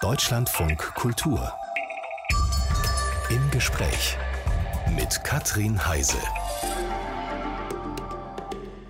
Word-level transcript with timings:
Deutschlandfunk 0.00 0.94
Kultur. 0.94 1.52
Im 3.30 3.50
Gespräch 3.50 4.16
mit 4.94 5.24
Katrin 5.24 5.88
Heise. 5.88 6.18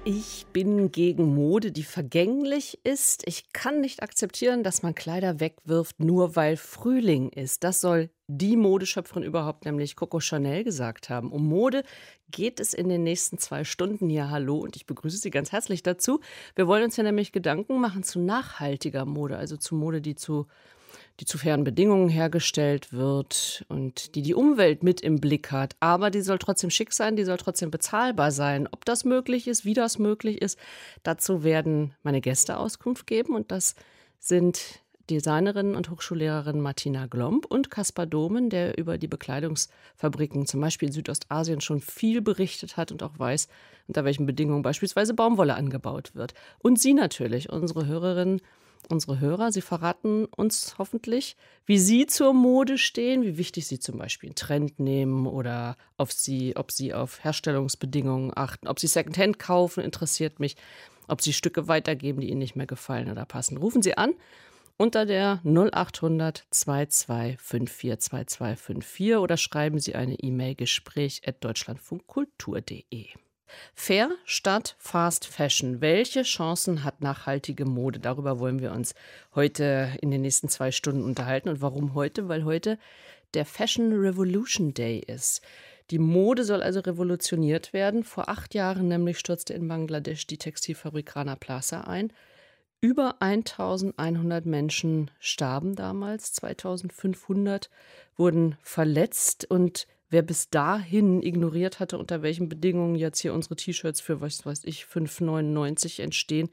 Ich 0.05 0.45
bin 0.53 0.93
gegen 0.93 1.35
Mode, 1.35 1.73
die 1.73 1.83
vergänglich 1.83 2.81
ist. 2.85 3.27
Ich 3.27 3.55
kann 3.55 3.81
nicht 3.81 4.03
akzeptieren, 4.03 4.63
dass 4.63 4.83
man 4.83 4.95
Kleider 4.95 5.41
wegwirft, 5.41 5.99
nur 5.99 6.37
weil 6.37 6.59
Frühling 6.59 7.31
ist. 7.31 7.65
Das 7.65 7.81
soll 7.81 8.11
die 8.27 8.59
Modeschöpferin 8.59 9.23
überhaupt, 9.23 9.65
nämlich 9.65 9.97
Coco 9.97 10.21
Chanel, 10.21 10.63
gesagt 10.63 11.09
haben. 11.09 11.33
Um 11.33 11.49
Mode 11.49 11.85
geht 12.31 12.61
es 12.61 12.75
in 12.75 12.91
den 12.91 13.03
nächsten 13.03 13.39
zwei 13.39 13.65
Stunden 13.65 14.11
hier. 14.11 14.29
Hallo 14.29 14.59
und 14.59 14.77
ich 14.77 14.85
begrüße 14.85 15.17
Sie 15.17 15.31
ganz 15.31 15.53
herzlich 15.53 15.83
dazu. 15.83 16.21
Wir 16.55 16.67
wollen 16.67 16.85
uns 16.85 16.99
ja 16.99 17.03
nämlich 17.03 17.33
Gedanken 17.33 17.81
machen 17.81 18.03
zu 18.03 18.21
nachhaltiger 18.21 19.07
Mode, 19.07 19.39
also 19.39 19.57
zu 19.57 19.75
Mode, 19.75 20.03
die 20.03 20.15
zu 20.15 20.47
die 21.21 21.25
zu 21.25 21.39
fairen 21.39 21.65
Bedingungen 21.65 22.09
hergestellt 22.09 22.93
wird 22.93 23.65
und 23.69 24.15
die 24.15 24.23
die 24.23 24.35
Umwelt 24.35 24.83
mit 24.83 25.01
im 25.01 25.21
Blick 25.21 25.51
hat. 25.51 25.75
Aber 25.81 26.11
die 26.11 26.21
soll 26.21 26.39
trotzdem 26.39 26.71
schick 26.71 26.93
sein, 26.93 27.17
die 27.17 27.25
soll 27.25 27.39
trotzdem 27.39 27.71
bezahlbar 27.71 28.31
sein. 28.31 28.69
Ob 28.71 28.85
das 28.85 29.05
möglich 29.05 29.49
ist, 29.49 29.65
wie 29.65 29.75
das 29.75 29.99
möglich 29.99 30.41
ist, 30.41 30.59
dazu 31.03 31.43
werden 31.43 31.95
meine 32.03 32.21
Gäste 32.21 32.57
Auskunft 32.57 33.07
geben. 33.07 33.35
Und 33.35 33.51
das 33.51 33.75
sind 34.21 34.81
Designerin 35.11 35.75
und 35.75 35.91
Hochschullehrerin 35.91 36.61
Martina 36.61 37.07
Glomb 37.07 37.47
und 37.47 37.71
Kaspar 37.71 38.07
Domen, 38.07 38.51
der 38.51 38.79
über 38.79 38.99
die 38.99 39.09
Bekleidungsfabriken 39.09 40.47
zum 40.47 40.61
Beispiel 40.61 40.89
in 40.89 40.93
Südostasien 40.93 41.61
schon 41.61 41.81
viel 41.81 42.21
berichtet 42.21 42.77
hat 42.77 42.93
und 42.93 43.03
auch 43.03 43.19
weiß, 43.19 43.49
unter 43.87 44.05
welchen 44.05 44.27
Bedingungen 44.27 44.63
beispielsweise 44.63 45.15
Baumwolle 45.15 45.55
angebaut 45.55 46.15
wird. 46.15 46.35
Und 46.59 46.79
Sie 46.79 46.93
natürlich, 46.93 47.51
unsere 47.51 47.87
Hörerinnen 47.87 48.41
unsere 48.89 49.21
Hörer. 49.21 49.53
Sie 49.53 49.61
verraten 49.61 50.27
uns 50.27 50.77
hoffentlich, 50.79 51.37
wie 51.67 51.79
Sie 51.79 52.07
zur 52.07 52.33
Mode 52.33 52.79
stehen, 52.79 53.23
wie 53.23 53.39
wichtig 53.39 53.67
Sie 53.67 53.79
zum 53.79 53.99
Beispiel 53.99 54.29
einen 54.29 54.37
Trend 54.37 54.81
nehmen 54.81 55.27
oder 55.27 55.77
auf 55.97 56.13
sie, 56.13 56.57
ob 56.57 56.73
Sie 56.73 56.95
auf 56.95 57.23
Herstellungsbedingungen 57.25 58.33
achten, 58.35 58.69
ob 58.69 58.81
Sie 58.81 58.87
Secondhand 58.87 59.39
kaufen, 59.39 59.83
interessiert 59.83 60.41
mich, 60.41 60.57
ob 61.09 61.23
Sie 61.23 61.33
Stücke 61.33 61.69
weitergeben, 61.69 62.21
die 62.21 62.31
Ihnen 62.31 62.39
nicht 62.39 62.57
mehr 62.57 62.67
gefallen 62.67 63.11
oder 63.11 63.25
passen. 63.25 63.57
Rufen 63.57 63.83
Sie 63.83 63.97
an 63.97 64.15
unter 64.77 65.07
der 65.07 65.41
0800 65.45 66.45
2254 66.51 67.99
2254 67.99 69.17
oder 69.17 69.37
schreiben 69.37 69.79
Sie 69.79 69.95
eine 69.95 70.15
E-Mail 70.15 70.55
gespräch 70.55 71.23
at 71.27 71.43
deutschlandfunkkultur.de. 71.45 73.09
Fair 73.75 74.11
statt 74.25 74.77
Fast 74.79 75.27
Fashion. 75.27 75.81
Welche 75.81 76.23
Chancen 76.23 76.85
hat 76.85 77.01
nachhaltige 77.01 77.65
Mode? 77.65 77.99
Darüber 77.99 78.39
wollen 78.39 78.61
wir 78.61 78.73
uns 78.73 78.95
heute 79.35 79.91
in 80.01 80.11
den 80.11 80.23
nächsten 80.23 80.49
zwei 80.49 80.71
Stunden 80.71 81.05
unterhalten. 81.05 81.49
Und 81.49 81.61
warum 81.61 81.95
heute? 81.95 82.29
Weil 82.29 82.45
heute 82.45 82.79
der 83.35 83.45
Fashion 83.45 83.93
Revolution 83.93 84.75
Day 84.75 84.99
ist. 84.99 85.43
Die 85.91 85.99
Mode 85.99 86.45
soll 86.45 86.63
also 86.63 86.81
revolutioniert 86.81 87.73
werden. 87.73 88.05
Vor 88.05 88.29
acht 88.29 88.55
Jahren 88.55 88.89
nämlich 88.89 89.19
stürzte 89.19 89.55
in 89.55 89.69
Bangladesch 89.69 90.27
die 90.27 90.39
Textilfabrik 90.39 91.17
Rana 91.17 91.37
Plaza 91.37 91.83
ein. 91.83 92.13
Über 92.81 93.17
1100 93.21 94.47
Menschen 94.47 95.11
starben 95.19 95.75
damals, 95.75 96.33
2500 96.35 97.71
wurden 98.17 98.57
verletzt 98.63 99.51
und 99.51 99.89
wer 100.11 100.23
bis 100.23 100.51
dahin 100.51 101.23
ignoriert 101.23 101.81
hatte, 101.81 101.99
unter 101.99 102.23
welchen 102.23 102.49
Bedingungen 102.49 102.95
jetzt 102.95 103.21
hier 103.21 103.35
unsere 103.35 103.57
T-Shirts 103.57 104.01
für, 104.01 104.21
was 104.21 104.45
weiß 104.45 104.65
ich, 104.65 104.85
5,99 104.85 106.03
entstehen, 106.03 106.49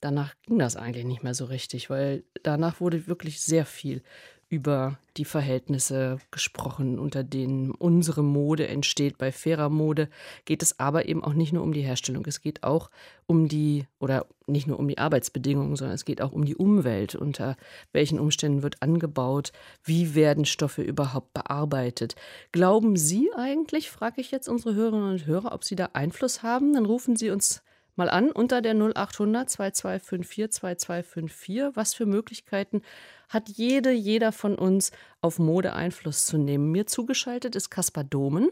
danach 0.00 0.34
ging 0.46 0.58
das 0.58 0.76
eigentlich 0.76 1.04
nicht 1.04 1.22
mehr 1.22 1.34
so 1.34 1.44
richtig, 1.44 1.90
weil 1.90 2.24
danach 2.42 2.80
wurde 2.80 3.06
wirklich 3.06 3.40
sehr 3.40 3.64
viel 3.64 4.02
über 4.52 4.98
die 5.16 5.24
Verhältnisse 5.24 6.18
gesprochen, 6.30 6.98
unter 6.98 7.24
denen 7.24 7.70
unsere 7.70 8.22
Mode 8.22 8.68
entsteht. 8.68 9.16
Bei 9.16 9.32
fairer 9.32 9.70
Mode 9.70 10.10
geht 10.44 10.62
es 10.62 10.78
aber 10.78 11.08
eben 11.08 11.24
auch 11.24 11.32
nicht 11.32 11.54
nur 11.54 11.62
um 11.62 11.72
die 11.72 11.80
Herstellung, 11.80 12.26
es 12.26 12.42
geht 12.42 12.62
auch 12.62 12.90
um 13.26 13.48
die, 13.48 13.86
oder 13.98 14.26
nicht 14.46 14.66
nur 14.66 14.78
um 14.78 14.86
die 14.86 14.98
Arbeitsbedingungen, 14.98 15.74
sondern 15.76 15.94
es 15.94 16.04
geht 16.04 16.20
auch 16.20 16.32
um 16.32 16.44
die 16.44 16.54
Umwelt. 16.54 17.14
Unter 17.14 17.56
welchen 17.92 18.20
Umständen 18.20 18.62
wird 18.62 18.82
angebaut? 18.82 19.52
Wie 19.84 20.14
werden 20.14 20.44
Stoffe 20.44 20.82
überhaupt 20.82 21.32
bearbeitet? 21.32 22.14
Glauben 22.52 22.96
Sie 22.96 23.30
eigentlich, 23.34 23.90
frage 23.90 24.20
ich 24.20 24.32
jetzt 24.32 24.50
unsere 24.50 24.74
Hörerinnen 24.74 25.12
und 25.12 25.26
Hörer, 25.26 25.52
ob 25.52 25.64
Sie 25.64 25.76
da 25.76 25.90
Einfluss 25.94 26.42
haben? 26.42 26.74
Dann 26.74 26.84
rufen 26.84 27.16
Sie 27.16 27.30
uns 27.30 27.62
mal 27.96 28.08
an 28.08 28.30
unter 28.30 28.62
der 28.62 28.74
0800 28.74 29.50
2254 29.50 30.50
2254. 30.50 31.76
Was 31.76 31.94
für 31.94 32.06
Möglichkeiten 32.06 32.82
hat 33.28 33.48
jede, 33.48 33.92
jeder 33.92 34.32
von 34.32 34.56
uns 34.56 34.92
auf 35.20 35.38
Mode 35.38 35.72
Einfluss 35.74 36.26
zu 36.26 36.38
nehmen? 36.38 36.70
Mir 36.70 36.86
zugeschaltet 36.86 37.56
ist 37.56 37.70
Kaspar 37.70 38.04
Domen. 38.04 38.50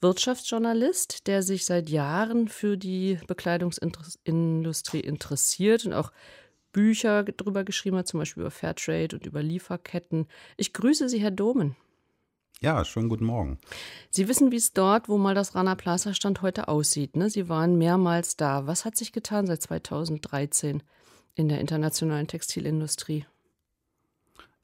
Wirtschaftsjournalist, 0.00 1.28
der 1.28 1.42
sich 1.42 1.64
seit 1.64 1.88
Jahren 1.88 2.48
für 2.48 2.76
die 2.76 3.18
Bekleidungsindustrie 3.28 5.00
interessiert 5.00 5.86
und 5.86 5.92
auch 5.92 6.10
Bücher 6.72 7.22
darüber 7.22 7.62
geschrieben 7.64 7.98
hat, 7.98 8.08
zum 8.08 8.18
Beispiel 8.18 8.40
über 8.40 8.50
Fairtrade 8.50 9.14
und 9.14 9.26
über 9.26 9.42
Lieferketten. 9.42 10.26
Ich 10.56 10.72
grüße 10.72 11.08
Sie, 11.08 11.20
Herr 11.20 11.30
Domen. 11.30 11.76
Ja, 12.62 12.84
schönen 12.84 13.08
guten 13.08 13.24
Morgen. 13.24 13.58
Sie 14.10 14.28
wissen, 14.28 14.52
wie 14.52 14.56
es 14.56 14.72
dort, 14.72 15.08
wo 15.08 15.18
mal 15.18 15.34
das 15.34 15.56
Rana 15.56 15.74
Plaza 15.74 16.14
stand, 16.14 16.42
heute 16.42 16.68
aussieht. 16.68 17.16
Ne? 17.16 17.28
Sie 17.28 17.48
waren 17.48 17.76
mehrmals 17.76 18.36
da. 18.36 18.68
Was 18.68 18.84
hat 18.84 18.96
sich 18.96 19.10
getan 19.10 19.48
seit 19.48 19.62
2013 19.62 20.80
in 21.34 21.48
der 21.48 21.60
internationalen 21.60 22.28
Textilindustrie? 22.28 23.26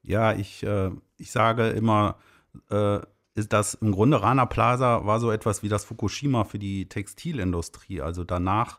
Ja, 0.03 0.33
ich, 0.33 0.63
äh, 0.63 0.93
ich 1.17 1.33
sage 1.33 1.71
immer, 1.71 2.19
äh, 2.71 3.01
ist 3.35 3.53
das 3.53 3.75
im 3.75 3.91
Grunde 3.91 4.23
Rana 4.23 4.47
Plaza 4.47 5.05
war 5.05 5.19
so 5.19 5.33
etwas 5.33 5.65
wie 5.65 5.69
das 5.69 5.85
Fukushima 5.85 6.45
für 6.45 6.61
die 6.61 6.89
Textilindustrie. 6.89 8.01
Also 8.01 8.23
danach 8.23 8.79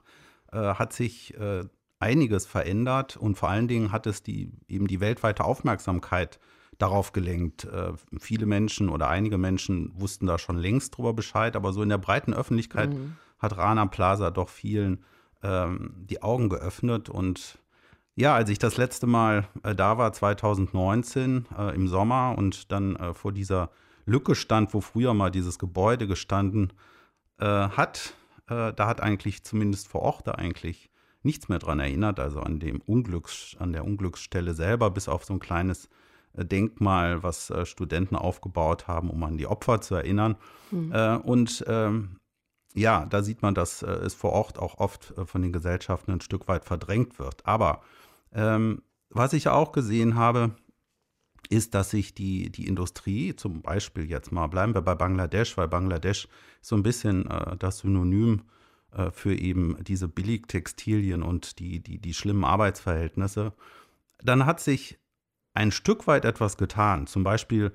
äh, 0.53 0.75
hat 0.75 0.93
sich 0.93 1.37
äh, 1.37 1.65
einiges 1.99 2.45
verändert 2.45 3.17
und 3.17 3.35
vor 3.35 3.49
allen 3.49 3.67
Dingen 3.67 3.91
hat 3.91 4.07
es 4.07 4.23
die, 4.23 4.53
eben 4.69 4.87
die 4.87 5.01
weltweite 5.01 5.43
Aufmerksamkeit 5.43 6.37
äh, 6.37 6.58
darauf 6.79 7.11
gelenkt. 7.11 7.65
Äh, 7.65 7.93
viele 8.19 8.47
Menschen 8.47 8.89
oder 8.89 9.09
einige 9.09 9.37
Menschen 9.37 9.91
wussten 9.99 10.25
da 10.25 10.39
schon 10.39 10.57
längst 10.57 10.97
drüber 10.97 11.13
Bescheid, 11.13 11.55
aber 11.55 11.71
so 11.73 11.83
in 11.83 11.89
der 11.89 11.99
breiten 11.99 12.33
Öffentlichkeit 12.33 12.93
mhm. 12.93 13.17
hat 13.37 13.57
Rana 13.57 13.85
Plaza 13.85 14.31
doch 14.31 14.49
vielen 14.49 15.03
ähm, 15.43 15.93
die 16.09 16.23
Augen 16.23 16.49
geöffnet. 16.49 17.09
Und 17.09 17.59
ja, 18.15 18.33
als 18.33 18.49
ich 18.49 18.59
das 18.59 18.77
letzte 18.77 19.05
Mal 19.07 19.47
äh, 19.63 19.75
da 19.75 19.97
war, 19.97 20.11
2019 20.11 21.45
äh, 21.57 21.75
im 21.75 21.87
Sommer 21.87 22.35
und 22.37 22.71
dann 22.71 22.95
äh, 22.95 23.13
vor 23.13 23.33
dieser 23.33 23.69
Lücke 24.05 24.33
stand, 24.33 24.73
wo 24.73 24.81
früher 24.81 25.13
mal 25.13 25.29
dieses 25.29 25.59
Gebäude 25.59 26.07
gestanden 26.07 26.73
äh, 27.39 27.45
hat, 27.45 28.13
äh, 28.47 28.73
da 28.73 28.87
hat 28.87 29.01
eigentlich 29.01 29.43
zumindest 29.43 29.89
vor 29.89 30.01
Ort 30.01 30.27
da 30.27 30.31
eigentlich 30.31 30.89
nichts 31.23 31.49
mehr 31.49 31.59
dran 31.59 31.79
erinnert, 31.79 32.19
also 32.19 32.39
an 32.39 32.59
dem 32.59 32.81
Unglücks, 32.81 33.57
an 33.59 33.73
der 33.73 33.83
Unglücksstelle 33.83 34.53
selber, 34.53 34.89
bis 34.89 35.09
auf 35.09 35.25
so 35.25 35.33
ein 35.33 35.39
kleines 35.39 35.89
Denkmal, 36.33 37.23
was 37.23 37.49
äh, 37.49 37.65
Studenten 37.65 38.15
aufgebaut 38.15 38.87
haben, 38.87 39.09
um 39.09 39.23
an 39.23 39.37
die 39.37 39.47
Opfer 39.47 39.81
zu 39.81 39.95
erinnern. 39.95 40.35
Mhm. 40.71 40.91
und 41.23 41.65
ähm, 41.67 42.19
ja, 42.75 43.07
da 43.07 43.23
sieht 43.23 43.41
man, 43.41 43.55
dass 43.55 43.81
es 43.81 44.13
vor 44.13 44.33
Ort 44.33 44.59
auch 44.59 44.77
oft 44.77 45.15
von 45.25 45.41
den 45.41 45.51
Gesellschaften 45.51 46.11
ein 46.11 46.21
Stück 46.21 46.47
weit 46.47 46.63
verdrängt 46.63 47.17
wird. 47.17 47.43
Aber 47.47 47.81
ähm, 48.31 48.83
was 49.09 49.33
ich 49.33 49.47
auch 49.47 49.71
gesehen 49.71 50.13
habe, 50.13 50.51
ist, 51.49 51.73
dass 51.73 51.89
sich 51.89 52.13
die, 52.13 52.51
die 52.51 52.67
Industrie, 52.67 53.35
zum 53.35 53.61
Beispiel 53.61 54.09
jetzt 54.09 54.31
mal, 54.31 54.47
bleiben 54.47 54.75
wir 54.75 54.81
bei 54.81 54.95
Bangladesch, 54.95 55.57
weil 55.57 55.67
Bangladesch 55.67 56.27
so 56.61 56.75
ein 56.75 56.83
bisschen 56.83 57.29
äh, 57.29 57.57
das 57.57 57.79
Synonym 57.79 58.43
äh, 58.91 59.09
für 59.11 59.35
eben 59.35 59.83
diese 59.83 60.07
Billigtextilien 60.07 61.23
und 61.23 61.59
die, 61.59 61.81
die, 61.81 61.97
die 61.97 62.13
schlimmen 62.13 62.43
Arbeitsverhältnisse. 62.43 63.53
Dann 64.23 64.45
hat 64.45 64.59
sich 64.59 64.99
ein 65.53 65.71
Stück 65.71 66.07
weit 66.07 66.25
etwas 66.25 66.57
getan. 66.57 67.07
Zum 67.07 67.23
Beispiel 67.23 67.73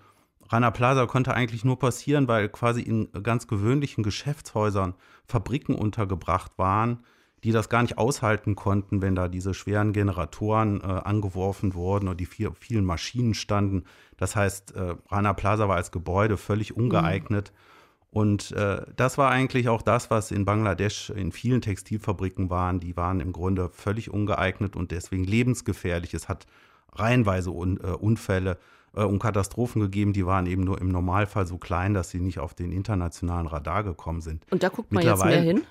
Rana 0.49 0.71
Plaza 0.71 1.06
konnte 1.06 1.35
eigentlich 1.35 1.65
nur 1.65 1.79
passieren, 1.79 2.29
weil 2.29 2.49
quasi 2.49 2.82
in 2.82 3.09
ganz 3.23 3.47
gewöhnlichen 3.47 4.05
Geschäftshäusern 4.05 4.94
Fabriken 5.26 5.75
untergebracht 5.75 6.53
waren, 6.56 7.05
die 7.44 7.53
das 7.53 7.69
gar 7.69 7.82
nicht 7.82 7.99
aushalten 7.99 8.55
konnten, 8.55 9.03
wenn 9.03 9.15
da 9.15 9.29
diese 9.29 9.53
schweren 9.53 9.93
Generatoren 9.93 10.81
äh, 10.81 10.85
angeworfen 10.85 11.75
wurden 11.75 12.09
und 12.09 12.19
die 12.19 12.26
vier, 12.26 12.53
vielen 12.53 12.85
Maschinen 12.85 13.35
standen. 13.35 13.85
Das 14.17 14.35
heißt, 14.35 14.75
äh, 14.75 14.94
Rana 15.11 15.35
Plaza 15.35 15.69
war 15.69 15.77
als 15.77 15.93
Gebäude 15.93 16.37
völlig 16.37 16.77
ungeeignet. 16.77 17.53
Mhm. 17.53 18.19
Und 18.19 18.53
äh, 18.53 18.82
das 18.94 19.19
war 19.19 19.31
eigentlich 19.31 19.69
auch 19.69 19.82
das, 19.82 20.09
was 20.09 20.31
in 20.31 20.44
Bangladesch 20.44 21.11
in 21.11 21.32
vielen 21.32 21.61
Textilfabriken 21.61 22.49
waren. 22.49 22.79
Die 22.79 22.97
waren 22.97 23.20
im 23.20 23.32
Grunde 23.32 23.70
völlig 23.70 24.09
ungeeignet 24.09 24.77
und 24.77 24.93
deswegen 24.93 25.25
lebensgefährlich. 25.25 26.15
Es 26.15 26.29
hat 26.29 26.47
reihenweise 26.94 27.50
Un 27.50 27.79
äh, 27.82 27.88
Unfälle 27.88 28.58
äh, 28.94 29.05
und 29.05 29.19
Katastrophen 29.19 29.81
gegeben, 29.81 30.12
die 30.12 30.26
waren 30.26 30.46
eben 30.46 30.64
nur 30.64 30.81
im 30.81 30.88
Normalfall 30.88 31.46
so 31.46 31.58
klein, 31.58 31.94
dass 31.94 32.11
sie 32.11 32.20
nicht 32.20 32.38
auf 32.38 32.55
den 32.55 32.73
internationalen 32.73 33.46
Radar 33.46 33.85
gekommen 33.85 34.20
sind. 34.20 34.44
Und 34.50 34.62
da 34.62 34.69
guckt 34.69 34.93
man 34.93 35.05
jetzt 35.05 35.25
mehr 35.25 35.41
hin? 35.41 35.62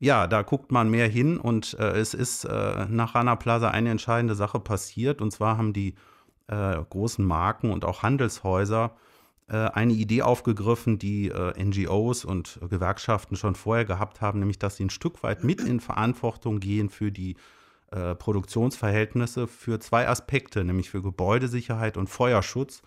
Ja, 0.00 0.28
da 0.28 0.42
guckt 0.42 0.70
man 0.70 0.90
mehr 0.90 1.08
hin 1.08 1.38
und 1.38 1.74
äh, 1.78 1.98
es 1.98 2.14
ist 2.14 2.44
äh, 2.44 2.86
nach 2.88 3.14
Rana 3.14 3.34
Plaza 3.34 3.70
eine 3.70 3.90
entscheidende 3.90 4.36
Sache 4.36 4.60
passiert 4.60 5.20
und 5.20 5.32
zwar 5.32 5.58
haben 5.58 5.72
die 5.72 5.94
äh, 6.46 6.76
großen 6.88 7.24
Marken 7.24 7.72
und 7.72 7.84
auch 7.84 8.04
Handelshäuser 8.04 8.92
äh, 9.48 9.56
eine 9.56 9.94
Idee 9.94 10.22
aufgegriffen, 10.22 11.00
die 11.00 11.32
NGOs 11.32 12.24
und 12.24 12.60
Gewerkschaften 12.70 13.34
schon 13.34 13.56
vorher 13.56 13.84
gehabt 13.84 14.20
haben, 14.20 14.38
nämlich 14.38 14.60
dass 14.60 14.76
sie 14.76 14.84
ein 14.84 14.90
Stück 14.90 15.24
weit 15.24 15.42
mit 15.42 15.60
in 15.62 15.80
Verantwortung 15.80 16.60
gehen 16.60 16.90
für 16.90 17.10
die 17.10 17.36
äh, 17.90 18.14
Produktionsverhältnisse 18.14 19.46
für 19.46 19.80
zwei 19.80 20.08
Aspekte, 20.08 20.64
nämlich 20.64 20.90
für 20.90 21.02
Gebäudesicherheit 21.02 21.96
und 21.96 22.08
Feuerschutz. 22.08 22.82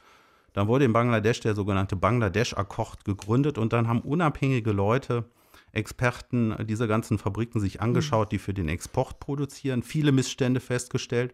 Dann 0.53 0.68
wurde 0.68 0.86
in 0.86 0.94
Bangladesch 0.94 1.39
der 1.39 1.56
sogenannte 1.56 1.95
Bangladesch-Akkord 1.95 3.06
gegründet 3.06 3.57
und 3.57 3.74
dann 3.74 3.88
haben 3.88 4.01
unabhängige 4.01 4.71
Leute, 4.71 5.25
Experten 5.71 6.53
diese 6.68 6.88
ganzen 6.88 7.18
Fabriken 7.18 7.59
sich 7.62 7.81
angeschaut, 7.81 8.31
die 8.31 8.39
für 8.39 8.53
den 8.53 8.68
Export 8.68 9.19
produzieren, 9.19 9.83
viele 9.83 10.12
Missstände 10.12 10.59
festgestellt 10.59 11.33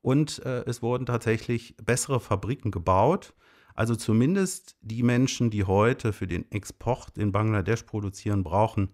und 0.00 0.44
äh, 0.44 0.64
es 0.64 0.82
wurden 0.82 1.06
tatsächlich 1.06 1.76
bessere 1.84 2.20
Fabriken 2.20 2.70
gebaut. 2.70 3.34
Also 3.74 3.96
zumindest 3.96 4.76
die 4.82 5.02
Menschen, 5.02 5.50
die 5.50 5.64
heute 5.64 6.12
für 6.12 6.26
den 6.26 6.50
Export 6.50 7.18
in 7.18 7.32
Bangladesch 7.32 7.82
produzieren, 7.82 8.44
brauchen 8.44 8.90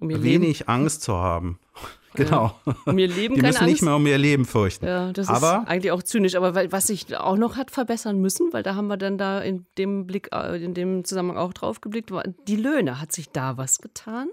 um 0.00 0.08
wenig 0.10 0.60
Leben. 0.60 0.68
Angst 0.68 1.02
zu 1.02 1.16
haben. 1.16 1.58
Genau. 2.16 2.58
Um 2.84 2.98
ihr 2.98 3.08
Leben 3.08 3.34
Die 3.34 3.42
müssen 3.42 3.58
Angst. 3.58 3.70
nicht 3.70 3.82
mehr 3.82 3.94
um 3.96 4.06
ihr 4.06 4.18
Leben 4.18 4.44
fürchten. 4.44 4.86
Ja, 4.86 5.12
das 5.12 5.28
aber, 5.28 5.62
ist 5.62 5.68
eigentlich 5.68 5.92
auch 5.92 6.02
zynisch. 6.02 6.34
Aber 6.34 6.54
was 6.72 6.86
sich 6.86 7.16
auch 7.16 7.36
noch 7.36 7.56
hat 7.56 7.70
verbessern 7.70 8.20
müssen, 8.20 8.52
weil 8.52 8.62
da 8.62 8.74
haben 8.74 8.86
wir 8.88 8.96
dann 8.96 9.18
da 9.18 9.40
in 9.40 9.66
dem 9.78 10.06
Blick, 10.06 10.30
äh, 10.32 10.62
in 10.62 10.74
dem 10.74 11.04
Zusammenhang 11.04 11.38
auch 11.38 11.52
drauf 11.52 11.80
geblickt, 11.80 12.10
die 12.48 12.56
Löhne. 12.56 13.00
Hat 13.00 13.12
sich 13.12 13.30
da 13.30 13.56
was 13.56 13.78
getan? 13.78 14.28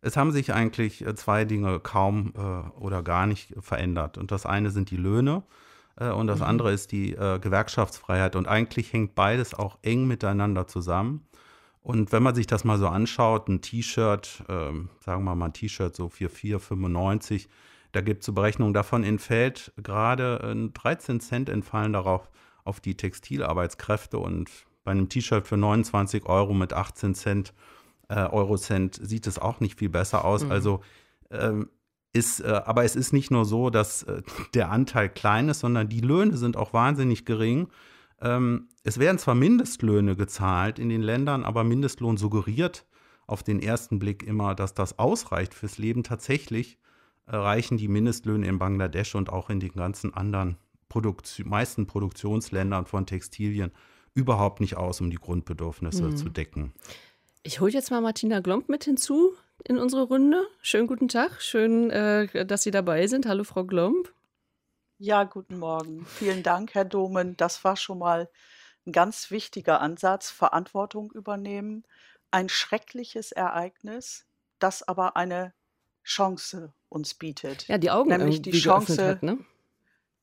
Es 0.00 0.16
haben 0.16 0.32
sich 0.32 0.52
eigentlich 0.52 1.06
äh, 1.06 1.14
zwei 1.14 1.44
Dinge 1.44 1.78
kaum 1.78 2.32
äh, 2.36 2.80
oder 2.80 3.02
gar 3.02 3.26
nicht 3.26 3.54
verändert. 3.60 4.18
Und 4.18 4.30
das 4.32 4.46
eine 4.46 4.70
sind 4.70 4.90
die 4.90 4.96
Löhne 4.96 5.42
äh, 5.96 6.10
und 6.10 6.26
das 6.26 6.38
mhm. 6.38 6.46
andere 6.46 6.72
ist 6.72 6.90
die 6.92 7.12
äh, 7.12 7.38
Gewerkschaftsfreiheit. 7.38 8.34
Und 8.34 8.48
eigentlich 8.48 8.92
hängt 8.92 9.14
beides 9.14 9.54
auch 9.54 9.78
eng 9.82 10.06
miteinander 10.06 10.66
zusammen. 10.66 11.26
Und 11.82 12.12
wenn 12.12 12.22
man 12.22 12.34
sich 12.34 12.46
das 12.46 12.64
mal 12.64 12.78
so 12.78 12.86
anschaut, 12.86 13.48
ein 13.48 13.60
T-Shirt, 13.60 14.44
ähm, 14.48 14.88
sagen 15.00 15.24
wir 15.24 15.34
mal 15.34 15.46
ein 15.46 15.52
T-Shirt 15.52 15.94
so 15.94 16.08
für 16.08 16.28
4,95, 16.28 17.48
da 17.90 18.00
gibt 18.00 18.20
es 18.20 18.26
so 18.26 18.32
Berechnungen, 18.32 18.72
davon 18.72 19.04
entfällt 19.04 19.72
gerade 19.82 20.70
13 20.72 21.20
Cent 21.20 21.48
entfallen 21.48 21.92
darauf 21.92 22.30
auf 22.64 22.80
die 22.80 22.96
Textilarbeitskräfte 22.96 24.18
und 24.18 24.48
bei 24.84 24.92
einem 24.92 25.08
T-Shirt 25.08 25.46
für 25.46 25.56
29 25.56 26.26
Euro 26.26 26.54
mit 26.54 26.72
18 26.72 27.14
Cent 27.14 27.52
äh, 28.08 28.14
Eurocent 28.14 28.98
sieht 29.02 29.26
es 29.26 29.38
auch 29.38 29.60
nicht 29.60 29.78
viel 29.78 29.88
besser 29.88 30.24
aus. 30.24 30.44
Mhm. 30.44 30.52
Also 30.52 30.80
ähm, 31.30 31.68
ist, 32.12 32.40
äh, 32.40 32.62
aber 32.64 32.84
es 32.84 32.96
ist 32.96 33.12
nicht 33.12 33.30
nur 33.30 33.44
so, 33.44 33.70
dass 33.70 34.02
äh, 34.04 34.22
der 34.54 34.70
Anteil 34.70 35.08
klein 35.08 35.48
ist, 35.48 35.60
sondern 35.60 35.88
die 35.88 36.00
Löhne 36.00 36.36
sind 36.36 36.56
auch 36.56 36.72
wahnsinnig 36.72 37.24
gering. 37.24 37.68
Ähm, 38.22 38.68
es 38.84 38.98
werden 38.98 39.18
zwar 39.18 39.34
Mindestlöhne 39.34 40.16
gezahlt 40.16 40.78
in 40.78 40.88
den 40.88 41.02
Ländern, 41.02 41.44
aber 41.44 41.64
Mindestlohn 41.64 42.16
suggeriert 42.16 42.86
auf 43.26 43.42
den 43.42 43.60
ersten 43.60 43.98
Blick 43.98 44.22
immer, 44.22 44.54
dass 44.54 44.74
das 44.74 44.98
ausreicht 44.98 45.54
fürs 45.54 45.78
Leben. 45.78 46.04
Tatsächlich 46.04 46.78
äh, 47.26 47.36
reichen 47.36 47.76
die 47.76 47.88
Mindestlöhne 47.88 48.46
in 48.46 48.58
Bangladesch 48.58 49.14
und 49.14 49.30
auch 49.30 49.50
in 49.50 49.60
den 49.60 49.72
ganzen 49.72 50.14
anderen 50.14 50.56
Produkt 50.88 51.42
meisten 51.44 51.86
Produktionsländern 51.86 52.86
von 52.86 53.06
Textilien 53.06 53.72
überhaupt 54.14 54.60
nicht 54.60 54.76
aus, 54.76 55.00
um 55.00 55.10
die 55.10 55.16
Grundbedürfnisse 55.16 56.04
mhm. 56.04 56.16
zu 56.16 56.28
decken. 56.28 56.72
Ich 57.42 57.60
hole 57.60 57.72
jetzt 57.72 57.90
mal 57.90 58.00
Martina 58.00 58.40
Glomp 58.40 58.68
mit 58.68 58.84
hinzu 58.84 59.32
in 59.64 59.78
unsere 59.78 60.02
Runde. 60.02 60.46
Schönen 60.60 60.86
guten 60.86 61.08
Tag, 61.08 61.40
schön, 61.40 61.90
äh, 61.90 62.46
dass 62.46 62.62
Sie 62.62 62.70
dabei 62.70 63.06
sind. 63.06 63.26
Hallo, 63.26 63.42
Frau 63.42 63.64
Glomp. 63.64 64.12
Ja, 65.04 65.24
guten 65.24 65.58
Morgen. 65.58 66.06
Vielen 66.06 66.44
Dank, 66.44 66.76
Herr 66.76 66.84
Domen. 66.84 67.36
Das 67.36 67.64
war 67.64 67.74
schon 67.74 67.98
mal 67.98 68.30
ein 68.86 68.92
ganz 68.92 69.32
wichtiger 69.32 69.80
Ansatz, 69.80 70.30
Verantwortung 70.30 71.10
übernehmen. 71.10 71.82
Ein 72.30 72.48
schreckliches 72.48 73.32
Ereignis, 73.32 74.26
das 74.60 74.86
aber 74.86 75.16
eine 75.16 75.54
Chance 76.04 76.72
uns 76.88 77.14
bietet. 77.14 77.66
Ja, 77.66 77.78
die 77.78 77.90
Augen 77.90 78.10
nämlich 78.10 78.42
die 78.42 78.52
Chance, 78.52 79.04
hat, 79.04 79.24
ne? 79.24 79.38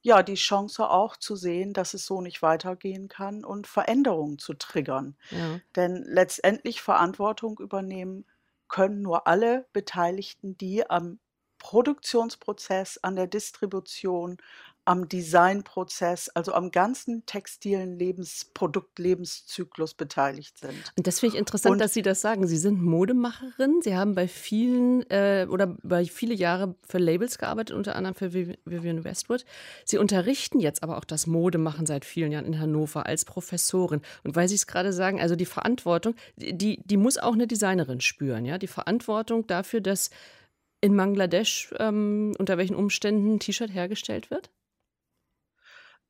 ja, 0.02 0.24
die 0.24 0.36
Chance 0.36 0.90
auch 0.90 1.18
zu 1.18 1.36
sehen, 1.36 1.74
dass 1.74 1.94
es 1.94 2.06
so 2.06 2.22
nicht 2.22 2.42
weitergehen 2.42 3.10
kann 3.10 3.44
und 3.44 3.68
Veränderungen 3.68 4.40
zu 4.40 4.54
triggern. 4.54 5.18
Ja. 5.32 5.60
Denn 5.76 6.06
letztendlich 6.08 6.82
Verantwortung 6.82 7.60
übernehmen 7.60 8.24
können 8.70 9.02
nur 9.02 9.28
alle 9.28 9.68
Beteiligten, 9.74 10.58
die 10.58 10.90
am 10.90 11.20
Produktionsprozess, 11.60 12.98
an 13.04 13.16
der 13.16 13.28
Distribution, 13.28 14.38
am 14.90 15.08
Designprozess, 15.08 16.30
also 16.30 16.52
am 16.54 16.72
ganzen 16.72 17.24
textilen 17.28 18.00
Lebensprodukt, 18.00 18.98
Lebenszyklus 18.98 19.94
beteiligt 19.94 20.58
sind. 20.58 20.74
Und 20.98 21.06
das 21.06 21.20
finde 21.20 21.36
ich 21.36 21.40
interessant, 21.40 21.74
Und, 21.74 21.80
dass 21.80 21.94
Sie 21.94 22.02
das 22.02 22.22
sagen. 22.22 22.48
Sie 22.48 22.58
sind 22.58 22.82
Modemacherin. 22.82 23.82
Sie 23.84 23.96
haben 23.96 24.16
bei 24.16 24.28
vielen 24.28 25.08
äh, 25.12 25.46
oder 25.48 25.78
bei 25.84 26.06
viele 26.06 26.34
Jahre 26.34 26.74
für 26.88 26.98
Labels 26.98 27.38
gearbeitet, 27.38 27.76
unter 27.76 27.96
anderem 27.96 28.16
für 28.16 28.34
Vivienne 28.34 29.04
Westwood. 29.04 29.46
Sie 29.86 30.00
unterrichten 30.00 30.60
jetzt 30.60 30.82
aber 30.82 30.98
auch 30.98 31.06
das 31.06 31.28
Modemachen 31.28 31.86
seit 31.86 32.04
vielen 32.04 32.32
Jahren 32.32 32.46
in 32.46 32.60
Hannover 32.60 33.06
als 33.06 33.26
Professorin. 33.26 34.02
Und 34.24 34.36
weil 34.36 34.50
Sie 34.50 34.56
es 34.56 34.66
gerade 34.66 34.92
sagen, 34.92 35.22
also 35.22 35.36
die 35.36 35.46
Verantwortung, 35.46 36.16
die, 36.36 36.82
die 36.84 36.98
muss 36.98 37.20
auch 37.20 37.34
eine 37.34 37.46
Designerin 37.46 38.02
spüren, 38.02 38.44
ja, 38.44 38.58
die 38.58 38.66
Verantwortung 38.66 39.46
dafür, 39.46 39.82
dass 39.82 40.10
in 40.82 40.98
Bangladesch 40.98 41.72
ähm, 41.78 42.34
unter 42.40 42.58
welchen 42.58 42.76
Umständen 42.76 43.36
ein 43.36 43.40
T-Shirt 43.40 43.72
hergestellt 43.72 44.32
wird? 44.32 44.50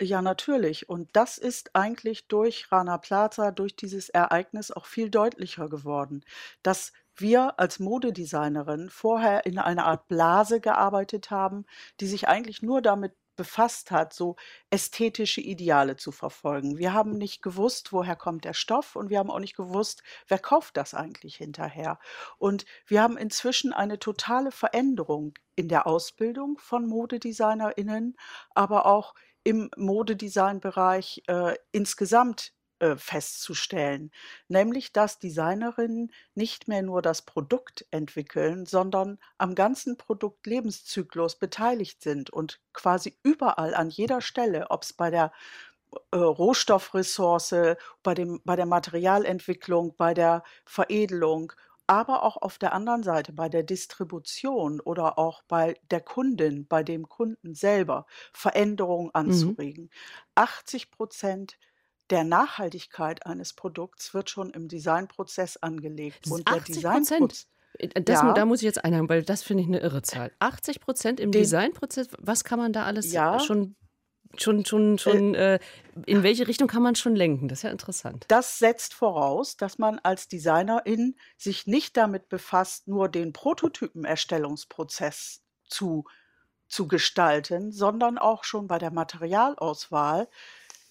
Ja, 0.02 0.22
natürlich. 0.22 0.88
Und 0.88 1.10
das 1.14 1.38
ist 1.38 1.76
eigentlich 1.76 2.28
durch 2.28 2.72
Rana 2.72 2.98
Plaza, 2.98 3.52
durch 3.52 3.76
dieses 3.76 4.08
Ereignis 4.10 4.72
auch 4.72 4.86
viel 4.86 5.10
deutlicher 5.10 5.68
geworden, 5.68 6.24
dass 6.64 6.94
wir 7.18 7.60
als 7.60 7.80
Modedesignerin 7.80 8.90
vorher 8.90 9.46
in 9.46 9.58
einer 9.60 9.86
Art 9.86 10.08
Blase 10.08 10.62
gearbeitet 10.62 11.32
haben, 11.32 11.66
die 12.00 12.08
sich 12.08 12.30
eigentlich 12.30 12.62
nur 12.62 12.82
damit 12.82 13.14
befasst 13.36 13.92
hat, 13.92 14.14
so 14.14 14.36
ästhetische 14.70 15.42
Ideale 15.42 15.96
zu 15.98 16.12
verfolgen. 16.12 16.78
Wir 16.78 16.94
haben 16.94 17.18
nicht 17.18 17.42
gewusst, 17.42 17.94
woher 17.94 18.16
kommt 18.18 18.44
der 18.46 18.54
Stoff 18.54 18.96
und 18.98 19.10
wir 19.10 19.20
haben 19.20 19.32
auch 19.32 19.40
nicht 19.40 19.56
gewusst, 19.56 20.04
wer 20.28 20.40
kauft 20.40 20.76
das 20.78 20.94
eigentlich 20.94 21.38
hinterher. 21.38 22.00
Und 22.38 22.66
wir 22.86 23.02
haben 23.02 23.18
inzwischen 23.18 23.72
eine 23.74 23.98
totale 24.00 24.52
Veränderung 24.52 25.34
in 25.56 25.70
der 25.70 25.88
Ausbildung 25.88 26.58
von 26.58 26.86
Modedesignerinnen, 26.86 28.18
aber 28.56 28.86
auch 28.86 29.14
im 29.50 29.72
Modedesign-Bereich 29.76 31.24
äh, 31.26 31.56
insgesamt 31.72 32.54
äh, 32.78 32.96
festzustellen, 32.98 34.12
nämlich 34.48 34.94
dass 34.94 35.18
Designerinnen 35.18 36.12
nicht 36.36 36.68
mehr 36.68 36.84
nur 36.84 37.02
das 37.02 37.24
Produkt 37.24 37.88
entwickeln, 37.90 38.68
sondern 38.68 39.18
am 39.40 39.56
ganzen 39.56 39.98
Produktlebenszyklus 39.98 41.40
beteiligt 41.40 42.04
sind 42.04 42.30
und 42.30 42.62
quasi 42.74 43.18
überall 43.24 43.74
an 43.74 43.90
jeder 43.90 44.22
Stelle, 44.22 44.70
ob 44.70 44.84
es 44.84 44.94
bei 44.94 45.10
der 45.10 45.32
äh, 46.12 46.18
Rohstoffressource, 46.18 47.76
bei, 48.04 48.14
dem, 48.14 48.42
bei 48.46 48.56
der 48.56 48.68
Materialentwicklung, 48.68 49.96
bei 49.98 50.14
der 50.14 50.44
Veredelung 50.64 51.54
aber 51.90 52.24
auch 52.24 52.38
auf 52.38 52.58
der 52.60 52.74
anderen 52.74 53.04
Seite 53.04 53.34
bei 53.34 53.50
der 53.50 53.64
Distribution 53.64 54.80
oder 54.80 55.18
auch 55.18 55.42
bei 55.48 55.76
der 55.90 56.02
Kundin, 56.02 56.68
bei 56.68 56.84
dem 56.84 57.10
Kunden 57.10 57.56
selber 57.56 58.06
Veränderungen 58.34 59.08
Mhm. 59.08 59.12
anzuregen. 59.14 59.90
80 60.36 60.92
Prozent 60.92 61.58
der 62.12 62.24
Nachhaltigkeit 62.24 63.26
eines 63.26 63.54
Produkts 63.54 64.14
wird 64.14 64.30
schon 64.30 64.52
im 64.52 64.68
Designprozess 64.68 65.58
angelegt. 65.58 66.28
Und 66.30 66.48
der 66.48 66.58
80 66.58 66.76
Designprozess. 66.76 67.48
Äh, 67.78 68.02
das, 68.02 68.22
ja. 68.22 68.34
Da 68.34 68.46
muss 68.46 68.60
ich 68.60 68.66
jetzt 68.66 68.84
einhaken, 68.84 69.10
weil 69.10 69.24
das 69.24 69.44
finde 69.44 69.64
ich 69.64 69.70
eine 69.70 69.80
irre 69.80 70.02
Zahl. 70.02 70.32
80 70.40 70.80
Prozent 70.82 71.20
im 71.20 71.32
Den, 71.32 71.42
Designprozess, 71.42 72.08
was 72.20 72.44
kann 72.44 72.60
man 72.60 72.74
da 72.74 72.86
alles 72.86 73.12
ja, 73.12 73.40
schon 73.40 73.76
schon, 74.38 74.66
schon, 74.66 74.98
schon, 74.98 75.36
äh, 75.36 75.56
äh, 75.56 75.60
in 76.06 76.24
welche 76.24 76.48
Richtung 76.48 76.68
kann 76.68 76.84
man 76.84 76.96
schon 76.96 77.16
lenken? 77.16 77.48
Das 77.48 77.60
ist 77.60 77.64
ja 77.64 77.72
interessant. 77.72 78.26
Das 78.28 78.60
setzt 78.60 78.94
voraus, 78.94 79.58
dass 79.58 79.78
man 79.78 80.00
als 80.00 80.28
Designerin 80.28 81.16
sich 81.38 81.68
nicht 81.68 81.98
damit 81.98 82.30
befasst, 82.30 82.88
nur 82.88 83.10
den 83.10 83.34
Prototypenerstellungsprozess 83.34 85.42
zu, 85.68 86.06
zu 86.68 86.88
gestalten, 86.88 87.72
sondern 87.72 88.18
auch 88.18 88.44
schon 88.44 88.68
bei 88.68 88.78
der 88.78 88.92
Materialauswahl 88.92 90.28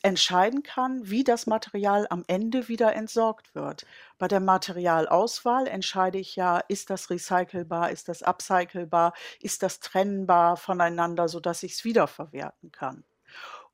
entscheiden 0.02 0.62
kann, 0.62 1.11
wie 1.11 1.25
das 1.25 1.47
Material 1.47 2.07
am 2.11 2.25
Ende 2.28 2.68
wieder 2.68 2.95
entsorgt 2.95 3.54
wird. 3.54 3.85
Bei 4.18 4.28
der 4.28 4.40
Materialauswahl 4.40 5.66
entscheide 5.66 6.18
ich 6.18 6.37
ja, 6.37 6.59
ist 6.59 6.90
das 6.90 7.11
recycelbar, 7.11 7.90
ist 7.90 8.09
das 8.09 8.23
upcyclebar, 8.23 9.12
ist 9.40 9.62
das 9.62 9.80
trennbar 9.80 10.57
voneinander, 10.57 11.28
sodass 11.28 11.62
ich 11.64 11.73
es 11.73 11.85
wiederverwerten 11.85 12.71
kann. 12.71 13.04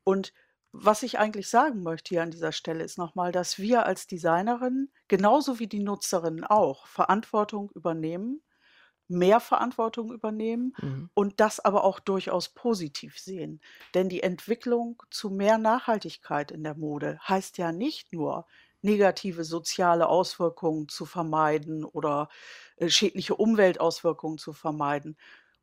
Und 0.04 0.32
was 0.73 1.02
ich 1.02 1.18
eigentlich 1.18 1.49
sagen 1.49 1.82
möchte 1.82 2.11
hier 2.11 2.23
an 2.23 2.30
dieser 2.30 2.52
Stelle 2.52 2.84
ist 2.84 2.99
nochmal, 2.99 3.32
dass 3.32 3.58
wir 3.58 3.87
als 3.87 4.06
Designerin 4.06 4.90
genauso 5.08 5.58
wie 5.58 5.68
die 5.68 5.80
Nutzerinnen 5.80 6.44
auch 6.44 6.87
Verantwortung 6.87 7.70
übernehmen 7.75 8.42
mehr 9.08 9.40
Verantwortung 9.40 10.12
übernehmen 10.12 10.75
Mhm. 10.82 11.11
und 11.14 11.38
das 11.40 11.61
aber 11.61 11.84
auch 11.84 12.00
durchaus 12.00 12.49
positiv 12.49 13.18
sehen. 13.18 13.61
Denn 13.94 14.08
die 14.08 14.23
Entwicklung 14.23 15.02
zu 15.11 15.30
mehr 15.30 15.58
Nachhaltigkeit 15.58 16.50
in 16.50 16.64
der 16.64 16.75
Mode 16.75 17.18
heißt 17.28 17.58
ja 17.58 17.73
nicht 17.73 18.12
nur, 18.12 18.46
negative 18.82 19.44
soziale 19.44 20.08
Auswirkungen 20.08 20.88
zu 20.88 21.06
vermeiden 21.06 21.84
oder 21.84 22.28
äh, 22.76 22.88
schädliche 22.90 23.34
Umweltauswirkungen 23.34 24.37
zu 24.38 24.52
vermeiden 24.52 25.16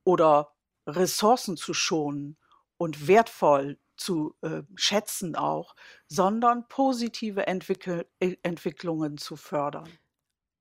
oder 0.03 0.53
Ressourcen 0.87 1.55
zu 1.57 1.73
schonen 1.73 2.37
und 2.77 3.07
wertvoll 3.07 3.77
zu 4.01 4.35
äh, 4.41 4.63
schätzen 4.75 5.35
auch, 5.35 5.75
sondern 6.07 6.67
positive 6.67 7.47
Entwickel 7.47 8.05
äh, 8.19 8.35
Entwicklungen 8.43 9.17
zu 9.17 9.35
fördern. 9.35 9.89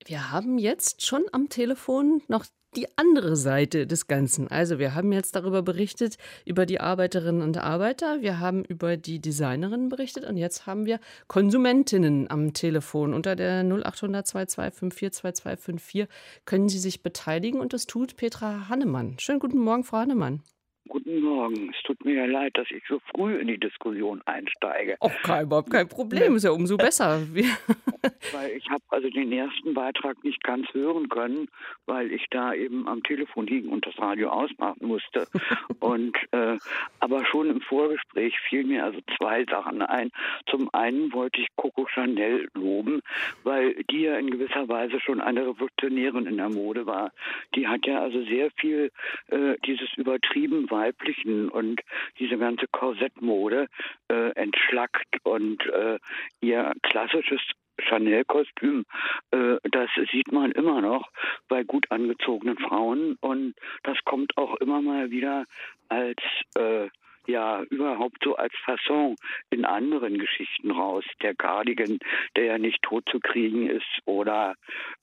Wir 0.04 0.30
haben 0.30 0.58
jetzt 0.58 1.04
schon 1.04 1.24
am 1.32 1.48
Telefon 1.48 2.22
noch 2.28 2.46
die 2.76 2.86
andere 2.96 3.36
Seite 3.36 3.86
des 3.86 4.06
Ganzen. 4.06 4.48
Also 4.48 4.78
wir 4.78 4.94
haben 4.94 5.12
jetzt 5.12 5.34
darüber 5.34 5.62
berichtet, 5.62 6.16
über 6.44 6.66
die 6.66 6.80
Arbeiterinnen 6.80 7.42
und 7.42 7.58
Arbeiter, 7.58 8.20
wir 8.20 8.38
haben 8.38 8.64
über 8.64 8.96
die 8.96 9.20
Designerinnen 9.20 9.88
berichtet 9.88 10.24
und 10.24 10.36
jetzt 10.36 10.66
haben 10.66 10.86
wir 10.86 11.00
Konsumentinnen 11.26 12.30
am 12.30 12.52
Telefon. 12.52 13.12
Unter 13.12 13.34
der 13.34 13.64
0800 13.64 14.26
2254 14.26 15.20
2254 15.20 16.08
können 16.44 16.68
Sie 16.68 16.78
sich 16.78 17.02
beteiligen 17.02 17.60
und 17.60 17.72
das 17.72 17.86
tut 17.86 18.16
Petra 18.16 18.68
Hannemann. 18.68 19.18
Schönen 19.18 19.40
guten 19.40 19.58
Morgen, 19.58 19.84
Frau 19.84 19.98
Hannemann. 19.98 20.42
Guten 20.90 21.20
Morgen. 21.20 21.70
Es 21.72 21.80
tut 21.84 22.04
mir 22.04 22.14
ja 22.14 22.24
leid, 22.24 22.58
dass 22.58 22.68
ich 22.72 22.82
so 22.88 23.00
früh 23.14 23.36
in 23.36 23.46
die 23.46 23.58
Diskussion 23.58 24.22
einsteige. 24.26 24.96
Auch 24.98 25.12
kein, 25.22 25.44
überhaupt 25.44 25.70
kein 25.70 25.88
Problem, 25.88 26.34
ist 26.34 26.42
ja 26.42 26.50
umso 26.50 26.76
besser. 26.76 27.20
Weil 28.32 28.50
ich 28.56 28.68
habe 28.68 28.82
also 28.88 29.08
den 29.08 29.30
ersten 29.30 29.72
Beitrag 29.72 30.22
nicht 30.24 30.42
ganz 30.42 30.66
hören 30.72 31.08
können, 31.08 31.48
weil 31.86 32.10
ich 32.12 32.26
da 32.30 32.54
eben 32.54 32.88
am 32.88 33.02
Telefon 33.02 33.46
hing 33.46 33.68
und 33.68 33.86
das 33.86 33.96
Radio 33.98 34.30
ausmachen 34.30 34.86
musste. 34.86 35.28
und 35.80 36.16
äh, 36.32 36.58
aber 36.98 37.24
schon 37.26 37.50
im 37.50 37.60
Vorgespräch 37.60 38.34
fielen 38.48 38.68
mir 38.68 38.84
also 38.84 38.98
zwei 39.16 39.44
Sachen 39.44 39.82
ein. 39.82 40.10
Zum 40.48 40.72
einen 40.72 41.12
wollte 41.12 41.40
ich 41.40 41.48
Coco 41.56 41.86
Chanel 41.86 42.48
loben, 42.54 43.00
weil 43.44 43.74
die 43.90 44.02
ja 44.02 44.16
in 44.16 44.30
gewisser 44.30 44.68
Weise 44.68 44.98
schon 45.00 45.20
eine 45.20 45.42
Revolutionärin 45.42 46.26
in 46.26 46.38
der 46.38 46.48
Mode 46.48 46.86
war. 46.86 47.12
Die 47.54 47.68
hat 47.68 47.86
ja 47.86 48.00
also 48.00 48.24
sehr 48.24 48.50
viel 48.52 48.90
äh, 49.28 49.56
dieses 49.66 49.92
übertrieben 49.96 50.70
weiblichen 50.80 51.48
und 51.48 51.80
diese 52.18 52.38
ganze 52.38 52.66
Korsettmode 52.72 53.66
äh, 54.08 54.30
entschlackt 54.34 55.16
und 55.24 55.64
äh, 55.66 55.98
ihr 56.40 56.72
klassisches 56.82 57.40
Chanel-Kostüm, 57.80 58.84
äh, 59.30 59.56
das 59.70 59.90
sieht 60.10 60.32
man 60.32 60.52
immer 60.52 60.80
noch 60.80 61.08
bei 61.48 61.62
gut 61.62 61.90
angezogenen 61.90 62.58
Frauen 62.58 63.16
und 63.20 63.54
das 63.82 63.96
kommt 64.04 64.36
auch 64.36 64.56
immer 64.56 64.80
mal 64.82 65.10
wieder 65.10 65.44
als 65.88 66.18
äh, 66.56 66.88
ja 67.26 67.62
überhaupt 67.64 68.18
so 68.24 68.36
als 68.36 68.52
Fasson 68.64 69.16
in 69.50 69.64
anderen 69.64 70.18
Geschichten 70.18 70.70
raus. 70.70 71.04
Der 71.22 71.34
Cardigan, 71.34 71.98
der 72.36 72.44
ja 72.44 72.58
nicht 72.58 72.82
tot 72.82 73.04
zu 73.10 73.20
kriegen 73.20 73.68
ist 73.68 73.86
oder 74.04 74.54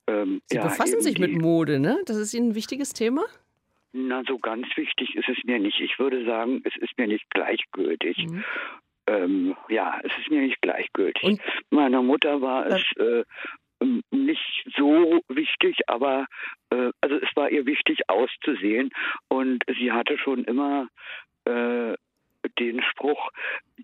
ähm, 0.06 0.40
Sie 0.46 0.56
ja, 0.56 0.64
befassen 0.64 1.00
sich 1.00 1.18
mit 1.18 1.40
Mode, 1.40 1.78
ne? 1.78 1.98
Das 2.06 2.16
ist 2.16 2.34
Ihnen 2.34 2.50
ein 2.50 2.54
wichtiges 2.54 2.92
Thema? 2.92 3.24
Na, 3.92 4.22
so 4.26 4.38
ganz 4.38 4.66
wichtig 4.76 5.14
ist 5.16 5.28
es 5.28 5.42
mir 5.44 5.58
nicht. 5.58 5.80
Ich 5.80 5.98
würde 5.98 6.24
sagen, 6.24 6.60
es 6.64 6.76
ist 6.76 6.96
mir 6.98 7.06
nicht 7.06 7.28
gleichgültig. 7.30 8.18
Mhm. 8.18 8.44
Ähm, 9.06 9.56
ja, 9.68 9.98
es 10.02 10.12
ist 10.20 10.30
mir 10.30 10.42
nicht 10.42 10.60
gleichgültig. 10.60 11.22
Und- 11.24 11.40
Meiner 11.70 12.02
Mutter 12.02 12.40
war 12.42 12.66
es 12.66 12.82
äh, 12.98 13.24
ähm, 13.80 14.02
nicht 14.10 14.64
so 14.76 15.20
wichtig, 15.28 15.76
aber 15.86 16.26
äh, 16.70 16.90
also 17.00 17.16
es 17.16 17.34
war 17.34 17.50
ihr 17.50 17.64
wichtig 17.64 18.00
auszusehen 18.08 18.90
und 19.28 19.64
sie 19.78 19.92
hatte 19.92 20.18
schon 20.18 20.44
immer 20.44 20.88
äh, 21.46 21.94
den 22.58 22.82
Spruch, 22.82 23.30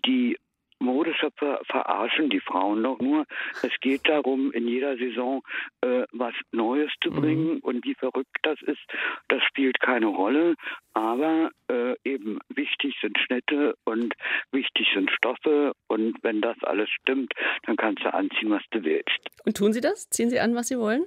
die 0.05 0.37
Modeschöpfer 0.79 1.61
verarschen 1.69 2.29
die 2.29 2.39
Frauen 2.39 2.83
doch 2.83 2.99
nur. 2.99 3.25
Es 3.63 3.71
geht 3.81 4.07
darum, 4.07 4.51
in 4.51 4.67
jeder 4.67 4.97
Saison 4.97 5.41
äh, 5.81 6.03
was 6.11 6.33
Neues 6.51 6.91
zu 7.01 7.11
Mhm. 7.11 7.15
bringen 7.21 7.59
und 7.59 7.85
wie 7.85 7.95
verrückt 7.95 8.37
das 8.43 8.61
ist, 8.61 8.81
das 9.29 9.41
spielt 9.43 9.79
keine 9.79 10.07
Rolle. 10.07 10.55
Aber 10.93 11.51
äh, 11.69 11.95
eben 12.03 12.39
wichtig 12.49 12.95
sind 13.01 13.17
Schnitte 13.19 13.75
und 13.83 14.13
wichtig 14.51 14.87
sind 14.93 15.11
Stoffe 15.11 15.73
und 15.87 16.17
wenn 16.23 16.41
das 16.41 16.57
alles 16.63 16.89
stimmt, 16.89 17.33
dann 17.65 17.75
kannst 17.75 18.03
du 18.03 18.13
anziehen, 18.13 18.49
was 18.49 18.63
du 18.71 18.83
willst. 18.83 19.19
Und 19.45 19.57
tun 19.57 19.73
Sie 19.73 19.81
das? 19.81 20.09
Ziehen 20.09 20.29
Sie 20.29 20.39
an, 20.39 20.55
was 20.55 20.67
Sie 20.67 20.77
wollen? 20.79 21.05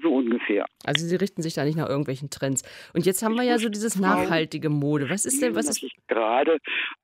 So 0.00 0.14
ungefähr. 0.14 0.64
Also 0.84 1.06
Sie 1.06 1.16
richten 1.16 1.42
sich 1.42 1.54
da 1.54 1.64
nicht 1.64 1.76
nach 1.76 1.88
irgendwelchen 1.88 2.30
Trends. 2.30 2.62
Und 2.94 3.04
jetzt 3.04 3.22
haben 3.22 3.34
wir 3.34 3.42
ja 3.42 3.58
so 3.58 3.68
dieses 3.68 3.98
nachhaltige 3.98 4.68
Mode. 4.70 5.10
Was 5.10 5.26
ist 5.26 5.42
denn, 5.42 5.54
was 5.54 5.66
dass 5.66 5.76
ist 5.76 5.82
ich 5.82 5.96
gerade 6.06 6.58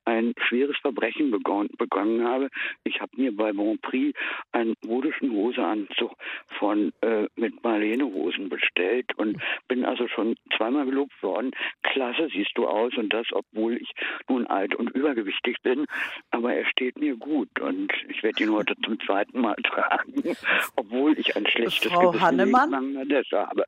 ein 0.05 0.35
schweres 0.49 0.77
Verbrechen 0.79 1.31
begonnen, 1.31 1.71
begangen 1.79 2.25
habe. 2.25 2.51
Ich 2.85 3.01
habe 3.01 3.13
mir 3.17 3.35
bei 3.35 3.53
Bonprix 3.53 4.19
einen 4.53 4.75
modischen 4.87 5.33
Hoseanzug 5.33 6.13
von 6.59 6.93
äh, 7.01 7.27
mit 7.37 7.63
Marlene 7.63 8.05
Hosen 8.05 8.49
bestellt 8.49 9.17
und 9.17 9.41
bin 9.69 9.85
also 9.85 10.07
schon 10.09 10.37
zweimal 10.57 10.85
gelobt 10.85 11.23
worden. 11.23 11.53
Klasse 11.83 12.29
siehst 12.33 12.53
du 12.55 12.67
aus 12.67 12.93
und 12.97 13.13
das, 13.13 13.27
obwohl 13.33 13.77
ich 13.77 13.91
nun 14.29 14.47
alt 14.47 14.75
und 14.75 14.91
übergewichtig 14.91 15.57
bin. 15.63 15.87
Aber 16.31 16.55
er 16.55 16.67
steht 16.67 16.99
mir 16.99 17.17
gut 17.17 17.49
und 17.61 17.93
ich 18.09 18.23
werde 18.23 18.43
ihn 18.43 18.53
heute 18.53 18.75
zum 18.85 19.01
zweiten 19.01 19.41
Mal 19.41 19.57
tragen, 19.65 20.37
obwohl 20.77 21.19
ich 21.19 21.37
ein 21.37 21.47
schlechtes 21.47 21.91
Frau 21.91 22.11
Gewissen 22.11 22.27
Hannemann? 22.27 22.71
Bangladesch 22.93 23.33
habe. 23.33 23.65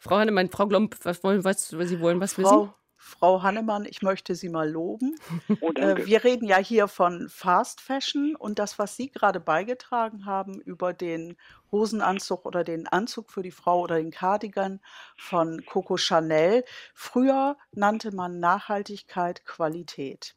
Frau 0.00 0.16
Hannemann, 0.18 0.50
Frau 0.50 0.66
Glomp, 0.66 0.96
was 1.02 1.22
wollen, 1.22 1.44
was, 1.44 1.68
Sie 1.68 2.00
wollen 2.00 2.20
was 2.20 2.36
wissen? 2.38 2.48
Frau, 2.48 2.74
Frau 2.96 3.42
Hannemann, 3.42 3.86
ich 3.86 4.02
möchte 4.02 4.34
Sie 4.34 4.48
mal 4.48 4.68
loben. 4.68 5.16
Oh, 5.60 5.72
Äh, 5.72 6.06
wir 6.06 6.24
reden 6.24 6.46
ja 6.46 6.58
hier 6.58 6.88
von 6.88 7.28
Fast 7.28 7.80
Fashion 7.80 8.36
und 8.36 8.58
das, 8.58 8.78
was 8.78 8.96
Sie 8.96 9.10
gerade 9.10 9.40
beigetragen 9.40 10.26
haben 10.26 10.60
über 10.60 10.92
den 10.92 11.36
Hosenanzug 11.72 12.44
oder 12.44 12.64
den 12.64 12.86
Anzug 12.86 13.30
für 13.30 13.42
die 13.42 13.50
Frau 13.50 13.80
oder 13.80 13.96
den 13.96 14.10
Cardigan 14.10 14.80
von 15.16 15.64
Coco 15.64 15.96
Chanel. 15.96 16.64
Früher 16.94 17.56
nannte 17.72 18.14
man 18.14 18.40
Nachhaltigkeit 18.40 19.44
Qualität. 19.46 20.36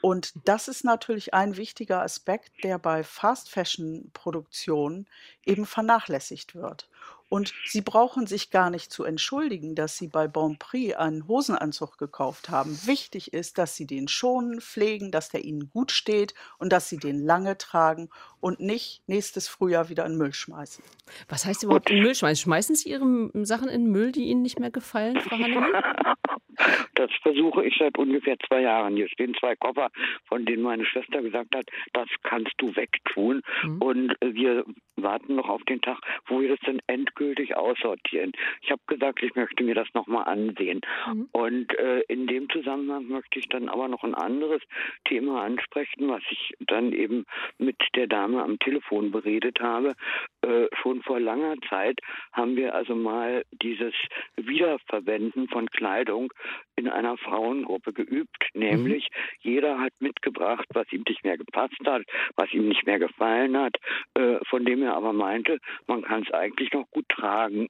Und 0.00 0.32
das 0.44 0.68
ist 0.68 0.84
natürlich 0.84 1.34
ein 1.34 1.56
wichtiger 1.56 2.02
Aspekt, 2.02 2.52
der 2.62 2.78
bei 2.78 3.02
Fast 3.02 3.50
Fashion 3.50 4.10
Produktionen 4.12 5.08
eben 5.44 5.66
vernachlässigt 5.66 6.54
wird. 6.54 6.88
Und 7.28 7.52
Sie 7.66 7.82
brauchen 7.82 8.26
sich 8.26 8.50
gar 8.50 8.70
nicht 8.70 8.90
zu 8.90 9.04
entschuldigen, 9.04 9.74
dass 9.74 9.96
Sie 9.96 10.08
bei 10.08 10.28
Bonprix 10.28 10.96
einen 10.96 11.28
Hosenanzug 11.28 11.98
gekauft 11.98 12.48
haben. 12.48 12.78
Wichtig 12.84 13.32
ist, 13.32 13.58
dass 13.58 13.76
Sie 13.76 13.86
den 13.86 14.08
schonen, 14.08 14.60
pflegen, 14.60 15.10
dass 15.10 15.28
der 15.28 15.44
Ihnen 15.44 15.70
gut 15.70 15.92
steht 15.92 16.34
und 16.58 16.72
dass 16.72 16.88
Sie 16.88 16.96
den 16.96 17.18
lange 17.18 17.58
tragen 17.58 18.08
und 18.40 18.60
nicht 18.60 19.02
nächstes 19.06 19.48
Frühjahr 19.48 19.88
wieder 19.88 20.06
in 20.06 20.12
den 20.12 20.18
Müll 20.18 20.32
schmeißen. 20.32 20.82
Was 21.28 21.44
heißt 21.44 21.62
überhaupt 21.62 21.90
in 21.90 21.96
den 21.96 22.04
Müll 22.04 22.14
schmeißen? 22.14 22.42
Schmeißen 22.42 22.76
Sie 22.76 22.90
Ihre 22.90 23.30
Sachen 23.44 23.68
in 23.68 23.84
den 23.84 23.92
Müll, 23.92 24.12
die 24.12 24.24
Ihnen 24.24 24.42
nicht 24.42 24.58
mehr 24.58 24.70
gefallen, 24.70 25.20
Frau 25.20 25.36
Hannemann? 25.36 25.72
Das 26.98 27.12
versuche 27.22 27.64
ich 27.64 27.76
seit 27.78 27.96
ungefähr 27.96 28.36
zwei 28.40 28.62
Jahren. 28.62 28.96
Hier 28.96 29.08
stehen 29.08 29.32
zwei 29.38 29.54
Koffer, 29.54 29.90
von 30.26 30.44
denen 30.44 30.64
meine 30.64 30.84
Schwester 30.84 31.22
gesagt 31.22 31.54
hat, 31.54 31.70
das 31.92 32.08
kannst 32.24 32.54
du 32.58 32.74
wegtun. 32.74 33.42
Mhm. 33.62 33.80
Und 33.80 34.10
äh, 34.20 34.34
wir 34.34 34.64
warten 34.96 35.36
noch 35.36 35.48
auf 35.48 35.62
den 35.62 35.80
Tag, 35.80 36.00
wo 36.26 36.40
wir 36.40 36.48
das 36.48 36.58
dann 36.66 36.80
endgültig 36.88 37.56
aussortieren. 37.56 38.32
Ich 38.62 38.72
habe 38.72 38.82
gesagt, 38.88 39.22
ich 39.22 39.32
möchte 39.36 39.62
mir 39.62 39.76
das 39.76 39.86
nochmal 39.94 40.24
ansehen. 40.24 40.80
Mhm. 41.06 41.28
Und 41.30 41.78
äh, 41.78 42.00
in 42.08 42.26
dem 42.26 42.50
Zusammenhang 42.50 43.06
möchte 43.06 43.38
ich 43.38 43.48
dann 43.48 43.68
aber 43.68 43.86
noch 43.86 44.02
ein 44.02 44.16
anderes 44.16 44.62
Thema 45.04 45.42
ansprechen, 45.44 46.08
was 46.08 46.22
ich 46.30 46.54
dann 46.58 46.92
eben 46.92 47.26
mit 47.58 47.76
der 47.94 48.08
Dame 48.08 48.42
am 48.42 48.58
Telefon 48.58 49.12
beredet 49.12 49.60
habe. 49.60 49.94
Äh, 50.42 50.66
schon 50.82 51.02
vor 51.02 51.20
langer 51.20 51.54
Zeit 51.68 52.00
haben 52.32 52.56
wir 52.56 52.74
also 52.74 52.96
mal 52.96 53.44
dieses 53.62 53.94
Wiederverwenden 54.34 55.48
von 55.48 55.70
Kleidung 55.70 56.32
in 56.78 56.88
einer 56.88 57.16
Frauengruppe 57.16 57.92
geübt, 57.92 58.48
nämlich 58.54 59.08
jeder 59.40 59.80
hat 59.80 59.92
mitgebracht, 60.00 60.66
was 60.72 60.90
ihm 60.92 61.04
nicht 61.06 61.24
mehr 61.24 61.36
gepasst 61.36 61.80
hat, 61.84 62.02
was 62.36 62.52
ihm 62.52 62.68
nicht 62.68 62.86
mehr 62.86 62.98
gefallen 62.98 63.56
hat, 63.56 63.76
äh, 64.14 64.38
von 64.48 64.64
dem 64.64 64.82
er 64.82 64.94
aber 64.94 65.12
meinte, 65.12 65.58
man 65.86 66.02
kann 66.02 66.22
es 66.22 66.32
eigentlich 66.32 66.72
noch 66.72 66.88
gut 66.90 67.08
tragen. 67.08 67.68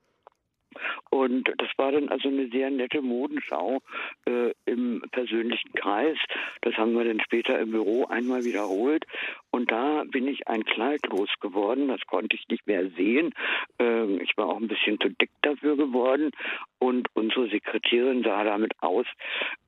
Und 1.11 1.53
das 1.57 1.69
war 1.77 1.93
dann 1.93 2.09
also 2.09 2.29
eine 2.29 2.49
sehr 2.49 2.71
nette 2.71 3.03
Modenschau 3.03 3.81
äh, 4.27 4.53
im 4.67 5.03
persönlichen 5.11 5.73
Kreis. 5.73 6.19
Das 6.63 6.75
haben 6.77 6.95
wir 6.95 7.05
dann 7.05 7.21
später 7.21 7.59
im 7.59 7.71
Büro 7.71 8.07
einmal 8.07 8.45
wiederholt. 8.45 9.05
Und 9.51 9.71
da 9.71 10.05
bin 10.05 10.29
ich 10.29 10.47
ein 10.49 10.65
Kleid 10.65 11.07
losgeworden. 11.07 11.89
Das 11.89 12.01
konnte 12.07 12.37
ich 12.37 12.47
nicht 12.49 12.67
mehr 12.67 12.89
sehen. 12.91 13.33
Ähm, 13.79 14.21
ich 14.21 14.37
war 14.37 14.47
auch 14.47 14.59
ein 14.61 14.69
bisschen 14.69 15.01
zu 15.01 15.09
dick 15.11 15.31
dafür 15.43 15.77
geworden. 15.77 16.31
Und 16.79 17.09
unsere 17.15 17.49
Sekretärin 17.49 18.23
sah 18.23 18.45
damit 18.45 18.73
aus, 18.81 19.07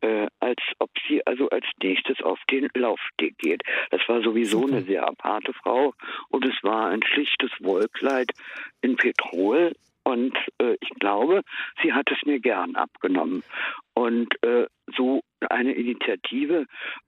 äh, 0.03 0.27
als 0.39 0.61
ob 0.79 0.91
sie 1.09 1.27
also 1.27 1.49
als 1.49 1.65
nächstes 1.83 2.21
auf 2.23 2.39
den 2.51 2.69
Laufsteg 2.75 3.39
geht. 3.39 3.63
Das 3.91 4.01
war 4.09 4.23
sowieso 4.23 4.67
eine 4.67 4.83
sehr 4.83 5.07
aparte 5.07 5.53
Frau. 5.55 5.95
Und 6.29 6.45
es 6.45 6.63
war 6.63 6.89
ein 6.89 7.03
schlichtes 7.03 7.51
Wollkleid 7.61 8.31
in 8.83 8.97
Petrol 8.97 9.73
Und 10.11 10.37
äh, 10.59 10.77
ich 10.81 10.91
glaube, 10.99 11.43
sie 11.83 11.93
hat 11.93 12.11
es 12.11 12.19
mir 12.27 12.41
gern 12.41 12.75
abgenommen. 12.75 13.45
Und 14.01 14.33
äh, 14.43 14.65
so 14.97 15.21
eine 15.51 15.73
Initiative, 15.73 16.65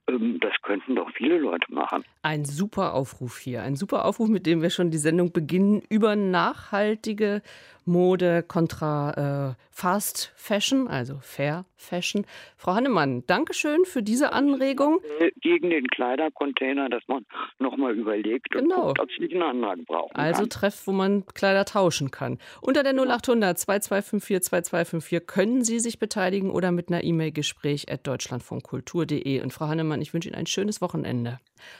ähm, 0.07 0.39
das 0.41 0.53
könnten 0.61 0.95
doch 0.95 1.09
viele 1.15 1.39
Leute 1.39 1.73
machen. 1.73 2.03
Ein 2.21 2.45
super 2.45 2.93
Aufruf 2.93 3.39
hier, 3.39 3.63
ein 3.63 3.75
super 3.75 4.05
Aufruf, 4.05 4.29
mit 4.29 4.45
dem 4.45 4.61
wir 4.61 4.69
schon 4.69 4.91
die 4.91 4.99
Sendung 4.99 5.31
beginnen, 5.31 5.81
über 5.89 6.15
nachhaltige 6.15 7.41
Mode 7.85 8.43
kontra 8.47 9.55
äh, 9.57 9.63
Fast 9.71 10.31
Fashion, 10.35 10.87
also 10.87 11.17
Fair 11.21 11.65
Fashion. 11.75 12.25
Frau 12.55 12.75
Hannemann, 12.75 13.23
Dankeschön 13.27 13.83
für 13.85 14.01
diese 14.01 14.31
Anregung. 14.31 14.99
Gegen 15.41 15.69
den 15.69 15.87
Kleidercontainer, 15.87 16.89
dass 16.89 17.03
man 17.07 17.25
nochmal 17.59 17.97
überlegt 17.97 18.51
genau. 18.51 18.75
und 18.75 18.81
guckt, 18.87 18.99
ob 19.01 19.09
es 19.09 19.19
nicht 19.19 19.33
einen 19.33 19.43
anderen 19.43 19.83
braucht. 19.83 20.15
Also 20.15 20.45
Treff, 20.45 20.87
wo 20.87 20.91
man 20.91 21.25
Kleider 21.25 21.65
tauschen 21.65 22.09
kann. 22.11 22.39
Unter 22.61 22.83
der 22.83 22.93
0800 22.93 23.57
2254 23.57 24.43
2254 24.49 25.27
können 25.27 25.63
Sie 25.63 25.79
sich 25.79 25.99
beteiligen 25.99 26.51
oder 26.51 26.71
mit 26.71 26.82
einer 26.89 27.03
E-Mail 27.03 27.31
Gespräch 27.31 27.91
at 27.91 28.05
deutschlandfunkkultur.de. 28.07 29.41
Und 29.41 29.53
Frau 29.53 29.67
Hannemann, 29.67 30.01
ich 30.01 30.13
wünsche 30.13 30.29
Ihnen 30.29 30.37
ein 30.37 30.47
schönes 30.47 30.81
Wochenende. 30.81 31.39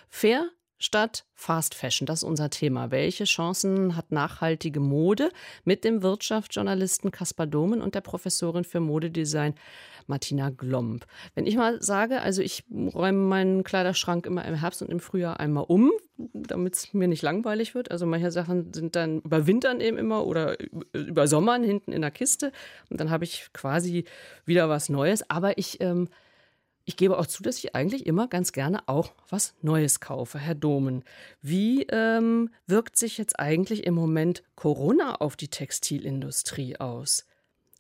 Fair 0.09 0.49
statt 0.83 1.25
Fast 1.33 1.75
Fashion. 1.75 2.05
Das 2.05 2.19
ist 2.19 2.23
unser 2.23 2.49
Thema. 2.49 2.91
Welche 2.91 3.23
Chancen 3.23 3.95
hat 3.95 4.11
nachhaltige 4.11 4.81
Mode 4.81 5.31
mit 5.63 5.85
dem 5.85 6.03
Wirtschaftsjournalisten 6.03 7.09
Kaspar 7.11 7.47
Domen 7.47 7.81
und 7.81 7.95
der 7.95 8.01
Professorin 8.01 8.65
für 8.65 8.81
Modedesign 8.81 9.55
Martina 10.07 10.49
Glomb? 10.49 11.05
Wenn 11.35 11.45
ich 11.45 11.55
mal 11.55 11.81
sage, 11.81 12.21
also 12.21 12.41
ich 12.41 12.63
räume 12.71 13.19
meinen 13.19 13.63
Kleiderschrank 13.63 14.25
immer 14.25 14.45
im 14.45 14.55
Herbst 14.55 14.81
und 14.81 14.89
im 14.89 14.99
Frühjahr 14.99 15.39
einmal 15.39 15.65
um, 15.67 15.91
damit 16.17 16.75
es 16.75 16.93
mir 16.93 17.07
nicht 17.07 17.21
langweilig 17.21 17.75
wird. 17.75 17.91
Also 17.91 18.05
manche 18.05 18.31
Sachen 18.31 18.73
sind 18.73 18.95
dann 18.95 19.21
überwintern 19.21 19.81
eben 19.81 19.97
immer 19.97 20.25
oder 20.25 20.57
über 20.93 21.27
Sommern 21.27 21.63
hinten 21.63 21.91
in 21.91 22.01
der 22.01 22.11
Kiste 22.11 22.51
und 22.89 22.99
dann 22.99 23.09
habe 23.09 23.23
ich 23.23 23.49
quasi 23.53 24.05
wieder 24.45 24.69
was 24.69 24.89
Neues. 24.89 25.29
Aber 25.29 25.57
ich 25.57 25.81
ähm, 25.81 26.09
ich 26.85 26.97
gebe 26.97 27.17
auch 27.17 27.27
zu, 27.27 27.43
dass 27.43 27.57
ich 27.57 27.75
eigentlich 27.75 28.05
immer 28.05 28.27
ganz 28.27 28.51
gerne 28.51 28.87
auch 28.87 29.13
was 29.29 29.55
Neues 29.61 29.99
kaufe, 30.01 30.37
Herr 30.37 30.55
Domen. 30.55 31.03
Wie 31.41 31.83
ähm, 31.83 32.49
wirkt 32.67 32.97
sich 32.97 33.17
jetzt 33.17 33.39
eigentlich 33.39 33.85
im 33.85 33.93
Moment 33.93 34.43
Corona 34.55 35.15
auf 35.15 35.37
die 35.37 35.47
Textilindustrie 35.47 36.77
aus? 36.77 37.25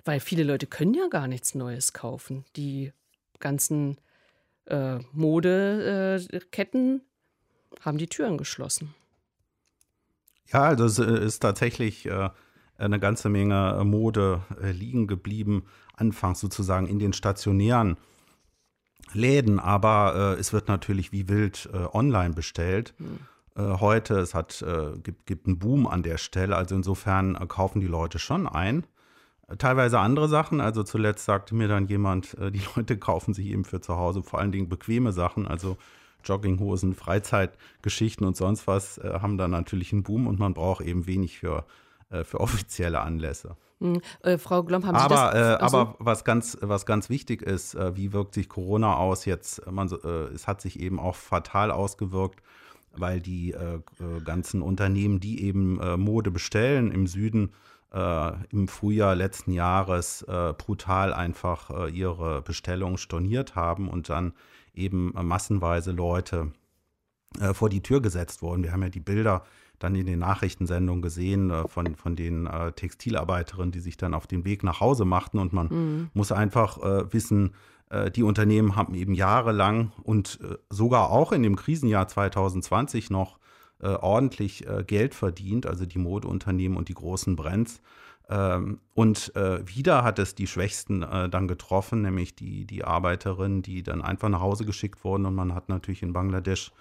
Weil 0.05 0.19
viele 0.19 0.43
Leute 0.43 0.67
können 0.67 0.93
ja 0.93 1.07
gar 1.07 1.27
nichts 1.27 1.55
Neues 1.55 1.93
kaufen. 1.93 2.45
Die 2.55 2.91
ganzen 3.39 3.97
äh, 4.65 4.99
Modeketten 5.11 7.01
äh, 7.01 7.79
haben 7.81 7.97
die 7.97 8.07
Türen 8.07 8.37
geschlossen. 8.37 8.93
Ja, 10.47 10.63
also 10.63 10.85
es 10.85 10.99
äh, 10.99 11.25
ist 11.25 11.39
tatsächlich 11.39 12.05
äh, 12.05 12.29
eine 12.77 12.99
ganze 12.99 13.29
Menge 13.29 13.81
Mode 13.85 14.41
äh, 14.61 14.71
liegen 14.71 15.07
geblieben, 15.07 15.65
anfangs 15.95 16.39
sozusagen 16.39 16.87
in 16.87 16.99
den 16.99 17.13
stationären 17.13 17.97
Läden, 19.13 19.59
aber 19.59 20.35
äh, 20.37 20.39
es 20.39 20.53
wird 20.53 20.67
natürlich 20.67 21.11
wie 21.11 21.29
wild 21.29 21.69
äh, 21.73 21.85
online 21.93 22.33
bestellt. 22.33 22.93
Äh, 23.55 23.61
heute, 23.61 24.19
es 24.19 24.33
hat, 24.33 24.61
äh, 24.61 24.97
gibt, 24.99 25.25
gibt 25.25 25.47
einen 25.47 25.59
Boom 25.59 25.87
an 25.87 26.03
der 26.03 26.17
Stelle, 26.17 26.55
also 26.55 26.75
insofern 26.75 27.35
äh, 27.35 27.45
kaufen 27.45 27.79
die 27.79 27.87
Leute 27.87 28.17
schon 28.17 28.47
ein. 28.47 28.85
Äh, 29.47 29.57
teilweise 29.57 29.99
andere 29.99 30.27
Sachen, 30.27 30.61
also 30.61 30.83
zuletzt 30.83 31.25
sagte 31.25 31.55
mir 31.55 31.67
dann 31.67 31.87
jemand, 31.87 32.35
die 32.39 32.61
Leute 32.75 32.97
kaufen 32.97 33.33
sich 33.33 33.47
eben 33.47 33.65
für 33.65 33.81
zu 33.81 33.97
Hause 33.97 34.23
vor 34.23 34.39
allen 34.39 34.51
Dingen 34.51 34.69
bequeme 34.69 35.11
Sachen, 35.11 35.47
also 35.47 35.77
Jogginghosen, 36.23 36.95
Freizeitgeschichten 36.95 38.25
und 38.25 38.37
sonst 38.37 38.65
was 38.65 38.97
haben 39.03 39.37
dann 39.37 39.51
natürlich 39.51 39.91
einen 39.91 40.03
Boom 40.03 40.25
und 40.25 40.39
man 40.39 40.53
braucht 40.53 40.85
eben 40.85 41.05
wenig 41.05 41.39
für, 41.39 41.65
für 42.09 42.39
offizielle 42.39 43.01
Anlässe. 43.01 43.57
Hm, 43.83 44.01
äh, 44.21 44.37
Frau 44.37 44.63
Glomb, 44.63 44.85
haben 44.85 44.95
aber, 44.95 45.31
Sie 45.31 45.37
das? 45.37 45.59
Äh, 45.59 45.63
also 45.63 45.77
aber 45.77 45.95
was 45.99 46.23
ganz, 46.23 46.57
was 46.61 46.85
ganz 46.85 47.09
wichtig 47.09 47.41
ist, 47.41 47.75
äh, 47.75 47.97
wie 47.97 48.13
wirkt 48.13 48.33
sich 48.33 48.47
Corona 48.47 48.95
aus 48.95 49.25
jetzt? 49.25 49.69
Man, 49.69 49.89
äh, 49.91 50.07
es 50.33 50.47
hat 50.47 50.61
sich 50.61 50.79
eben 50.79 50.99
auch 50.99 51.15
fatal 51.15 51.69
ausgewirkt, 51.69 52.41
weil 52.95 53.19
die 53.19 53.51
äh, 53.51 53.75
äh, 53.75 54.21
ganzen 54.23 54.61
Unternehmen, 54.61 55.19
die 55.19 55.43
eben 55.43 55.79
Mode 55.99 56.31
bestellen 56.31 56.91
im 56.91 57.07
Süden, 57.07 57.51
im 57.93 58.67
Frühjahr 58.67 59.13
letzten 59.13 59.51
Jahres 59.51 60.25
brutal 60.57 61.13
einfach 61.13 61.89
ihre 61.89 62.41
Bestellungen 62.41 62.97
storniert 62.97 63.55
haben 63.55 63.87
und 63.87 64.09
dann 64.09 64.33
eben 64.73 65.13
massenweise 65.13 65.91
Leute 65.91 66.53
vor 67.53 67.69
die 67.69 67.83
Tür 67.83 68.01
gesetzt 68.01 68.41
wurden. 68.41 68.63
Wir 68.63 68.71
haben 68.71 68.81
ja 68.81 68.89
die 68.89 68.99
Bilder 68.99 69.43
dann 69.83 69.95
in 69.95 70.05
den 70.05 70.19
Nachrichtensendungen 70.19 71.01
gesehen 71.01 71.49
äh, 71.49 71.67
von, 71.67 71.95
von 71.95 72.15
den 72.15 72.47
äh, 72.47 72.71
Textilarbeiterinnen, 72.71 73.71
die 73.71 73.81
sich 73.81 73.97
dann 73.97 74.13
auf 74.13 74.27
den 74.27 74.45
Weg 74.45 74.63
nach 74.63 74.79
Hause 74.79 75.05
machten. 75.05 75.39
Und 75.39 75.51
man 75.53 75.67
mhm. 75.67 76.09
muss 76.13 76.31
einfach 76.31 76.77
äh, 76.81 77.13
wissen, 77.13 77.53
äh, 77.89 78.09
die 78.09 78.23
Unternehmen 78.23 78.75
haben 78.75 78.93
eben 78.93 79.13
jahrelang 79.13 79.91
und 80.03 80.39
äh, 80.41 80.55
sogar 80.69 81.11
auch 81.11 81.33
in 81.33 81.43
dem 81.43 81.57
Krisenjahr 81.57 82.07
2020 82.07 83.09
noch 83.09 83.39
äh, 83.83 83.95
ordentlich 84.01 84.65
Geld 84.87 85.13
verdient, 85.13 85.65
also 85.65 85.85
die 85.85 85.99
Modeunternehmen 85.99 86.77
und 86.77 86.89
die 86.89 86.93
großen 86.93 87.35
Brands. 87.35 87.81
Ähm, 88.29 88.79
und 88.93 89.33
wieder 89.35 90.03
hat 90.03 90.19
es 90.19 90.35
die 90.35 90.47
Schwächsten 90.47 91.01
dann 91.01 91.47
getroffen, 91.47 92.01
nämlich 92.03 92.35
die, 92.35 92.65
die 92.65 92.83
Arbeiterinnen, 92.83 93.61
die 93.61 93.83
dann 93.83 94.01
einfach 94.01 94.29
nach 94.29 94.41
Hause 94.41 94.65
geschickt 94.65 95.03
wurden. 95.03 95.25
Und 95.25 95.35
man 95.35 95.53
hat 95.53 95.69
natürlich 95.69 96.03
in 96.03 96.13
Bangladesch 96.13 96.71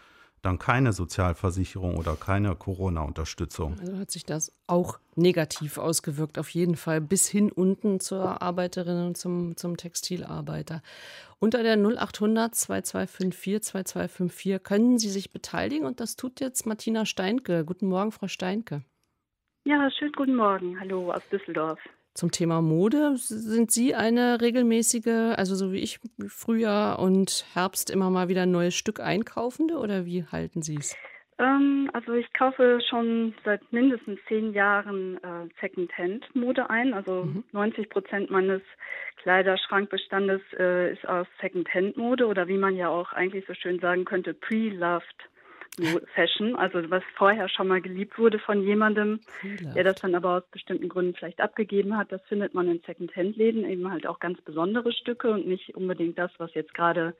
dann 0.42 0.59
keine 0.59 0.92
Sozialversicherung 0.92 1.96
oder 1.96 2.16
keine 2.16 2.55
Corona-Unterstützung. 2.57 3.76
Also 3.81 3.96
hat 3.96 4.11
sich 4.11 4.24
das 4.24 4.52
auch 4.66 4.98
negativ 5.14 5.78
ausgewirkt, 5.78 6.38
auf 6.38 6.48
jeden 6.50 6.76
Fall 6.76 7.00
bis 7.00 7.28
hin 7.28 7.50
unten 7.50 8.00
zur 8.00 8.42
Arbeiterin 8.42 9.07
und 9.07 9.16
zum, 9.16 9.57
zum 9.57 9.76
Textilarbeiter. 9.76 10.83
Unter 11.38 11.62
der 11.62 11.76
0800 11.76 12.55
2254 12.55 13.62
2254 13.62 14.62
können 14.62 14.98
Sie 14.98 15.11
sich 15.11 15.31
beteiligen 15.31 15.87
und 15.87 16.00
das 16.00 16.16
tut 16.16 16.40
jetzt 16.40 16.66
Martina 16.66 17.07
Steinke. 17.07 17.64
Guten 17.64 17.87
Morgen, 17.87 18.12
Frau 18.12 18.28
Steinke. 18.28 18.83
Ja, 19.64 19.90
schönen 19.92 20.12
guten 20.12 20.35
Morgen. 20.35 20.78
Hallo 20.81 21.12
aus 21.12 21.22
Düsseldorf. 21.31 21.78
Zum 22.14 22.31
Thema 22.31 22.61
Mode 22.61 23.16
sind 23.16 23.70
Sie 23.70 23.94
eine 23.94 24.40
regelmäßige, 24.40 25.35
also 25.37 25.55
so 25.55 25.72
wie 25.72 25.81
ich 25.81 25.98
Frühjahr 26.29 26.98
und 26.98 27.46
Herbst 27.55 27.90
immer 27.90 28.11
mal 28.11 28.29
wieder 28.29 28.42
ein 28.42 28.51
neues 28.51 28.75
Stück 28.75 29.01
einkaufende 29.01 29.79
oder 29.79 30.05
wie 30.05 30.25
halten 30.25 30.61
Sie 30.61 30.77
es? 30.77 30.94
Ähm, 31.38 31.90
also 31.92 32.12
ich 32.12 32.33
kaufe 32.35 32.81
schon 32.88 33.35
seit 33.44 33.72
mindestens 33.72 34.20
zehn 34.29 34.53
Jahren 34.53 35.16
äh, 35.25 35.48
Secondhand-Mode 35.61 36.68
ein. 36.70 36.94
Also 36.94 37.25
mhm. 37.25 37.44
90 37.53 37.88
Prozent 37.88 38.31
meines 38.31 38.62
Kleiderschrankbestandes 39.16 40.42
äh, 40.59 40.92
ist 40.92 41.07
aus 41.09 41.27
Secondhand-Mode 41.40 42.27
oder 42.27 42.46
wie 42.48 42.59
man 42.59 42.77
ja 42.77 42.88
auch 42.88 43.12
eigentlich 43.12 43.46
so 43.46 43.55
schön 43.55 43.81
sagen 43.81 44.05
könnte, 44.05 44.35
pre-loved 44.35 45.31
Fashion, 46.14 46.54
also 46.54 46.90
was 46.90 47.02
vorher 47.16 47.48
schon 47.48 47.68
mal 47.68 47.80
geliebt 47.80 48.18
wurde 48.18 48.38
von 48.38 48.62
jemandem, 48.62 49.20
Vielleicht. 49.40 49.74
der 49.74 49.85
das 49.85 50.00
dann 50.00 50.14
aber 50.14 50.37
aus 50.37 50.46
bestimmten 50.50 50.88
Gründen 50.88 51.14
vielleicht 51.14 51.40
abgegeben 51.40 51.96
hat. 51.96 52.12
Das 52.12 52.20
findet 52.28 52.52
man 52.52 52.68
in 52.68 52.82
Secondhand-Läden 52.87 53.64
eben 53.64 53.90
halt 53.90 54.06
auch 54.06 54.18
ganz 54.18 54.40
besondere 54.42 54.92
Stücke 54.92 55.30
und 55.30 55.46
nicht 55.46 55.74
unbedingt 55.74 56.18
das, 56.18 56.30
was 56.37 56.52
jetzt 56.54 56.74
gerade 56.74 57.14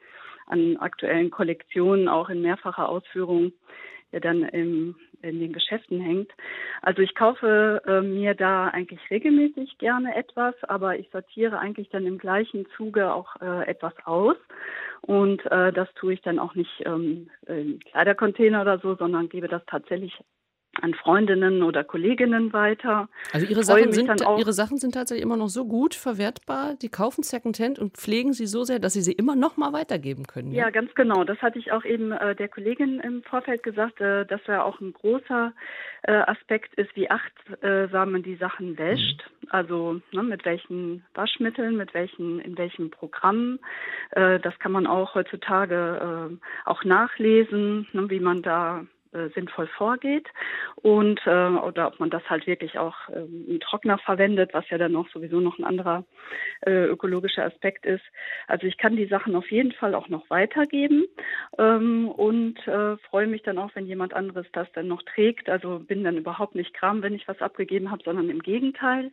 an 0.47 0.77
aktuellen 0.77 1.31
Kollektionen 1.31 2.09
auch 2.09 2.29
in 2.29 2.43
mehrfacher 2.43 2.89
Ausführung 2.89 3.53
ja 4.13 4.21
dann 4.21 4.43
im, 4.43 4.95
in 5.23 5.41
den 5.41 5.53
Geschäften 5.53 6.01
hängt. 6.01 6.31
Also 6.83 7.03
ich 7.03 7.15
kaufe 7.15 7.83
äh, 7.87 8.01
mir 8.03 8.35
da 8.35 8.69
eigentlich 8.69 9.01
regelmäßig 9.11 9.79
gerne 9.79 10.15
etwas, 10.15 10.55
aber 10.65 10.99
ich 10.99 11.09
sortiere 11.11 11.59
eigentlich 11.59 11.89
dann 11.89 12.07
im 12.07 12.19
gleichen 12.19 12.67
Zuge 12.77 13.13
auch 13.13 13.37
äh, 13.41 13.67
etwas 13.67 13.95
aus 14.05 14.37
und 15.01 15.45
äh, 15.47 15.73
das 15.73 15.89
tue 15.95 16.15
ich 16.15 16.23
dann 16.23 16.39
auch 16.39 16.55
nicht 16.55 16.83
ähm, 16.85 17.29
in 17.47 17.81
Kleidercontainer 17.81 18.63
oder 18.63 18.79
so, 18.79 18.95
sondern 18.95 19.29
gebe 19.29 19.49
das 19.49 19.63
tatsächlich 19.67 20.17
an 20.81 20.95
Freundinnen 20.95 21.63
oder 21.63 21.85
Kolleginnen 21.85 22.53
weiter. 22.53 23.09
Also 23.33 23.47
ihre 23.47 23.63
Sachen, 23.63 23.93
sind, 23.93 24.09
ihre 24.39 24.53
Sachen 24.55 24.79
sind 24.79 24.95
tatsächlich 24.95 25.23
immer 25.23 25.37
noch 25.37 25.49
so 25.49 25.67
gut 25.67 25.95
verwertbar, 25.95 26.75
die 26.81 26.89
kaufen 26.89 27.23
Secondhand 27.23 27.79
und 27.79 27.97
pflegen 27.99 28.33
sie 28.33 28.47
so 28.47 28.65
sehr, 28.65 28.79
dass 28.79 28.95
sie 28.95 29.03
sie 29.03 29.13
immer 29.13 29.37
noch 29.37 29.59
mal 29.59 29.75
weitergeben 29.75 30.27
können. 30.27 30.53
Ja, 30.53 30.65
ja 30.65 30.71
ganz 30.71 30.95
genau. 30.95 31.25
Das 31.25 31.39
hatte 31.43 31.59
ich 31.59 31.73
auch 31.73 31.85
eben 31.85 32.13
äh, 32.13 32.35
der 32.35 32.49
Kollegin 32.49 33.01
im 33.01 33.23
Vorfeld 33.23 33.63
gesagt, 33.63 34.01
äh, 34.01 34.25
dass 34.25 34.41
ja 34.47 34.63
auch 34.63 34.81
ein 34.81 34.95
großer 34.95 35.53
äh, 36.05 36.13
Aspekt 36.13 36.75
ist, 36.75 36.95
wie 36.97 37.11
achtsam 37.11 38.13
man 38.13 38.23
die 38.23 38.37
Sachen 38.37 38.79
wäscht. 38.79 39.23
Mhm. 39.43 39.49
Also 39.51 40.01
ne, 40.13 40.23
mit 40.23 40.45
welchen 40.47 41.05
Waschmitteln, 41.15 41.77
mit 41.77 41.93
welchen, 41.93 42.41
in 42.41 42.57
welchem 42.57 42.91
Programm. 42.91 43.59
Äh, 44.13 44.41
das 44.41 44.59
kann 44.59 44.73
man 44.73 44.87
auch 44.87 45.15
heutzutage 45.15 46.31
äh, 46.33 46.69
auch 46.69 46.85
nachlesen, 46.85 47.87
ne, 47.93 48.09
wie 48.09 48.21
man 48.21 48.43
da 48.43 48.87
äh, 49.13 49.29
sinnvoll 49.35 49.67
vorgeht 49.67 50.29
und 50.77 51.21
äh, 51.27 51.49
oder 51.49 51.89
ob 51.89 52.01
man 52.01 52.11
das 52.11 52.29
halt 52.29 52.47
wirklich 52.47 52.79
auch 52.79 52.95
ähm, 53.15 53.45
im 53.49 53.61
Trockner 53.61 53.99
verwendet, 53.99 54.51
was 54.53 54.69
ja 54.71 54.79
dann 54.79 54.93
noch 54.93 55.09
sowieso 55.11 55.41
noch 55.41 55.59
ein 55.59 55.65
anderer 55.65 56.05
äh, 56.67 56.85
ökologischer 56.87 57.45
Aspekt 57.45 57.87
ist. 57.87 58.05
Also 58.47 58.67
ich 58.67 58.79
kann 58.79 58.97
die 58.97 59.07
Sachen 59.07 59.37
auf 59.37 59.51
jeden 59.51 59.73
Fall 59.73 59.95
auch 59.95 60.09
noch 60.09 60.29
weitergeben 60.31 61.05
ähm, 61.59 62.09
und 62.09 62.67
äh, 62.67 62.97
freue 63.09 63.27
mich 63.27 63.43
dann 63.43 63.59
auch, 63.59 63.71
wenn 63.75 63.87
jemand 63.87 64.15
anderes 64.15 64.47
das 64.53 64.71
dann 64.73 64.89
noch 64.89 65.03
trägt. 65.03 65.49
Also 65.49 65.79
bin 65.79 66.05
dann 66.05 66.17
überhaupt 66.17 66.55
nicht 66.55 66.75
kram, 66.75 67.03
wenn 67.03 67.15
ich 67.15 67.29
was 67.29 67.41
abgegeben 67.41 67.91
habe, 67.91 68.03
sondern 68.05 68.31
im 68.31 68.43
Gegenteil 68.43 69.11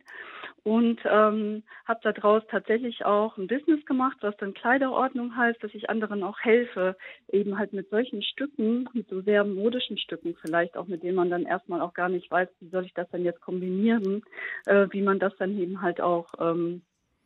und 0.62 1.00
ähm, 1.04 1.62
habe 1.86 2.00
daraus 2.02 2.42
tatsächlich 2.50 3.04
auch 3.04 3.36
ein 3.38 3.46
Business 3.46 3.84
gemacht, 3.86 4.18
was 4.20 4.36
dann 4.36 4.54
Kleiderordnung 4.54 5.36
heißt, 5.36 5.62
dass 5.62 5.74
ich 5.74 5.88
anderen 5.88 6.22
auch 6.22 6.38
helfe, 6.40 6.96
eben 7.28 7.58
halt 7.58 7.72
mit 7.72 7.88
solchen 7.90 8.22
Stücken, 8.22 8.88
mit 8.92 9.08
so 9.08 9.22
sehr 9.22 9.44
modischen 9.44 9.89
Stücken 9.98 10.36
vielleicht 10.40 10.76
auch, 10.76 10.86
mit 10.86 11.02
denen 11.02 11.16
man 11.16 11.30
dann 11.30 11.44
erstmal 11.44 11.80
auch 11.80 11.94
gar 11.94 12.08
nicht 12.08 12.30
weiß, 12.30 12.48
wie 12.60 12.68
soll 12.68 12.84
ich 12.84 12.94
das 12.94 13.08
denn 13.10 13.24
jetzt 13.24 13.40
kombinieren, 13.40 14.22
äh, 14.66 14.86
wie 14.90 15.02
man 15.02 15.18
das 15.18 15.32
dann 15.38 15.56
eben 15.58 15.82
halt 15.82 16.00
auch 16.00 16.26
ähm, 16.38 16.82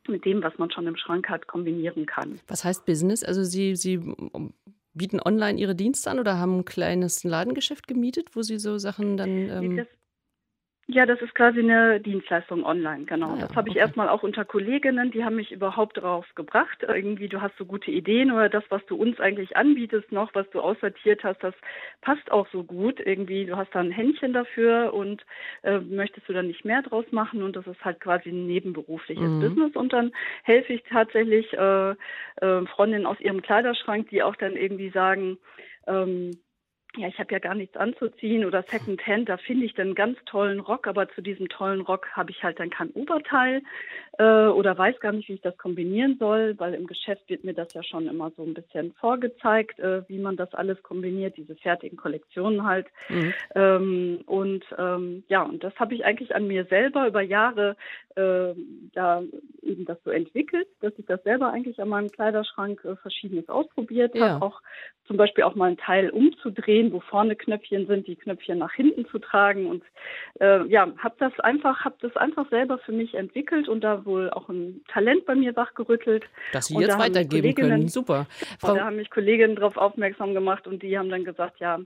mit 0.07 0.25
dem, 0.25 0.43
was 0.43 0.57
man 0.57 0.71
schon 0.71 0.87
im 0.87 0.97
Schrank 0.97 1.29
hat, 1.29 1.47
kombinieren 1.47 2.05
kann. 2.05 2.39
Was 2.47 2.63
heißt 2.63 2.85
Business? 2.85 3.23
Also 3.23 3.43
Sie, 3.43 3.75
Sie 3.75 3.99
bieten 4.93 5.19
online 5.19 5.59
Ihre 5.59 5.75
Dienste 5.75 6.09
an 6.09 6.19
oder 6.19 6.37
haben 6.37 6.59
ein 6.59 6.65
kleines 6.65 7.23
Ladengeschäft 7.23 7.87
gemietet, 7.87 8.35
wo 8.35 8.41
Sie 8.41 8.57
so 8.57 8.77
Sachen 8.77 9.17
dann. 9.17 9.49
Ähm 9.49 9.77
das, 9.77 9.87
ja, 10.87 11.07
das 11.07 11.19
ist 11.21 11.33
quasi 11.33 11.61
eine 11.61 11.99
Dienstleistung 11.99 12.63
online, 12.63 13.05
genau. 13.05 13.31
Ah, 13.31 13.37
ja, 13.39 13.47
das 13.47 13.55
habe 13.55 13.69
ich 13.69 13.75
okay. 13.75 13.81
erstmal 13.85 14.07
auch 14.07 14.21
unter 14.21 14.45
Kolleginnen, 14.45 15.09
die 15.09 15.23
haben 15.25 15.35
mich 15.35 15.51
überhaupt 15.51 15.97
drauf 15.97 16.27
gebracht. 16.35 16.83
Irgendwie, 16.87 17.27
du 17.27 17.41
hast 17.41 17.57
so 17.57 17.65
gute 17.65 17.89
Ideen 17.89 18.31
oder 18.31 18.49
das, 18.49 18.63
was 18.69 18.85
du 18.85 18.95
uns 18.95 19.19
eigentlich 19.19 19.57
anbietest, 19.57 20.11
noch, 20.11 20.35
was 20.35 20.47
du 20.51 20.61
aussortiert 20.61 21.23
hast, 21.23 21.43
das 21.43 21.55
passt 22.01 22.31
auch 22.31 22.47
so 22.51 22.63
gut. 22.63 22.99
Irgendwie, 22.99 23.45
du 23.47 23.57
hast 23.57 23.73
da 23.73 23.79
ein 23.79 23.89
Händchen 23.89 24.33
dafür 24.33 24.93
und 24.93 25.25
äh, 25.63 25.79
möchtest 25.79 26.29
du 26.29 26.33
dann 26.33 26.47
nicht 26.47 26.65
mehr 26.65 26.83
draus 26.83 27.05
machen 27.09 27.41
und 27.41 27.55
das 27.55 27.65
ist 27.65 27.83
halt 27.83 27.99
quasi 27.99 28.29
ein 28.29 28.45
nebenberufliches 28.45 29.23
mhm. 29.23 29.39
Business. 29.39 29.75
Und 29.75 29.91
dann 29.91 30.11
helfe 30.43 30.73
ich 30.73 30.83
tatsächlich 30.83 31.51
äh, 31.53 31.91
äh, 31.91 32.65
Freundinnen 32.67 33.07
aus 33.07 33.19
ihrem 33.19 33.41
Kleiderschrank, 33.41 34.09
die 34.11 34.21
auch 34.21 34.35
dann 34.35 34.55
irgendwie 34.55 34.91
sagen, 34.91 35.39
ähm, 35.87 36.31
ja, 36.97 37.07
ich 37.07 37.19
habe 37.19 37.33
ja 37.33 37.39
gar 37.39 37.55
nichts 37.55 37.75
anzuziehen 37.77 38.45
oder 38.45 38.63
Secondhand, 38.63 39.29
da 39.29 39.37
finde 39.37 39.65
ich 39.65 39.73
dann 39.73 39.87
einen 39.87 39.95
ganz 39.95 40.17
tollen 40.25 40.59
Rock, 40.59 40.87
aber 40.87 41.09
zu 41.09 41.21
diesem 41.21 41.49
tollen 41.49 41.81
Rock 41.81 42.07
habe 42.13 42.31
ich 42.31 42.43
halt 42.43 42.59
dann 42.59 42.69
kein 42.69 42.89
Oberteil 42.91 43.61
äh, 44.17 44.47
oder 44.47 44.77
weiß 44.77 44.99
gar 44.99 45.11
nicht, 45.11 45.27
wie 45.29 45.33
ich 45.33 45.41
das 45.41 45.57
kombinieren 45.57 46.17
soll, 46.19 46.57
weil 46.57 46.73
im 46.73 46.87
Geschäft 46.87 47.29
wird 47.29 47.43
mir 47.43 47.53
das 47.53 47.73
ja 47.73 47.83
schon 47.83 48.07
immer 48.07 48.31
so 48.37 48.43
ein 48.43 48.53
bisschen 48.53 48.93
vorgezeigt, 48.93 49.79
äh, 49.79 50.07
wie 50.07 50.19
man 50.19 50.37
das 50.37 50.53
alles 50.53 50.81
kombiniert, 50.83 51.37
diese 51.37 51.55
fertigen 51.55 51.97
Kollektionen 51.97 52.65
halt. 52.65 52.87
Mhm. 53.09 53.33
Ähm, 53.55 54.19
und 54.25 54.63
ähm, 54.77 55.23
ja, 55.27 55.43
und 55.43 55.63
das 55.63 55.75
habe 55.75 55.93
ich 55.95 56.05
eigentlich 56.05 56.33
an 56.35 56.47
mir 56.47 56.65
selber 56.65 57.07
über 57.07 57.21
Jahre 57.21 57.75
äh, 58.15 58.53
da 58.93 59.23
eben 59.61 59.85
das 59.85 59.97
so 60.03 60.11
entwickelt, 60.11 60.67
dass 60.81 60.93
ich 60.97 61.05
das 61.05 61.21
selber 61.23 61.51
eigentlich 61.51 61.79
an 61.81 61.89
meinem 61.89 62.09
Kleiderschrank 62.09 62.83
äh, 62.85 62.95
verschiedenes 62.95 63.49
ausprobiert 63.49 64.15
ja. 64.15 64.29
habe, 64.29 64.45
auch 64.45 64.61
zum 65.07 65.17
Beispiel 65.17 65.43
auch 65.43 65.55
mal 65.55 65.71
ein 65.71 65.77
Teil 65.77 66.09
umzudrehen, 66.09 66.91
wo 66.91 66.99
vorne 66.99 67.35
Knöpfchen 67.35 67.85
sind, 67.87 68.07
die 68.07 68.15
Knöpfchen 68.15 68.57
nach 68.57 68.73
hinten 68.73 69.05
zu 69.07 69.19
tragen 69.19 69.67
und 69.67 69.83
äh, 70.39 70.65
ja, 70.67 70.87
habe 70.97 71.15
das 71.19 71.37
einfach, 71.41 71.83
habe 71.85 71.95
das 72.01 72.15
einfach 72.15 72.49
selber 72.49 72.77
für 72.79 72.91
mich 72.91 73.13
entwickelt 73.13 73.67
und 73.67 73.83
da 73.83 74.04
wohl 74.05 74.29
auch 74.29 74.49
ein 74.49 74.83
Talent 74.87 75.25
bei 75.25 75.35
mir 75.35 75.55
wachgerüttelt. 75.55 76.25
Dass 76.51 76.67
Sie 76.67 76.77
jetzt 76.77 76.93
da 76.93 76.99
weitergeben 76.99 77.55
können, 77.55 77.87
super. 77.87 78.27
Frau 78.59 78.75
da 78.75 78.85
haben 78.85 78.97
mich 78.97 79.09
Kolleginnen 79.09 79.55
darauf 79.55 79.77
aufmerksam 79.77 80.33
gemacht 80.33 80.67
und 80.67 80.83
die 80.83 80.97
haben 80.97 81.09
dann 81.09 81.23
gesagt, 81.23 81.59
ja, 81.59 81.79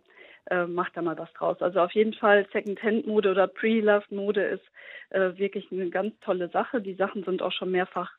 äh, 0.49 0.65
macht 0.65 0.95
da 0.95 1.01
mal 1.01 1.17
was 1.17 1.31
draus. 1.33 1.61
Also 1.61 1.79
auf 1.79 1.91
jeden 1.91 2.13
Fall 2.13 2.47
Second-Hand-Mode 2.51 3.31
oder 3.31 3.47
Pre-Loved-Mode 3.47 4.41
ist 4.41 4.63
äh, 5.09 5.37
wirklich 5.37 5.71
eine 5.71 5.89
ganz 5.89 6.13
tolle 6.21 6.49
Sache. 6.49 6.81
Die 6.81 6.95
Sachen 6.95 7.23
sind 7.23 7.41
auch 7.41 7.51
schon 7.51 7.71
mehrfach 7.71 8.11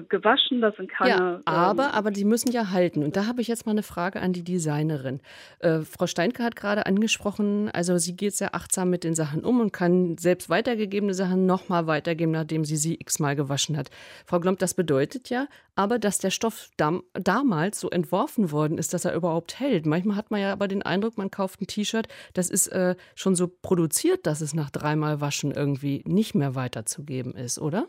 gewaschen, 0.00 0.60
das 0.60 0.74
sind 0.76 0.90
keine. 0.90 1.10
Ja, 1.10 1.40
aber, 1.44 1.84
ähm, 1.84 1.90
aber 1.92 2.10
die 2.10 2.24
müssen 2.24 2.50
ja 2.52 2.70
halten. 2.70 3.02
Und 3.02 3.16
da 3.16 3.26
habe 3.26 3.42
ich 3.42 3.48
jetzt 3.48 3.66
mal 3.66 3.72
eine 3.72 3.82
Frage 3.82 4.20
an 4.20 4.32
die 4.32 4.42
Designerin. 4.42 5.20
Äh, 5.58 5.80
Frau 5.80 6.06
Steinke 6.06 6.42
hat 6.42 6.56
gerade 6.56 6.86
angesprochen, 6.86 7.70
also 7.72 7.98
sie 7.98 8.16
geht 8.16 8.34
sehr 8.34 8.54
achtsam 8.54 8.90
mit 8.90 9.04
den 9.04 9.14
Sachen 9.14 9.44
um 9.44 9.60
und 9.60 9.72
kann 9.72 10.16
selbst 10.18 10.48
weitergegebene 10.48 11.14
Sachen 11.14 11.46
nochmal 11.46 11.86
weitergeben, 11.86 12.32
nachdem 12.32 12.64
sie 12.64 12.76
sie 12.76 12.94
x-mal 12.94 13.36
gewaschen 13.36 13.76
hat. 13.76 13.90
Frau 14.24 14.40
Glomp, 14.40 14.58
das 14.58 14.74
bedeutet 14.74 15.28
ja 15.28 15.46
aber, 15.74 15.98
dass 15.98 16.18
der 16.18 16.30
Stoff 16.30 16.70
dam 16.76 17.02
damals 17.14 17.80
so 17.80 17.90
entworfen 17.90 18.52
worden 18.52 18.78
ist, 18.78 18.92
dass 18.92 19.04
er 19.04 19.14
überhaupt 19.14 19.58
hält. 19.58 19.86
Manchmal 19.86 20.16
hat 20.16 20.30
man 20.30 20.40
ja 20.40 20.52
aber 20.52 20.68
den 20.68 20.82
Eindruck, 20.82 21.16
man 21.16 21.30
kauft 21.30 21.60
ein 21.60 21.66
T-Shirt, 21.66 22.08
das 22.34 22.50
ist 22.50 22.68
äh, 22.68 22.94
schon 23.14 23.34
so 23.34 23.48
produziert, 23.48 24.26
dass 24.26 24.40
es 24.40 24.54
nach 24.54 24.70
dreimal 24.70 25.20
Waschen 25.20 25.50
irgendwie 25.50 26.02
nicht 26.06 26.34
mehr 26.34 26.54
weiterzugeben 26.54 27.34
ist, 27.34 27.58
oder? 27.58 27.86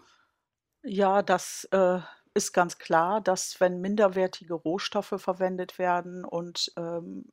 Ja, 0.85 1.21
das 1.21 1.65
äh, 1.71 1.99
ist 2.33 2.51
ganz 2.53 2.77
klar, 2.77 3.21
dass 3.21 3.59
wenn 3.61 3.79
minderwertige 3.79 4.53
Rohstoffe 4.53 5.13
verwendet 5.17 5.77
werden 5.79 6.25
und 6.25 6.71
ähm, 6.77 7.25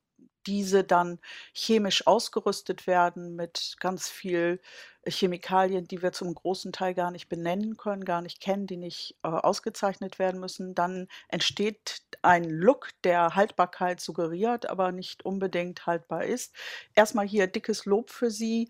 diese 0.47 0.85
dann 0.85 1.19
chemisch 1.53 2.07
ausgerüstet 2.07 2.87
werden 2.87 3.35
mit 3.37 3.77
ganz 3.81 4.09
viel 4.09 4.61
Chemikalien, 5.07 5.87
die 5.87 6.01
wir 6.03 6.13
zum 6.13 6.35
großen 6.35 6.73
Teil 6.73 6.95
gar 6.95 7.11
nicht 7.11 7.29
benennen 7.29 7.77
können, 7.77 8.05
gar 8.05 8.23
nicht 8.23 8.41
kennen, 8.41 8.67
die 8.67 8.77
nicht 8.77 9.19
äh, 9.23 9.29
ausgezeichnet 9.29 10.19
werden 10.19 10.41
müssen, 10.41 10.75
dann 10.75 11.09
entsteht 11.29 12.03
ein 12.23 12.45
Look, 12.45 12.89
der 13.05 13.35
Haltbarkeit 13.35 14.01
suggeriert, 14.01 14.67
aber 14.71 14.93
nicht 14.93 15.25
unbedingt 15.25 15.87
haltbar 15.87 16.25
ist. 16.25 16.55
Erstmal 16.95 17.27
hier 17.27 17.47
dickes 17.49 17.85
Lob 17.85 18.11
für 18.11 18.31
Sie, 18.31 18.69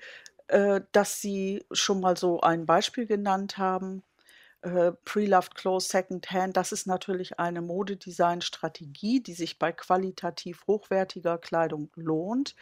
äh, 0.48 0.80
dass 0.92 1.20
Sie 1.20 1.64
schon 1.72 2.00
mal 2.00 2.16
so 2.16 2.40
ein 2.40 2.66
Beispiel 2.66 3.06
genannt 3.06 3.58
haben 3.58 4.02
äh, 4.62 4.92
Pre-Loved 5.04 5.54
Clothes 5.54 5.88
Secondhand, 5.88 6.56
das 6.56 6.72
ist 6.72 6.86
natürlich 6.86 7.38
eine 7.38 7.62
Modedesign-Strategie, 7.62 9.20
die 9.20 9.34
sich 9.34 9.58
bei 9.58 9.72
qualitativ 9.72 10.66
hochwertiger 10.66 11.38
Kleidung 11.38 11.90
lohnt. 11.94 12.54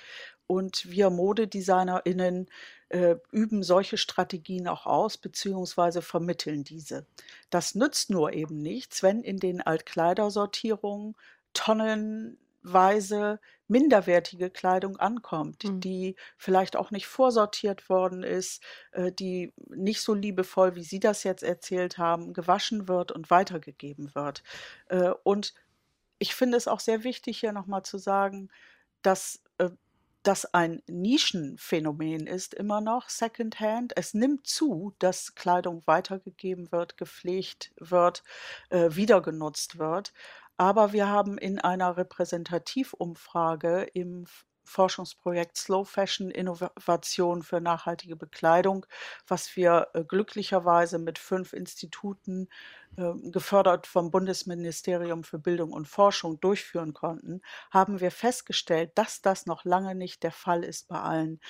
Und 0.47 0.91
wir 0.91 1.11
ModedesignerInnen 1.11 2.47
äh, 2.89 3.17
üben 3.33 3.63
solche 3.63 3.99
Strategien 3.99 4.67
auch 4.67 4.87
aus, 4.87 5.19
beziehungsweise 5.19 6.01
vermitteln 6.01 6.65
diese. 6.65 7.05
Das 7.51 7.75
nützt 7.75 8.11
nur 8.11 8.33
eben 8.33 8.63
nichts, 8.63 9.03
wenn 9.03 9.23
in 9.23 9.39
den 9.39 9.61
Altkleidersortierungen 9.61 11.17
Tonnen 11.53 12.39
Weise 12.63 13.41
minderwertige 13.69 14.51
Kleidung 14.51 14.97
ankommt, 14.97 15.65
mhm. 15.65 15.81
die 15.81 16.17
vielleicht 16.37 16.77
auch 16.77 16.91
nicht 16.91 17.07
vorsortiert 17.07 17.89
worden 17.89 18.23
ist, 18.23 18.63
äh, 18.93 19.13
die 19.13 19.53
nicht 19.69 20.01
so 20.01 20.15
liebevoll, 20.15 20.75
wie 20.75 20.85
Sie 20.85 21.01
das 21.01 21.23
jetzt 21.23 21.43
erzählt 21.43 21.99
haben, 21.99 22.33
gewaschen 22.33 22.89
wird 22.89 23.13
und 23.13 23.31
weitergegeben 23.31 24.15
wird. 24.15 24.43
Äh, 24.89 25.11
und 25.23 25.55
ich 26.19 26.35
finde 26.35 26.57
es 26.57 26.67
auch 26.67 26.81
sehr 26.81 27.05
wichtig, 27.05 27.39
hier 27.41 27.53
nochmal 27.53 27.83
zu 27.85 27.99
sagen, 27.99 28.49
dass 29.03 29.43
äh, 29.59 29.71
das 30.23 30.53
ein 30.53 30.83
Nischenphänomen 30.89 32.27
ist 32.27 32.53
immer 32.53 32.81
noch, 32.81 33.09
Secondhand. 33.09 33.93
Es 33.97 34.15
nimmt 34.15 34.47
zu, 34.47 34.93
dass 34.99 35.35
Kleidung 35.35 35.83
weitergegeben 35.87 36.73
wird, 36.73 36.97
gepflegt 36.97 37.73
wird, 37.79 38.25
äh, 38.69 38.91
wieder 38.91 39.23
genutzt 39.23 39.79
wird. 39.79 40.13
Aber 40.59 40.93
wir 40.93 41.09
haben 41.09 41.39
in 41.39 41.59
einer 41.61 41.97
Repräsentativumfrage 41.97 43.85
im 43.95 44.27
Forschungsprojekt 44.65 45.57
Slow 45.57 45.85
Fashion 45.85 46.31
Innovation 46.31 47.43
für 47.43 47.61
nachhaltige 47.61 48.17
Bekleidung, 48.17 48.85
was 49.27 49.57
wir 49.57 49.89
äh, 49.95 50.05
glücklicherweise 50.05 50.99
mit 50.99 51.19
fünf 51.19 51.55
Instituten 51.55 52.49
äh, 52.97 53.13
gefördert 53.31 53.87
vom 53.87 54.11
Bundesministerium 54.11 55.25
für 55.25 55.39
Bildung 55.39 55.73
und 55.73 55.89
Forschung 55.89 56.39
durchführen 56.41 56.93
konnten, 56.93 57.41
haben 57.71 58.01
wir 58.01 58.11
festgestellt, 58.11 58.93
dass 58.97 59.23
das 59.23 59.47
noch 59.47 59.65
lange 59.65 59.95
nicht 59.95 60.23
der 60.23 60.33
Fall 60.33 60.65
ist 60.65 60.89
bei 60.89 61.01
allen. 61.01 61.41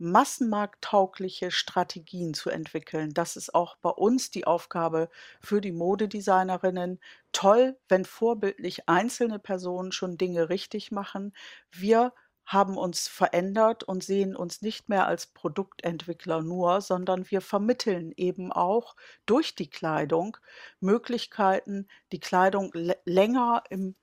Massenmarkttaugliche 0.00 1.50
Strategien 1.50 2.34
zu 2.34 2.50
entwickeln. 2.50 3.12
Das 3.14 3.36
ist 3.36 3.54
auch 3.54 3.76
bei 3.76 3.90
uns 3.90 4.30
die 4.30 4.46
Aufgabe 4.46 5.08
für 5.40 5.60
die 5.60 5.72
Modedesignerinnen. 5.72 7.00
Toll, 7.32 7.78
wenn 7.88 8.04
vorbildlich 8.04 8.88
einzelne 8.88 9.38
Personen 9.38 9.92
schon 9.92 10.16
Dinge 10.16 10.48
richtig 10.48 10.90
machen. 10.90 11.34
Wir 11.70 12.12
haben 12.46 12.76
uns 12.76 13.06
verändert 13.06 13.84
und 13.84 14.02
sehen 14.02 14.34
uns 14.34 14.62
nicht 14.62 14.88
mehr 14.88 15.06
als 15.06 15.28
Produktentwickler 15.28 16.42
nur, 16.42 16.80
sondern 16.80 17.30
wir 17.30 17.40
vermitteln 17.42 18.12
eben 18.16 18.50
auch 18.52 18.96
durch 19.26 19.54
die 19.54 19.70
Kleidung 19.70 20.36
Möglichkeiten, 20.80 21.86
die 22.10 22.18
Kleidung 22.18 22.72
länger 23.04 23.62
im 23.70 23.94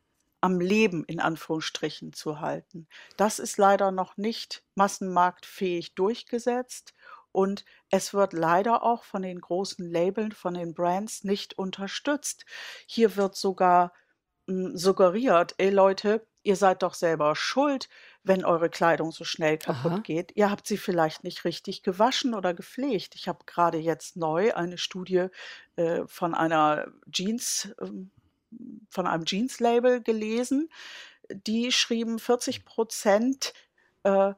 am 0.42 0.60
Leben 0.60 1.04
in 1.06 1.20
Anführungsstrichen 1.20 2.14
zu 2.14 2.40
halten. 2.40 2.88
Das 3.18 3.40
ist 3.40 3.58
leider 3.58 3.92
noch 3.92 4.18
nicht 4.18 4.64
massenmarktfähig 4.76 5.96
durchgesetzt 5.96 6.94
und 7.32 7.66
es 7.90 8.14
wird 8.14 8.34
leider 8.34 8.84
auch 8.84 9.04
von 9.04 9.22
den 9.22 9.40
großen 9.40 9.90
Labeln, 9.90 10.32
von 10.32 10.54
den 10.54 10.74
Brands 10.74 11.24
nicht 11.24 11.58
unterstützt. 11.58 12.46
Hier 12.88 13.16
wird 13.16 13.36
sogar 13.36 13.94
hm, 14.48 14.78
suggeriert, 14.78 15.56
ey 15.58 15.70
Leute, 15.70 16.26
ihr 16.44 16.56
seid 16.56 16.82
doch 16.82 16.94
selber 16.94 17.36
schuld, 17.36 17.90
wenn 18.24 18.46
eure 18.46 18.70
Kleidung 18.70 19.12
so 19.12 19.24
schnell 19.24 19.58
kaputt 19.58 19.92
Aha. 19.92 20.00
geht. 20.00 20.32
Ihr 20.36 20.50
habt 20.50 20.66
sie 20.66 20.78
vielleicht 20.78 21.24
nicht 21.24 21.46
richtig 21.46 21.84
gewaschen 21.84 22.34
oder 22.34 22.54
gepflegt. 22.54 23.16
Ich 23.16 23.28
habe 23.28 23.40
gerade 23.46 23.78
jetzt 23.78 24.16
neu 24.16 24.54
eine 24.54 24.78
Studie 24.78 25.28
äh, 25.76 26.08
von 26.08 26.34
einer 26.34 26.88
Jeans, 27.12 27.74
ähm, 27.82 28.12
von 28.90 29.08
einem 29.08 29.26
Jeans-Label 29.26 30.02
gelesen. 30.02 30.70
Die 31.30 31.72
schrieben 31.72 32.20
40 32.20 32.66
Prozent 32.66 33.54
äh, 34.04 34.34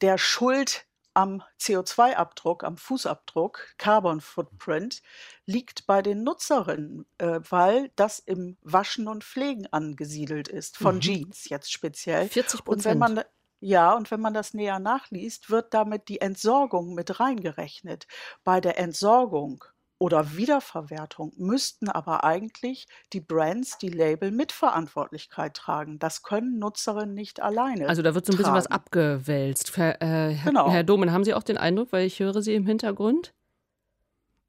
der 0.00 0.18
Schuld 0.18 0.86
am 1.14 1.42
CO2-Abdruck, 1.60 2.62
am 2.62 2.76
Fußabdruck, 2.76 3.74
Carbon 3.78 4.20
Footprint, 4.20 5.02
liegt 5.46 5.86
bei 5.86 6.00
den 6.02 6.22
Nutzerinnen, 6.22 7.06
äh, 7.18 7.40
weil 7.48 7.90
das 7.96 8.20
im 8.20 8.56
Waschen 8.62 9.08
und 9.08 9.24
Pflegen 9.24 9.66
angesiedelt 9.72 10.46
ist, 10.48 10.76
von 10.78 10.96
Mhm. 10.96 11.00
Jeans 11.00 11.48
jetzt 11.48 11.72
speziell. 11.72 12.28
40 12.28 12.64
Und 12.64 12.84
wenn 12.84 12.98
man, 12.98 13.16
Prozent. 13.16 13.26
ja, 13.60 13.92
und 13.94 14.10
wenn 14.12 14.20
man 14.20 14.34
das 14.34 14.54
näher 14.54 14.78
nachliest, 14.78 15.50
wird 15.50 15.74
damit 15.74 16.08
die 16.08 16.20
Entsorgung 16.20 16.94
mit 16.94 17.18
reingerechnet. 17.18 18.06
Bei 18.44 18.60
der 18.60 18.78
Entsorgung 18.78 19.64
oder 19.98 20.36
Wiederverwertung 20.36 21.32
müssten 21.36 21.88
aber 21.88 22.22
eigentlich 22.24 22.86
die 23.12 23.20
Brands, 23.20 23.78
die 23.78 23.88
Label 23.88 24.30
Mitverantwortlichkeit 24.30 25.54
tragen. 25.54 25.98
Das 25.98 26.22
können 26.22 26.58
Nutzerinnen 26.58 27.14
nicht 27.14 27.42
alleine 27.42 27.88
Also 27.88 28.02
da 28.02 28.14
wird 28.14 28.24
so 28.26 28.32
ein 28.32 28.36
bisschen 28.36 28.54
was 28.54 28.64
tragen. 28.64 28.74
abgewälzt. 28.76 29.76
Herr, 29.76 30.00
äh, 30.00 30.34
Herr, 30.34 30.50
Genau. 30.52 30.70
Herr 30.70 30.84
Domen, 30.84 31.12
haben 31.12 31.24
Sie 31.24 31.34
auch 31.34 31.42
den 31.42 31.58
Eindruck, 31.58 31.92
weil 31.92 32.06
ich 32.06 32.20
höre 32.20 32.40
Sie 32.42 32.54
im 32.54 32.66
Hintergrund? 32.66 33.34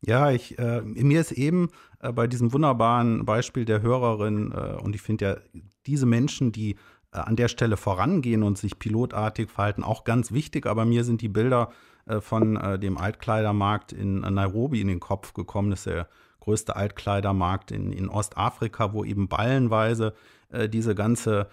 Ja, 0.01 0.31
ich, 0.31 0.57
äh, 0.57 0.81
mir 0.81 1.19
ist 1.19 1.31
eben 1.33 1.69
äh, 1.99 2.13
bei 2.13 2.25
diesem 2.27 2.53
wunderbaren 2.53 3.25
Beispiel 3.25 3.65
der 3.65 3.81
Hörerin, 3.81 4.53
äh, 4.53 4.81
und 4.81 4.95
ich 4.95 5.01
finde 5.01 5.25
ja, 5.25 5.61
diese 5.87 6.05
Menschen, 6.05 6.51
die 6.53 6.71
äh, 6.71 6.77
an 7.11 7.35
der 7.35 7.47
Stelle 7.47 7.77
vorangehen 7.77 8.43
und 8.43 8.57
sich 8.57 8.77
pilotartig 8.79 9.49
verhalten, 9.49 9.83
auch 9.83 10.03
ganz 10.03 10.31
wichtig. 10.31 10.65
Aber 10.65 10.85
mir 10.85 11.03
sind 11.03 11.21
die 11.21 11.29
Bilder 11.29 11.71
äh, 12.05 12.21
von 12.21 12.57
äh, 12.57 12.79
dem 12.79 12.97
Altkleidermarkt 12.97 13.91
in 13.91 14.23
äh, 14.23 14.31
Nairobi 14.31 14.81
in 14.81 14.87
den 14.87 14.99
Kopf 14.99 15.33
gekommen. 15.33 15.71
Das 15.71 15.79
ist 15.79 15.87
der 15.87 16.07
größte 16.39 16.75
Altkleidermarkt 16.75 17.71
in, 17.71 17.91
in 17.91 18.09
Ostafrika, 18.09 18.93
wo 18.93 19.03
eben 19.03 19.27
ballenweise 19.27 20.13
äh, 20.49 20.69
diese 20.69 20.95
ganze 20.95 21.47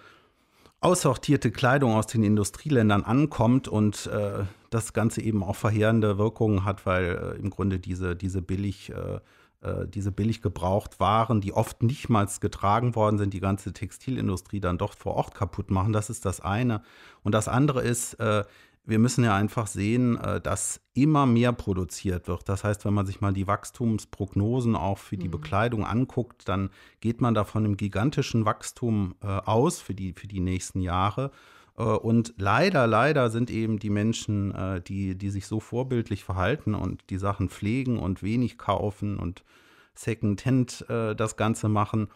aussortierte 0.79 1.51
Kleidung 1.51 1.93
aus 1.95 2.07
den 2.07 2.23
Industrieländern 2.23 3.03
ankommt 3.03 3.67
und 3.67 4.07
äh, 4.07 4.43
das 4.69 4.93
Ganze 4.93 5.21
eben 5.21 5.43
auch 5.43 5.55
verheerende 5.55 6.17
Wirkungen 6.17 6.65
hat, 6.65 6.85
weil 6.85 7.35
äh, 7.35 7.39
im 7.39 7.49
Grunde 7.49 7.79
diese, 7.79 8.15
diese 8.15 8.41
billig 8.41 8.91
äh, 8.91 8.93
äh, 8.93 9.19
diese 9.87 10.11
billig 10.11 10.41
gebraucht 10.41 10.99
Waren, 10.99 11.41
die 11.41 11.51
oft 11.51 11.81
nicht 11.81 12.09
mal 12.09 12.27
getragen 12.39 12.95
worden 12.95 13.17
sind, 13.17 13.33
die 13.33 13.39
ganze 13.39 13.73
Textilindustrie 13.73 14.59
dann 14.59 14.77
doch 14.77 14.93
vor 14.93 15.15
Ort 15.15 15.33
kaputt 15.33 15.71
machen. 15.71 15.93
Das 15.93 16.09
ist 16.09 16.25
das 16.25 16.41
eine. 16.41 16.83
Und 17.23 17.31
das 17.31 17.47
andere 17.47 17.81
ist, 17.81 18.13
äh, 18.19 18.43
wir 18.87 18.99
müssen 18.99 19.23
ja 19.23 19.35
einfach 19.35 19.67
sehen, 19.67 20.17
äh, 20.17 20.39
dass 20.39 20.79
immer 20.93 21.25
mehr 21.25 21.51
produziert 21.51 22.27
wird. 22.27 22.47
Das 22.47 22.63
heißt, 22.63 22.85
wenn 22.85 22.93
man 22.93 23.05
sich 23.05 23.19
mal 23.19 23.33
die 23.33 23.45
Wachstumsprognosen 23.45 24.75
auch 24.75 24.97
für 24.97 25.17
die 25.17 25.27
Mhm. 25.27 25.31
Bekleidung 25.31 25.85
anguckt, 25.85 26.47
dann 26.47 26.69
geht 27.01 27.19
man 27.19 27.33
da 27.33 27.43
von 27.43 27.65
einem 27.65 27.75
gigantischen 27.77 28.45
Wachstum 28.45 29.15
äh, 29.21 29.27
aus 29.27 29.81
für 29.81 29.93
die, 29.93 30.13
für 30.13 30.27
die 30.27 30.39
nächsten 30.39 30.79
Jahre. 30.79 31.31
Äh, 31.77 31.83
Und 31.83 32.33
leider, 32.37 32.87
leider 32.87 33.29
sind 33.29 33.49
eben 33.49 33.79
die 33.79 33.89
Menschen, 33.89 34.53
äh, 34.53 34.81
die, 34.81 35.15
die 35.15 35.29
sich 35.29 35.47
so 35.47 35.59
vorbildlich 35.59 36.23
verhalten 36.23 36.75
und 36.75 37.09
die 37.09 37.17
Sachen 37.17 37.49
pflegen 37.49 37.99
und 37.99 38.23
wenig 38.23 38.57
kaufen 38.57 39.17
und 39.17 39.43
Secondhand 39.93 40.85
äh, 40.89 41.15
das 41.15 41.37
Ganze 41.37 41.69
machen, 41.69 42.09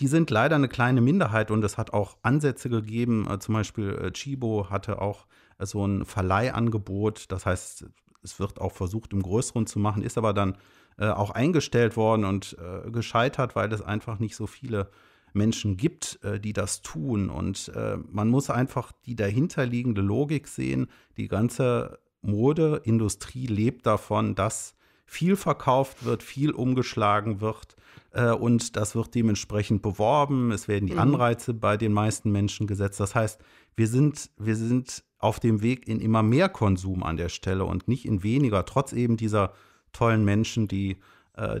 die 0.00 0.06
sind 0.06 0.30
leider 0.30 0.56
eine 0.56 0.68
kleine 0.68 1.02
Minderheit 1.02 1.50
und 1.50 1.62
es 1.64 1.76
hat 1.76 1.92
auch 1.92 2.16
Ansätze 2.22 2.70
gegeben. 2.70 3.28
Zum 3.40 3.52
Beispiel 3.52 4.10
Chibo 4.14 4.70
hatte 4.70 5.02
auch 5.02 5.26
so 5.58 5.86
ein 5.86 6.06
Verleihangebot. 6.06 7.30
Das 7.30 7.44
heißt, 7.44 7.84
es 8.22 8.40
wird 8.40 8.58
auch 8.58 8.72
versucht, 8.72 9.12
im 9.12 9.20
Größeren 9.20 9.66
zu 9.66 9.78
machen, 9.78 10.02
ist 10.02 10.16
aber 10.16 10.32
dann 10.32 10.56
auch 10.96 11.28
eingestellt 11.28 11.98
worden 11.98 12.24
und 12.24 12.56
gescheitert, 12.90 13.54
weil 13.54 13.70
es 13.70 13.82
einfach 13.82 14.18
nicht 14.18 14.34
so 14.34 14.46
viele 14.46 14.88
Menschen 15.34 15.76
gibt, 15.76 16.18
äh, 16.22 16.40
die 16.40 16.52
das 16.52 16.82
tun. 16.82 17.30
Und 17.30 17.70
äh, 17.74 17.96
man 18.10 18.28
muss 18.28 18.50
einfach 18.50 18.92
die 19.06 19.16
dahinterliegende 19.16 20.00
Logik 20.00 20.48
sehen. 20.48 20.86
Die 21.16 21.28
ganze 21.28 21.98
Modeindustrie 22.22 23.46
lebt 23.46 23.86
davon, 23.86 24.34
dass 24.34 24.74
viel 25.06 25.36
verkauft 25.36 26.04
wird, 26.04 26.22
viel 26.22 26.50
umgeschlagen 26.50 27.40
wird. 27.40 27.76
Äh, 28.12 28.30
und 28.30 28.76
das 28.76 28.94
wird 28.94 29.14
dementsprechend 29.14 29.82
beworben. 29.82 30.50
Es 30.52 30.68
werden 30.68 30.86
die 30.86 30.94
Mhm. 30.94 31.00
Anreize 31.00 31.54
bei 31.54 31.76
den 31.76 31.92
meisten 31.92 32.32
Menschen 32.32 32.66
gesetzt. 32.66 33.00
Das 33.00 33.14
heißt, 33.14 33.40
wir 33.76 33.88
sind, 33.88 34.30
wir 34.38 34.56
sind 34.56 35.04
auf 35.18 35.40
dem 35.40 35.62
Weg 35.62 35.88
in 35.88 36.00
immer 36.00 36.22
mehr 36.22 36.48
Konsum 36.48 37.02
an 37.02 37.16
der 37.16 37.28
Stelle 37.28 37.64
und 37.64 37.88
nicht 37.88 38.04
in 38.04 38.22
weniger, 38.22 38.64
trotz 38.64 38.92
eben 38.92 39.16
dieser 39.16 39.52
tollen 39.92 40.24
Menschen, 40.24 40.68
die 40.68 40.98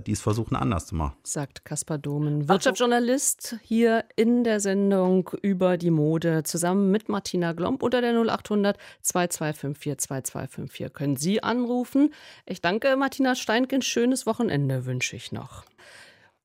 die 0.06 0.12
es 0.12 0.20
versuchen, 0.20 0.54
anders 0.54 0.86
zu 0.86 0.94
machen. 0.94 1.16
sagt 1.24 1.64
Kaspar 1.64 1.98
Domen, 1.98 2.48
Wirtschaftsjournalist 2.48 3.58
hier 3.62 4.04
in 4.14 4.44
der 4.44 4.60
Sendung 4.60 5.30
über 5.42 5.76
die 5.76 5.90
Mode 5.90 6.44
zusammen 6.44 6.92
mit 6.92 7.08
Martina 7.08 7.52
Glomb 7.54 7.82
unter 7.82 8.00
der 8.00 8.12
0800 8.12 8.78
2254 9.02 9.98
2254 10.06 10.92
können 10.92 11.16
Sie 11.16 11.42
anrufen. 11.42 12.14
Ich 12.46 12.60
danke 12.60 12.96
Martina 12.96 13.34
Steinke, 13.34 13.76
ein 13.76 13.82
schönes 13.82 14.26
Wochenende 14.26 14.86
wünsche 14.86 15.16
ich 15.16 15.32
noch. 15.32 15.64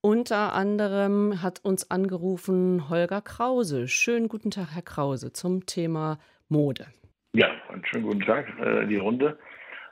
Unter 0.02 0.54
anderem 0.54 1.42
hat 1.42 1.60
uns 1.66 1.92
angerufen 1.92 2.90
Holger 2.90 3.22
Krause. 3.22 3.90
Schönen 3.90 4.30
guten 4.30 4.50
Tag, 4.50 4.70
Herr 4.74 4.82
Krause, 4.82 5.34
zum 5.34 5.66
Thema 5.66 6.20
Mode. 6.48 6.88
Ja, 7.34 7.50
einen 7.68 7.86
schönen 7.86 8.06
guten 8.06 8.22
Tag 8.22 8.48
äh, 8.60 8.84
in 8.84 8.90
die 8.90 8.98
Runde. 8.98 9.38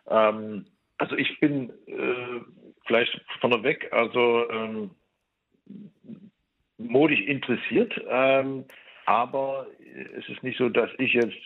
Ähm, 0.10 0.66
also 0.98 1.16
ich 1.16 1.40
bin 1.42 1.72
äh, 1.88 2.40
vielleicht 2.88 3.20
vorneweg, 3.40 3.92
also 3.92 4.50
ähm, 4.50 4.92
modisch 6.78 7.22
interessiert, 7.22 7.94
ähm, 8.10 8.66
aber 9.06 9.68
es 10.18 10.28
ist 10.30 10.44
nicht 10.44 10.58
so, 10.58 10.70
dass 10.70 10.90
ich 10.98 11.14
jetzt 11.14 11.38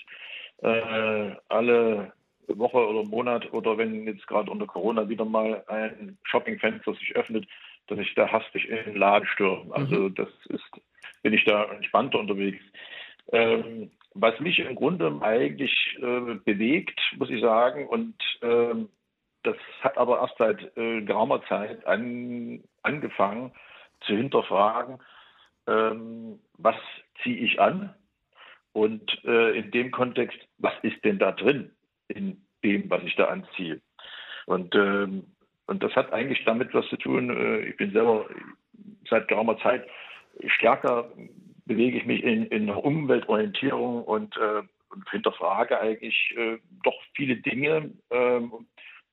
äh, 0.61 1.35
alle 1.49 2.13
Woche 2.47 2.77
oder 2.77 3.03
Monat 3.03 3.51
oder 3.53 3.77
wenn 3.77 4.05
jetzt 4.05 4.27
gerade 4.27 4.51
unter 4.51 4.65
Corona 4.65 5.07
wieder 5.07 5.25
mal 5.25 5.63
ein 5.67 6.17
Shoppingfenster 6.23 6.93
sich 6.93 7.15
öffnet, 7.15 7.47
dass 7.87 7.99
ich 7.99 8.13
da 8.15 8.31
hastig 8.31 8.67
in 8.69 8.77
den 8.85 8.95
Laden 8.95 9.27
stürme. 9.27 9.73
Also 9.73 10.09
das 10.09 10.29
ist, 10.49 10.69
bin 11.23 11.33
ich 11.33 11.45
da 11.45 11.65
entspannter 11.65 12.19
unterwegs. 12.19 12.63
Ähm, 13.31 13.91
was 14.13 14.39
mich 14.39 14.59
im 14.59 14.75
Grunde 14.75 15.19
eigentlich 15.21 15.71
äh, 16.01 16.35
bewegt, 16.43 16.99
muss 17.17 17.29
ich 17.29 17.41
sagen, 17.41 17.87
und 17.87 18.15
ähm, 18.41 18.89
das 19.43 19.57
hat 19.81 19.97
aber 19.97 20.19
erst 20.19 20.37
seit 20.37 20.77
äh, 20.77 21.01
geraumer 21.01 21.43
Zeit 21.45 21.85
an, 21.85 22.63
angefangen 22.83 23.51
zu 24.01 24.15
hinterfragen, 24.15 24.99
ähm, 25.67 26.39
was 26.57 26.75
ziehe 27.23 27.37
ich 27.37 27.59
an 27.59 27.93
und 28.73 29.23
äh, 29.25 29.57
in 29.57 29.71
dem 29.71 29.91
Kontext, 29.91 30.39
was 30.57 30.73
ist 30.81 31.03
denn 31.03 31.19
da 31.19 31.31
drin 31.31 31.71
in 32.07 32.41
dem, 32.63 32.89
was 32.89 33.03
ich 33.03 33.15
da 33.15 33.25
anziehe. 33.25 33.81
Und, 34.45 34.75
ähm, 34.75 35.25
und 35.67 35.83
das 35.83 35.95
hat 35.95 36.13
eigentlich 36.13 36.43
damit 36.45 36.73
was 36.73 36.87
zu 36.87 36.97
tun, 36.97 37.29
äh, 37.29 37.59
ich 37.61 37.77
bin 37.77 37.91
selber 37.91 38.27
seit 39.09 39.27
geraumer 39.27 39.57
Zeit 39.59 39.87
stärker 40.47 41.11
bewege 41.65 41.97
ich 41.97 42.05
mich 42.05 42.23
in, 42.23 42.45
in 42.47 42.69
Umweltorientierung 42.69 44.03
und, 44.03 44.35
äh, 44.37 44.63
und 44.89 45.09
hinterfrage 45.09 45.79
eigentlich 45.79 46.33
äh, 46.37 46.57
doch 46.83 46.99
viele 47.15 47.37
Dinge. 47.37 47.91
Ähm, 48.09 48.51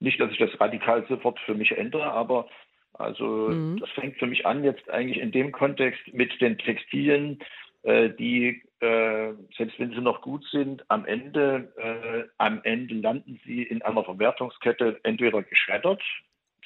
nicht, 0.01 0.21
dass 0.21 0.31
ich 0.31 0.39
das 0.39 0.61
radikal 0.61 1.05
sofort 1.09 1.39
für 1.41 1.55
mich 1.55 1.77
ändere, 1.77 2.11
aber 2.13 2.49
also 2.95 3.49
Mhm. 3.49 3.79
das 3.79 3.91
fängt 3.91 4.19
für 4.19 4.27
mich 4.27 4.47
an 4.47 4.65
jetzt 4.65 4.89
eigentlich 4.91 5.19
in 5.19 5.33
dem 5.33 5.53
Kontext 5.53 6.01
mit 6.13 6.41
den 6.41 6.59
Textilien, 6.59 7.39
äh, 7.83 8.11
die 8.11 8.63
äh, 8.81 9.33
selbst 9.57 9.79
wenn 9.79 9.91
sie 9.91 10.01
noch 10.01 10.21
gut 10.21 10.45
sind, 10.51 10.85
am 10.89 11.05
Ende 11.05 11.73
äh, 11.77 12.29
am 12.39 12.61
Ende 12.63 12.95
landen 12.95 13.41
sie 13.45 13.63
in 13.63 13.83
einer 13.83 14.05
Verwertungskette 14.05 15.01
entweder 15.03 15.43
geschreddert 15.43 16.03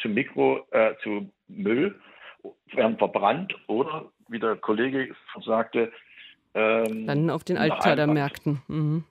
zu 0.01 0.09
Mikro 0.09 0.67
äh, 0.71 0.95
zu 1.03 1.31
Müll, 1.49 1.95
werden 2.73 2.99
verbrannt 2.99 3.55
oder 3.67 4.11
wie 4.29 4.39
der 4.39 4.57
Kollege 4.57 5.15
sagte, 5.45 5.93
ähm, 6.55 7.07
Dann 7.07 7.31
auf 7.31 7.45
den 7.45 7.57
Altkleidermärkten. 7.57 8.63
Mhm. 8.69 9.05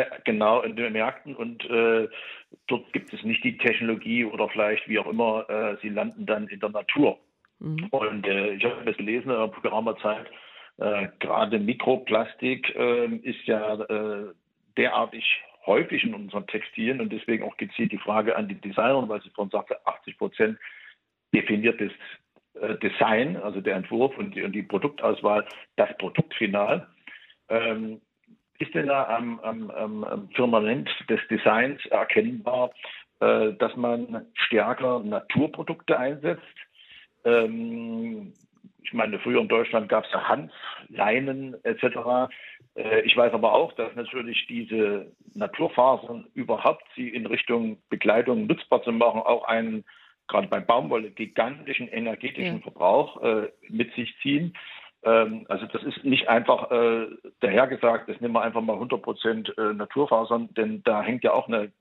Äh, 0.00 0.06
genau, 0.24 0.62
in 0.62 0.76
den 0.76 0.92
Märkten 0.92 1.34
und 1.34 1.64
äh, 1.70 2.08
dort 2.66 2.92
gibt 2.92 3.12
es 3.12 3.22
nicht 3.22 3.42
die 3.44 3.58
Technologie 3.58 4.24
oder 4.24 4.48
vielleicht 4.48 4.88
wie 4.88 4.98
auch 4.98 5.06
immer, 5.06 5.48
äh, 5.48 5.76
sie 5.82 5.88
landen 5.88 6.26
dann 6.26 6.48
in 6.48 6.60
der 6.60 6.70
Natur. 6.70 7.18
Mhm. 7.58 7.88
Und 7.90 8.26
äh, 8.26 8.54
ich 8.54 8.64
habe 8.64 8.84
das 8.84 8.96
gelesen 8.96 9.30
vor 9.30 9.62
geraumer 9.62 9.96
Zeit, 9.98 10.26
äh, 10.78 11.08
gerade 11.20 11.58
Mikroplastik 11.58 12.74
äh, 12.74 13.06
ist 13.16 13.44
ja 13.44 13.78
derartig 14.76 15.24
häufig 15.66 16.04
in 16.04 16.14
unseren 16.14 16.46
Textilien 16.46 17.00
und 17.00 17.12
deswegen 17.12 17.44
auch 17.44 17.56
gezielt 17.56 17.92
die 17.92 17.98
Frage 17.98 18.36
an 18.36 18.48
die 18.48 18.60
Designer, 18.60 19.08
weil 19.08 19.22
sie 19.22 19.30
vorhin 19.30 19.50
sagte, 19.50 19.84
80 19.86 20.18
Prozent 20.18 20.58
definiertes 21.34 21.92
äh, 22.60 22.76
Design, 22.76 23.36
also 23.36 23.60
der 23.60 23.76
Entwurf 23.76 24.16
und 24.16 24.34
die, 24.34 24.42
und 24.42 24.52
die 24.52 24.62
Produktauswahl, 24.62 25.46
das 25.76 25.96
Produktfinal. 25.98 26.86
Ähm, 27.48 28.00
ist 28.58 28.74
denn 28.74 28.86
da 28.86 29.04
am, 29.04 29.40
am, 29.40 29.70
am 29.70 30.28
Firmament 30.34 30.88
des 31.08 31.20
Designs 31.28 31.84
erkennbar, 31.86 32.70
äh, 33.20 33.52
dass 33.54 33.74
man 33.76 34.26
stärker 34.34 35.00
Naturprodukte 35.00 35.98
einsetzt? 35.98 36.42
Ähm, 37.24 38.32
ich 38.82 38.92
meine, 38.92 39.18
früher 39.18 39.40
in 39.40 39.48
Deutschland 39.48 39.88
gab 39.88 40.04
es 40.04 40.12
ja 40.12 40.28
Hanf, 40.28 40.52
Leinen 40.88 41.56
etc. 41.64 42.30
Äh, 42.76 43.00
ich 43.02 43.16
weiß 43.16 43.32
aber 43.32 43.52
auch, 43.52 43.72
dass 43.72 43.94
natürlich 43.96 44.46
diese 44.46 45.10
Naturfasern 45.34 46.26
überhaupt 46.34 46.84
sie 46.94 47.08
in 47.08 47.26
Richtung 47.26 47.78
Bekleidung 47.88 48.46
nutzbar 48.46 48.82
zu 48.82 48.92
machen, 48.92 49.20
auch 49.22 49.44
einen 49.44 49.84
gerade 50.28 50.48
bei 50.48 50.60
Baumwolle 50.60 51.10
gigantischen 51.10 51.88
energetischen 51.88 52.56
ja. 52.56 52.62
Verbrauch 52.62 53.22
äh, 53.22 53.48
mit 53.68 53.94
sich 53.94 54.14
ziehen. 54.22 54.54
Ähm, 55.06 55.46
also 55.48 55.66
das 55.66 55.82
ist 55.84 56.04
nicht 56.04 56.28
einfach 56.28 56.70
äh, 56.70 57.06
dahergesagt, 57.40 58.08
das 58.08 58.20
nehmen 58.20 58.34
wir 58.34 58.42
einfach 58.42 58.60
mal 58.60 58.74
100 58.74 59.00
Prozent 59.00 59.56
äh, 59.56 59.72
Naturfasern, 59.72 60.52
denn 60.54 60.82
da 60.82 61.00
hängt 61.00 61.22
ja 61.22 61.32
auch 61.32 61.46
eine 61.46 61.72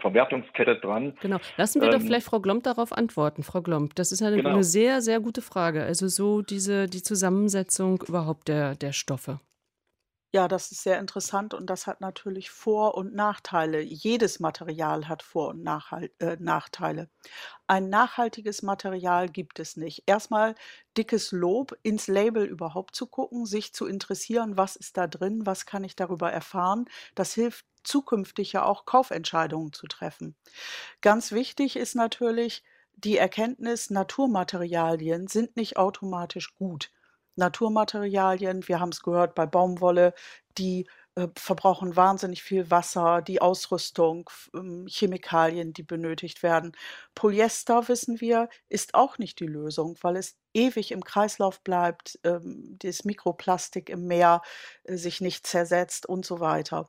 Verwertungskette 0.00 0.76
dran. 0.76 1.14
Genau. 1.20 1.38
Lassen 1.56 1.80
wir 1.80 1.88
ähm, 1.88 1.98
doch 1.98 2.00
vielleicht 2.00 2.26
Frau 2.26 2.40
Glomb 2.40 2.62
darauf 2.62 2.92
antworten. 2.92 3.42
Frau 3.42 3.62
Glomb, 3.62 3.94
das 3.96 4.12
ist 4.12 4.22
eine, 4.22 4.36
genau. 4.36 4.50
eine, 4.50 4.64
sehr, 4.64 5.02
sehr 5.02 5.20
gute 5.20 5.42
Frage. 5.42 5.82
Also 5.82 6.06
so 6.06 6.40
diese, 6.40 6.86
die 6.86 7.02
Zusammensetzung 7.02 8.02
überhaupt 8.06 8.48
der, 8.48 8.76
der 8.76 8.92
Stoffe. 8.92 9.40
Ja, 10.34 10.48
das 10.48 10.72
ist 10.72 10.82
sehr 10.82 10.98
interessant 10.98 11.52
und 11.52 11.66
das 11.68 11.86
hat 11.86 12.00
natürlich 12.00 12.50
Vor- 12.50 12.94
und 12.96 13.14
Nachteile. 13.14 13.80
Jedes 13.82 14.40
Material 14.40 15.06
hat 15.06 15.22
Vor- 15.22 15.48
und 15.50 15.62
Nachhalt, 15.62 16.12
äh, 16.20 16.36
Nachteile. 16.40 17.10
Ein 17.66 17.90
nachhaltiges 17.90 18.62
Material 18.62 19.28
gibt 19.28 19.60
es 19.60 19.76
nicht. 19.76 20.04
Erstmal 20.06 20.54
dickes 20.96 21.32
Lob, 21.32 21.76
ins 21.82 22.08
Label 22.08 22.44
überhaupt 22.46 22.96
zu 22.96 23.06
gucken, 23.08 23.46
sich 23.46 23.74
zu 23.74 23.86
interessieren, 23.86 24.56
was 24.56 24.76
ist 24.76 24.96
da 24.96 25.06
drin, 25.06 25.46
was 25.46 25.66
kann 25.66 25.84
ich 25.84 25.96
darüber 25.96 26.32
erfahren. 26.32 26.86
Das 27.14 27.34
hilft 27.34 27.66
zukünftig 27.84 28.52
ja 28.52 28.64
auch 28.64 28.86
Kaufentscheidungen 28.86 29.72
zu 29.72 29.86
treffen. 29.88 30.36
Ganz 31.02 31.32
wichtig 31.32 31.76
ist 31.76 31.94
natürlich 31.96 32.64
die 32.96 33.18
Erkenntnis, 33.18 33.90
Naturmaterialien 33.90 35.28
sind 35.28 35.56
nicht 35.56 35.76
automatisch 35.78 36.54
gut. 36.54 36.90
Naturmaterialien, 37.36 38.66
wir 38.68 38.80
haben 38.80 38.90
es 38.90 39.02
gehört 39.02 39.34
bei 39.34 39.46
Baumwolle, 39.46 40.14
die 40.58 40.86
äh, 41.14 41.28
verbrauchen 41.36 41.94
wahnsinnig 41.96 42.42
viel 42.42 42.70
Wasser, 42.70 43.20
die 43.22 43.40
Ausrüstung, 43.42 44.30
ähm, 44.54 44.86
Chemikalien, 44.88 45.72
die 45.74 45.82
benötigt 45.82 46.42
werden. 46.42 46.72
Polyester, 47.14 47.88
wissen 47.88 48.20
wir, 48.20 48.48
ist 48.68 48.94
auch 48.94 49.18
nicht 49.18 49.40
die 49.40 49.46
Lösung, 49.46 49.96
weil 50.00 50.16
es 50.16 50.36
ewig 50.54 50.90
im 50.92 51.04
Kreislauf 51.04 51.60
bleibt, 51.62 52.18
ähm, 52.24 52.76
das 52.78 53.04
Mikroplastik 53.04 53.90
im 53.90 54.06
Meer 54.06 54.42
äh, 54.84 54.96
sich 54.96 55.20
nicht 55.20 55.46
zersetzt 55.46 56.06
und 56.06 56.24
so 56.24 56.40
weiter. 56.40 56.88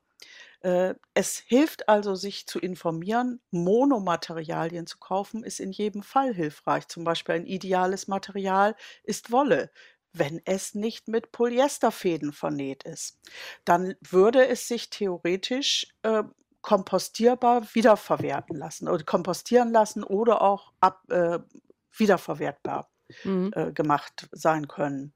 Äh, 0.61 0.95
es 1.13 1.39
hilft 1.39 1.89
also, 1.89 2.15
sich 2.15 2.47
zu 2.47 2.59
informieren. 2.59 3.41
Monomaterialien 3.51 4.87
zu 4.87 4.97
kaufen, 4.97 5.43
ist 5.43 5.59
in 5.59 5.71
jedem 5.73 6.03
Fall 6.03 6.33
hilfreich. 6.33 6.87
Zum 6.87 7.03
Beispiel 7.03 7.35
ein 7.35 7.45
ideales 7.45 8.07
Material 8.07 8.75
ist 9.03 9.31
Wolle 9.31 9.69
wenn 10.13 10.41
es 10.45 10.75
nicht 10.75 11.07
mit 11.07 11.31
Polyesterfäden 11.31 12.31
vernäht 12.31 12.83
ist. 12.83 13.19
Dann 13.65 13.95
würde 14.01 14.47
es 14.47 14.67
sich 14.67 14.89
theoretisch 14.89 15.87
äh, 16.03 16.23
kompostierbar 16.61 17.67
wiederverwerten 17.73 18.55
lassen 18.55 18.87
oder 18.87 19.03
kompostieren 19.03 19.71
lassen 19.71 20.03
oder 20.03 20.41
auch 20.41 20.71
ab, 20.79 21.03
äh, 21.09 21.39
wiederverwertbar 21.91 22.89
mhm. 23.23 23.51
äh, 23.55 23.71
gemacht 23.71 24.29
sein 24.31 24.67
können. 24.67 25.13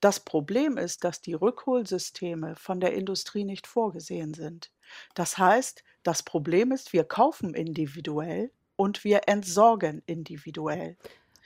Das 0.00 0.20
Problem 0.20 0.76
ist, 0.76 1.04
dass 1.04 1.20
die 1.20 1.34
Rückholsysteme 1.34 2.56
von 2.56 2.80
der 2.80 2.94
Industrie 2.94 3.44
nicht 3.44 3.66
vorgesehen 3.66 4.34
sind. 4.34 4.72
Das 5.14 5.38
heißt, 5.38 5.84
das 6.02 6.22
Problem 6.22 6.72
ist, 6.72 6.92
wir 6.92 7.04
kaufen 7.04 7.54
individuell 7.54 8.50
und 8.76 9.04
wir 9.04 9.22
entsorgen 9.26 10.02
individuell. 10.06 10.96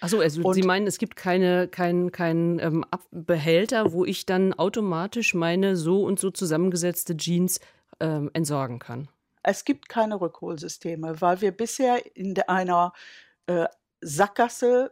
Achso, 0.03 0.19
also 0.19 0.43
und 0.43 0.55
Sie 0.55 0.65
meinen, 0.65 0.89
es 0.89 0.99
gibt 0.99 1.15
keine, 1.15 1.69
keinen 1.69 2.11
kein, 2.11 2.59
ähm, 2.59 2.85
Behälter, 3.13 3.93
wo 3.93 4.05
ich 4.05 4.27
dann 4.27 4.53
automatisch 4.53 5.33
meine 5.33 5.77
so 5.77 6.03
und 6.05 6.19
so 6.19 6.33
zusammengesetzte 6.33 7.17
Jeans 7.17 7.61
ähm, 8.01 8.29
entsorgen 8.33 8.81
kann? 8.81 9.09
Es 9.45 9.65
gibt 9.65 9.89
keine 9.89 10.21
Rückholsysteme, 10.21 11.21
weil 11.21 11.41
wir 11.41 11.53
bisher 11.53 12.17
in 12.17 12.37
einer 12.49 12.93
äh, 13.47 13.67
Sackgasse 14.01 14.91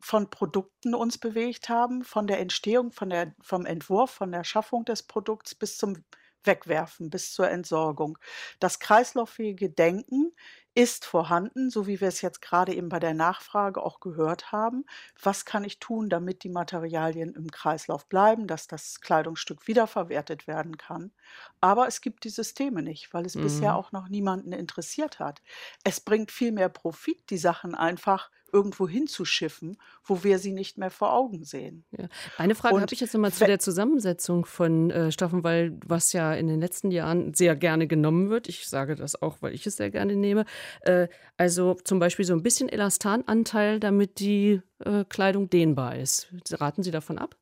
von 0.00 0.28
Produkten 0.28 0.96
uns 0.96 1.18
bewegt 1.18 1.68
haben, 1.68 2.02
von 2.02 2.26
der 2.26 2.40
Entstehung, 2.40 2.90
von 2.90 3.10
der, 3.10 3.36
vom 3.40 3.64
Entwurf, 3.64 4.10
von 4.10 4.32
der 4.32 4.42
Schaffung 4.42 4.84
des 4.84 5.04
Produkts 5.04 5.54
bis 5.54 5.78
zum 5.78 6.02
Wegwerfen, 6.44 7.10
bis 7.10 7.32
zur 7.32 7.48
Entsorgung. 7.48 8.18
Das 8.60 8.78
kreislauffähige 8.78 9.70
Denken 9.70 10.32
ist 10.74 11.04
vorhanden, 11.04 11.68
so 11.68 11.86
wie 11.86 12.00
wir 12.00 12.08
es 12.08 12.22
jetzt 12.22 12.40
gerade 12.40 12.74
eben 12.74 12.88
bei 12.88 12.98
der 12.98 13.12
Nachfrage 13.12 13.82
auch 13.82 14.00
gehört 14.00 14.52
haben. 14.52 14.86
Was 15.22 15.44
kann 15.44 15.64
ich 15.64 15.80
tun, 15.80 16.08
damit 16.08 16.44
die 16.44 16.48
Materialien 16.48 17.34
im 17.34 17.50
Kreislauf 17.50 18.06
bleiben, 18.06 18.46
dass 18.46 18.68
das 18.68 19.00
Kleidungsstück 19.00 19.66
wiederverwertet 19.66 20.46
werden 20.46 20.78
kann? 20.78 21.12
Aber 21.60 21.88
es 21.88 22.00
gibt 22.00 22.24
die 22.24 22.30
Systeme 22.30 22.82
nicht, 22.82 23.12
weil 23.12 23.26
es 23.26 23.34
mhm. 23.34 23.42
bisher 23.42 23.76
auch 23.76 23.92
noch 23.92 24.08
niemanden 24.08 24.52
interessiert 24.52 25.18
hat. 25.18 25.42
Es 25.84 26.00
bringt 26.00 26.30
viel 26.30 26.52
mehr 26.52 26.70
Profit, 26.70 27.28
die 27.28 27.38
Sachen 27.38 27.74
einfach 27.74 28.30
irgendwo 28.52 28.86
hinzuschiffen, 28.86 29.78
wo 30.04 30.22
wir 30.24 30.38
sie 30.38 30.52
nicht 30.52 30.78
mehr 30.78 30.90
vor 30.90 31.12
Augen 31.12 31.44
sehen. 31.44 31.84
Ja. 31.96 32.08
Eine 32.36 32.54
Frage 32.54 32.80
habe 32.80 32.92
ich 32.92 33.00
jetzt 33.00 33.14
nochmal 33.14 33.32
zu 33.32 33.44
der 33.44 33.58
Zusammensetzung 33.58 34.44
von 34.44 34.90
äh, 34.90 35.10
Stoffen, 35.10 35.42
weil 35.42 35.78
was 35.86 36.12
ja 36.12 36.34
in 36.34 36.46
den 36.46 36.60
letzten 36.60 36.90
Jahren 36.90 37.34
sehr 37.34 37.56
gerne 37.56 37.86
genommen 37.86 38.30
wird, 38.30 38.48
ich 38.48 38.68
sage 38.68 38.94
das 38.94 39.20
auch, 39.20 39.38
weil 39.40 39.54
ich 39.54 39.66
es 39.66 39.76
sehr 39.76 39.90
gerne 39.90 40.14
nehme, 40.14 40.44
äh, 40.82 41.08
also 41.36 41.74
zum 41.84 41.98
Beispiel 41.98 42.24
so 42.24 42.34
ein 42.34 42.42
bisschen 42.42 42.68
Elastananteil, 42.68 43.80
damit 43.80 44.18
die 44.20 44.60
äh, 44.84 45.04
Kleidung 45.08 45.48
dehnbar 45.48 45.96
ist. 45.96 46.28
Raten 46.50 46.82
Sie 46.82 46.90
davon 46.90 47.18
ab? 47.18 47.36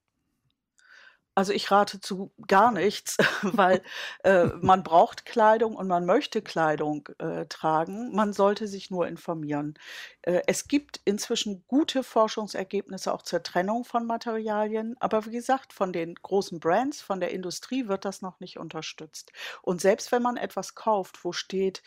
Also 1.40 1.54
ich 1.54 1.70
rate 1.70 2.02
zu 2.02 2.34
gar 2.46 2.70
nichts, 2.70 3.16
weil 3.42 3.82
äh, 4.24 4.44
man 4.60 4.82
braucht 4.82 5.24
Kleidung 5.24 5.74
und 5.74 5.88
man 5.88 6.04
möchte 6.04 6.42
Kleidung 6.42 7.08
äh, 7.16 7.46
tragen. 7.46 8.14
Man 8.14 8.34
sollte 8.34 8.68
sich 8.68 8.90
nur 8.90 9.08
informieren. 9.08 9.72
Äh, 10.20 10.42
es 10.46 10.68
gibt 10.68 11.00
inzwischen 11.06 11.64
gute 11.66 12.02
Forschungsergebnisse 12.02 13.10
auch 13.10 13.22
zur 13.22 13.42
Trennung 13.42 13.86
von 13.86 14.06
Materialien, 14.06 14.96
aber 15.00 15.24
wie 15.24 15.30
gesagt, 15.30 15.72
von 15.72 15.94
den 15.94 16.14
großen 16.14 16.60
Brands, 16.60 17.00
von 17.00 17.20
der 17.20 17.30
Industrie 17.30 17.88
wird 17.88 18.04
das 18.04 18.20
noch 18.20 18.38
nicht 18.40 18.58
unterstützt. 18.58 19.32
Und 19.62 19.80
selbst 19.80 20.12
wenn 20.12 20.22
man 20.22 20.36
etwas 20.36 20.74
kauft, 20.74 21.24
wo 21.24 21.32
steht, 21.32 21.82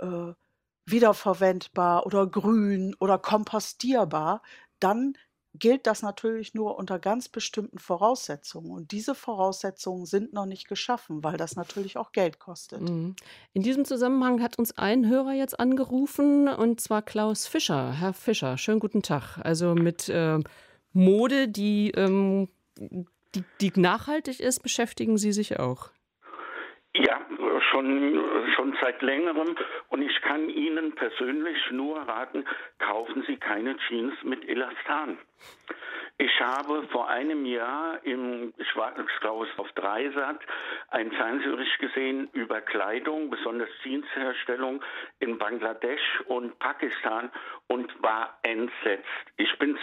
äh, 0.00 0.34
wiederverwendbar 0.84 2.04
oder 2.04 2.26
grün 2.26 2.94
oder 3.00 3.18
kompostierbar, 3.18 4.42
dann 4.80 5.16
gilt 5.58 5.86
das 5.86 6.02
natürlich 6.02 6.54
nur 6.54 6.78
unter 6.78 6.98
ganz 6.98 7.28
bestimmten 7.28 7.78
Voraussetzungen. 7.78 8.70
Und 8.70 8.92
diese 8.92 9.14
Voraussetzungen 9.14 10.06
sind 10.06 10.32
noch 10.32 10.46
nicht 10.46 10.68
geschaffen, 10.68 11.24
weil 11.24 11.36
das 11.36 11.56
natürlich 11.56 11.96
auch 11.96 12.12
Geld 12.12 12.38
kostet. 12.38 12.80
Mhm. 12.80 13.16
In 13.52 13.62
diesem 13.62 13.84
Zusammenhang 13.84 14.42
hat 14.42 14.58
uns 14.58 14.76
ein 14.76 15.08
Hörer 15.08 15.32
jetzt 15.32 15.58
angerufen, 15.58 16.48
und 16.48 16.80
zwar 16.80 17.02
Klaus 17.02 17.46
Fischer. 17.46 17.92
Herr 17.92 18.12
Fischer, 18.12 18.58
schönen 18.58 18.80
guten 18.80 19.02
Tag. 19.02 19.38
Also 19.42 19.74
mit 19.74 20.08
äh, 20.08 20.38
Mode, 20.92 21.48
die, 21.48 21.90
ähm, 21.92 22.48
die, 22.76 23.44
die 23.60 23.72
nachhaltig 23.76 24.40
ist, 24.40 24.62
beschäftigen 24.62 25.18
Sie 25.18 25.32
sich 25.32 25.58
auch. 25.58 25.90
Ja, 26.94 27.20
schon, 27.70 28.46
schon 28.68 28.76
seit 28.80 29.02
längerem. 29.02 29.56
Und 29.88 30.02
ich 30.02 30.20
kann 30.22 30.48
Ihnen 30.48 30.94
persönlich 30.94 31.58
nur 31.70 31.98
raten, 32.00 32.44
kaufen 32.78 33.24
Sie 33.26 33.36
keine 33.36 33.76
Jeans 33.88 34.14
mit 34.22 34.48
Elastan. 34.48 35.18
Ich 36.20 36.40
habe 36.40 36.82
vor 36.88 37.08
einem 37.08 37.46
Jahr 37.46 38.00
im 38.02 38.52
Schwarzklaus 38.72 39.46
auf 39.56 39.70
Dreisat 39.76 40.40
ein 40.88 41.12
Fernsehbericht 41.12 41.78
gesehen 41.78 42.28
über 42.32 42.60
Kleidung, 42.60 43.30
besonders 43.30 43.68
Jeansherstellung 43.84 44.82
in 45.20 45.38
Bangladesch 45.38 46.20
und 46.26 46.58
Pakistan 46.58 47.30
und 47.68 48.02
war 48.02 48.36
entsetzt. 48.42 49.06
Ich 49.36 49.56
bin, 49.60 49.78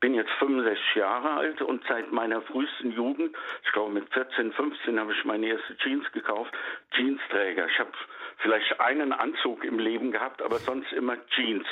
bin 0.00 0.12
jetzt 0.12 0.32
65 0.40 0.96
Jahre 0.96 1.30
alt 1.30 1.62
und 1.62 1.82
seit 1.88 2.12
meiner 2.12 2.42
frühesten 2.42 2.92
Jugend, 2.92 3.34
ich 3.64 3.72
glaube 3.72 3.92
mit 3.92 4.12
14, 4.12 4.52
15 4.52 5.00
habe 5.00 5.14
ich 5.14 5.24
meine 5.24 5.46
erste 5.46 5.74
Jeans 5.78 6.04
gekauft, 6.12 6.52
Jeansträger. 6.92 7.66
Ich 7.66 7.78
habe 7.78 7.92
vielleicht 8.38 8.80
einen 8.80 9.12
Anzug 9.12 9.64
im 9.64 9.78
Leben 9.78 10.12
gehabt, 10.12 10.42
aber 10.42 10.56
sonst 10.56 10.92
immer 10.92 11.16
Jeans. 11.28 11.66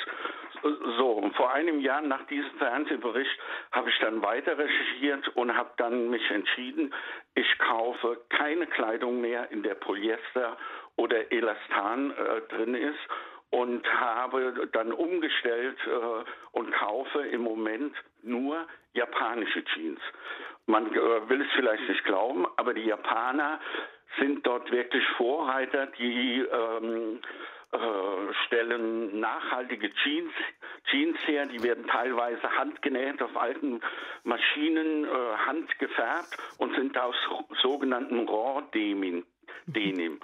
So, 0.63 1.13
und 1.13 1.35
vor 1.37 1.53
einem 1.53 1.81
Jahr 1.81 2.01
nach 2.01 2.27
diesem 2.27 2.51
Fernsehbericht 2.59 3.39
habe 3.73 3.91
ich 3.91 3.99
dann 3.99 4.23
weiter 4.23 4.59
recherchiert 4.59 5.29
und 5.37 5.57
habe 5.57 5.71
dann 5.77 6.11
mich 6.11 6.29
entschieden, 6.31 6.93
ich 7.35 7.59
kaufe 7.59 8.21
keine 8.31 8.67
Kleidung 8.67 9.21
mehr, 9.21 9.51
in 9.51 9.63
der 9.63 9.75
Polyester 9.75 10.57
oder 10.97 11.31
Elastan 11.31 12.11
äh, 12.11 12.41
drin 12.49 12.75
ist 12.75 12.99
und 13.51 13.87
habe 14.01 14.69
dann 14.73 14.93
umgestellt 14.93 15.79
äh, 15.87 16.59
und 16.59 16.73
kaufe 16.73 17.21
im 17.21 17.43
Moment 17.43 17.95
nur 18.23 18.67
japanische 18.95 19.63
Jeans. 19.65 20.01
Man 20.67 20.93
äh, 20.93 21.29
will 21.29 21.43
es 21.43 21.53
vielleicht 21.55 21.89
nicht 21.89 22.05
glauben, 22.05 22.47
aber 22.57 22.75
die 22.75 22.87
Japaner 22.87 23.61
sind 24.19 24.47
dort 24.47 24.71
wirklich 24.71 25.05
Vorreiter, 25.17 25.87
die 25.99 26.41
ähm, 26.41 27.21
äh, 27.73 27.79
stellen 28.47 29.21
nachhaltige 29.21 29.93
Jeans, 30.03 30.33
Jeans 30.91 31.19
her, 31.27 31.47
die 31.47 31.63
werden 31.63 31.87
teilweise 31.87 32.51
handgenäht 32.57 33.21
auf 33.21 33.37
alten 33.37 33.81
Maschinen, 34.25 35.05
äh, 35.05 35.09
handgefärbt 35.47 36.37
und 36.59 36.75
sind 36.77 36.97
aus 36.97 37.17
sogenannten 37.61 38.29
Raw-Denim. 38.29 39.25
Denim. 39.67 40.21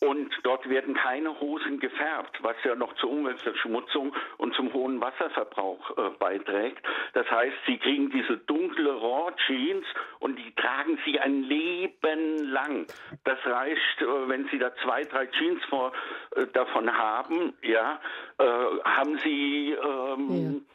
Und 0.00 0.30
dort 0.42 0.68
werden 0.68 0.94
keine 0.94 1.40
Hosen 1.40 1.80
gefärbt, 1.80 2.42
was 2.42 2.56
ja 2.64 2.74
noch 2.74 2.94
zur 2.96 3.10
Umweltverschmutzung 3.10 4.14
und 4.36 4.54
zum 4.54 4.72
hohen 4.72 5.00
Wasserverbrauch 5.00 5.96
äh, 5.96 6.10
beiträgt. 6.18 6.84
Das 7.14 7.30
heißt, 7.30 7.56
sie 7.66 7.78
kriegen 7.78 8.10
diese 8.10 8.36
dunkle 8.38 8.92
Raw 8.92 9.32
Jeans 9.46 9.86
und 10.18 10.36
die 10.38 10.54
tragen 10.56 10.98
sie 11.06 11.18
ein 11.20 11.44
Leben 11.44 12.50
lang. 12.50 12.86
Das 13.24 13.38
reicht, 13.46 14.02
äh, 14.02 14.28
wenn 14.28 14.46
sie 14.48 14.58
da 14.58 14.74
zwei, 14.82 15.04
drei 15.04 15.26
Jeans 15.26 15.64
vor, 15.70 15.92
äh, 16.36 16.46
davon 16.48 16.92
haben, 16.92 17.54
ja, 17.62 18.00
äh, 18.38 18.44
haben 18.84 19.18
sie 19.20 19.72
ähm, 19.72 20.28
ja 20.30 20.74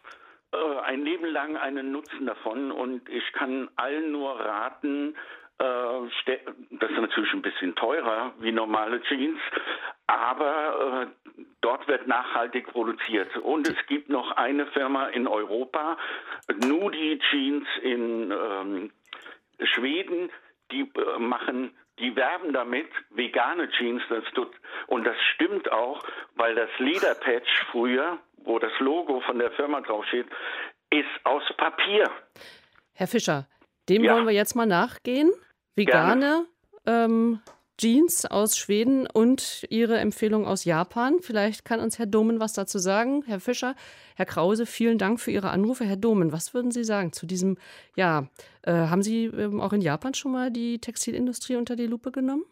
äh, 0.52 0.80
ein 0.82 1.04
Leben 1.04 1.28
lang 1.28 1.58
einen 1.58 1.92
Nutzen 1.92 2.26
davon 2.26 2.72
und 2.72 3.08
ich 3.10 3.32
kann 3.34 3.70
allen 3.76 4.12
nur 4.12 4.32
raten, 4.40 5.16
das 5.60 6.89
ist 6.89 6.97
natürlich 6.97 7.34
ein 7.34 7.41
bisschen 7.41 7.76
teurer 7.76 8.34
wie 8.39 8.51
normale 8.51 9.01
Jeans, 9.03 9.39
aber 10.07 11.03
äh, 11.03 11.34
dort 11.62 11.88
wird 11.88 12.07
nachhaltig 12.07 12.68
produziert. 12.68 13.36
Und 13.38 13.68
es 13.68 13.76
gibt 13.88 14.10
noch 14.10 14.32
eine 14.32 14.68
Firma 14.68 15.07
in 15.07 15.28
Europa, 15.28 15.97
Nudi 16.66 17.20
Jeans 17.30 17.68
in 17.82 18.32
ähm, 18.32 18.91
Schweden, 19.62 20.32
die 20.72 20.82
äh, 20.82 21.20
machen 21.20 21.72
die 21.99 22.16
werben 22.16 22.53
damit, 22.53 22.88
vegane 23.10 23.70
Jeans, 23.72 24.01
das 24.10 24.24
tut, 24.34 24.49
und 24.88 25.05
das 25.05 25.18
stimmt 25.34 25.70
auch, 25.70 26.01
weil 26.36 26.55
das 26.55 26.70
Lederpatch 26.78 27.66
früher, 27.72 28.18
wo 28.38 28.57
das 28.57 28.72
Logo 28.80 29.20
von 29.20 29.38
der 29.38 29.51
Firma 29.51 29.82
draufsteht, 29.82 30.28
ist 30.91 31.26
aus 31.26 31.43
Papier. 31.57 32.10
Herr 32.93 33.07
Fischer, 33.07 33.47
dem 33.89 34.05
ja. 34.05 34.14
wollen 34.14 34.28
wir 34.28 34.34
jetzt 34.34 34.55
mal 34.55 34.66
nachgehen 34.66 35.30
vegane 35.76 36.46
ähm, 36.86 37.40
Jeans 37.80 38.26
aus 38.26 38.58
Schweden 38.58 39.08
und 39.08 39.66
Ihre 39.70 40.00
Empfehlung 40.00 40.46
aus 40.46 40.66
Japan. 40.66 41.20
Vielleicht 41.22 41.64
kann 41.64 41.80
uns 41.80 41.98
Herr 41.98 42.08
Domen 42.08 42.42
was 42.42 42.52
dazu 42.52 42.78
sagen. 42.78 43.24
Herr 43.26 43.40
Fischer, 43.40 43.74
Herr 44.16 44.26
Krause, 44.26 44.66
vielen 44.66 44.98
Dank 44.98 45.22
für 45.22 45.32
Ihre 45.32 45.52
Anrufe. 45.52 45.86
Herr 45.86 45.96
Domen, 45.96 46.34
was 46.34 46.54
würden 46.54 46.72
Sie 46.72 46.84
sagen 46.84 47.14
zu 47.14 47.26
diesem, 47.26 47.58
ja, 47.96 48.28
äh, 48.64 48.74
haben 48.74 49.02
Sie 49.02 49.26
ähm, 49.26 49.62
auch 49.62 49.72
in 49.72 49.80
Japan 49.80 50.14
schon 50.14 50.34
mal 50.34 50.52
die 50.52 50.80
Textilindustrie 50.80 51.56
unter 51.56 51.78
die 51.78 51.88
Lupe 51.88 52.12
genommen? 52.12 52.44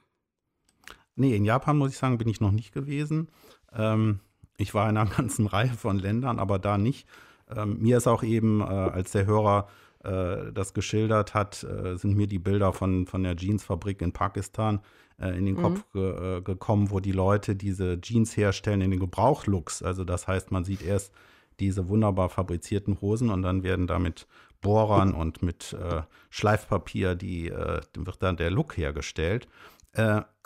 Nee, 1.16 1.36
in 1.36 1.44
Japan 1.44 1.78
muss 1.78 1.92
ich 1.92 1.98
sagen, 1.98 2.18
bin 2.18 2.30
ich 2.30 2.40
noch 2.40 2.52
nicht 2.52 2.74
gewesen. 2.74 3.28
Ähm, 3.74 4.22
ich 4.58 4.74
war 4.74 4.90
in 4.90 4.96
einer 4.96 5.10
ganzen 5.18 5.48
Reihe 5.48 5.74
von 5.74 6.00
Ländern, 6.00 6.40
aber 6.40 6.58
da 6.58 6.78
nicht. 6.78 7.06
Ähm, 7.54 7.80
mir 7.80 7.98
ist 7.98 8.08
auch 8.08 8.24
eben, 8.24 8.62
äh, 8.62 8.64
als 8.64 9.12
der 9.12 9.26
Hörer 9.26 9.68
äh, 10.08 10.54
das 10.54 10.74
geschildert 10.74 11.34
hat, 11.34 11.64
äh, 11.64 11.98
sind 11.98 12.16
mir 12.16 12.28
die 12.28 12.40
Bilder 12.40 12.74
von, 12.74 13.06
von 13.06 13.24
der 13.24 13.36
Jeansfabrik 13.36 14.02
in 14.02 14.14
Pakistan 14.14 14.82
äh, 15.20 15.38
in 15.38 15.46
den 15.46 15.56
mhm. 15.56 15.62
Kopf 15.62 15.84
ge, 15.94 16.38
äh, 16.38 16.42
gekommen, 16.42 16.92
wo 16.92 17.00
die 17.00 17.12
Leute 17.12 17.56
diese 17.56 18.00
Jeans 18.02 18.38
herstellen 18.38 18.82
in 18.82 18.92
den 18.92 19.00
Gebrauchlooks. 19.00 19.82
Also 19.82 20.04
das 20.04 20.28
heißt, 20.28 20.52
man 20.52 20.64
sieht 20.64 20.84
erst 20.84 21.12
diese 21.60 21.90
wunderbar 21.90 22.30
fabrizierten 22.30 23.02
Hosen 23.02 23.32
und 23.32 23.42
dann 23.42 23.64
werden 23.64 23.88
da 23.88 23.98
mit 23.98 24.28
Bohrern 24.62 25.14
und 25.14 25.42
mit 25.42 25.74
äh, 25.74 26.02
Schleifpapier 26.30 27.16
die, 27.16 27.50
äh, 27.50 27.82
wird 27.96 28.22
dann 28.22 28.38
der 28.38 28.52
Look 28.52 28.78
hergestellt. 28.78 29.48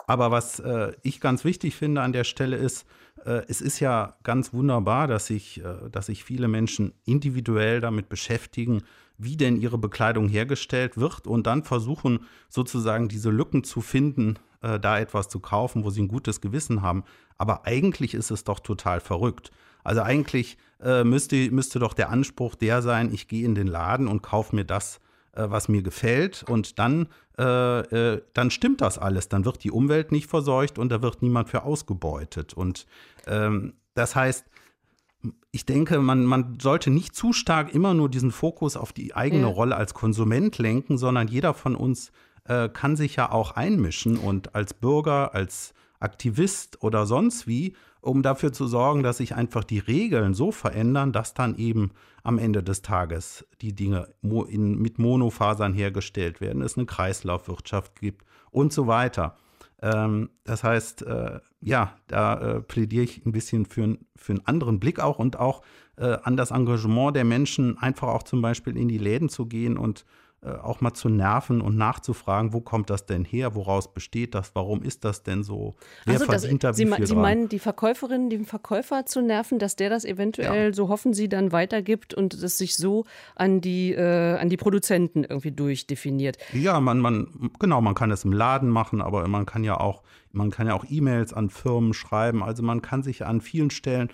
aber 0.06 0.30
was 0.30 0.62
ich 1.02 1.20
ganz 1.20 1.44
wichtig 1.44 1.76
finde 1.76 2.00
an 2.00 2.14
der 2.14 2.24
Stelle 2.24 2.56
ist, 2.56 2.86
es 3.22 3.60
ist 3.60 3.80
ja 3.80 4.16
ganz 4.22 4.54
wunderbar, 4.54 5.06
dass 5.06 5.26
sich, 5.26 5.62
dass 5.90 6.06
sich 6.06 6.24
viele 6.24 6.48
Menschen 6.48 6.94
individuell 7.04 7.82
damit 7.82 8.08
beschäftigen, 8.08 8.82
wie 9.22 9.36
denn 9.36 9.56
ihre 9.56 9.78
Bekleidung 9.78 10.28
hergestellt 10.28 10.96
wird 10.96 11.26
und 11.26 11.46
dann 11.46 11.62
versuchen 11.62 12.26
sozusagen 12.48 13.08
diese 13.08 13.30
Lücken 13.30 13.64
zu 13.64 13.80
finden, 13.80 14.38
äh, 14.62 14.80
da 14.80 14.98
etwas 14.98 15.28
zu 15.28 15.40
kaufen, 15.40 15.84
wo 15.84 15.90
sie 15.90 16.02
ein 16.02 16.08
gutes 16.08 16.40
Gewissen 16.40 16.82
haben. 16.82 17.04
Aber 17.38 17.66
eigentlich 17.66 18.14
ist 18.14 18.30
es 18.30 18.44
doch 18.44 18.60
total 18.60 19.00
verrückt. 19.00 19.50
Also 19.84 20.02
eigentlich 20.02 20.58
äh, 20.82 21.04
müsste, 21.04 21.50
müsste 21.50 21.78
doch 21.78 21.94
der 21.94 22.10
Anspruch 22.10 22.54
der 22.54 22.82
sein, 22.82 23.12
ich 23.12 23.28
gehe 23.28 23.44
in 23.44 23.54
den 23.54 23.66
Laden 23.66 24.08
und 24.08 24.22
kaufe 24.22 24.54
mir 24.54 24.64
das, 24.64 25.00
äh, 25.32 25.44
was 25.48 25.68
mir 25.68 25.82
gefällt 25.82 26.44
und 26.48 26.78
dann, 26.78 27.08
äh, 27.38 28.14
äh, 28.14 28.22
dann 28.34 28.50
stimmt 28.50 28.80
das 28.80 28.98
alles. 28.98 29.28
Dann 29.28 29.44
wird 29.44 29.64
die 29.64 29.70
Umwelt 29.70 30.12
nicht 30.12 30.28
verseucht 30.28 30.78
und 30.78 30.90
da 30.90 31.02
wird 31.02 31.22
niemand 31.22 31.48
für 31.48 31.64
ausgebeutet. 31.64 32.54
Und 32.54 32.86
ähm, 33.26 33.74
das 33.94 34.16
heißt, 34.16 34.46
ich 35.50 35.66
denke, 35.66 36.00
man, 36.00 36.24
man 36.24 36.58
sollte 36.60 36.90
nicht 36.90 37.14
zu 37.14 37.32
stark 37.32 37.74
immer 37.74 37.94
nur 37.94 38.08
diesen 38.08 38.32
Fokus 38.32 38.76
auf 38.76 38.92
die 38.92 39.14
eigene 39.14 39.42
ja. 39.42 39.48
Rolle 39.48 39.76
als 39.76 39.94
Konsument 39.94 40.58
lenken, 40.58 40.98
sondern 40.98 41.28
jeder 41.28 41.54
von 41.54 41.76
uns 41.76 42.12
äh, 42.44 42.68
kann 42.68 42.96
sich 42.96 43.16
ja 43.16 43.30
auch 43.30 43.52
einmischen 43.52 44.16
und 44.16 44.54
als 44.54 44.74
Bürger, 44.74 45.34
als 45.34 45.74
Aktivist 46.00 46.82
oder 46.82 47.06
sonst 47.06 47.46
wie, 47.46 47.74
um 48.00 48.22
dafür 48.22 48.52
zu 48.52 48.66
sorgen, 48.66 49.04
dass 49.04 49.18
sich 49.18 49.36
einfach 49.36 49.62
die 49.62 49.78
Regeln 49.78 50.34
so 50.34 50.50
verändern, 50.50 51.12
dass 51.12 51.34
dann 51.34 51.56
eben 51.56 51.92
am 52.24 52.38
Ende 52.38 52.62
des 52.62 52.82
Tages 52.82 53.46
die 53.60 53.74
Dinge 53.74 54.08
in, 54.22 54.78
mit 54.78 54.98
Monofasern 54.98 55.72
hergestellt 55.72 56.40
werden, 56.40 56.62
es 56.62 56.76
eine 56.76 56.86
Kreislaufwirtschaft 56.86 58.00
gibt 58.00 58.24
und 58.50 58.72
so 58.72 58.88
weiter. 58.88 59.36
Ähm, 59.82 60.30
das 60.44 60.64
heißt, 60.64 61.02
äh, 61.02 61.40
ja, 61.60 61.96
da 62.06 62.40
äh, 62.40 62.60
plädiere 62.60 63.04
ich 63.04 63.26
ein 63.26 63.32
bisschen 63.32 63.66
für, 63.66 63.98
für 64.16 64.32
einen 64.32 64.46
anderen 64.46 64.80
Blick 64.80 65.00
auch 65.00 65.18
und 65.18 65.38
auch 65.38 65.62
äh, 65.96 66.16
an 66.22 66.36
das 66.36 66.52
Engagement 66.52 67.16
der 67.16 67.24
Menschen, 67.24 67.76
einfach 67.78 68.08
auch 68.08 68.22
zum 68.22 68.40
Beispiel 68.40 68.76
in 68.76 68.88
die 68.88 68.98
Läden 68.98 69.28
zu 69.28 69.46
gehen 69.46 69.76
und 69.76 70.04
auch 70.44 70.80
mal 70.80 70.92
zu 70.92 71.08
nerven 71.08 71.60
und 71.60 71.76
nachzufragen, 71.76 72.52
wo 72.52 72.60
kommt 72.60 72.90
das 72.90 73.06
denn 73.06 73.24
her, 73.24 73.54
woraus 73.54 73.94
besteht 73.94 74.34
das, 74.34 74.54
warum 74.54 74.82
ist 74.82 75.04
das 75.04 75.22
denn 75.22 75.44
so, 75.44 75.74
wer 76.04 76.14
also 76.14 76.26
verdient 76.26 76.64
das, 76.64 76.76
da 76.76 76.82
wie 76.82 76.88
Sie, 76.88 76.94
viel 76.96 77.06
Sie 77.06 77.14
meinen, 77.14 77.48
die 77.48 77.60
Verkäuferin, 77.60 78.28
den 78.28 78.44
Verkäufer 78.44 79.06
zu 79.06 79.22
nerven, 79.22 79.60
dass 79.60 79.76
der 79.76 79.88
das 79.88 80.04
eventuell, 80.04 80.66
ja. 80.66 80.72
so 80.72 80.88
hoffen 80.88 81.14
Sie, 81.14 81.28
dann 81.28 81.52
weitergibt 81.52 82.12
und 82.12 82.34
es 82.34 82.58
sich 82.58 82.76
so 82.76 83.04
an 83.36 83.60
die, 83.60 83.92
äh, 83.92 84.36
an 84.36 84.48
die 84.48 84.56
Produzenten 84.56 85.22
irgendwie 85.22 85.52
durchdefiniert? 85.52 86.38
Ja, 86.52 86.80
man, 86.80 86.98
man, 86.98 87.50
genau, 87.60 87.80
man 87.80 87.94
kann 87.94 88.10
es 88.10 88.24
im 88.24 88.32
Laden 88.32 88.68
machen, 88.68 89.00
aber 89.00 89.28
man 89.28 89.46
kann 89.46 89.62
ja 89.62 89.78
auch, 89.78 90.02
man 90.32 90.50
kann 90.50 90.66
ja 90.66 90.74
auch 90.74 90.84
E-Mails 90.88 91.32
an 91.32 91.50
Firmen 91.50 91.94
schreiben, 91.94 92.42
also 92.42 92.64
man 92.64 92.82
kann 92.82 93.04
sich 93.04 93.24
an 93.24 93.40
vielen 93.40 93.70
Stellen 93.70 94.08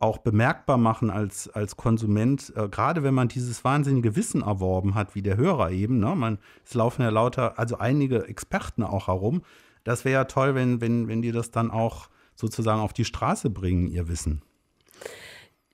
auch 0.00 0.18
bemerkbar 0.18 0.76
machen 0.76 1.10
als, 1.10 1.48
als 1.48 1.76
Konsument, 1.76 2.52
äh, 2.56 2.68
gerade 2.68 3.02
wenn 3.02 3.14
man 3.14 3.28
dieses 3.28 3.64
wahnsinnige 3.64 4.16
Wissen 4.16 4.42
erworben 4.42 4.94
hat, 4.94 5.14
wie 5.14 5.22
der 5.22 5.36
Hörer 5.36 5.70
eben. 5.70 5.98
Ne? 5.98 6.14
Man, 6.14 6.38
es 6.64 6.74
laufen 6.74 7.02
ja 7.02 7.10
lauter, 7.10 7.58
also 7.58 7.78
einige 7.78 8.28
Experten 8.28 8.82
auch 8.82 9.06
herum. 9.06 9.42
Das 9.84 10.04
wäre 10.04 10.14
ja 10.14 10.24
toll, 10.24 10.54
wenn, 10.54 10.80
wenn, 10.80 11.08
wenn 11.08 11.22
die 11.22 11.32
das 11.32 11.50
dann 11.50 11.70
auch 11.70 12.08
sozusagen 12.34 12.80
auf 12.80 12.92
die 12.92 13.04
Straße 13.04 13.50
bringen, 13.50 13.86
ihr 13.86 14.08
Wissen. 14.08 14.42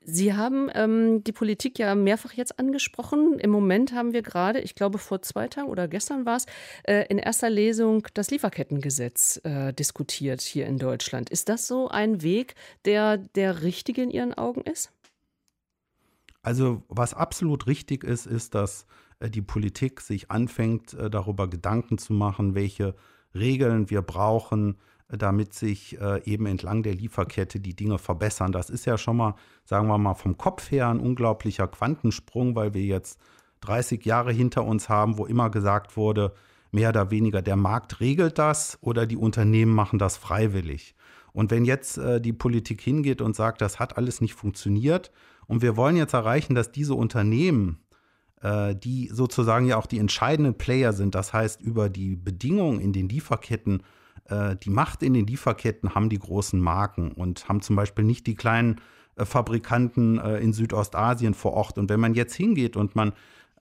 Sie 0.02 0.34
haben 0.34 0.70
ähm, 0.74 1.22
die 1.24 1.32
Politik 1.32 1.78
ja 1.78 1.94
mehrfach 1.94 2.32
jetzt 2.32 2.58
angesprochen. 2.58 3.38
Im 3.38 3.50
Moment 3.50 3.92
haben 3.92 4.12
wir 4.12 4.22
gerade, 4.22 4.60
ich 4.60 4.74
glaube 4.74 4.98
vor 4.98 5.22
zwei 5.22 5.48
Tagen 5.48 5.68
oder 5.68 5.88
gestern 5.88 6.24
war 6.24 6.36
es, 6.36 6.46
äh, 6.84 7.04
in 7.08 7.18
erster 7.18 7.50
Lesung 7.50 8.06
das 8.14 8.30
Lieferkettengesetz 8.30 9.40
äh, 9.44 9.72
diskutiert 9.72 10.40
hier 10.40 10.66
in 10.66 10.78
Deutschland. 10.78 11.30
Ist 11.30 11.48
das 11.48 11.66
so 11.66 11.88
ein 11.88 12.22
Weg, 12.22 12.54
der 12.84 13.18
der 13.18 13.62
richtige 13.62 14.02
in 14.02 14.10
Ihren 14.10 14.34
Augen 14.34 14.62
ist? 14.62 14.90
Also 16.42 16.82
was 16.88 17.12
absolut 17.12 17.66
richtig 17.66 18.02
ist, 18.02 18.26
ist, 18.26 18.54
dass 18.54 18.86
äh, 19.18 19.28
die 19.28 19.42
Politik 19.42 20.00
sich 20.00 20.30
anfängt, 20.30 20.94
äh, 20.94 21.10
darüber 21.10 21.48
Gedanken 21.48 21.98
zu 21.98 22.12
machen, 22.12 22.54
welche 22.54 22.94
Regeln 23.34 23.90
wir 23.90 24.02
brauchen, 24.02 24.78
damit 25.16 25.54
sich 25.54 26.00
äh, 26.00 26.22
eben 26.24 26.46
entlang 26.46 26.82
der 26.82 26.94
Lieferkette 26.94 27.60
die 27.60 27.74
Dinge 27.74 27.98
verbessern. 27.98 28.52
Das 28.52 28.70
ist 28.70 28.84
ja 28.84 28.98
schon 28.98 29.16
mal, 29.16 29.34
sagen 29.64 29.88
wir 29.88 29.98
mal, 29.98 30.14
vom 30.14 30.36
Kopf 30.36 30.70
her 30.70 30.88
ein 30.88 31.00
unglaublicher 31.00 31.68
Quantensprung, 31.68 32.54
weil 32.54 32.74
wir 32.74 32.84
jetzt 32.84 33.18
30 33.62 34.04
Jahre 34.04 34.32
hinter 34.32 34.64
uns 34.64 34.88
haben, 34.88 35.18
wo 35.18 35.26
immer 35.26 35.50
gesagt 35.50 35.96
wurde, 35.96 36.32
mehr 36.72 36.90
oder 36.90 37.10
weniger 37.10 37.42
der 37.42 37.56
Markt 37.56 38.00
regelt 38.00 38.38
das 38.38 38.78
oder 38.80 39.06
die 39.06 39.16
Unternehmen 39.16 39.74
machen 39.74 39.98
das 39.98 40.16
freiwillig. 40.16 40.94
Und 41.32 41.50
wenn 41.50 41.64
jetzt 41.64 41.98
äh, 41.98 42.20
die 42.20 42.32
Politik 42.32 42.80
hingeht 42.80 43.20
und 43.20 43.36
sagt, 43.36 43.60
das 43.60 43.78
hat 43.78 43.96
alles 43.96 44.20
nicht 44.20 44.34
funktioniert 44.34 45.10
und 45.46 45.62
wir 45.62 45.76
wollen 45.76 45.96
jetzt 45.96 46.14
erreichen, 46.14 46.54
dass 46.54 46.72
diese 46.72 46.94
Unternehmen, 46.94 47.78
äh, 48.40 48.74
die 48.74 49.08
sozusagen 49.12 49.66
ja 49.66 49.76
auch 49.76 49.86
die 49.86 49.98
entscheidenden 49.98 50.54
Player 50.54 50.92
sind, 50.92 51.14
das 51.14 51.32
heißt 51.32 51.60
über 51.60 51.88
die 51.88 52.16
Bedingungen 52.16 52.80
in 52.80 52.92
den 52.92 53.08
Lieferketten 53.08 53.82
äh, 54.30 54.56
die 54.56 54.70
Macht 54.70 55.02
in 55.02 55.14
den 55.14 55.26
Lieferketten 55.26 55.94
haben 55.94 56.08
die 56.08 56.18
großen 56.18 56.60
Marken 56.60 57.12
und 57.12 57.48
haben 57.48 57.60
zum 57.60 57.76
Beispiel 57.76 58.04
nicht 58.04 58.26
die 58.26 58.34
kleinen 58.34 58.80
äh, 59.16 59.24
Fabrikanten 59.24 60.18
äh, 60.18 60.38
in 60.38 60.52
Südostasien 60.52 61.34
vor 61.34 61.52
Ort. 61.52 61.78
Und 61.78 61.90
wenn 61.90 62.00
man 62.00 62.14
jetzt 62.14 62.34
hingeht 62.34 62.76
und 62.76 62.96
man 62.96 63.12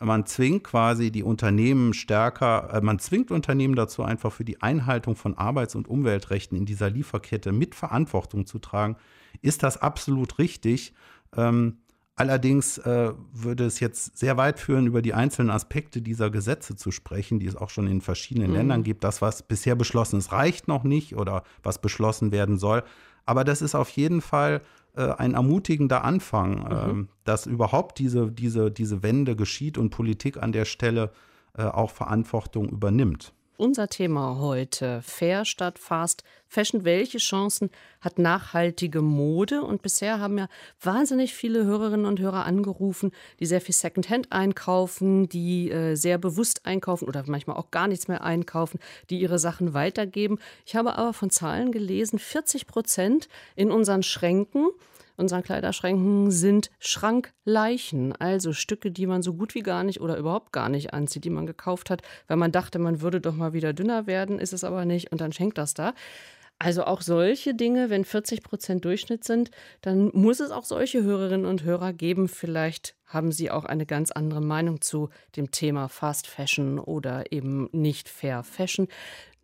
man 0.02 0.26
zwingt 0.26 0.64
quasi 0.64 1.12
die 1.12 1.24
Unternehmen 1.24 1.94
stärker, 1.94 2.80
man 2.82 3.00
zwingt 3.00 3.32
Unternehmen 3.32 3.76
dazu, 3.76 4.02
einfach 4.02 4.32
für 4.32 4.46
die 4.46 4.62
Einhaltung 4.62 5.18
von 5.18 5.38
Arbeits- 5.38 5.76
und 5.76 5.90
Umweltrechten 5.90 6.58
in 6.58 6.66
dieser 6.66 6.90
Lieferkette 6.90 7.52
mit 7.52 7.76
Verantwortung 7.76 8.46
zu 8.46 8.60
tragen, 8.60 8.96
ist 9.42 9.62
das 9.62 9.82
absolut 9.82 10.40
richtig. 10.40 10.94
Ähm, 11.36 11.80
allerdings 12.20 12.78
äh, 12.80 13.14
würde 13.34 13.66
es 13.66 13.80
jetzt 13.80 14.18
sehr 14.18 14.38
weit 14.38 14.60
führen, 14.60 14.88
über 14.88 15.02
die 15.02 15.14
einzelnen 15.14 15.50
Aspekte 15.50 16.02
dieser 16.02 16.30
Gesetze 16.30 16.76
zu 16.76 16.92
sprechen, 16.92 17.40
die 17.40 17.48
es 17.48 17.56
auch 17.56 17.70
schon 17.70 17.88
in 17.88 18.02
verschiedenen 18.02 18.50
mhm. 18.50 18.58
Ländern 18.58 18.84
gibt. 18.84 19.04
Das, 19.04 19.22
was 19.22 19.44
bisher 19.44 19.76
beschlossen 19.76 20.18
ist, 20.18 20.32
reicht 20.32 20.68
noch 20.68 20.84
nicht 20.84 21.16
oder 21.16 21.44
was 21.64 21.80
beschlossen 21.80 22.32
werden 22.32 22.58
soll. 22.58 22.84
Aber 23.26 23.44
das 23.44 23.62
ist 23.62 23.76
auf 23.76 23.90
jeden 23.92 24.22
Fall 24.22 24.62
äh, 24.96 25.12
ein 25.14 25.34
ermutigender 25.34 26.04
Anfang, 26.04 26.96
mhm. 26.96 27.04
äh, 27.04 27.08
dass 27.24 27.46
überhaupt 27.46 28.00
diese, 28.00 28.32
diese, 28.32 28.70
diese 28.70 29.02
Wende 29.02 29.36
geschieht 29.36 29.78
und 29.78 29.90
Politik 29.90 30.42
an 30.42 30.52
der 30.52 30.66
Stelle 30.66 31.12
äh, 31.58 31.64
auch 31.64 31.92
Verantwortung 31.92 32.70
übernimmt. 32.70 33.34
Unser 33.60 33.90
Thema 33.90 34.38
heute, 34.40 35.02
Fair 35.02 35.44
statt 35.44 35.80
Fast 35.80 36.24
Fashion. 36.48 36.86
Welche 36.86 37.18
Chancen 37.18 37.70
hat 38.00 38.18
nachhaltige 38.18 39.02
Mode? 39.02 39.64
Und 39.64 39.82
bisher 39.82 40.22
haben 40.22 40.38
ja 40.38 40.48
wahnsinnig 40.82 41.34
viele 41.34 41.66
Hörerinnen 41.66 42.06
und 42.06 42.22
Hörer 42.22 42.46
angerufen, 42.46 43.12
die 43.42 43.46
sehr 43.46 43.60
viel 43.60 43.76
Secondhand 43.76 44.32
einkaufen, 44.32 45.28
die 45.28 45.72
äh, 45.72 45.96
sehr 45.96 46.18
bewusst 46.18 46.66
einkaufen 46.66 47.06
oder 47.06 47.26
manchmal 47.28 47.58
auch 47.58 47.70
gar 47.70 47.90
nichts 47.90 48.08
mehr 48.08 48.24
einkaufen, 48.24 48.80
die 49.10 49.20
ihre 49.20 49.40
Sachen 49.40 49.74
weitergeben. 49.74 50.40
Ich 50.66 50.78
habe 50.78 50.98
aber 50.98 51.12
von 51.12 51.30
Zahlen 51.30 51.74
gelesen, 51.74 52.18
40 52.18 52.66
Prozent 52.66 53.28
in 53.58 53.72
unseren 53.72 54.04
Schränken 54.04 54.70
unseren 55.20 55.44
Kleiderschränken 55.44 56.32
sind 56.32 56.72
Schrankleichen, 56.80 58.16
also 58.16 58.54
Stücke, 58.54 58.92
die 58.92 59.06
man 59.06 59.22
so 59.22 59.34
gut 59.34 59.54
wie 59.54 59.62
gar 59.62 59.84
nicht 59.84 60.02
oder 60.02 60.18
überhaupt 60.18 60.52
gar 60.52 60.70
nicht 60.70 60.94
anzieht, 60.94 61.26
die 61.26 61.30
man 61.30 61.46
gekauft 61.46 61.90
hat, 61.90 62.02
weil 62.28 62.38
man 62.38 62.52
dachte, 62.52 62.80
man 62.80 63.02
würde 63.02 63.22
doch 63.22 63.36
mal 63.36 63.54
wieder 63.54 63.74
dünner 63.74 64.08
werden, 64.08 64.40
ist 64.40 64.54
es 64.54 64.64
aber 64.64 64.86
nicht 64.86 65.12
und 65.12 65.22
dann 65.22 65.34
schenkt 65.34 65.58
das 65.58 65.74
da. 65.74 65.94
Also 66.62 66.84
auch 66.84 67.02
solche 67.02 67.56
Dinge, 67.56 67.90
wenn 67.90 68.04
40 68.04 68.44
Prozent 68.44 68.84
Durchschnitt 68.84 69.24
sind, 69.24 69.50
dann 69.82 70.12
muss 70.14 70.42
es 70.42 70.52
auch 70.52 70.66
solche 70.66 71.04
Hörerinnen 71.04 71.46
und 71.46 71.64
Hörer 71.64 71.94
geben. 71.94 72.28
Vielleicht 72.28 72.96
haben 73.06 73.32
Sie 73.32 73.50
auch 73.50 73.64
eine 73.64 73.86
ganz 73.86 74.12
andere 74.12 74.42
Meinung 74.42 74.82
zu 74.82 75.10
dem 75.38 75.52
Thema 75.52 75.88
Fast 75.88 76.28
Fashion 76.28 76.78
oder 76.78 77.32
eben 77.32 77.70
nicht 77.72 78.10
Fair 78.10 78.44
Fashion. 78.44 78.90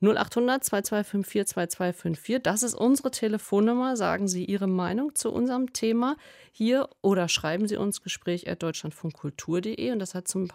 0800 0.05 0.63
2254 0.63 1.47
2254. 1.47 2.43
Das 2.43 2.63
ist 2.63 2.75
unsere 2.75 3.11
Telefonnummer. 3.11 3.97
Sagen 3.97 4.27
Sie 4.27 4.45
Ihre 4.45 4.67
Meinung 4.67 5.15
zu 5.15 5.31
unserem 5.31 5.73
Thema 5.73 6.17
hier 6.51 6.89
oder 7.01 7.27
schreiben 7.27 7.67
Sie 7.67 7.77
uns 7.77 8.01
Gespräch 8.01 8.49
at 8.49 8.61
deutschlandfunkkultur.de. 8.63 9.91
Und 9.91 9.99
das 9.99 10.13
hat 10.13 10.27
zum, 10.27 10.49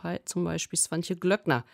Beispiel 0.44 0.78
Swantje 0.78 1.16
Glöckner 1.16 1.64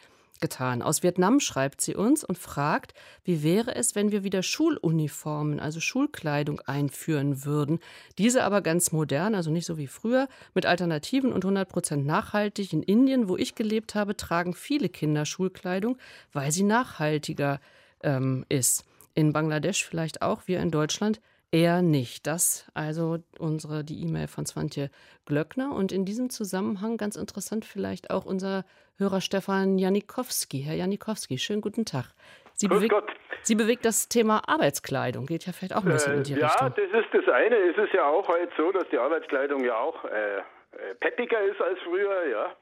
getan. 0.41 0.83
Aus 0.83 1.03
Vietnam 1.03 1.41
schreibt 1.41 1.81
sie 1.81 1.95
uns 1.95 2.25
und 2.25 2.39
fragt, 2.39 2.95
wie 3.25 3.43
wäre 3.43 3.75
es, 3.75 3.95
wenn 3.95 4.13
wir 4.13 4.25
wieder 4.25 4.43
Schuluniformen, 4.43 5.61
also 5.61 5.81
Schulkleidung 5.81 6.61
einführen 6.61 7.45
würden. 7.45 7.79
Diese 8.19 8.45
aber 8.45 8.63
ganz 8.63 8.93
modern, 8.93 9.35
also 9.35 9.51
nicht 9.51 9.67
so 9.67 9.79
wie 9.79 9.87
früher, 9.87 10.29
mit 10.55 10.67
Alternativen 10.67 11.33
und 11.33 11.45
100 11.45 11.69
Prozent 11.69 12.07
nachhaltig. 12.07 12.73
In 12.73 12.83
Indien, 12.83 13.29
wo 13.29 13.37
ich 13.37 13.55
gelebt 13.55 13.95
habe, 13.95 14.17
tragen 14.17 14.55
viele 14.55 14.89
Kinder 14.89 15.27
Schulkleidung, 15.27 15.99
weil 16.33 16.53
sie 16.53 16.65
nachhaltiger 16.65 17.61
ähm, 18.03 18.45
ist. 18.49 18.85
In 19.15 19.33
Bangladesch 19.33 19.85
vielleicht 19.85 20.23
auch, 20.23 20.43
wir 20.47 20.61
in 20.61 20.71
Deutschland 20.71 21.21
eher 21.53 21.83
nicht. 21.83 22.27
Das 22.27 22.71
also 22.75 23.19
unsere 23.39 23.85
die 23.85 24.03
E-Mail 24.03 24.29
von 24.29 24.47
Swantje 24.47 24.91
Glöckner 25.25 25.75
und 25.75 25.93
in 25.93 26.05
diesem 26.05 26.31
Zusammenhang 26.31 26.97
ganz 26.97 27.17
interessant 27.17 27.65
vielleicht 27.65 28.11
auch 28.11 28.25
unser 28.25 28.65
Hörer 28.99 29.21
Stefan 29.21 29.79
Janikowski. 29.79 30.63
Herr 30.63 30.75
Janikowski, 30.75 31.39
schönen 31.39 31.61
guten 31.61 31.85
Tag. 31.85 32.07
Sie, 32.55 32.69
bewegt, 32.69 32.95
Sie 33.43 33.55
bewegt 33.55 33.85
das 33.85 34.09
Thema 34.09 34.49
Arbeitskleidung, 34.49 35.27
geht 35.27 35.45
ja 35.45 35.53
vielleicht 35.53 35.75
auch 35.75 35.85
ein 35.85 35.93
bisschen 35.93 36.15
äh, 36.15 36.17
in 36.17 36.23
die 36.23 36.35
ja, 36.35 36.47
Richtung. 36.47 36.69
Ja, 36.69 36.75
das 36.75 37.05
ist 37.05 37.13
das 37.13 37.35
eine. 37.35 37.57
Es 37.57 37.77
ist 37.77 37.93
ja 37.93 38.07
auch 38.07 38.27
heute 38.27 38.51
so, 38.57 38.73
dass 38.73 38.89
die 38.91 38.99
Arbeitskleidung 38.99 39.63
ja 39.63 39.77
auch 39.77 40.05
äh, 40.07 40.39
äh 40.39 40.95
peppiger 41.01 41.43
ist 41.43 41.61
als 41.61 41.79
früher, 41.85 42.27
ja. 42.29 42.57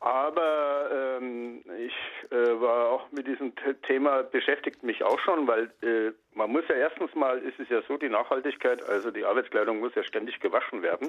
Aber 0.00 0.90
ähm, 0.92 1.62
ich 1.78 1.94
äh, 2.30 2.60
war 2.60 2.90
auch 2.90 3.10
mit 3.10 3.26
diesem 3.26 3.52
Thema 3.86 4.22
beschäftigt 4.22 4.82
mich 4.82 5.02
auch 5.02 5.18
schon, 5.20 5.46
weil 5.46 5.70
äh, 5.82 6.12
man 6.34 6.50
muss 6.50 6.64
ja 6.68 6.74
erstens 6.74 7.14
mal 7.14 7.38
ist 7.38 7.58
es 7.58 7.68
ja 7.70 7.80
so 7.88 7.96
die 7.96 8.08
Nachhaltigkeit, 8.08 8.86
also 8.88 9.10
die 9.10 9.24
Arbeitskleidung 9.24 9.80
muss 9.80 9.94
ja 9.94 10.02
ständig 10.02 10.40
gewaschen 10.40 10.82
werden. 10.82 11.08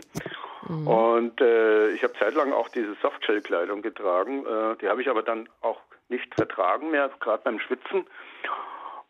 Mhm. 0.69 0.87
Und 0.87 1.41
äh, 1.41 1.89
ich 1.89 2.03
habe 2.03 2.13
zeitlang 2.13 2.53
auch 2.53 2.69
diese 2.69 2.95
Softshell-Kleidung 3.01 3.81
getragen. 3.81 4.45
Äh, 4.45 4.77
die 4.77 4.87
habe 4.87 5.01
ich 5.01 5.09
aber 5.09 5.23
dann 5.23 5.49
auch 5.61 5.81
nicht 6.07 6.33
vertragen 6.35 6.91
mehr, 6.91 7.09
gerade 7.19 7.43
beim 7.43 7.59
Schwitzen. 7.59 8.05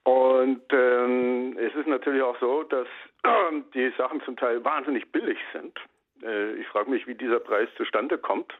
Und 0.03 0.61
ähm, 0.71 1.57
es 1.59 1.76
ist 1.76 1.88
natürlich 1.88 2.21
auch 2.21 2.39
so, 2.39 2.63
dass 2.63 2.88
die 3.73 3.91
Sachen 3.97 4.21
zum 4.21 4.38
Teil 4.38 4.63
wahnsinnig 4.63 5.11
billig 5.11 5.38
sind. 5.53 5.78
Äh, 6.23 6.53
ich 6.53 6.67
frage 6.67 6.89
mich, 6.89 7.05
wie 7.07 7.15
dieser 7.15 7.39
Preis 7.39 7.69
zustande 7.78 8.17
kommt 8.17 8.53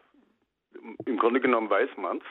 im 1.06 1.18
Grunde 1.18 1.40
genommen 1.40 1.70
weiß 1.70 1.90
man 1.98 2.18
es. 2.18 2.24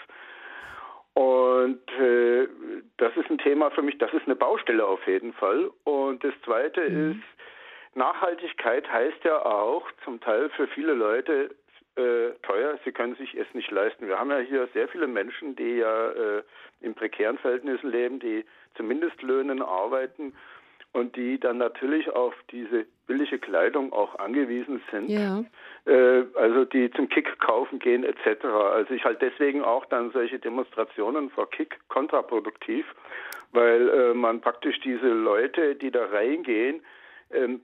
Und 1.15 1.81
äh, 2.01 2.49
das 2.97 3.17
ist 3.17 3.31
ein 3.31 3.39
Thema 3.39 3.71
für 3.71 3.83
mich, 3.83 3.99
das 3.99 4.13
ist 4.13 4.27
eine 4.27 4.35
Baustelle 4.35 4.85
auf 4.85 5.07
jeden 5.07 5.33
Fall. 5.33 5.71
Und 5.85 6.25
das 6.25 6.35
Zweite 6.45 6.89
mhm. 6.91 7.13
ist, 7.13 7.97
Nachhaltigkeit 7.97 8.91
heißt 8.91 9.23
ja 9.23 9.45
auch 9.45 9.87
zum 10.05 10.21
Teil 10.21 10.51
für 10.51 10.67
viele 10.67 10.95
Leute 10.95 11.55
äh, 11.97 12.31
teuer, 12.43 12.77
sie 12.85 12.91
können 12.91 13.15
sich 13.15 13.35
es 13.37 13.47
nicht 13.55 13.71
leisten. 13.71 14.09
Wir 14.09 14.19
haben 14.19 14.31
ja 14.31 14.39
hier 14.39 14.69
sehr 14.75 14.89
viele 14.89 15.07
Menschen, 15.07 15.55
die 15.55 15.77
ja 15.77 16.11
äh, 16.11 16.43
in 16.81 16.95
prekären 16.95 17.39
Verhältnissen 17.39 17.91
leben, 17.91 18.19
die 18.19 18.45
zumindest 18.77 19.23
Löhnen 19.23 19.63
arbeiten 19.63 20.35
und 20.93 21.15
die 21.15 21.39
dann 21.39 21.59
natürlich 21.59 22.11
auf 22.11 22.35
diese 22.51 22.87
billige 23.07 23.39
Kleidung 23.39 23.93
auch 23.93 24.19
angewiesen 24.19 24.83
sind. 24.91 25.09
Ja. 25.09 25.45
Äh, 25.87 26.25
also 26.35 26.65
die 26.65 26.91
zum 26.93 27.09
Kick 27.09 27.39
kaufen 27.39 27.79
gehen 27.79 28.05
etc. 28.05 28.45
Also 28.45 28.95
ich 28.95 29.05
halte 29.05 29.31
deswegen 29.31 29.63
auch 29.63 29.85
dann 29.87 30.11
solche 30.13 30.39
Demonstrationen 30.39 31.31
vor 31.31 31.51
Kick 31.51 31.79
kontraproduktiv, 31.89 32.87
weil 33.53 33.89
äh, 33.89 34.15
man 34.15 34.41
praktisch 34.41 34.81
diese 34.81 35.09
Leute, 35.09 35.75
die 35.75 35.91
da 35.91 36.07
reingehen, 36.07 36.83
ähm, 37.31 37.61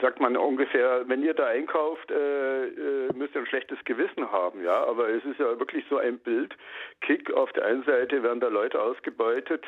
sagt 0.00 0.20
man 0.20 0.36
ungefähr, 0.36 1.08
wenn 1.08 1.22
ihr 1.22 1.34
da 1.34 1.46
einkauft, 1.46 2.10
äh, 2.10 2.66
äh, 2.66 3.12
müsst 3.14 3.34
ihr 3.34 3.40
ein 3.40 3.46
schlechtes 3.46 3.78
Gewissen 3.84 4.30
haben, 4.30 4.62
ja. 4.62 4.84
Aber 4.84 5.08
es 5.08 5.24
ist 5.24 5.38
ja 5.38 5.58
wirklich 5.58 5.84
so 5.88 5.98
ein 5.98 6.18
Bild. 6.18 6.54
Kick 7.00 7.32
auf 7.32 7.52
der 7.52 7.64
einen 7.64 7.82
Seite 7.84 8.22
werden 8.22 8.40
da 8.40 8.48
Leute 8.48 8.80
ausgebeutet, 8.80 9.64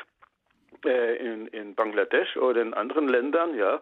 äh, 0.85 1.15
in, 1.17 1.47
in 1.47 1.75
Bangladesch 1.75 2.37
oder 2.37 2.61
in 2.61 2.73
anderen 2.73 3.07
Ländern, 3.07 3.55
ja. 3.55 3.81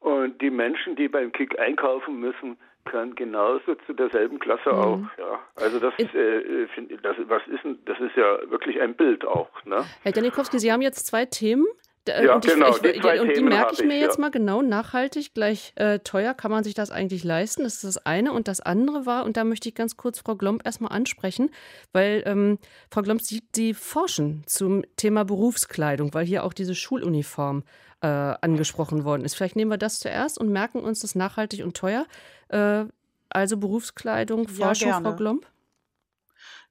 Und 0.00 0.40
die 0.40 0.50
Menschen, 0.50 0.96
die 0.96 1.08
beim 1.08 1.30
Kick 1.30 1.58
einkaufen 1.60 2.18
müssen, 2.18 2.58
gehören 2.84 3.14
genauso 3.14 3.74
zu 3.86 3.92
derselben 3.92 4.38
Klasse 4.38 4.70
mhm. 4.70 4.78
auch. 4.78 5.00
Ja. 5.18 5.40
Also 5.56 5.78
das, 5.78 5.94
äh, 5.98 6.66
find, 6.74 6.92
das, 7.04 7.16
was 7.26 7.42
ist, 7.48 7.62
das 7.84 7.98
ist 8.00 8.16
ja 8.16 8.50
wirklich 8.50 8.80
ein 8.80 8.94
Bild 8.94 9.24
auch. 9.24 9.50
Ne? 9.64 9.84
Herr 10.02 10.14
Janikowski, 10.14 10.58
Sie 10.58 10.72
haben 10.72 10.82
jetzt 10.82 11.06
zwei 11.06 11.24
Themen. 11.26 11.66
Ja, 12.08 12.34
und 12.34 12.44
genau. 12.44 12.70
Ich, 12.70 12.78
die, 12.78 13.00
die 13.00 13.18
und 13.20 13.36
die 13.36 13.42
merke 13.42 13.74
ich 13.74 13.84
mir 13.84 13.94
ich, 13.94 14.00
jetzt 14.00 14.16
ja. 14.16 14.22
mal 14.22 14.30
genau, 14.30 14.60
nachhaltig 14.60 15.34
gleich 15.34 15.72
äh, 15.76 16.00
teuer. 16.00 16.34
Kann 16.34 16.50
man 16.50 16.64
sich 16.64 16.74
das 16.74 16.90
eigentlich 16.90 17.22
leisten? 17.22 17.62
Das 17.62 17.74
ist 17.74 17.84
das 17.84 17.98
eine. 17.98 18.32
Und 18.32 18.48
das 18.48 18.60
andere 18.60 19.06
war, 19.06 19.24
und 19.24 19.36
da 19.36 19.44
möchte 19.44 19.68
ich 19.68 19.74
ganz 19.76 19.96
kurz 19.96 20.18
Frau 20.18 20.34
Glomb 20.34 20.62
erstmal 20.64 20.92
ansprechen, 20.92 21.50
weil 21.92 22.22
ähm, 22.26 22.58
Frau 22.90 23.02
Glomb, 23.02 23.22
Sie, 23.22 23.42
Sie 23.54 23.72
forschen 23.72 24.42
zum 24.46 24.82
Thema 24.96 25.24
Berufskleidung, 25.24 26.12
weil 26.12 26.26
hier 26.26 26.42
auch 26.42 26.52
diese 26.52 26.74
Schuluniform 26.74 27.62
äh, 28.00 28.06
angesprochen 28.08 29.04
worden 29.04 29.24
ist. 29.24 29.36
Vielleicht 29.36 29.54
nehmen 29.54 29.70
wir 29.70 29.78
das 29.78 30.00
zuerst 30.00 30.38
und 30.38 30.48
merken 30.48 30.80
uns 30.80 31.00
das 31.00 31.14
nachhaltig 31.14 31.64
und 31.64 31.76
teuer. 31.76 32.06
Äh, 32.48 32.84
also 33.30 33.56
Berufskleidung, 33.56 34.48
Forschung, 34.48 34.88
ja, 34.88 35.00
Frau 35.00 35.14
Glomb? 35.14 35.46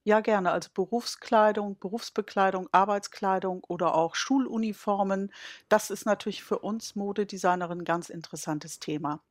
Ja, 0.04 0.20
gerne. 0.20 0.50
Also 0.50 0.68
Berufskleidung, 0.74 1.78
Berufsbekleidung, 1.78 2.68
Arbeitskleidung 2.72 3.62
oder 3.64 3.94
auch 3.94 4.16
Schuluniformen. 4.16 5.32
Das 5.68 5.90
ist 5.90 6.06
natürlich 6.06 6.42
für 6.42 6.58
uns 6.58 6.96
Modedesignerin 6.96 7.80
ein 7.80 7.84
ganz 7.84 8.08
interessantes 8.08 8.80
Thema. 8.80 9.22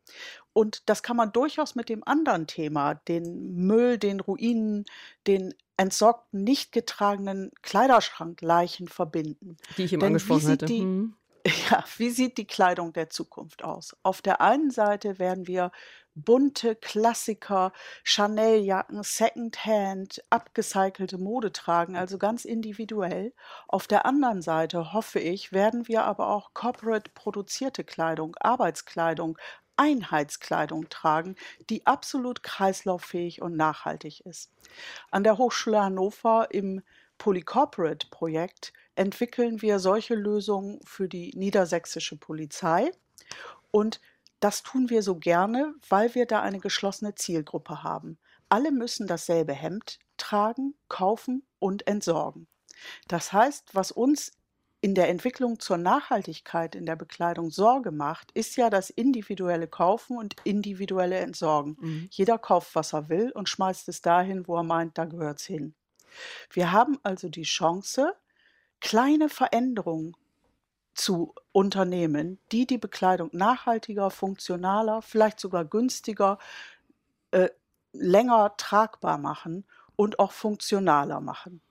Und 0.53 0.89
das 0.89 1.03
kann 1.03 1.17
man 1.17 1.33
durchaus 1.33 1.75
mit 1.75 1.89
dem 1.89 2.03
anderen 2.07 2.47
Thema, 2.47 2.95
den 2.95 3.53
Müll, 3.55 3.97
den 3.97 4.21
Ruinen, 4.21 4.85
den 5.27 5.53
entsorgten, 5.75 6.43
nicht 6.43 6.71
getragenen 6.71 7.51
Kleiderschrankleichen 7.63 8.87
verbinden. 8.87 9.57
Die 9.77 9.83
ich 9.83 9.93
eben 9.93 9.99
Denn 9.99 10.07
angesprochen 10.07 10.47
hatte. 10.47 10.65
Die, 10.65 10.79
hm. 10.79 11.15
Ja, 11.71 11.83
wie 11.97 12.11
sieht 12.11 12.37
die 12.37 12.45
Kleidung 12.45 12.93
der 12.93 13.09
Zukunft 13.09 13.63
aus? 13.63 13.95
Auf 14.03 14.21
der 14.21 14.41
einen 14.41 14.69
Seite 14.71 15.19
werden 15.19 15.47
wir 15.47 15.71
bunte 16.15 16.75
Klassiker, 16.75 17.71
Chanel-Jacken, 18.03 19.03
Secondhand, 19.03 20.23
abgecycelte 20.29 21.17
Mode 21.17 21.51
tragen, 21.51 21.95
also 21.95 22.17
ganz 22.17 22.45
individuell. 22.45 23.33
Auf 23.67 23.87
der 23.87 24.05
anderen 24.05 24.41
Seite, 24.41 24.93
hoffe 24.93 25.19
ich, 25.19 25.51
werden 25.51 25.87
wir 25.87 26.03
aber 26.03 26.29
auch 26.29 26.53
corporate 26.53 27.11
produzierte 27.13 27.83
Kleidung, 27.83 28.35
Arbeitskleidung, 28.39 29.37
Einheitskleidung 29.77 30.89
tragen, 30.89 31.35
die 31.69 31.85
absolut 31.87 32.43
kreislauffähig 32.43 33.41
und 33.41 33.55
nachhaltig 33.55 34.21
ist. 34.25 34.51
An 35.09 35.23
der 35.23 35.37
Hochschule 35.37 35.81
Hannover 35.81 36.49
im 36.51 36.83
Polycorporate-Projekt 37.17 38.73
entwickeln 38.95 39.61
wir 39.61 39.79
solche 39.79 40.15
Lösungen 40.15 40.79
für 40.85 41.07
die 41.07 41.31
niedersächsische 41.35 42.17
Polizei 42.17 42.91
und 43.71 44.01
das 44.41 44.63
tun 44.63 44.89
wir 44.89 45.03
so 45.03 45.15
gerne, 45.15 45.73
weil 45.87 46.13
wir 46.15 46.25
da 46.25 46.41
eine 46.41 46.59
geschlossene 46.59 47.15
Zielgruppe 47.15 47.83
haben. 47.83 48.17
Alle 48.49 48.71
müssen 48.71 49.07
dasselbe 49.07 49.53
Hemd 49.53 49.99
tragen, 50.17 50.73
kaufen 50.89 51.45
und 51.59 51.87
entsorgen. 51.87 52.47
Das 53.07 53.31
heißt, 53.31 53.73
was 53.73 53.91
uns 53.91 54.33
in 54.81 54.95
der 54.95 55.09
Entwicklung 55.09 55.59
zur 55.59 55.77
Nachhaltigkeit 55.77 56.75
in 56.75 56.87
der 56.87 56.95
Bekleidung 56.95 57.51
Sorge 57.51 57.91
macht, 57.91 58.31
ist 58.31 58.57
ja 58.57 58.71
das 58.71 58.89
individuelle 58.89 59.67
Kaufen 59.67 60.17
und 60.17 60.35
individuelle 60.43 61.19
Entsorgen. 61.19 61.77
Mhm. 61.79 62.07
Jeder 62.11 62.39
kauft, 62.39 62.73
was 62.73 62.93
er 62.93 63.07
will 63.07 63.31
und 63.31 63.47
schmeißt 63.47 63.87
es 63.89 64.01
dahin, 64.01 64.47
wo 64.47 64.57
er 64.57 64.63
meint, 64.63 64.97
da 64.97 65.05
gehört 65.05 65.39
es 65.39 65.45
hin. 65.45 65.75
Wir 66.49 66.71
haben 66.71 66.97
also 67.03 67.29
die 67.29 67.43
Chance, 67.43 68.15
kleine 68.79 69.29
Veränderungen 69.29 70.15
zu 70.93 71.33
unternehmen, 71.51 72.39
die 72.51 72.65
die 72.65 72.77
Bekleidung 72.77 73.29
nachhaltiger, 73.33 74.09
funktionaler, 74.09 75.01
vielleicht 75.01 75.39
sogar 75.39 75.65
günstiger, 75.65 76.37
äh, 77.31 77.49
länger 77.93 78.55
tragbar 78.57 79.17
machen 79.17 79.65
und 79.95 80.19
auch 80.19 80.31
funktionaler 80.31 81.21
machen. 81.21 81.61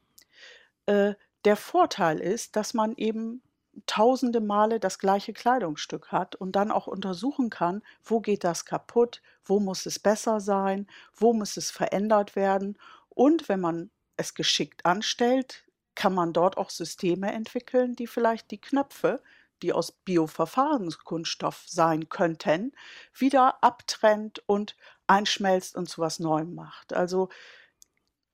Äh, 0.86 1.14
der 1.44 1.56
Vorteil 1.56 2.18
ist, 2.18 2.56
dass 2.56 2.74
man 2.74 2.94
eben 2.96 3.42
tausende 3.86 4.40
Male 4.40 4.80
das 4.80 4.98
gleiche 4.98 5.32
Kleidungsstück 5.32 6.12
hat 6.12 6.34
und 6.34 6.52
dann 6.52 6.70
auch 6.70 6.86
untersuchen 6.86 7.50
kann, 7.50 7.82
wo 8.04 8.20
geht 8.20 8.44
das 8.44 8.64
kaputt, 8.64 9.22
wo 9.44 9.60
muss 9.60 9.86
es 9.86 9.98
besser 9.98 10.40
sein, 10.40 10.86
wo 11.14 11.32
muss 11.32 11.56
es 11.56 11.70
verändert 11.70 12.36
werden. 12.36 12.78
Und 13.08 13.48
wenn 13.48 13.60
man 13.60 13.90
es 14.16 14.34
geschickt 14.34 14.84
anstellt, 14.84 15.64
kann 16.00 16.14
man 16.14 16.32
dort 16.32 16.56
auch 16.56 16.70
Systeme 16.70 17.30
entwickeln, 17.30 17.94
die 17.94 18.06
vielleicht 18.06 18.50
die 18.50 18.60
Knöpfe, 18.60 19.20
die 19.60 19.74
aus 19.74 19.92
Bioverfahrenskunststoff 19.92 21.64
sein 21.66 22.08
könnten, 22.08 22.72
wieder 23.12 23.62
abtrennt 23.62 24.42
und 24.46 24.76
einschmelzt 25.06 25.76
und 25.76 25.90
zu 25.90 26.00
was 26.00 26.18
Neuem 26.18 26.54
macht. 26.54 26.94
Also 26.94 27.28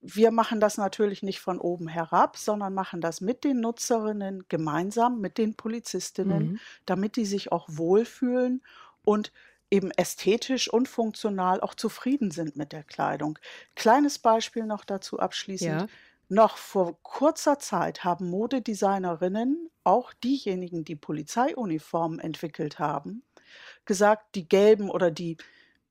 wir 0.00 0.30
machen 0.30 0.60
das 0.60 0.78
natürlich 0.78 1.24
nicht 1.24 1.40
von 1.40 1.58
oben 1.58 1.88
herab, 1.88 2.36
sondern 2.36 2.72
machen 2.72 3.00
das 3.00 3.20
mit 3.20 3.42
den 3.42 3.58
Nutzerinnen 3.58 4.44
gemeinsam, 4.48 5.20
mit 5.20 5.36
den 5.36 5.56
Polizistinnen, 5.56 6.50
mhm. 6.50 6.58
damit 6.84 7.16
die 7.16 7.26
sich 7.26 7.50
auch 7.50 7.66
wohlfühlen 7.68 8.62
und 9.02 9.32
eben 9.72 9.90
ästhetisch 9.90 10.72
und 10.72 10.86
funktional 10.86 11.60
auch 11.60 11.74
zufrieden 11.74 12.30
sind 12.30 12.54
mit 12.54 12.70
der 12.70 12.84
Kleidung. 12.84 13.40
Kleines 13.74 14.20
Beispiel 14.20 14.66
noch 14.66 14.84
dazu 14.84 15.18
abschließend. 15.18 15.80
Ja. 15.82 15.88
Noch 16.28 16.56
vor 16.56 17.00
kurzer 17.02 17.58
Zeit 17.60 18.02
haben 18.04 18.28
Modedesignerinnen, 18.30 19.70
auch 19.84 20.12
diejenigen, 20.12 20.84
die 20.84 20.96
Polizeiuniformen 20.96 22.18
entwickelt 22.18 22.78
haben, 22.80 23.22
gesagt, 23.84 24.34
die 24.34 24.48
gelben 24.48 24.90
oder 24.90 25.10
die 25.12 25.36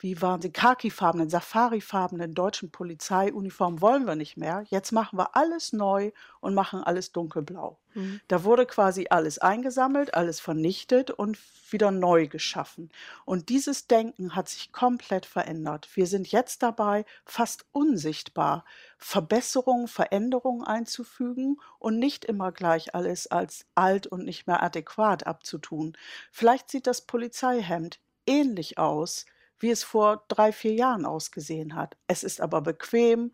wie 0.06 0.22
waren 0.22 0.40
sie, 0.40 0.52
khakifarbenen, 0.52 1.32
safarifarbenen 1.32 2.36
deutschen 2.36 2.70
Polizeiuniformen 2.70 3.82
wollen 3.82 4.06
wir 4.06 4.16
nicht 4.16 4.38
mehr. 4.38 4.64
Jetzt 4.70 4.92
machen 4.92 5.18
wir 5.18 5.36
alles 5.36 5.74
neu 5.74 6.12
und 6.42 6.54
machen 6.54 6.84
alles 6.84 7.12
dunkelblau. 7.12 7.80
Mhm. 7.96 8.22
Da 8.28 8.44
wurde 8.44 8.68
quasi 8.68 9.08
alles 9.10 9.40
eingesammelt, 9.40 10.14
alles 10.14 10.40
vernichtet 10.40 11.10
und 11.10 11.40
wieder 11.72 11.90
neu 11.90 12.28
geschaffen. 12.28 12.92
Und 13.26 13.50
dieses 13.50 13.88
Denken 13.88 14.36
hat 14.36 14.48
sich 14.48 14.72
komplett 14.72 15.26
verändert. 15.26 15.90
Wir 15.96 16.06
sind 16.06 16.32
jetzt 16.32 16.62
dabei, 16.62 17.04
fast 17.26 17.66
unsichtbar 17.72 18.64
Verbesserungen, 19.00 19.88
Veränderungen 19.88 20.64
einzufügen 20.64 21.58
und 21.80 21.98
nicht 21.98 22.26
immer 22.26 22.52
gleich 22.52 22.94
alles 22.94 23.26
als 23.26 23.66
alt 23.74 24.06
und 24.06 24.24
nicht 24.24 24.46
mehr 24.46 24.62
adäquat 24.62 25.26
abzutun. 25.26 25.98
Vielleicht 26.32 26.70
sieht 26.70 26.86
das 26.86 27.02
Polizeihemd 27.02 28.00
ähnlich 28.28 28.78
aus 28.78 29.26
wie 29.66 29.72
es 29.72 29.84
vor 29.84 30.24
drei, 30.28 30.52
vier 30.52 30.74
Jahren 30.74 31.08
ausgesehen 31.08 31.74
hat. 31.74 31.98
Es 32.06 32.24
ist 32.24 32.40
aber 32.40 32.62
bequem, 32.62 33.34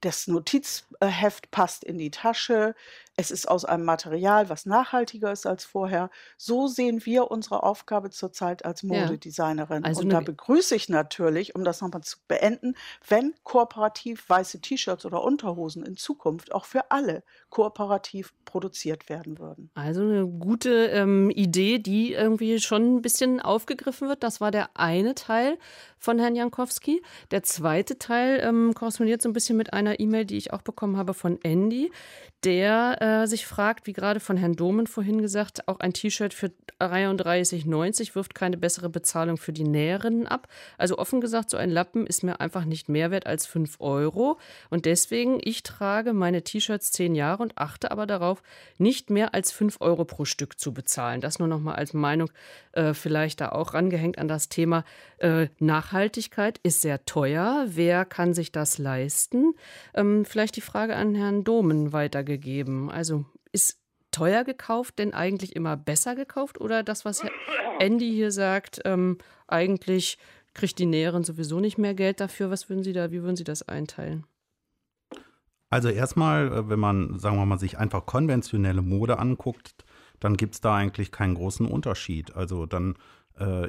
das 0.00 0.26
Notizheft 0.26 1.50
passt 1.50 1.84
in 1.84 1.98
die 1.98 2.10
Tasche. 2.10 2.74
Es 3.20 3.30
ist 3.30 3.46
aus 3.46 3.66
einem 3.66 3.84
Material, 3.84 4.48
was 4.48 4.64
nachhaltiger 4.64 5.30
ist 5.30 5.46
als 5.46 5.66
vorher. 5.66 6.08
So 6.38 6.68
sehen 6.68 7.04
wir 7.04 7.30
unsere 7.30 7.64
Aufgabe 7.64 8.08
zurzeit 8.08 8.64
als 8.64 8.82
Modedesignerin. 8.82 9.82
Ja, 9.82 9.88
also 9.88 10.00
und 10.00 10.08
da 10.08 10.20
begrüße 10.20 10.74
ich 10.74 10.88
natürlich, 10.88 11.54
um 11.54 11.62
das 11.62 11.82
nochmal 11.82 12.02
zu 12.02 12.16
beenden, 12.28 12.76
wenn 13.06 13.34
kooperativ 13.42 14.26
weiße 14.26 14.62
T-Shirts 14.62 15.04
oder 15.04 15.22
Unterhosen 15.22 15.84
in 15.84 15.98
Zukunft 15.98 16.52
auch 16.52 16.64
für 16.64 16.90
alle 16.90 17.22
kooperativ 17.50 18.32
produziert 18.46 19.10
werden 19.10 19.38
würden. 19.38 19.70
Also 19.74 20.00
eine 20.00 20.26
gute 20.26 20.86
ähm, 20.86 21.28
Idee, 21.28 21.78
die 21.78 22.14
irgendwie 22.14 22.58
schon 22.58 22.96
ein 22.96 23.02
bisschen 23.02 23.40
aufgegriffen 23.40 24.08
wird. 24.08 24.22
Das 24.22 24.40
war 24.40 24.50
der 24.50 24.70
eine 24.74 25.14
Teil 25.14 25.58
von 25.98 26.18
Herrn 26.18 26.34
Jankowski. 26.34 27.02
Der 27.30 27.42
zweite 27.42 27.98
Teil 27.98 28.40
ähm, 28.42 28.72
korrespondiert 28.74 29.20
so 29.20 29.28
ein 29.28 29.34
bisschen 29.34 29.58
mit 29.58 29.74
einer 29.74 30.00
E-Mail, 30.00 30.24
die 30.24 30.38
ich 30.38 30.54
auch 30.54 30.62
bekommen 30.62 30.96
habe 30.96 31.12
von 31.12 31.38
Andy, 31.42 31.92
der 32.44 32.96
äh, 33.00 33.09
sich 33.26 33.46
fragt, 33.46 33.86
wie 33.86 33.92
gerade 33.92 34.20
von 34.20 34.36
Herrn 34.36 34.56
Domen 34.56 34.86
vorhin 34.86 35.22
gesagt, 35.22 35.68
auch 35.68 35.80
ein 35.80 35.92
T-Shirt 35.92 36.34
für 36.34 36.50
33,90 36.80 38.14
wirft 38.14 38.34
keine 38.34 38.56
bessere 38.56 38.88
Bezahlung 38.88 39.36
für 39.36 39.52
die 39.52 39.64
Näherinnen 39.64 40.26
ab. 40.26 40.48
Also 40.78 40.98
offen 40.98 41.20
gesagt, 41.20 41.50
so 41.50 41.56
ein 41.56 41.70
Lappen 41.70 42.06
ist 42.06 42.22
mir 42.22 42.40
einfach 42.40 42.64
nicht 42.64 42.88
mehr 42.88 43.10
wert 43.10 43.26
als 43.26 43.46
5 43.46 43.80
Euro. 43.80 44.38
Und 44.70 44.86
deswegen, 44.86 45.38
ich 45.42 45.62
trage 45.62 46.12
meine 46.12 46.42
T-Shirts 46.42 46.92
zehn 46.92 47.14
Jahre 47.14 47.42
und 47.42 47.58
achte 47.58 47.90
aber 47.90 48.06
darauf, 48.06 48.42
nicht 48.78 49.10
mehr 49.10 49.34
als 49.34 49.52
5 49.52 49.80
Euro 49.80 50.04
pro 50.04 50.24
Stück 50.24 50.58
zu 50.58 50.72
bezahlen. 50.72 51.20
Das 51.20 51.38
nur 51.38 51.48
noch 51.48 51.60
mal 51.60 51.74
als 51.74 51.92
Meinung, 51.92 52.30
äh, 52.72 52.94
vielleicht 52.94 53.40
da 53.40 53.50
auch 53.50 53.74
rangehängt 53.74 54.18
an 54.18 54.28
das 54.28 54.48
Thema 54.48 54.84
äh, 55.18 55.48
Nachhaltigkeit 55.58 56.58
ist 56.62 56.80
sehr 56.80 57.04
teuer. 57.04 57.66
Wer 57.68 58.04
kann 58.04 58.32
sich 58.32 58.52
das 58.52 58.78
leisten? 58.78 59.54
Ähm, 59.94 60.24
vielleicht 60.24 60.56
die 60.56 60.60
Frage 60.60 60.96
an 60.96 61.14
Herrn 61.14 61.44
Domen 61.44 61.92
weitergegeben. 61.92 62.90
Also 63.00 63.24
ist 63.50 63.80
teuer 64.10 64.44
gekauft 64.44 64.98
denn 64.98 65.14
eigentlich 65.14 65.56
immer 65.56 65.74
besser 65.74 66.14
gekauft 66.14 66.60
oder 66.60 66.82
das, 66.82 67.06
was 67.06 67.24
Andy 67.78 68.10
hier 68.10 68.30
sagt, 68.30 68.82
ähm, 68.84 69.16
eigentlich 69.48 70.18
kriegt 70.52 70.78
die 70.78 70.84
Näherin 70.84 71.24
sowieso 71.24 71.60
nicht 71.60 71.78
mehr 71.78 71.94
Geld 71.94 72.20
dafür? 72.20 72.50
Was 72.50 72.68
würden 72.68 72.84
Sie 72.84 72.92
da, 72.92 73.10
wie 73.10 73.22
würden 73.22 73.36
Sie 73.36 73.44
das 73.44 73.62
einteilen? 73.62 74.26
Also 75.70 75.88
erstmal, 75.88 76.52
äh, 76.52 76.68
wenn 76.68 76.78
man, 76.78 77.18
sagen 77.18 77.38
wir 77.38 77.46
mal, 77.46 77.58
sich 77.58 77.78
einfach 77.78 78.04
konventionelle 78.04 78.82
Mode 78.82 79.18
anguckt, 79.18 79.86
dann 80.18 80.36
gibt 80.36 80.56
es 80.56 80.60
da 80.60 80.74
eigentlich 80.74 81.10
keinen 81.10 81.36
großen 81.36 81.64
Unterschied. 81.64 82.36
Also 82.36 82.66
dann 82.66 82.96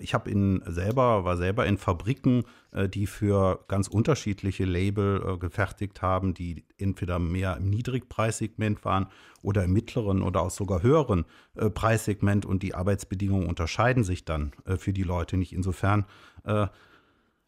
ich 0.01 0.13
habe 0.13 0.29
in 0.29 0.61
selber, 0.65 1.23
war 1.23 1.37
selber 1.37 1.65
in 1.65 1.77
Fabriken, 1.77 2.43
äh, 2.71 2.89
die 2.89 3.07
für 3.07 3.63
ganz 3.67 3.87
unterschiedliche 3.87 4.65
Label 4.65 5.23
äh, 5.25 5.37
gefertigt 5.37 6.01
haben, 6.01 6.33
die 6.33 6.65
entweder 6.77 7.19
mehr 7.19 7.57
im 7.57 7.69
Niedrigpreissegment 7.69 8.83
waren 8.85 9.07
oder 9.41 9.63
im 9.63 9.73
mittleren 9.73 10.21
oder 10.21 10.41
auch 10.41 10.51
sogar 10.51 10.83
höheren 10.83 11.25
Preissegment 11.73 12.45
und 12.45 12.63
die 12.63 12.75
Arbeitsbedingungen 12.75 13.47
unterscheiden 13.47 14.03
sich 14.03 14.23
dann 14.23 14.51
für 14.77 14.93
die 14.93 15.03
Leute 15.03 15.35
nicht. 15.35 15.51
Insofern 15.51 16.05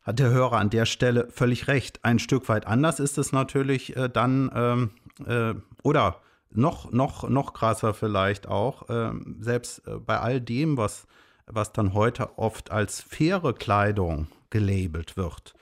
hat 0.04 0.20
der 0.20 0.30
Hörer 0.30 0.58
an 0.58 0.70
der 0.70 0.86
Stelle 0.86 1.28
völlig 1.32 1.68
recht. 1.68 2.04
Ein 2.04 2.20
Stück 2.20 2.50
weit 2.50 2.68
anders 2.68 3.00
ist 3.00 3.18
es 3.18 3.32
natürlich 3.32 3.96
äh, 3.96 4.10
dann, 4.10 4.52
ähm, 4.54 4.92
äh, 5.26 5.56
oder 5.82 6.22
noch, 6.52 6.92
noch, 6.92 7.30
noch 7.30 7.54
krasser 7.54 7.94
vielleicht 7.94 8.48
auch, 8.48 8.90
äh, 8.90 9.12
selbst 9.40 9.82
bei 10.06 10.20
all 10.20 10.40
dem, 10.40 10.78
was 10.78 11.08
was 11.46 11.74
dann 11.74 11.94
heute 11.94 12.38
oft 12.38 12.72
als 12.72 13.02
faire 13.02 13.54
Kleidung 13.54 14.28
gelabelt 14.50 15.18
wird. 15.18 15.54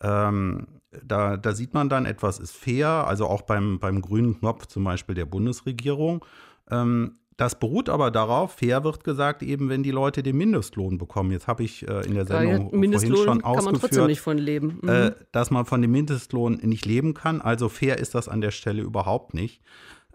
Ähm, 0.00 0.66
da, 1.04 1.36
da, 1.36 1.52
sieht 1.52 1.74
man 1.74 1.88
dann, 1.88 2.06
etwas 2.06 2.38
ist 2.38 2.56
fair, 2.56 2.88
also 2.88 3.26
auch 3.26 3.42
beim, 3.42 3.78
beim 3.78 4.00
grünen 4.00 4.38
Knopf 4.38 4.66
zum 4.66 4.84
Beispiel 4.84 5.14
der 5.14 5.26
Bundesregierung. 5.26 6.24
Ähm, 6.70 7.18
das 7.36 7.58
beruht 7.58 7.90
aber 7.90 8.10
darauf, 8.10 8.54
fair 8.54 8.82
wird 8.82 9.04
gesagt, 9.04 9.42
eben 9.42 9.68
wenn 9.68 9.82
die 9.82 9.90
Leute 9.90 10.22
den 10.22 10.36
Mindestlohn 10.38 10.96
bekommen. 10.96 11.32
Jetzt 11.32 11.46
habe 11.46 11.64
ich 11.64 11.86
äh, 11.86 12.06
in 12.06 12.14
der 12.14 12.24
Sendung 12.24 12.70
ja, 12.82 12.90
vorhin 12.90 13.16
schon 13.16 13.42
kann 13.42 13.64
man 13.64 13.74
trotzdem 13.74 14.06
nicht 14.06 14.22
von 14.22 14.38
leben. 14.38 14.78
Mhm. 14.80 14.88
Äh, 14.88 15.12
dass 15.32 15.50
man 15.50 15.66
von 15.66 15.82
dem 15.82 15.90
Mindestlohn 15.90 16.54
nicht 16.62 16.86
leben 16.86 17.12
kann. 17.12 17.42
Also 17.42 17.68
fair 17.68 17.98
ist 17.98 18.14
das 18.14 18.28
an 18.28 18.40
der 18.40 18.52
Stelle 18.52 18.80
überhaupt 18.80 19.34
nicht. 19.34 19.60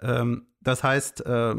Ähm, 0.02 0.48
das 0.62 0.84
heißt, 0.84 1.24
äh, 1.28 1.56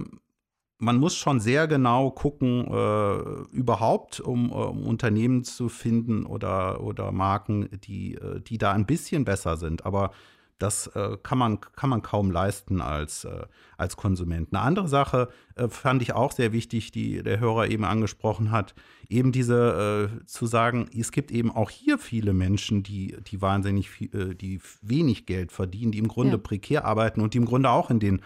man 0.82 0.98
muss 0.98 1.16
schon 1.16 1.38
sehr 1.38 1.68
genau 1.68 2.10
gucken, 2.10 2.66
äh, 2.66 3.56
überhaupt, 3.56 4.18
um, 4.18 4.50
um, 4.50 4.84
Unternehmen 4.84 5.44
zu 5.44 5.68
finden 5.68 6.26
oder, 6.26 6.82
oder 6.82 7.12
Marken, 7.12 7.68
die, 7.84 8.16
äh, 8.16 8.40
die 8.40 8.58
da 8.58 8.72
ein 8.72 8.84
bisschen 8.84 9.24
besser 9.24 9.56
sind. 9.56 9.86
Aber 9.86 10.10
das 10.58 10.88
äh, 10.88 11.16
kann, 11.22 11.38
man, 11.38 11.60
kann 11.60 11.88
man 11.88 12.02
kaum 12.02 12.32
leisten 12.32 12.80
als, 12.80 13.24
äh, 13.24 13.46
als 13.76 13.96
Konsument. 13.96 14.48
Eine 14.52 14.62
andere 14.62 14.88
Sache 14.88 15.28
äh, 15.54 15.68
fand 15.68 16.02
ich 16.02 16.14
auch 16.14 16.32
sehr 16.32 16.52
wichtig, 16.52 16.90
die 16.90 17.22
der 17.22 17.38
Hörer 17.38 17.68
eben 17.68 17.84
angesprochen 17.84 18.50
hat, 18.50 18.74
eben 19.08 19.30
diese 19.30 20.10
äh, 20.20 20.26
zu 20.26 20.46
sagen, 20.46 20.90
es 20.96 21.12
gibt 21.12 21.30
eben 21.30 21.52
auch 21.52 21.70
hier 21.70 21.96
viele 21.96 22.32
Menschen, 22.32 22.82
die, 22.82 23.16
die 23.24 23.40
wahnsinnig 23.40 23.88
viel, 23.88 24.14
äh, 24.14 24.34
die 24.34 24.60
wenig 24.82 25.26
Geld 25.26 25.52
verdienen, 25.52 25.92
die 25.92 25.98
im 25.98 26.08
Grunde 26.08 26.32
ja. 26.32 26.38
prekär 26.38 26.84
arbeiten 26.84 27.20
und 27.20 27.34
die 27.34 27.38
im 27.38 27.46
Grunde 27.46 27.70
auch 27.70 27.88
in 27.88 28.00
den 28.00 28.20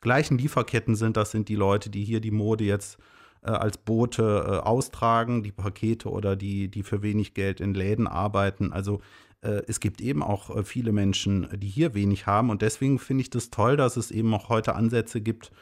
gleichen 0.00 0.38
Lieferketten 0.38 0.96
sind. 0.96 1.16
Das 1.16 1.30
sind 1.30 1.48
die 1.48 1.56
Leute, 1.56 1.90
die 1.90 2.04
hier 2.04 2.20
die 2.20 2.30
Mode 2.30 2.64
jetzt 2.64 2.98
äh, 3.42 3.50
als 3.50 3.78
Boote 3.78 4.64
austragen, 4.64 5.42
die 5.42 5.52
Pakete 5.52 6.10
oder 6.10 6.36
die, 6.36 6.68
die 6.68 6.82
für 6.82 7.02
wenig 7.02 7.34
Geld 7.34 7.60
in 7.60 7.74
Läden 7.74 8.06
arbeiten. 8.06 8.72
Also 8.72 9.00
äh, 9.42 9.62
es 9.66 9.80
gibt 9.80 10.00
eben 10.00 10.22
auch 10.22 10.54
äh, 10.54 10.64
viele 10.64 10.92
Menschen, 10.92 11.48
die 11.54 11.68
hier 11.68 11.94
wenig 11.94 12.26
haben. 12.26 12.50
Und 12.50 12.62
deswegen 12.62 12.98
finde 12.98 13.22
ich 13.22 13.30
das 13.30 13.50
toll, 13.50 13.76
dass 13.76 13.96
es 13.96 14.10
eben 14.10 14.32
auch 14.34 14.48
heute 14.48 14.74
Ansätze 14.74 15.20
gibt, 15.20 15.52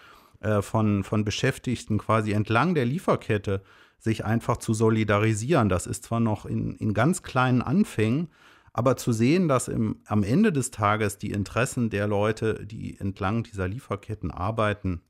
äh, 0.40 0.62
von, 0.62 1.04
von 1.04 1.24
Beschäftigten 1.24 1.98
quasi 1.98 2.32
entlang 2.32 2.74
der 2.74 2.84
Lieferkette 2.84 3.62
sich 3.98 4.24
einfach 4.24 4.58
zu 4.58 4.74
solidarisieren. 4.74 5.68
Das 5.68 5.86
ist 5.86 6.04
zwar 6.04 6.20
noch 6.20 6.44
in, 6.44 6.74
in 6.76 6.92
ganz 6.94 7.22
kleinen 7.22 7.62
Anfängen, 7.62 8.28
aber 8.74 8.96
zu 8.96 9.12
sehen, 9.12 9.48
dass 9.48 9.68
im, 9.68 10.00
am 10.04 10.22
Ende 10.22 10.52
des 10.52 10.70
Tages 10.70 11.16
die 11.16 11.30
Interessen 11.30 11.88
der 11.88 12.06
Leute, 12.06 12.66
die 12.66 12.98
entlang 12.98 13.44
dieser 13.44 13.68
Lieferketten 13.68 14.30
arbeiten, 14.30 15.00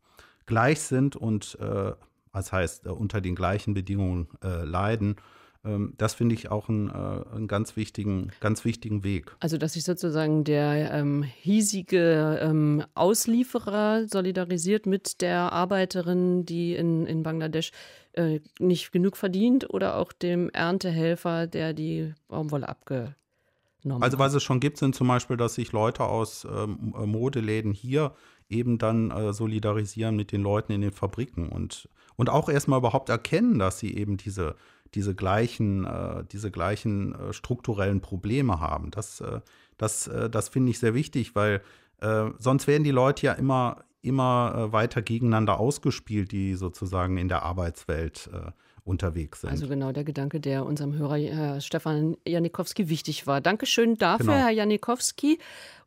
gleich 0.47 0.81
sind 0.81 1.17
und 1.17 1.59
äh, 1.61 1.93
das 2.33 2.53
heißt, 2.53 2.87
äh, 2.87 2.91
unter 2.91 3.21
den 3.21 3.35
gleichen 3.35 3.75
Bedingungen 3.75 4.29
äh, 4.43 4.65
leiden 4.65 5.17
ähm, 5.65 5.95
das 5.97 6.15
finde 6.15 6.35
ich 6.35 6.51
auch 6.51 6.69
einen, 6.69 6.91
äh, 6.91 7.35
einen, 7.35 7.49
ganz, 7.49 7.77
wichtigen, 7.77 8.31
ganz 8.41 8.65
wichtigen 8.65 9.03
Weg. 9.03 9.35
Also, 9.41 9.57
dass 9.57 9.73
sich 9.73 9.85
sozusagen 9.85 10.45
der 10.45 10.93
ähm, 10.93 11.23
hiesige 11.23 12.39
ähm, 12.43 12.85
Auslieferer 12.95 14.07
solidarisiert 14.07 14.87
mit 14.87 15.21
der 15.23 15.53
Arbeiterin, 15.53 16.45
die 16.45 16.75
in, 16.75 17.07
in 17.07 17.23
Bangladesch 17.23 17.71
äh, 18.13 18.41
nicht 18.59 18.93
genug 18.93 19.17
verdient, 19.17 19.73
oder 19.73 19.97
auch 19.97 20.13
dem 20.13 20.51
Erntehelfer, 20.51 21.47
der 21.47 21.73
die 21.73 22.13
Baumwolle 22.29 22.69
abgenommen 23.85 24.03
also, 24.03 24.19
was 24.19 24.35
es 24.35 24.43
schon 24.43 24.61
gibt, 24.61 24.79
sind 24.79 24.95
zum 24.95 25.09
Beispiel, 25.09 25.37
dass 25.37 25.55
sich 25.55 25.73
Leute 25.73 26.05
aus 26.05 26.47
ähm, 26.51 26.95
Modeläden 27.07 27.73
hier 27.73 28.13
eben 28.49 28.79
dann 28.79 29.11
äh, 29.11 29.33
solidarisieren 29.33 30.17
mit 30.17 30.33
den 30.33 30.43
Leuten 30.43 30.73
in 30.73 30.81
den 30.81 30.93
Fabriken 30.93 31.49
und, 31.49 31.89
und 32.17 32.31
auch 32.31 32.49
erstmal 32.49 32.79
überhaupt 32.79 33.09
erkennen, 33.09 33.59
dass 33.59 33.79
sie 33.79 33.97
eben 33.97 34.17
diese 34.17 34.57
diese 34.95 35.15
gleichen, 35.15 35.85
äh, 35.85 36.25
diese 36.31 36.53
gleichen 36.53 37.15
äh, 37.15 37.33
strukturellen 37.33 38.01
Probleme 38.01 38.61
haben. 38.61 38.93
Das, 38.93 39.21
äh, 39.21 39.41
das, 39.77 40.07
äh, 40.07 40.31
das 40.31 40.49
finde 40.49 40.71
ich 40.71 40.79
sehr 40.79 40.95
wichtig, 40.95 41.35
weil 41.35 41.63
äh, 42.01 42.27
sonst 42.39 42.69
werden 42.69 42.85
die 42.85 42.93
Leute 42.93 43.27
ja 43.27 43.33
immer, 43.33 43.85
immer 44.03 44.55
äh, 44.55 44.73
weiter 44.73 45.03
gegeneinander 45.03 45.59
ausgespielt, 45.59 46.31
die 46.31 46.55
sozusagen 46.55 47.17
in 47.17 47.29
der 47.29 47.43
Arbeitswelt 47.43 48.31
unterwegs 48.85 49.41
sind. 49.41 49.51
Also 49.51 49.69
genau 49.69 49.93
der 49.93 50.05
Gedanke, 50.05 50.41
der 50.41 50.65
unserem 50.65 50.97
Hörer 50.97 51.17
Herr 51.17 51.61
Stefan 51.61 52.17
Janikowski 52.27 52.89
wichtig 52.89 53.27
war. 53.27 53.41
Dankeschön 53.41 53.97
dafür, 53.97 54.27
genau. 54.27 54.39
Herr 54.39 54.51
Janikowski. 54.51 55.39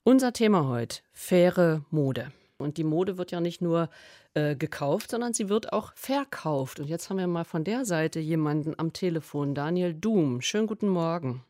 Unser 0.03 0.33
Thema 0.33 0.67
heute, 0.67 1.01
faire 1.13 1.83
Mode. 1.91 2.31
Und 2.57 2.77
die 2.77 2.83
Mode 2.83 3.17
wird 3.17 3.31
ja 3.31 3.39
nicht 3.39 3.61
nur 3.61 3.89
äh, 4.33 4.55
gekauft, 4.55 5.11
sondern 5.11 5.33
sie 5.33 5.49
wird 5.49 5.73
auch 5.73 5.93
verkauft. 5.95 6.79
Und 6.79 6.87
jetzt 6.87 7.09
haben 7.09 7.17
wir 7.17 7.27
mal 7.27 7.43
von 7.43 7.63
der 7.63 7.85
Seite 7.85 8.19
jemanden 8.19 8.73
am 8.77 8.93
Telefon, 8.93 9.53
Daniel 9.53 9.93
Doom. 9.93 10.41
Schönen 10.41 10.67
guten 10.67 10.87
Morgen. 10.87 11.43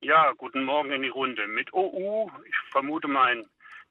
Ja, 0.00 0.32
guten 0.36 0.64
Morgen 0.64 0.92
in 0.92 1.02
die 1.02 1.08
Runde. 1.08 1.46
Mit 1.48 1.72
OU, 1.72 2.30
ich 2.46 2.54
vermute 2.70 3.08
mein 3.08 3.46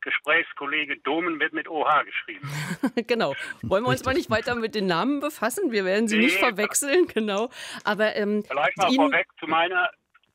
Gesprächskollege 0.08 0.97
Domen 0.99 1.39
wird 1.41 1.51
mit 1.51 1.68
OH 1.68 2.03
geschrieben. 2.05 2.49
genau. 3.08 3.36
Wollen 3.62 3.84
wir 3.84 3.89
uns 3.89 4.05
mal 4.05 4.14
nicht 4.14 4.30
weiter 4.30 4.55
mit 4.55 4.74
den 4.74 4.86
Namen 4.86 5.20
befassen? 5.20 5.72
Wir 5.72 5.84
werden 5.84 6.08
sie 6.08 6.18
nee, 6.18 6.26
nicht 6.26 6.38
verwechseln, 6.38 7.08
genau. 7.08 7.49
Aber 7.84 8.16
ähm, 8.16 8.43
vielleicht 8.47 8.78
mal 8.78 8.89
Ihnen, 8.89 9.12
vorweg 9.12 9.28
zu 9.38 9.47
meiner 9.47 9.89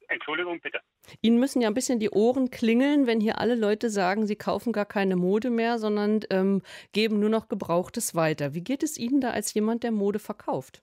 Entschuldigung, 0.09 0.61
bitte. 0.61 0.81
Ihnen 1.23 1.39
müssen 1.39 1.63
ja 1.63 1.69
ein 1.69 1.75
bisschen 1.75 1.99
die 1.99 2.11
Ohren 2.11 2.51
klingeln, 2.51 3.07
wenn 3.07 3.19
hier 3.19 3.39
alle 3.39 3.55
Leute 3.55 3.89
sagen, 3.89 4.27
sie 4.27 4.37
kaufen 4.37 4.75
gar 4.75 4.85
keine 4.85 5.17
Mode 5.17 5.49
mehr, 5.49 5.79
sondern 5.79 6.21
ähm, 6.29 6.63
geben 6.93 7.19
nur 7.19 7.31
noch 7.31 7.49
Gebrauchtes 7.49 8.15
weiter. 8.15 8.53
Wie 8.53 8.63
geht 8.63 8.83
es 8.83 8.99
Ihnen 8.99 9.23
da 9.23 9.31
als 9.31 9.55
jemand, 9.55 9.85
der 9.85 9.91
Mode 9.91 10.19
verkauft? 10.19 10.83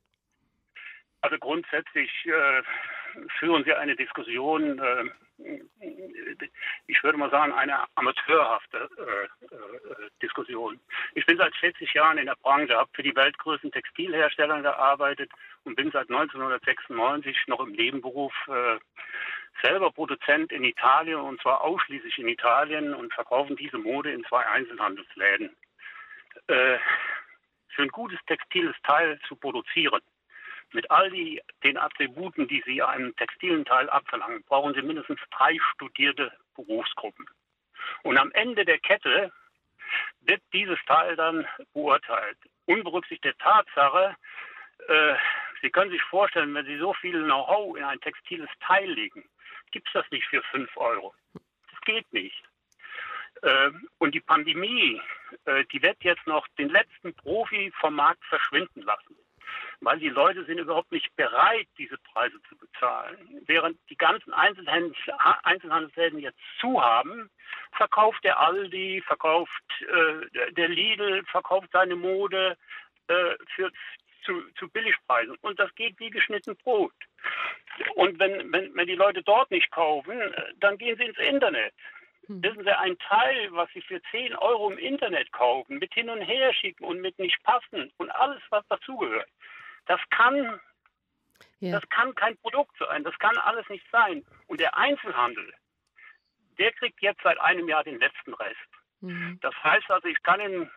Also 1.22 1.38
grundsätzlich 1.38 2.10
äh, 2.26 2.64
führen 3.38 3.64
Sie 3.66 3.74
eine 3.74 3.96
Diskussion, 3.96 4.80
äh, 4.80 5.04
ich 6.88 7.04
würde 7.04 7.18
mal 7.18 7.30
sagen, 7.30 7.54
eine 7.54 7.86
amateurhafte 7.96 8.90
äh, 8.98 9.46
äh 9.46 10.10
Diskussion. 10.22 10.80
Ich 11.16 11.26
bin 11.26 11.38
seit 11.38 11.56
40 11.56 11.94
Jahren 11.94 12.18
in 12.18 12.26
der 12.26 12.36
Branche, 12.36 12.76
habe 12.76 12.90
für 12.94 13.04
die 13.04 13.16
weltgrößten 13.16 13.72
Textilhersteller 13.72 14.62
gearbeitet 14.62 15.32
und 15.64 15.76
bin 15.76 15.92
seit 15.92 16.10
1996 16.10 17.48
noch 17.48 17.62
im 17.62 17.72
Nebenberuf 17.72 18.34
äh, 18.48 18.78
selber 19.62 19.92
Produzent 19.92 20.52
in 20.52 20.64
Italien 20.64 21.20
und 21.20 21.42
zwar 21.42 21.62
ausschließlich 21.62 22.18
in 22.20 22.28
Italien 22.28 22.94
und 22.94 23.14
verkaufen 23.14 23.56
diese 23.56 23.78
Mode 23.78 24.12
in 24.12 24.24
zwei 24.26 24.46
Einzelhandelsläden. 24.46 25.56
Äh, 26.48 26.78
für 27.70 27.84
ein 27.84 27.90
gutes 27.90 28.20
textiles 28.28 28.76
Teil 28.84 29.20
zu 29.28 29.36
produzieren, 29.36 30.02
mit 30.74 30.90
all 30.92 31.10
die, 31.10 31.42
den 31.64 31.78
Attributen, 31.78 32.48
die 32.48 32.64
Sie 32.66 32.82
einem 32.82 33.16
textilen 33.16 33.66
Teil 33.66 33.90
abverlangen, 33.90 34.44
brauchen 34.44 34.74
Sie 34.74 34.82
mindestens 34.82 35.20
drei 35.32 35.58
studierte 35.74 36.32
Berufsgruppen. 36.56 37.26
Und 38.04 38.18
am 38.18 38.32
Ende 38.34 38.66
der 38.66 38.80
Kette 38.80 39.32
wird 40.22 40.42
dieses 40.54 40.80
Teil 40.86 41.16
dann 41.16 41.48
beurteilt. 41.74 42.38
Unberücksichtigt 42.66 43.24
der 43.24 43.38
Tatsache, 43.38 44.16
äh, 44.88 45.16
Sie 45.62 45.70
können 45.70 45.92
sich 45.92 46.02
vorstellen, 46.04 46.54
wenn 46.54 46.66
Sie 46.66 46.78
so 46.78 46.94
viel 46.94 47.24
Know-how 47.24 47.76
in 47.76 47.84
ein 47.84 48.00
textiles 48.00 48.50
Teil 48.62 48.90
legen, 48.90 49.24
gibt 49.72 49.88
es 49.88 49.94
das 49.94 50.10
nicht 50.12 50.26
für 50.28 50.42
5 50.44 50.76
Euro. 50.78 51.14
Das 51.34 51.82
geht 51.82 52.12
nicht. 52.14 52.44
Ähm, 53.44 53.88
und 53.98 54.16
die 54.16 54.22
Pandemie, 54.22 55.02
äh, 55.46 55.66
die 55.66 55.82
wird 55.82 56.04
jetzt 56.04 56.26
noch 56.28 56.48
den 56.58 56.70
letzten 56.70 57.14
Profi 57.14 57.72
vom 57.80 57.96
Markt 57.96 58.24
verschwinden 58.26 58.82
lassen. 58.82 59.16
Weil 59.82 60.00
die 60.00 60.10
Leute 60.10 60.44
sind 60.44 60.58
überhaupt 60.58 60.92
nicht 60.92 61.16
bereit, 61.16 61.68
diese 61.78 61.98
Preise 62.00 62.42
zu 62.50 62.58
bezahlen. 62.58 63.18
Während 63.46 63.78
die 63.90 63.96
ganzen 63.96 64.34
Einzelhandelsläden 64.34 66.20
jetzt 66.20 66.40
zu 66.60 66.82
haben, 66.82 67.30
verkauft 67.72 68.24
der 68.26 68.40
Aldi, 68.40 69.02
verkauft 69.06 69.64
äh, 69.82 70.52
der 70.52 70.68
Lidl, 70.68 71.24
verkauft 71.26 71.70
seine 71.72 71.96
Mode 71.96 72.58
äh, 73.08 73.36
für, 73.56 73.72
zu, 74.24 74.42
zu 74.58 74.70
Billigpreisen. 74.70 75.36
Und 75.42 75.60
das 75.60 75.74
geht 75.76 76.00
wie 76.00 76.10
geschnitten 76.10 76.56
Brot. 76.58 76.94
Und 77.96 78.20
wenn, 78.20 78.52
wenn, 78.52 78.76
wenn 78.76 78.88
die 78.88 78.96
Leute 78.96 79.24
dort 79.24 79.50
nicht 79.52 79.72
kaufen, 79.72 80.20
äh, 80.20 80.54
dann 80.60 80.78
gehen 80.78 80.98
sie 80.98 81.06
ins 81.06 81.18
Internet. 81.18 81.74
Hm. 82.28 82.44
Wissen 82.44 82.64
Sie, 82.64 82.78
ein 82.78 82.98
Teil, 83.00 83.48
was 83.52 83.70
Sie 83.74 83.82
für 83.82 84.02
10 84.12 84.36
Euro 84.36 84.70
im 84.70 84.78
Internet 84.78 85.32
kaufen, 85.32 85.80
mit 85.80 85.94
hin 85.94 86.10
und 86.10 86.22
her 86.22 86.54
schicken 86.54 86.84
und 86.84 87.02
mit 87.02 87.18
nicht 87.20 87.42
passen 87.44 87.92
und 87.98 88.10
alles, 88.12 88.42
was 88.50 88.66
dazugehört, 88.68 89.30
das 89.90 90.00
kann, 90.12 90.62
ja. 91.60 91.72
das 91.72 91.90
kann 91.90 92.14
kein 92.14 92.38
Produkt 92.38 92.78
sein. 92.78 93.04
Das 93.04 93.18
kann 93.18 93.36
alles 93.40 93.68
nicht 93.70 93.86
sein. 93.92 94.24
Und 94.46 94.60
der 94.60 94.78
Einzelhandel, 94.78 95.52
der 96.60 96.72
kriegt 96.74 97.02
jetzt 97.02 97.22
seit 97.24 97.40
einem 97.40 97.68
Jahr 97.68 97.84
den 97.84 98.00
letzten 98.00 98.36
Rest. 98.36 98.70
Mhm. 99.02 99.40
Das 99.42 99.56
heißt 99.64 99.90
also, 99.90 100.08
ich 100.08 100.22
kann 100.22 100.40
Ihnen, 100.42 100.72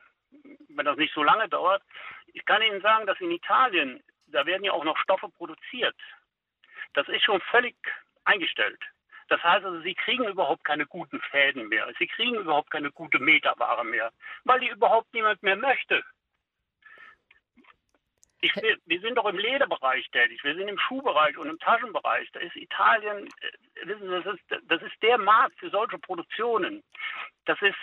wenn 0.70 0.86
das 0.86 0.96
nicht 0.96 1.12
so 1.12 1.22
lange 1.22 1.46
dauert, 1.50 1.82
ich 2.28 2.42
kann 2.46 2.62
Ihnen 2.62 2.80
sagen, 2.80 3.06
dass 3.06 3.20
in 3.20 3.30
Italien, 3.30 4.02
da 4.28 4.46
werden 4.46 4.64
ja 4.64 4.72
auch 4.72 4.84
noch 4.84 4.96
Stoffe 4.96 5.28
produziert. 5.28 5.96
Das 6.94 7.06
ist 7.08 7.22
schon 7.22 7.42
völlig 7.50 7.76
eingestellt. 8.24 8.80
Das 9.28 9.42
heißt 9.42 9.66
also, 9.66 9.80
sie 9.82 9.94
kriegen 9.94 10.24
überhaupt 10.24 10.64
keine 10.64 10.86
guten 10.86 11.20
Fäden 11.20 11.68
mehr. 11.68 11.86
Sie 11.98 12.06
kriegen 12.06 12.36
überhaupt 12.36 12.70
keine 12.70 12.90
gute 12.90 13.18
Meterware 13.18 13.84
mehr, 13.84 14.10
weil 14.44 14.60
die 14.60 14.68
überhaupt 14.68 15.12
niemand 15.12 15.42
mehr 15.42 15.56
möchte. 15.56 16.02
Ich, 18.42 18.52
wir 18.86 19.00
sind 19.00 19.16
doch 19.16 19.26
im 19.26 19.38
Lederbereich 19.38 20.04
tätig, 20.10 20.42
wir 20.42 20.54
sind 20.56 20.68
im 20.68 20.78
Schuhbereich 20.78 21.38
und 21.38 21.48
im 21.48 21.58
Taschenbereich. 21.60 22.28
Da 22.32 22.40
ist 22.40 22.56
Italien, 22.56 23.28
äh, 23.40 23.86
wissen 23.86 24.08
Sie, 24.08 24.22
das 24.22 24.34
ist, 24.34 24.68
das 24.68 24.82
ist 24.82 25.02
der 25.02 25.16
Markt 25.16 25.58
für 25.60 25.70
solche 25.70 25.98
Produktionen. 25.98 26.82
Das 27.46 27.60
ist, 27.62 27.74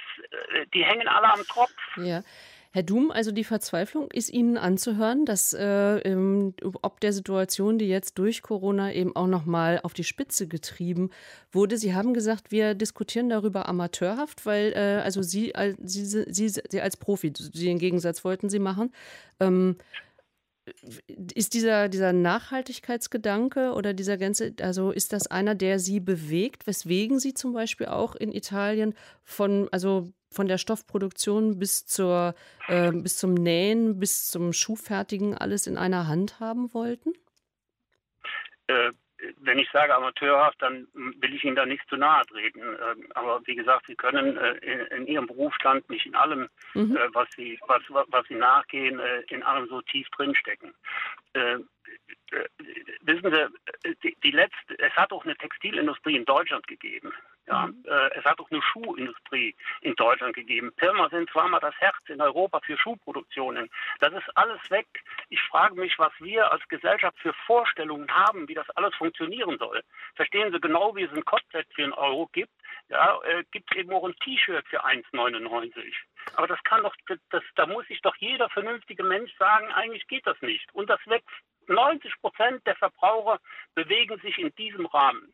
äh, 0.54 0.66
die 0.74 0.84
hängen 0.84 1.08
alle 1.08 1.32
am 1.32 1.44
Tropf. 1.46 1.72
Ja. 1.96 2.24
Herr 2.72 2.84
Doom, 2.84 3.10
also 3.10 3.32
die 3.32 3.44
Verzweiflung 3.44 4.12
ist 4.12 4.30
Ihnen 4.30 4.56
anzuhören, 4.56 5.26
dass 5.26 5.54
äh, 5.54 5.98
ähm, 6.00 6.54
ob 6.62 7.00
der 7.00 7.14
Situation, 7.14 7.80
die 7.80 7.88
jetzt 7.88 8.20
durch 8.20 8.44
Corona 8.44 8.94
eben 8.94 9.16
auch 9.16 9.26
noch 9.26 9.46
mal 9.46 9.80
auf 9.82 9.94
die 9.94 10.04
Spitze 10.04 10.48
getrieben 10.48 11.10
wurde. 11.52 11.78
Sie 11.78 11.96
haben 11.96 12.14
gesagt, 12.14 12.52
wir 12.52 12.76
diskutieren 12.76 13.28
darüber 13.28 13.68
amateurhaft, 13.68 14.46
weil 14.46 14.74
äh, 14.76 15.02
also 15.02 15.24
Sie, 15.24 15.52
Sie, 15.80 16.06
Sie, 16.06 16.50
Sie 16.50 16.82
als 16.82 16.96
Profi, 16.96 17.34
Sie 17.36 17.66
den 17.66 17.80
Gegensatz 17.80 18.24
wollten 18.24 18.50
Sie 18.50 18.60
machen. 18.60 18.94
Ähm, 19.40 19.78
ist 21.34 21.54
dieser, 21.54 21.90
dieser 21.90 22.14
Nachhaltigkeitsgedanke 22.14 23.74
oder 23.74 23.94
dieser 23.94 24.18
ganze, 24.18 24.54
also 24.62 24.92
ist 24.92 25.14
das 25.14 25.28
einer, 25.28 25.56
der 25.56 25.80
Sie 25.80 26.00
bewegt, 26.00 26.68
weswegen 26.68 27.20
Sie 27.20 27.34
zum 27.34 27.54
Beispiel 27.54 27.88
auch 27.88 28.16
in 28.16 28.32
Italien 28.32 28.96
von, 29.24 29.70
also 29.72 30.12
von 30.32 30.48
der 30.48 30.58
Stoffproduktion 30.58 31.60
bis 31.60 31.86
zur, 31.86 32.36
äh, 32.68 32.92
bis 32.92 33.18
zum 33.18 33.34
Nähen, 33.34 34.00
bis 34.00 34.30
zum 34.30 34.54
Schuhfertigen 34.54 35.36
alles 35.36 35.68
in 35.68 35.78
einer 35.78 36.08
Hand 36.08 36.40
haben 36.40 36.74
wollten? 36.74 37.14
Äh, 38.68 38.92
wenn 39.40 39.60
ich 39.60 39.70
sage 39.72 39.94
amateurhaft, 39.94 40.62
dann 40.62 40.88
will 40.94 41.34
ich 41.34 41.44
Ihnen 41.44 41.56
da 41.56 41.66
nicht 41.66 41.88
zu 41.90 41.98
nahe 41.98 42.26
treten. 42.26 42.62
Ähm, 42.62 43.08
aber 43.16 43.42
wie 43.46 43.56
gesagt, 43.56 43.88
Sie 43.88 43.96
können 43.96 44.38
äh, 44.38 44.54
in 44.96 45.08
Ihrem 45.08 45.28
Berufsstand 45.28 45.90
nicht 45.90 46.06
in 46.06 46.16
allem, 46.16 46.50
mhm. 46.74 46.96
Äh, 46.96 47.14
was 47.14 47.28
Sie 47.36 47.60
was, 47.68 47.82
was 47.90 48.28
Sie 48.28 48.36
nachgehen, 48.36 49.00
äh, 49.00 49.22
in 49.30 49.44
allem 49.44 49.68
so 49.68 49.82
tief 49.82 50.08
drinstecken. 50.10 50.74
Wissen 53.02 53.32
Sie, 53.32 53.94
die, 54.04 54.16
die 54.24 54.32
letzte, 54.32 54.78
es 54.80 54.94
hat 54.94 55.12
auch 55.12 55.26
eine 55.26 55.36
Textilindustrie 55.36 56.16
in 56.16 56.26
Deutschland 56.26 56.68
gegeben. 56.68 57.14
Ja, 57.50 57.68
äh, 57.86 58.10
es 58.14 58.24
hat 58.26 58.40
auch 58.40 58.52
eine 58.52 58.62
Schuhindustrie 58.62 59.56
in 59.82 59.96
Deutschland 59.96 60.36
gegeben. 60.36 60.72
Pirma 60.76 61.10
sind 61.10 61.32
zwar 61.32 61.48
mal 61.48 61.60
das 61.60 61.74
Herz 61.80 61.98
in 62.08 62.22
Europa 62.22 62.60
für 62.60 62.78
Schuhproduktionen. 62.78 63.70
Das 64.00 64.14
ist 64.14 64.38
alles 64.38 64.60
weg. 64.70 64.86
Ich 65.30 65.42
frage 65.42 65.74
mich, 65.74 65.98
was 65.98 66.14
wir 66.20 66.52
als 66.52 66.68
Gesellschaft 66.68 67.18
für 67.18 67.34
Vorstellungen 67.48 68.08
haben, 68.14 68.48
wie 68.48 68.54
das 68.54 68.70
alles 68.72 68.94
funktionieren 68.96 69.58
soll. 69.58 69.82
Verstehen 70.16 70.52
Sie, 70.54 70.60
genau 70.60 70.96
wie 70.96 71.04
es 71.04 71.12
ein 71.12 71.26
Kotelett 71.26 71.68
für 71.74 71.84
einen 71.84 71.94
Euro 71.94 72.28
gibt, 72.34 72.54
ja, 72.90 73.20
äh, 73.24 73.44
gibt 73.52 73.72
es 73.72 73.78
eben 73.78 73.92
auch 73.94 74.06
ein 74.06 74.16
T-Shirt 74.24 74.68
für 74.68 74.86
1,99. 74.86 75.92
Aber 76.36 76.46
das 76.46 76.62
kann 76.64 76.84
doch, 76.84 76.96
das, 77.32 77.44
da 77.56 77.66
muss 77.66 77.88
sich 77.88 78.02
doch 78.02 78.16
jeder 78.18 78.50
vernünftige 78.50 79.04
Mensch 79.04 79.36
sagen, 79.38 79.72
eigentlich 79.72 80.06
geht 80.08 80.28
das 80.28 80.40
nicht. 80.42 80.72
Und 80.74 80.90
das 80.90 81.00
wächst. 81.08 81.36
90 81.68 82.12
Prozent 82.22 82.66
der 82.66 82.76
Verbraucher 82.76 83.40
bewegen 83.76 84.20
sich 84.22 84.40
in 84.40 84.54
diesem 84.56 84.88
Rahmen. 84.88 85.34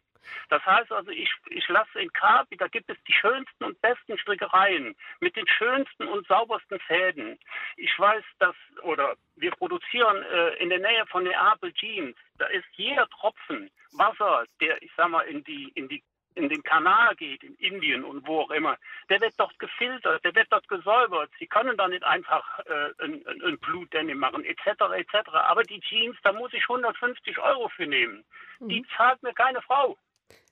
Das 0.50 0.66
heißt 0.66 0.92
also, 0.92 1.12
ich, 1.12 1.30
ich 1.50 1.68
lasse 1.68 2.00
in 2.00 2.12
Kabi, 2.14 2.58
da 2.58 2.68
gibt 2.68 2.90
es 2.90 2.98
die 3.08 3.14
schönsten 3.14 3.64
und 3.64 3.80
besten 3.82 4.18
Strickereien 4.18 4.96
mit 5.20 5.36
den 5.36 5.48
schönsten 5.48 6.08
und 6.08 6.28
saubersten 6.28 6.80
Fäden. 6.82 7.40
Ich 7.78 7.98
weiß, 7.98 8.24
dass, 8.40 8.56
oder 8.84 9.16
wir 9.36 9.52
produzieren 9.52 10.24
äh, 10.24 10.56
in 10.56 10.70
der 10.70 10.80
Nähe 10.80 11.06
von 11.08 11.24
Neapel 11.24 11.74
Jeans, 11.74 12.18
da 12.38 12.48
ist 12.48 12.66
jeder 12.74 13.08
Tropfen 13.10 13.70
Wasser, 13.94 14.46
der, 14.62 14.82
ich 14.82 14.92
sag 14.98 15.10
mal, 15.10 15.22
in 15.22 15.44
die, 15.44 15.72
in 15.76 15.88
die 15.88 16.04
in 16.36 16.50
den 16.50 16.64
Kanal 16.64 17.16
geht, 17.16 17.44
in 17.44 17.56
Indien 17.56 18.04
und 18.04 18.28
wo 18.28 18.42
auch 18.42 18.52
immer, 18.52 18.78
der 19.10 19.22
wird 19.22 19.34
dort 19.38 19.58
gefiltert, 19.58 20.24
der 20.24 20.36
wird 20.36 20.48
dort 20.52 20.68
gesäubert. 20.68 21.32
Sie 21.40 21.48
können 21.48 21.78
da 21.78 21.88
nicht 21.88 22.04
einfach 22.04 22.60
äh, 22.60 22.90
ein, 23.00 23.26
ein 23.26 23.58
Blutdenim 23.60 24.20
machen, 24.20 24.44
etc., 24.44 24.68
etc. 24.96 25.30
Aber 25.32 25.64
die 25.64 25.80
Jeans, 25.80 26.18
da 26.24 26.34
muss 26.34 26.54
ich 26.54 26.64
150 26.64 27.40
Euro 27.40 27.70
für 27.70 27.88
nehmen. 27.88 28.26
Mhm. 28.60 28.70
Die 28.70 28.86
zahlt 28.96 29.24
mir 29.24 29.34
keine 29.34 29.62
Frau. 29.62 29.98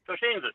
Verstehen 0.06 0.42
Sie? 0.42 0.50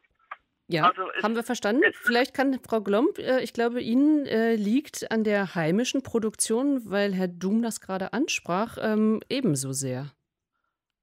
Ja, 0.70 0.90
also 0.90 1.10
haben 1.22 1.34
wir 1.34 1.42
verstanden. 1.42 1.82
Vielleicht 2.02 2.34
kann 2.34 2.60
Frau 2.60 2.82
Glomb, 2.82 3.18
äh, 3.18 3.40
ich 3.40 3.54
glaube, 3.54 3.80
Ihnen 3.80 4.26
äh, 4.26 4.54
liegt 4.54 5.10
an 5.10 5.24
der 5.24 5.54
heimischen 5.54 6.02
Produktion, 6.02 6.90
weil 6.90 7.14
Herr 7.14 7.28
Doom 7.28 7.62
das 7.62 7.80
gerade 7.80 8.12
ansprach, 8.12 8.76
ähm, 8.78 9.20
ebenso 9.30 9.72
sehr. 9.72 10.12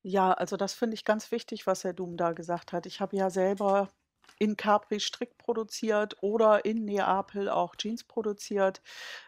Ja, 0.03 0.33
also 0.33 0.55
das 0.55 0.73
finde 0.73 0.93
ich 0.93 1.03
ganz 1.03 1.31
wichtig, 1.31 1.65
was 1.65 1.83
Herr 1.83 1.93
Doom 1.93 2.15
da 2.15 2.33
gesagt 2.33 2.73
hat. 2.73 2.85
Ich 2.85 3.01
habe 3.01 3.17
ja 3.17 3.31
selber 3.31 3.89
in 4.37 4.55
Capri 4.55 4.99
Strick 4.99 5.35
produziert 5.39 6.15
oder 6.21 6.63
in 6.63 6.85
Neapel 6.85 7.49
auch 7.49 7.75
Jeans 7.75 8.03
produziert. 8.03 8.83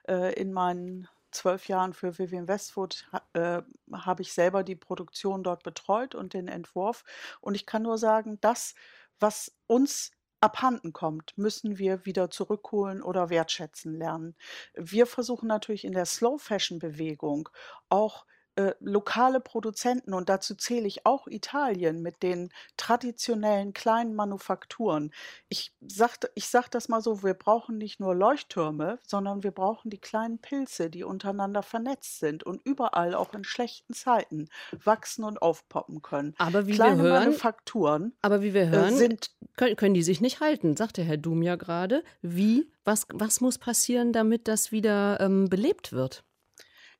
Äh, 0.07 0.33
in 0.33 0.53
meinen 0.53 1.07
zwölf 1.31 1.67
Jahren 1.67 1.93
für 1.93 2.17
Vivian 2.19 2.47
Westwood 2.47 3.07
äh, 3.33 3.61
habe 3.91 4.21
ich 4.21 4.33
selber 4.33 4.63
die 4.63 4.75
Produktion 4.75 5.43
dort 5.43 5.63
betreut 5.63 6.13
und 6.13 6.33
den 6.33 6.47
Entwurf. 6.47 7.03
Und 7.41 7.55
ich 7.55 7.65
kann 7.65 7.81
nur 7.81 7.97
sagen, 7.97 8.37
das 8.41 8.75
was 9.19 9.55
uns 9.67 10.11
abhanden 10.39 10.93
kommt, 10.93 11.37
müssen 11.37 11.77
wir 11.77 12.05
wieder 12.05 12.29
zurückholen 12.29 13.01
oder 13.01 13.29
wertschätzen 13.29 13.95
lernen. 13.95 14.35
Wir 14.75 15.07
versuchen 15.07 15.47
natürlich 15.47 15.83
in 15.83 15.93
der 15.93 16.05
Slow 16.05 16.37
Fashion 16.37 16.79
Bewegung 16.79 17.49
auch 17.89 18.25
äh, 18.57 18.73
lokale 18.79 19.39
Produzenten 19.39 20.13
und 20.13 20.29
dazu 20.29 20.55
zähle 20.55 20.87
ich 20.87 21.05
auch 21.05 21.27
Italien 21.27 22.01
mit 22.01 22.23
den 22.23 22.49
traditionellen 22.75 23.71
kleinen 23.73 24.15
Manufakturen. 24.15 25.11
Ich 25.47 25.71
sage 25.87 26.31
ich 26.33 26.49
sag 26.49 26.69
das 26.69 26.89
mal 26.89 27.01
so, 27.01 27.21
wir 27.21 27.35
brauchen 27.35 27.77
nicht 27.77 27.99
nur 27.99 28.15
Leuchttürme, 28.15 28.97
sondern 29.05 29.43
wir 29.43 29.51
brauchen 29.51 29.91
die 29.91 29.99
kleinen 29.99 30.39
Pilze, 30.39 30.89
die 30.89 31.03
untereinander 31.03 31.61
vernetzt 31.61 32.19
sind 32.19 32.43
und 32.43 32.59
überall 32.65 33.13
auch 33.13 33.33
in 33.33 33.43
schlechten 33.43 33.93
Zeiten 33.93 34.49
wachsen 34.83 35.23
und 35.23 35.39
aufpoppen 35.39 36.01
können. 36.01 36.33
Aber 36.39 36.65
wie 36.65 36.73
Kleine 36.73 37.03
wir 37.03 37.03
hören, 37.03 37.23
Manufakturen 37.25 38.13
aber 38.23 38.41
wie 38.41 38.55
wir 38.55 38.63
äh, 38.63 38.69
hören, 38.69 38.95
sind 38.95 39.31
können, 39.55 39.75
können 39.75 39.93
die 39.93 40.03
sich 40.03 40.19
nicht 40.19 40.39
halten, 40.39 40.75
sagte 40.75 41.03
Herr 41.03 41.17
Doom 41.17 41.43
ja 41.43 41.57
gerade. 41.57 42.03
Wie, 42.23 42.71
was, 42.83 43.05
was 43.13 43.39
muss 43.39 43.59
passieren, 43.59 44.13
damit 44.13 44.47
das 44.47 44.71
wieder 44.71 45.19
ähm, 45.19 45.47
belebt 45.47 45.93
wird? 45.93 46.23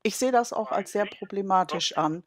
Ich 0.02 0.16
sehe 0.16 0.32
das 0.32 0.52
auch 0.52 0.72
als 0.72 0.92
sehr 0.92 1.06
problematisch 1.06 1.96
an, 1.96 2.24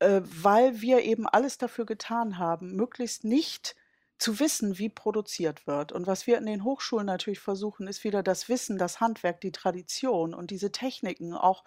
äh, 0.00 0.20
weil 0.24 0.80
wir 0.80 1.02
eben 1.02 1.26
alles 1.28 1.58
dafür 1.58 1.86
getan 1.86 2.38
haben, 2.38 2.76
möglichst 2.76 3.24
nicht 3.24 3.74
zu 4.18 4.40
wissen, 4.40 4.78
wie 4.78 4.88
produziert 4.88 5.66
wird. 5.66 5.92
Und 5.92 6.06
was 6.06 6.26
wir 6.26 6.38
in 6.38 6.46
den 6.46 6.64
Hochschulen 6.64 7.06
natürlich 7.06 7.38
versuchen, 7.38 7.86
ist 7.86 8.02
wieder 8.04 8.22
das 8.22 8.48
Wissen, 8.48 8.78
das 8.78 9.00
Handwerk, 9.00 9.40
die 9.40 9.52
Tradition 9.52 10.34
und 10.34 10.50
diese 10.50 10.72
Techniken 10.72 11.34
auch 11.34 11.64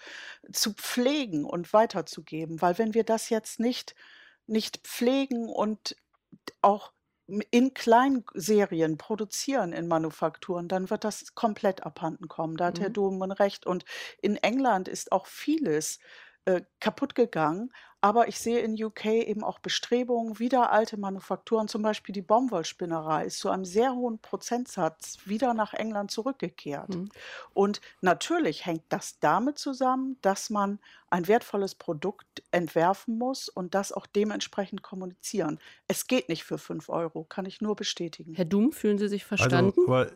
zu 0.51 0.73
pflegen 0.73 1.45
und 1.45 1.71
weiterzugeben. 1.73 2.61
Weil 2.61 2.77
wenn 2.77 2.93
wir 2.93 3.05
das 3.05 3.29
jetzt 3.29 3.59
nicht, 3.59 3.95
nicht 4.47 4.79
pflegen 4.79 5.47
und 5.49 5.95
auch 6.61 6.91
in 7.51 7.73
Kleinserien 7.73 8.97
produzieren 8.97 9.73
in 9.73 9.87
Manufakturen, 9.87 10.67
dann 10.67 10.89
wird 10.89 11.03
das 11.03 11.33
komplett 11.35 11.83
abhanden 11.83 12.27
kommen. 12.27 12.57
Da 12.57 12.65
hat 12.67 12.79
Herr 12.79 12.89
Mhm. 12.89 12.93
Domen 12.93 13.31
recht. 13.31 13.65
Und 13.65 13.85
in 14.21 14.35
England 14.37 14.87
ist 14.87 15.11
auch 15.11 15.25
vieles 15.27 15.99
äh, 16.45 16.61
kaputt 16.79 17.15
gegangen. 17.15 17.71
Aber 18.03 18.27
ich 18.27 18.39
sehe 18.39 18.59
in 18.59 18.83
UK 18.83 19.05
eben 19.05 19.43
auch 19.43 19.59
Bestrebungen, 19.59 20.39
wieder 20.39 20.71
alte 20.71 20.97
Manufakturen, 20.97 21.67
zum 21.67 21.83
Beispiel 21.83 22.13
die 22.13 22.23
Baumwollspinnerei, 22.23 23.25
ist 23.25 23.37
zu 23.37 23.49
einem 23.49 23.63
sehr 23.63 23.93
hohen 23.93 24.17
Prozentsatz 24.17 25.19
wieder 25.25 25.53
nach 25.53 25.73
England 25.75 26.09
zurückgekehrt. 26.09 26.89
Mhm. 26.89 27.09
Und 27.53 27.79
natürlich 28.01 28.65
hängt 28.65 28.83
das 28.89 29.19
damit 29.19 29.59
zusammen, 29.59 30.17
dass 30.23 30.49
man 30.49 30.79
ein 31.11 31.27
wertvolles 31.27 31.75
Produkt 31.75 32.41
entwerfen 32.49 33.19
muss 33.19 33.49
und 33.49 33.75
das 33.75 33.91
auch 33.91 34.07
dementsprechend 34.07 34.81
kommunizieren. 34.81 35.59
Es 35.87 36.07
geht 36.07 36.27
nicht 36.27 36.43
für 36.43 36.57
5 36.57 36.89
Euro, 36.89 37.23
kann 37.25 37.45
ich 37.45 37.61
nur 37.61 37.75
bestätigen. 37.75 38.33
Herr 38.33 38.45
Doom, 38.45 38.71
fühlen 38.71 38.97
Sie 38.97 39.09
sich 39.09 39.23
also, 39.23 39.43
verstanden? 39.43 39.91
Also, 39.91 40.11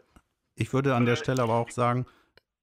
ich 0.56 0.74
würde 0.74 0.96
an 0.96 1.06
der 1.06 1.18
Stelle 1.18 1.44
aber 1.44 1.56
auch 1.56 1.70
sagen, 1.70 2.08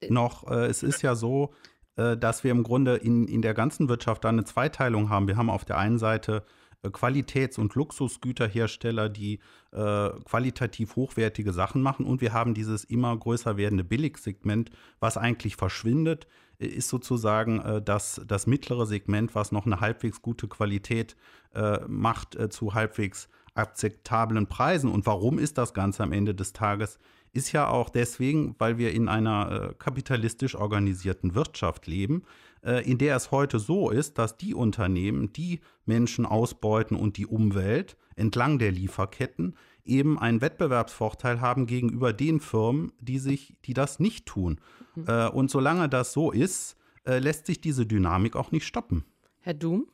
noch, 0.08 0.50
äh, 0.50 0.66
es 0.66 0.82
ist 0.82 1.02
ja 1.02 1.14
so, 1.14 1.54
dass 1.96 2.42
wir 2.42 2.50
im 2.50 2.62
Grunde 2.62 2.96
in, 2.96 3.28
in 3.28 3.42
der 3.42 3.54
ganzen 3.54 3.88
Wirtschaft 3.88 4.24
da 4.24 4.30
eine 4.30 4.44
Zweiteilung 4.44 5.10
haben. 5.10 5.28
Wir 5.28 5.36
haben 5.36 5.50
auf 5.50 5.64
der 5.64 5.76
einen 5.78 5.98
Seite 5.98 6.42
äh, 6.82 6.90
Qualitäts- 6.90 7.58
und 7.58 7.74
Luxusgüterhersteller, 7.74 9.08
die 9.08 9.40
äh, 9.72 10.10
qualitativ 10.24 10.96
hochwertige 10.96 11.52
Sachen 11.52 11.82
machen. 11.82 12.04
Und 12.06 12.20
wir 12.20 12.32
haben 12.32 12.54
dieses 12.54 12.84
immer 12.84 13.16
größer 13.16 13.56
werdende 13.56 13.84
Billigsegment, 13.84 14.70
was 15.00 15.16
eigentlich 15.16 15.56
verschwindet, 15.56 16.26
äh, 16.58 16.66
ist 16.66 16.88
sozusagen 16.88 17.60
äh, 17.60 17.82
das, 17.82 18.20
das 18.26 18.46
mittlere 18.46 18.86
Segment, 18.86 19.34
was 19.34 19.52
noch 19.52 19.66
eine 19.66 19.80
halbwegs 19.80 20.22
gute 20.22 20.48
Qualität 20.48 21.16
äh, 21.54 21.78
macht 21.86 22.34
äh, 22.36 22.48
zu 22.48 22.74
halbwegs 22.74 23.28
akzeptablen 23.54 24.46
Preisen. 24.46 24.90
Und 24.90 25.06
warum 25.06 25.38
ist 25.38 25.58
das 25.58 25.74
Ganze 25.74 26.02
am 26.02 26.12
Ende 26.12 26.34
des 26.34 26.52
Tages? 26.52 26.98
Ist 27.32 27.52
ja 27.52 27.68
auch 27.68 27.88
deswegen, 27.88 28.54
weil 28.58 28.78
wir 28.78 28.92
in 28.92 29.08
einer 29.08 29.70
äh, 29.70 29.74
kapitalistisch 29.74 30.54
organisierten 30.54 31.34
Wirtschaft 31.34 31.86
leben, 31.86 32.24
äh, 32.62 32.88
in 32.88 32.98
der 32.98 33.16
es 33.16 33.30
heute 33.30 33.58
so 33.58 33.90
ist, 33.90 34.18
dass 34.18 34.36
die 34.36 34.54
Unternehmen, 34.54 35.32
die 35.32 35.60
Menschen 35.86 36.26
ausbeuten 36.26 36.96
und 36.96 37.16
die 37.16 37.26
Umwelt 37.26 37.96
entlang 38.16 38.58
der 38.58 38.70
Lieferketten 38.70 39.56
eben 39.84 40.18
einen 40.18 40.40
Wettbewerbsvorteil 40.40 41.40
haben 41.40 41.66
gegenüber 41.66 42.12
den 42.12 42.40
Firmen, 42.40 42.92
die 43.00 43.18
sich, 43.18 43.56
die 43.64 43.74
das 43.74 43.98
nicht 43.98 44.26
tun. 44.26 44.60
Mhm. 44.94 45.04
Äh, 45.08 45.28
und 45.28 45.50
solange 45.50 45.88
das 45.88 46.12
so 46.12 46.30
ist, 46.30 46.76
äh, 47.04 47.18
lässt 47.18 47.46
sich 47.46 47.60
diese 47.60 47.86
Dynamik 47.86 48.36
auch 48.36 48.52
nicht 48.52 48.66
stoppen. 48.66 49.04
Herr 49.40 49.54
Doom? 49.54 49.86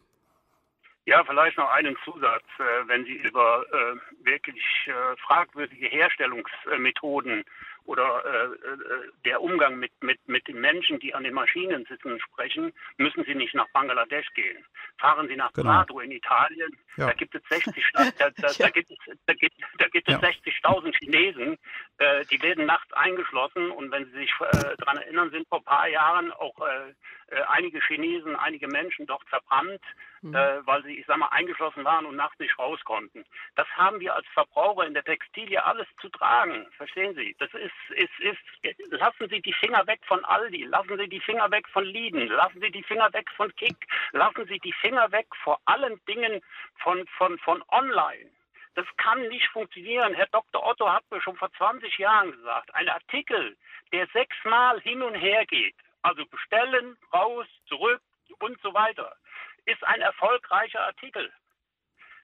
Ja, 1.09 1.25
vielleicht 1.25 1.57
noch 1.57 1.71
einen 1.71 1.97
Zusatz, 2.05 2.45
äh, 2.59 2.87
wenn 2.87 3.07
Sie 3.07 3.15
über 3.15 3.65
äh, 3.73 4.27
wirklich 4.27 4.63
äh, 4.85 5.17
fragwürdige 5.27 5.87
Herstellungsmethoden 5.87 7.45
oder 7.87 8.23
der 9.25 9.41
Umgang 9.41 9.79
mit, 9.79 9.91
mit, 10.03 10.21
mit 10.29 10.47
den 10.47 10.61
Menschen, 10.61 11.01
die 11.01 11.15
an 11.15 11.25
den 11.25 11.33
Maschinen 11.33 11.87
sitzen, 11.87 12.21
sprechen, 12.21 12.75
müssen 12.99 13.25
Sie 13.25 13.35
nicht 13.35 13.55
nach 13.55 13.67
Bangladesch 13.73 14.27
gehen. 14.35 14.63
Fahren 14.99 15.27
Sie 15.27 15.37
nach 15.37 15.55
genau. 15.55 15.71
Prato 15.71 16.01
in 16.01 16.11
Italien, 16.11 16.69
ja. 16.99 17.07
da 17.07 17.13
gibt 17.15 17.35
es 17.35 17.43
60 17.49 17.83
da, 17.95 18.11
da, 18.19 18.53
da 18.59 18.69
gibt 18.75 18.91
es, 18.91 18.99
da 19.25 19.33
gibt, 19.33 19.55
da 19.79 19.89
gibt 19.89 20.07
es 20.07 20.21
ja. 20.21 20.29
60.000 20.29 20.99
Chinesen, 20.99 21.57
die 22.31 22.43
werden 22.43 22.67
nachts 22.67 22.93
eingeschlossen 22.93 23.71
und 23.71 23.91
wenn 23.91 24.05
Sie 24.05 24.19
sich 24.19 24.35
daran 24.77 24.99
erinnern, 24.99 25.31
sind 25.31 25.49
vor 25.49 25.61
ein 25.61 25.65
paar 25.65 25.89
Jahren 25.89 26.31
auch 26.33 26.61
einige 27.49 27.81
Chinesen, 27.81 28.37
einige 28.37 28.69
Menschen 28.69 29.07
dort 29.07 29.27
verbrannt, 29.31 29.81
mhm. 30.23 30.35
Äh, 30.35 30.67
weil 30.67 30.83
sie, 30.85 30.99
ich 30.99 31.07
sag 31.07 31.19
mal, 31.19 31.29
eingeschlossen 31.29 31.85
waren 31.85 32.07
und 32.07 32.17
nachts 32.17 32.39
nicht 32.39 32.59
raus 32.59 32.81
konnten. 32.85 33.25
Das 33.57 33.67
haben 33.77 34.01
wir 34.01 34.15
als 34.15 34.27
Verbraucher 34.29 34.87
in 34.87 34.95
der 34.95 35.05
Textilie 35.05 35.65
alles 35.65 35.87
zu 36.01 36.09
tragen. 36.09 36.67
Verstehen 36.77 37.15
Sie? 37.15 37.35
Das 37.39 37.53
ist, 37.55 37.73
ist, 37.91 38.21
ist, 38.21 38.93
lassen 38.93 39.29
Sie 39.29 39.41
die 39.41 39.53
Finger 39.53 39.87
weg 39.87 40.01
von 40.07 40.25
Aldi, 40.25 40.65
lassen 40.65 40.97
Sie 40.97 41.09
die 41.09 41.21
Finger 41.21 41.51
weg 41.51 41.69
von 41.69 41.85
Lidl, 41.85 42.27
lassen 42.27 42.61
Sie 42.61 42.71
die 42.71 42.83
Finger 42.83 43.13
weg 43.13 43.31
von 43.37 43.55
Kick, 43.57 43.77
lassen 44.13 44.47
Sie 44.47 44.59
die 44.59 44.73
Finger 44.73 45.11
weg 45.13 45.27
vor 45.43 45.61
allen 45.65 46.01
Dingen 46.07 46.41
von, 46.79 47.07
von, 47.17 47.39
von 47.39 47.63
online. 47.69 48.31
Das 48.75 48.87
kann 48.97 49.21
nicht 49.29 49.49
funktionieren. 49.49 50.15
Herr 50.15 50.29
Dr. 50.29 50.65
Otto 50.65 50.89
hat 50.89 51.03
mir 51.11 51.21
schon 51.21 51.37
vor 51.37 51.53
20 51.55 51.99
Jahren 51.99 52.31
gesagt, 52.31 52.73
ein 52.75 52.89
Artikel, 52.89 53.57
der 53.93 54.07
sechsmal 54.13 54.81
hin 54.81 55.03
und 55.03 55.15
her 55.15 55.45
geht, 55.47 55.75
also 56.03 56.25
bestellen, 56.27 56.97
raus, 57.13 57.47
zurück 57.67 58.01
und 58.39 58.61
so 58.63 58.73
weiter, 58.75 59.17
ist 59.69 59.85
ein 59.85 60.01
erfolgreicher 60.01 60.81
Artikel. 60.81 61.31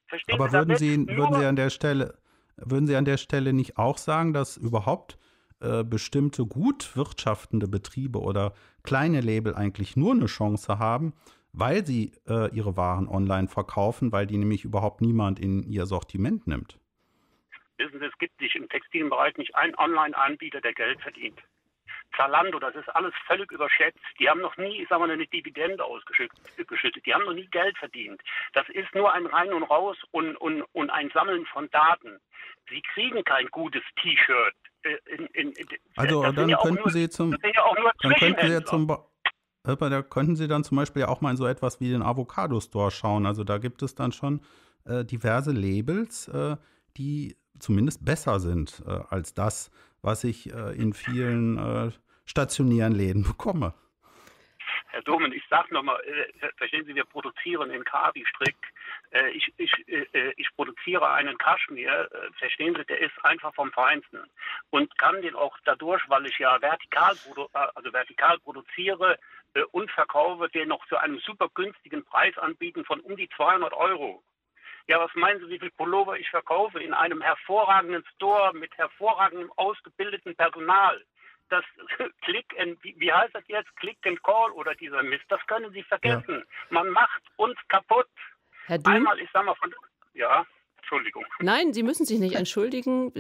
Verstehen 0.07 0.34
Aber 0.34 0.49
Sie 0.49 0.57
würden 0.57 0.76
Sie, 0.76 1.07
würden 1.09 1.34
Sie 1.34 1.47
an 1.47 1.57
der 1.57 1.70
Stelle, 1.70 2.18
würden 2.57 2.86
Sie 2.86 2.97
an 2.97 3.05
der 3.05 3.16
Stelle 3.16 3.53
nicht 3.53 3.78
auch 3.78 3.99
sagen, 3.99 4.32
dass 4.32 4.57
überhaupt 4.57 5.18
äh, 5.61 5.84
bestimmte 5.84 6.45
gut 6.45 6.97
wirtschaftende 6.97 7.68
Betriebe 7.68 8.20
oder 8.20 8.53
kleine 8.82 9.20
Label 9.20 9.55
eigentlich 9.55 9.97
nur 9.97 10.12
eine 10.12 10.26
Chance 10.26 10.78
haben, 10.78 11.14
weil 11.53 11.86
sie 11.86 12.12
äh, 12.28 12.55
ihre 12.55 12.76
Waren 12.76 13.09
online 13.09 13.49
verkaufen, 13.49 14.12
weil 14.12 14.26
die 14.26 14.36
nämlich 14.36 14.64
überhaupt 14.64 15.01
niemand 15.01 15.38
in 15.38 15.62
ihr 15.62 15.86
Sortiment 15.86 16.47
nimmt. 16.47 16.78
Wissen 17.78 17.99
Sie, 17.99 18.05
es 18.05 18.18
gibt 18.18 18.40
nicht 18.40 18.57
im 18.57 18.68
Textilbereich 18.68 19.36
nicht 19.36 19.55
einen 19.55 19.74
Online-Anbieter, 19.76 20.61
der 20.61 20.74
Geld 20.74 21.01
verdient. 21.01 21.40
Zalando, 22.17 22.59
das 22.59 22.75
ist 22.75 22.89
alles 22.95 23.13
völlig 23.27 23.51
überschätzt. 23.51 23.99
Die 24.19 24.29
haben 24.29 24.41
noch 24.41 24.57
nie, 24.57 24.83
ich 24.83 24.89
sag 24.89 24.99
mal, 24.99 25.11
eine 25.11 25.27
Dividende 25.27 25.85
ausgeschüttet. 25.85 27.07
Die 27.07 27.15
haben 27.15 27.25
noch 27.25 27.33
nie 27.33 27.47
Geld 27.47 27.77
verdient. 27.79 28.21
Das 28.53 28.69
ist 28.69 28.95
nur 28.95 29.13
ein 29.13 29.27
Rein 29.27 29.53
und 29.53 29.65
Raus 29.65 29.97
und, 30.13 30.37
und, 30.37 30.63
und 30.73 30.91
ein 30.91 31.11
Sammeln 31.11 31.45
von 31.47 31.69
Daten. 31.71 32.21
Sie 32.69 32.83
kriegen 32.95 33.25
kein 33.25 33.47
gutes 33.49 33.83
T-Shirt. 34.01 34.55
Äh, 34.85 34.99
also 35.97 36.23
dann 36.23 36.57
könnten 36.57 36.83
nur, 36.83 36.91
Sie 36.91 37.09
zum, 37.09 37.33
ja 37.33 37.39
dann 38.03 38.15
könnten 38.15 38.49
Sie 38.49 38.65
zum, 38.65 38.87
da 39.65 40.03
könnten 40.03 40.37
Sie 40.37 40.49
dann 40.49 40.65
zum 40.65 40.77
Beispiel 40.77 41.01
ja 41.01 41.09
auch 41.09 41.21
mal 41.21 41.31
in 41.31 41.37
so 41.37 41.47
etwas 41.47 41.81
wie 41.81 41.91
den 41.91 42.03
Avocado 42.03 42.61
Store 42.61 42.91
schauen. 42.91 43.27
Also 43.27 43.45
da 43.45 43.59
gibt 43.59 43.83
es 43.83 43.95
dann 43.95 44.13
schon 44.13 44.43
äh, 44.85 45.05
diverse 45.05 45.53
Labels, 45.53 46.29
äh, 46.29 46.57
die 46.97 47.37
zumindest 47.59 48.05
besser 48.05 48.41
sind 48.41 48.83
äh, 48.87 49.01
als 49.09 49.35
das, 49.35 49.71
was 50.05 50.25
ich 50.25 50.53
äh, 50.53 50.75
in 50.77 50.93
vielen 50.93 51.59
äh, 51.59 51.91
stationären 52.27 52.93
Läden 52.93 53.23
bekomme. 53.29 53.75
Herr 54.89 55.03
Domen, 55.03 55.33
ich 55.33 55.43
sage 55.51 55.75
nochmal, 55.75 56.01
äh, 56.05 56.49
verstehen 56.57 56.85
Sie, 56.87 56.95
wir 56.95 57.05
produzieren 57.05 57.71
in 57.71 57.85
Kabi-Strick. 57.85 58.57
Äh, 59.11 59.31
ich, 59.31 59.53
ich, 59.57 59.73
äh, 59.89 60.33
ich 60.37 60.49
produziere 60.55 61.11
einen 61.11 61.37
Kaschmir, 61.37 62.09
äh, 62.13 62.33
verstehen 62.39 62.77
Sie, 62.77 62.85
der 62.85 63.01
ist 63.01 63.13
einfach 63.25 63.53
vom 63.55 63.73
Feinsten 63.73 64.21
und 64.71 64.97
kann 64.97 65.21
den 65.23 65.35
auch 65.35 65.57
dadurch, 65.65 66.03
weil 66.09 66.27
ich 66.27 66.39
ja 66.39 66.61
vertikal, 66.63 67.17
also 67.75 67.93
vertikal 67.93 68.39
produziere, 68.39 69.19
äh, 69.55 69.63
und 69.73 69.91
verkaufe, 69.91 70.49
den 70.49 70.69
noch 70.69 70.87
zu 70.87 70.97
einem 70.97 71.19
super 71.21 71.49
günstigen 71.55 72.05
Preis 72.05 72.37
anbieten 72.39 72.85
von 72.85 73.01
um 73.01 73.17
die 73.17 73.29
200 73.37 73.73
Euro. 73.73 74.23
Ja, 74.87 75.01
was 75.01 75.14
meinen 75.14 75.41
Sie, 75.41 75.49
wie 75.49 75.59
viel 75.59 75.70
Pullover 75.70 76.18
ich 76.18 76.28
verkaufe 76.28 76.82
in 76.82 76.93
einem 76.93 77.22
hervorragenden 77.22 78.05
Store 78.14 78.53
mit 78.55 78.76
hervorragendem 78.76 79.51
ausgebildeten 79.57 80.37
Personal? 80.37 81.03
Das 81.49 81.64
Click 82.22 82.47
and, 82.59 82.82
wie 82.82 83.12
heißt 83.12 83.35
das 83.35 83.45
jetzt? 83.49 83.74
Click 83.76 83.99
and 84.07 84.22
Call 84.22 84.51
oder 84.53 84.74
dieser 84.74 85.03
Mist, 85.03 85.24
das 85.28 85.45
können 85.47 85.72
Sie 85.72 85.82
vergessen. 85.82 86.39
Ja. 86.39 86.45
Man 86.70 86.91
macht 86.91 87.22
uns 87.37 87.57
kaputt. 87.68 88.09
Herr 88.66 88.78
Dün? 88.78 88.95
Einmal, 88.95 89.18
ich 89.20 89.28
sag 89.32 89.45
mal 89.45 89.55
von, 89.55 89.74
ja. 90.12 90.45
Entschuldigung. 90.95 91.24
Nein, 91.40 91.72
Sie 91.72 91.82
müssen 91.82 92.07
sich 92.07 92.18
nicht 92.18 92.36
entschuldigen. 92.36 93.12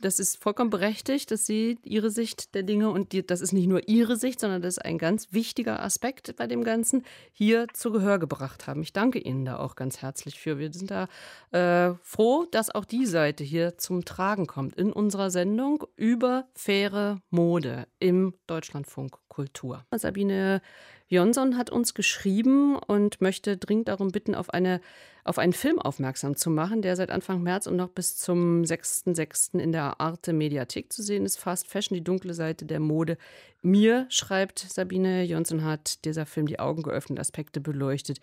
Das 0.00 0.18
ist 0.18 0.42
vollkommen 0.42 0.70
berechtigt, 0.70 1.30
dass 1.30 1.46
Sie 1.46 1.78
Ihre 1.82 2.10
Sicht 2.10 2.54
der 2.54 2.62
Dinge 2.62 2.90
und 2.90 3.12
die, 3.12 3.26
das 3.26 3.40
ist 3.40 3.52
nicht 3.52 3.66
nur 3.66 3.88
Ihre 3.88 4.16
Sicht, 4.16 4.40
sondern 4.40 4.62
das 4.62 4.76
ist 4.76 4.84
ein 4.84 4.98
ganz 4.98 5.32
wichtiger 5.32 5.82
Aspekt 5.82 6.36
bei 6.36 6.46
dem 6.46 6.62
Ganzen, 6.64 7.04
hier 7.32 7.66
zu 7.72 7.90
Gehör 7.90 8.18
gebracht 8.18 8.66
haben. 8.66 8.82
Ich 8.82 8.92
danke 8.92 9.18
Ihnen 9.18 9.44
da 9.44 9.58
auch 9.58 9.74
ganz 9.74 10.02
herzlich 10.02 10.38
für. 10.38 10.58
Wir 10.58 10.72
sind 10.72 10.90
da 10.90 11.08
äh, 11.50 11.94
froh, 12.02 12.46
dass 12.50 12.74
auch 12.74 12.84
die 12.84 13.06
Seite 13.06 13.44
hier 13.44 13.76
zum 13.78 14.04
Tragen 14.04 14.46
kommt 14.46 14.76
in 14.76 14.92
unserer 14.92 15.30
Sendung 15.30 15.84
über 15.96 16.46
faire 16.54 17.20
Mode 17.30 17.86
im 17.98 18.34
Deutschlandfunk 18.46 19.18
Kultur. 19.28 19.84
Sabine 19.90 20.62
Jonsson 21.08 21.56
hat 21.56 21.70
uns 21.70 21.94
geschrieben 21.94 22.76
und 22.76 23.20
möchte 23.20 23.56
dringend 23.56 23.88
darum 23.88 24.08
bitten, 24.08 24.34
auf, 24.34 24.50
eine, 24.50 24.80
auf 25.22 25.38
einen 25.38 25.52
Film 25.52 25.78
aufmerksam 25.78 26.34
zu 26.36 26.50
machen, 26.50 26.80
der 26.80 26.96
seit 26.96 27.10
Anfang 27.10 27.42
März 27.42 27.66
und 27.66 27.76
noch 27.76 27.90
bis 27.90 28.16
zum 28.16 28.62
6.6. 28.62 29.58
in 29.58 29.72
der 29.72 30.00
Arte 30.00 30.32
Mediathek 30.32 30.92
zu 30.92 31.02
sehen 31.02 31.26
ist. 31.26 31.36
Fast 31.36 31.68
Fashion, 31.68 31.94
die 31.94 32.04
dunkle 32.04 32.32
Seite 32.32 32.64
der 32.64 32.80
Mode. 32.80 33.18
Mir, 33.60 34.06
schreibt 34.08 34.58
Sabine 34.58 35.24
Jonsson, 35.24 35.64
hat 35.64 36.04
dieser 36.04 36.24
Film 36.24 36.46
die 36.46 36.58
Augen 36.58 36.82
geöffnet, 36.82 37.20
Aspekte 37.20 37.60
beleuchtet, 37.60 38.18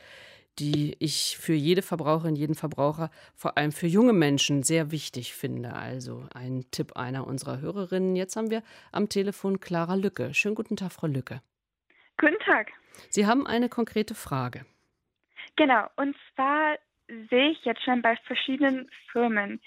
die 0.60 0.96
ich 1.00 1.38
für 1.38 1.54
jede 1.54 1.82
Verbraucherin, 1.82 2.36
jeden 2.36 2.56
Verbraucher, 2.56 3.10
vor 3.36 3.58
allem 3.58 3.72
für 3.72 3.88
junge 3.88 4.14
Menschen 4.14 4.64
sehr 4.64 4.92
wichtig 4.92 5.34
finde. 5.34 5.74
Also 5.74 6.26
ein 6.34 6.66
Tipp 6.72 6.98
einer 6.98 7.28
unserer 7.28 7.62
Hörerinnen. 7.62 8.16
Jetzt 8.16 8.36
haben 8.36 8.50
wir 8.50 8.64
am 8.92 9.08
Telefon 9.08 9.60
Clara 9.60 9.96
Lücke. 9.96 10.34
Schönen 10.34 10.56
guten 10.56 10.76
Tag, 10.76 10.92
Frau 10.92 11.08
Lücke. 11.08 11.42
Guten 12.22 12.40
Tag. 12.46 12.72
Sie 13.10 13.26
haben 13.26 13.48
eine 13.48 13.68
konkrete 13.68 14.14
Frage. 14.14 14.64
Genau, 15.56 15.88
und 15.96 16.16
zwar 16.36 16.78
sehe 17.08 17.50
ich 17.50 17.66
jetzt 17.66 17.84
schon 17.84 18.04
bei 18.04 18.16
verschiedenen 18.28 18.90
Firmen, 19.12 19.60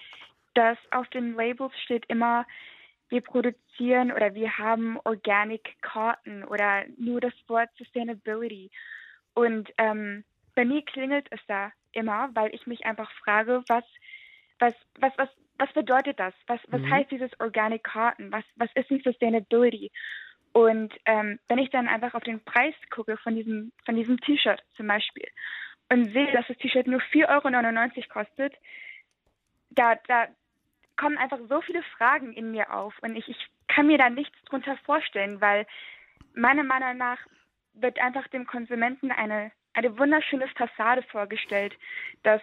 dass 0.55 0.79
auf 0.93 1.09
den 1.09 1.35
Labels 1.35 1.73
steht 1.83 2.05
immer, 2.07 2.47
wir 3.09 3.23
produzieren 3.23 4.13
oder 4.13 4.35
wir 4.35 4.57
haben 4.57 5.01
Organic 5.03 5.75
Cotton 5.83 6.45
oder 6.45 6.85
nur 6.97 7.21
das 7.21 7.35
Wort 7.49 7.71
Sustainability. 7.77 8.71
Und 9.35 9.69
ähm, 9.79 10.25
bei 10.55 10.65
mir 10.65 10.85
klingelt 10.85 11.27
es 11.33 11.41
da 11.49 11.73
immer, 11.91 12.31
weil 12.35 12.55
ich 12.55 12.69
mich 12.69 12.87
einfach 12.87 13.11
frage, 13.25 13.65
was, 13.67 13.85
was, 14.61 14.75
was, 15.01 15.13
was, 15.17 15.29
was 15.59 15.73
bedeutet 15.73 16.21
das? 16.21 16.35
Was, 16.47 16.61
was 16.69 16.81
mhm. 16.81 16.91
heißt 16.91 17.11
dieses 17.11 17.31
Organic 17.41 17.83
Cotton? 17.83 18.31
Was, 18.31 18.45
was 18.55 18.71
ist 18.77 18.91
denn 18.91 19.03
Sustainability? 19.03 19.91
Und 20.55 20.95
ähm, 21.05 21.41
wenn 21.49 21.59
ich 21.59 21.71
dann 21.71 21.89
einfach 21.89 22.15
auf 22.15 22.23
den 22.23 22.43
Preis 22.45 22.75
gucke 22.89 23.17
von 23.17 23.35
diesem, 23.35 23.73
von 23.85 23.97
diesem 23.97 24.21
T-Shirt 24.21 24.63
zum 24.77 24.87
Beispiel 24.87 25.27
und 25.91 26.13
sehe, 26.13 26.31
dass 26.31 26.47
das 26.47 26.57
T-Shirt 26.59 26.87
nur 26.87 27.01
4,99 27.01 27.29
Euro 27.29 28.09
kostet, 28.09 28.55
da, 29.71 29.97
da 30.07 30.29
kommen 30.97 31.19
einfach 31.19 31.41
so 31.49 31.61
viele 31.61 31.83
Fragen 31.99 32.33
in 32.33 32.53
mir 32.53 32.73
auf 32.73 32.95
und 33.03 33.17
ich, 33.17 33.29
ich 33.29 33.49
kann 33.67 33.89
mir 33.89 33.99
da 33.99 34.09
nichts 34.09 34.41
drunter 34.45 34.77
vorstellen, 34.85 35.41
weil 35.41 35.67
meiner 36.35 36.63
Meinung 36.63 36.99
nach 36.99 37.19
wird 37.73 37.99
einfach 37.99 38.29
dem 38.29 38.47
Konsumenten 38.47 39.11
eine, 39.11 39.51
eine 39.73 39.99
wunderschöne 39.99 40.47
Fassade 40.57 41.03
vorgestellt, 41.03 41.77
dass 42.23 42.43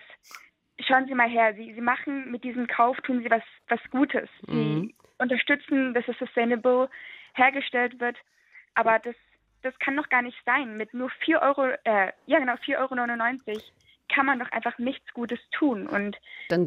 schauen 0.86 1.07
Sie 1.07 1.16
mal 1.16 1.30
her, 1.30 1.53
Sie, 1.53 1.74
Sie 1.74 1.82
machen 1.82 2.30
mit 2.30 2.43
diesem 2.43 2.68
Kauf, 2.68 2.97
tun 3.01 3.24
Sie 3.24 3.32
was, 3.32 3.43
was 3.70 3.80
Gutes. 3.89 4.30
Sie 4.47 4.53
mhm. 4.53 4.93
unterstützen, 5.18 5.93
dass 5.93 6.05
es 6.09 6.18
sustainable 6.18 6.89
hergestellt 7.34 8.00
wird. 8.00 8.18
Aber 8.74 9.00
das, 9.00 9.16
das 9.62 9.78
kann 9.80 9.96
doch 9.98 10.10
gar 10.10 10.22
nicht 10.22 10.38
sein. 10.46 10.78
Mit 10.78 10.94
nur 10.94 11.10
4 11.10 11.42
Euro, 11.42 11.68
äh, 11.84 12.12
ja 12.26 12.40
genau, 12.40 12.54
4,99 12.54 13.48
Euro 13.50 13.62
kann 14.10 14.26
man 14.26 14.40
doch 14.40 14.52
einfach 14.52 14.78
nichts 14.78 15.14
Gutes 15.14 15.40
tun. 15.52 15.88
Und 15.88 16.18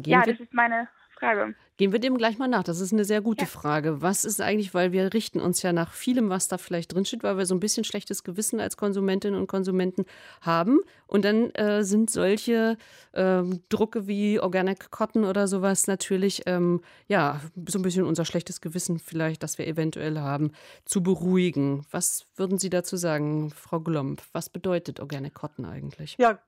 ja, 0.05 0.23
das 0.23 0.39
ist 0.39 0.53
meine 0.53 0.87
Frage. 1.19 1.55
Gehen 1.77 1.91
wir 1.91 1.99
dem 1.99 2.17
gleich 2.17 2.37
mal 2.37 2.47
nach. 2.47 2.63
Das 2.63 2.79
ist 2.79 2.93
eine 2.93 3.03
sehr 3.03 3.21
gute 3.21 3.43
ja. 3.43 3.47
Frage. 3.47 4.01
Was 4.01 4.23
ist 4.23 4.39
eigentlich, 4.39 4.73
weil 4.73 4.91
wir 4.91 5.13
richten 5.13 5.41
uns 5.41 5.61
ja 5.61 5.73
nach 5.73 5.91
vielem, 5.91 6.29
was 6.29 6.47
da 6.47 6.57
vielleicht 6.57 6.93
drinsteht, 6.93 7.23
weil 7.23 7.37
wir 7.37 7.45
so 7.45 7.53
ein 7.53 7.59
bisschen 7.59 7.83
schlechtes 7.83 8.23
Gewissen 8.23 8.59
als 8.61 8.77
Konsumentinnen 8.77 9.39
und 9.39 9.47
Konsumenten 9.47 10.05
haben. 10.41 10.79
Und 11.07 11.25
dann 11.25 11.49
äh, 11.51 11.83
sind 11.83 12.09
solche 12.09 12.77
äh, 13.11 13.43
Drucke 13.69 14.07
wie 14.07 14.39
Organic 14.39 14.89
Cotton 14.91 15.25
oder 15.25 15.47
sowas 15.47 15.87
natürlich, 15.87 16.43
ähm, 16.45 16.81
ja, 17.07 17.41
so 17.67 17.79
ein 17.79 17.81
bisschen 17.81 18.05
unser 18.05 18.23
schlechtes 18.23 18.61
Gewissen 18.61 18.99
vielleicht, 18.99 19.43
das 19.43 19.57
wir 19.57 19.67
eventuell 19.67 20.19
haben, 20.19 20.51
zu 20.85 21.03
beruhigen. 21.03 21.85
Was 21.91 22.25
würden 22.35 22.57
Sie 22.57 22.69
dazu 22.69 22.95
sagen, 22.95 23.51
Frau 23.51 23.79
Glomp? 23.79 24.21
Was 24.31 24.49
bedeutet 24.49 24.99
Organic 24.99 25.33
Cotton 25.33 25.65
eigentlich? 25.65 26.15
Ja, 26.17 26.39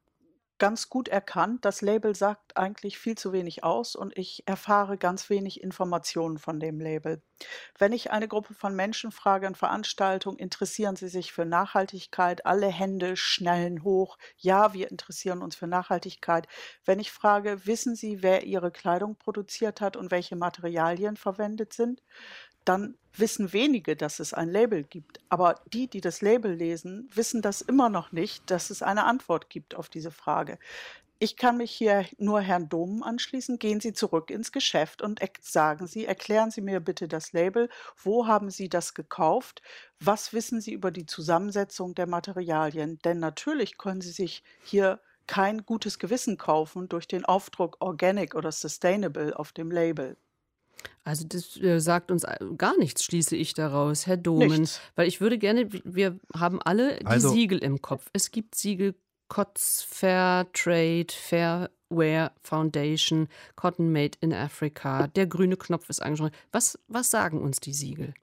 ganz 0.59 0.89
gut 0.89 1.07
erkannt, 1.07 1.65
das 1.65 1.81
Label 1.81 2.15
sagt 2.15 2.57
eigentlich 2.57 2.97
viel 2.97 3.15
zu 3.15 3.31
wenig 3.33 3.63
aus 3.63 3.95
und 3.95 4.17
ich 4.17 4.43
erfahre 4.47 4.97
ganz 4.97 5.29
wenig 5.29 5.61
Informationen 5.61 6.37
von 6.37 6.59
dem 6.59 6.79
Label. 6.79 7.21
Wenn 7.77 7.93
ich 7.93 8.11
eine 8.11 8.27
Gruppe 8.27 8.53
von 8.53 8.75
Menschen 8.75 9.11
frage 9.11 9.47
in 9.47 9.55
Veranstaltungen, 9.55 10.39
interessieren 10.39 10.95
sie 10.95 11.07
sich 11.09 11.31
für 11.33 11.45
Nachhaltigkeit? 11.45 12.45
Alle 12.45 12.67
Hände 12.67 13.15
schnellen 13.15 13.83
hoch. 13.83 14.17
Ja, 14.37 14.73
wir 14.73 14.89
interessieren 14.91 15.41
uns 15.41 15.55
für 15.55 15.67
Nachhaltigkeit. 15.67 16.47
Wenn 16.85 16.99
ich 16.99 17.11
frage, 17.11 17.65
wissen 17.65 17.95
Sie, 17.95 18.23
wer 18.23 18.43
Ihre 18.43 18.71
Kleidung 18.71 19.17
produziert 19.17 19.81
hat 19.81 19.95
und 19.97 20.11
welche 20.11 20.35
Materialien 20.35 21.17
verwendet 21.17 21.73
sind? 21.73 22.01
Dann 22.67 22.97
wissen 23.13 23.53
wenige, 23.53 23.95
dass 23.95 24.19
es 24.19 24.33
ein 24.33 24.49
Label 24.49 24.83
gibt. 24.83 25.19
Aber 25.29 25.55
die, 25.73 25.87
die 25.87 26.01
das 26.01 26.21
Label 26.21 26.53
lesen, 26.53 27.09
wissen 27.13 27.41
das 27.41 27.61
immer 27.61 27.89
noch 27.89 28.11
nicht, 28.11 28.49
dass 28.51 28.69
es 28.69 28.81
eine 28.81 29.05
Antwort 29.05 29.49
gibt 29.49 29.75
auf 29.75 29.89
diese 29.89 30.11
Frage. 30.11 30.59
Ich 31.19 31.35
kann 31.35 31.57
mich 31.57 31.71
hier 31.71 32.05
nur 32.19 32.41
Herrn 32.41 32.69
Domen 32.69 33.01
anschließen. 33.01 33.57
Gehen 33.57 33.79
Sie 33.79 33.93
zurück 33.93 34.29
ins 34.29 34.51
Geschäft 34.51 35.01
und 35.01 35.19
sagen 35.41 35.87
Sie, 35.87 36.05
erklären 36.05 36.51
Sie 36.51 36.61
mir 36.61 36.79
bitte 36.79 37.07
das 37.07 37.33
Label. 37.33 37.69
Wo 37.95 38.27
haben 38.27 38.51
Sie 38.51 38.69
das 38.69 38.93
gekauft? 38.93 39.63
Was 39.99 40.31
wissen 40.31 40.61
Sie 40.61 40.73
über 40.73 40.91
die 40.91 41.07
Zusammensetzung 41.07 41.95
der 41.95 42.05
Materialien? 42.05 42.99
Denn 43.03 43.17
natürlich 43.19 43.79
können 43.79 44.01
Sie 44.01 44.11
sich 44.11 44.43
hier 44.61 44.99
kein 45.25 45.65
gutes 45.65 45.97
Gewissen 45.97 46.37
kaufen 46.37 46.87
durch 46.87 47.07
den 47.07 47.25
Aufdruck 47.25 47.77
Organic 47.79 48.35
oder 48.35 48.51
Sustainable 48.51 49.37
auf 49.37 49.51
dem 49.51 49.71
Label. 49.71 50.17
Also 51.03 51.25
das 51.27 51.57
äh, 51.57 51.79
sagt 51.79 52.11
uns 52.11 52.25
gar 52.57 52.77
nichts, 52.77 53.03
schließe 53.03 53.35
ich 53.35 53.53
daraus, 53.53 54.07
Herr 54.07 54.17
Domen. 54.17 54.61
Nichts. 54.61 54.81
Weil 54.95 55.07
ich 55.07 55.21
würde 55.21 55.37
gerne, 55.37 55.69
wir 55.83 56.19
haben 56.33 56.61
alle 56.61 56.97
die 56.99 57.05
also, 57.05 57.29
Siegel 57.29 57.59
im 57.59 57.81
Kopf. 57.81 58.09
Es 58.13 58.31
gibt 58.31 58.55
Siegel 58.55 58.95
COTS, 59.29 59.85
Fair 59.87 60.47
Trade, 60.53 61.07
Fairware 61.11 62.31
Foundation, 62.41 63.27
Cotton 63.55 63.91
Made 63.91 64.17
in 64.21 64.33
Africa, 64.33 65.07
der 65.07 65.27
grüne 65.27 65.57
Knopf 65.57 65.89
ist 65.89 66.01
angesprochen. 66.01 66.35
Was, 66.51 66.79
was 66.87 67.11
sagen 67.11 67.41
uns 67.41 67.59
die 67.59 67.73
Siegel? 67.73 68.13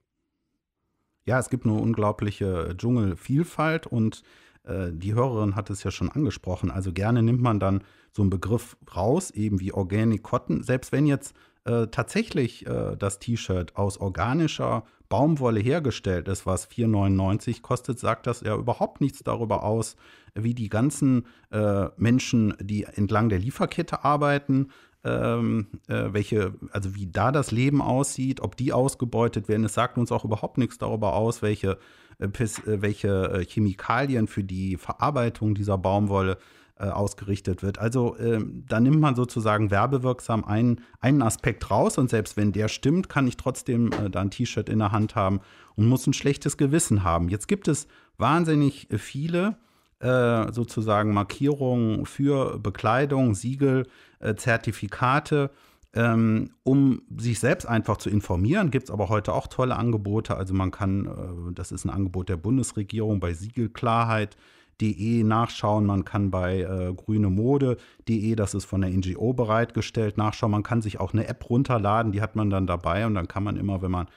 Ja, 1.25 1.39
es 1.39 1.49
gibt 1.49 1.65
eine 1.65 1.75
unglaubliche 1.75 2.75
Dschungelvielfalt 2.77 3.87
und 3.87 4.23
äh, 4.63 4.91
die 4.91 5.13
Hörerin 5.15 5.55
hat 5.55 5.69
es 5.69 5.83
ja 5.83 5.91
schon 5.91 6.11
angesprochen. 6.11 6.69
Also 6.69 6.93
gerne 6.93 7.23
nimmt 7.23 7.41
man 7.41 7.59
dann 7.59 7.83
so 8.11 8.21
einen 8.21 8.29
Begriff 8.29 8.77
raus, 8.95 9.31
eben 9.31 9.59
wie 9.59 9.73
Organic 9.73 10.23
Cotton. 10.23 10.63
Selbst 10.63 10.91
wenn 10.91 11.05
jetzt 11.07 11.35
äh, 11.65 11.87
tatsächlich 11.87 12.65
äh, 12.67 12.95
das 12.97 13.19
T-Shirt 13.19 13.75
aus 13.75 13.97
organischer 13.97 14.83
Baumwolle 15.09 15.59
hergestellt 15.59 16.27
ist, 16.27 16.45
was 16.45 16.69
4,99 16.69 17.61
kostet, 17.61 17.99
sagt 17.99 18.27
das 18.27 18.41
ja 18.41 18.55
überhaupt 18.55 19.01
nichts 19.01 19.23
darüber 19.23 19.63
aus, 19.63 19.95
wie 20.33 20.53
die 20.53 20.69
ganzen 20.69 21.25
äh, 21.51 21.87
Menschen, 21.97 22.55
die 22.59 22.83
entlang 22.83 23.29
der 23.29 23.39
Lieferkette 23.39 24.03
arbeiten, 24.03 24.69
ähm, 25.03 25.67
äh, 25.87 26.05
welche, 26.11 26.55
also 26.71 26.95
wie 26.95 27.07
da 27.07 27.31
das 27.31 27.51
Leben 27.51 27.81
aussieht, 27.81 28.41
ob 28.41 28.57
die 28.57 28.73
ausgebeutet 28.73 29.47
werden. 29.47 29.63
Es 29.63 29.75
sagt 29.75 29.97
uns 29.97 30.11
auch 30.11 30.25
überhaupt 30.25 30.57
nichts 30.57 30.77
darüber 30.79 31.13
aus, 31.13 31.41
welche, 31.41 31.77
äh, 32.19 32.25
äh, 32.25 32.81
welche 32.81 33.43
Chemikalien 33.47 34.27
für 34.27 34.43
die 34.43 34.77
Verarbeitung 34.77 35.53
dieser 35.53 35.77
Baumwolle 35.77 36.37
äh, 36.77 36.87
ausgerichtet 36.87 37.63
wird. 37.63 37.79
Also 37.79 38.15
äh, 38.17 38.43
da 38.67 38.79
nimmt 38.79 38.99
man 38.99 39.15
sozusagen 39.15 39.71
werbewirksam 39.71 40.43
einen, 40.43 40.81
einen 40.99 41.21
Aspekt 41.21 41.71
raus 41.71 41.97
und 41.97 42.09
selbst 42.09 42.35
wenn 42.35 42.51
der 42.51 42.67
stimmt, 42.67 43.07
kann 43.07 43.27
ich 43.27 43.37
trotzdem 43.37 43.91
äh, 43.93 44.09
da 44.09 44.21
ein 44.21 44.29
T-Shirt 44.31 44.67
in 44.67 44.79
der 44.79 44.91
Hand 44.91 45.15
haben 45.15 45.39
und 45.75 45.87
muss 45.87 46.05
ein 46.05 46.13
schlechtes 46.13 46.57
Gewissen 46.57 47.03
haben. 47.03 47.29
Jetzt 47.29 47.47
gibt 47.47 47.67
es 47.67 47.87
wahnsinnig 48.17 48.87
viele 48.97 49.57
äh, 49.99 50.51
sozusagen 50.51 51.13
Markierungen 51.13 52.05
für 52.05 52.59
Bekleidung, 52.59 53.35
Siegel, 53.35 53.87
äh, 54.19 54.35
Zertifikate. 54.35 55.51
Ähm, 55.93 56.49
um 56.63 57.03
sich 57.15 57.39
selbst 57.39 57.65
einfach 57.65 57.95
zu 57.95 58.09
informieren, 58.09 58.69
gibt 58.69 58.89
es 58.89 58.91
aber 58.91 59.07
heute 59.07 59.31
auch 59.31 59.47
tolle 59.47 59.77
Angebote. 59.77 60.35
Also 60.35 60.53
man 60.53 60.71
kann, 60.71 61.05
äh, 61.05 61.53
das 61.53 61.71
ist 61.71 61.85
ein 61.85 61.89
Angebot 61.89 62.27
der 62.27 62.35
Bundesregierung 62.35 63.21
bei 63.21 63.33
Siegelklarheit, 63.33 64.35
De 64.81 65.23
nachschauen. 65.23 65.85
Man 65.85 66.05
kann 66.05 66.31
bei 66.31 66.61
äh, 66.61 66.93
grünemode.de, 66.93 68.35
das 68.35 68.53
ist 68.53 68.65
von 68.65 68.81
der 68.81 68.89
NGO 68.89 69.33
bereitgestellt, 69.33 70.17
nachschauen. 70.17 70.51
Man 70.51 70.63
kann 70.63 70.81
sich 70.81 70.99
auch 70.99 71.13
eine 71.13 71.27
App 71.27 71.49
runterladen, 71.49 72.11
die 72.11 72.21
hat 72.21 72.35
man 72.35 72.49
dann 72.49 72.67
dabei 72.67 73.05
und 73.05 73.15
dann 73.15 73.27
kann 73.27 73.43
man 73.43 73.57
immer, 73.57 73.81
wenn 73.81 73.91
man 73.91 74.07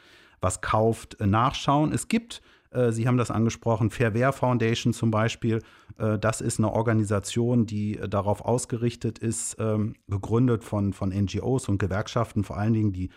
was 0.40 0.60
kauft, 0.60 1.20
äh, 1.20 1.26
nachschauen. 1.26 1.92
Es 1.92 2.08
gibt 2.08 2.42
äh, 2.70 2.92
Sie 2.92 3.06
haben 3.06 3.16
das 3.16 3.30
angesprochen, 3.30 3.90
Fairware 3.90 4.32
Foundation 4.32 4.92
zum 4.92 5.10
Beispiel. 5.10 5.62
Äh, 5.98 6.18
das 6.18 6.40
ist 6.40 6.58
eine 6.58 6.72
Organisation, 6.72 7.66
die 7.66 7.98
darauf 8.08 8.44
ausgerichtet 8.44 9.18
ist, 9.18 9.56
ähm, 9.58 9.94
gegründet 10.08 10.64
von, 10.64 10.92
von 10.92 11.10
NGOs 11.10 11.68
und 11.68 11.78
Gewerkschaften, 11.78 12.44
vor 12.44 12.56
allen 12.56 12.74
Dingen 12.74 12.92
die 12.92 13.10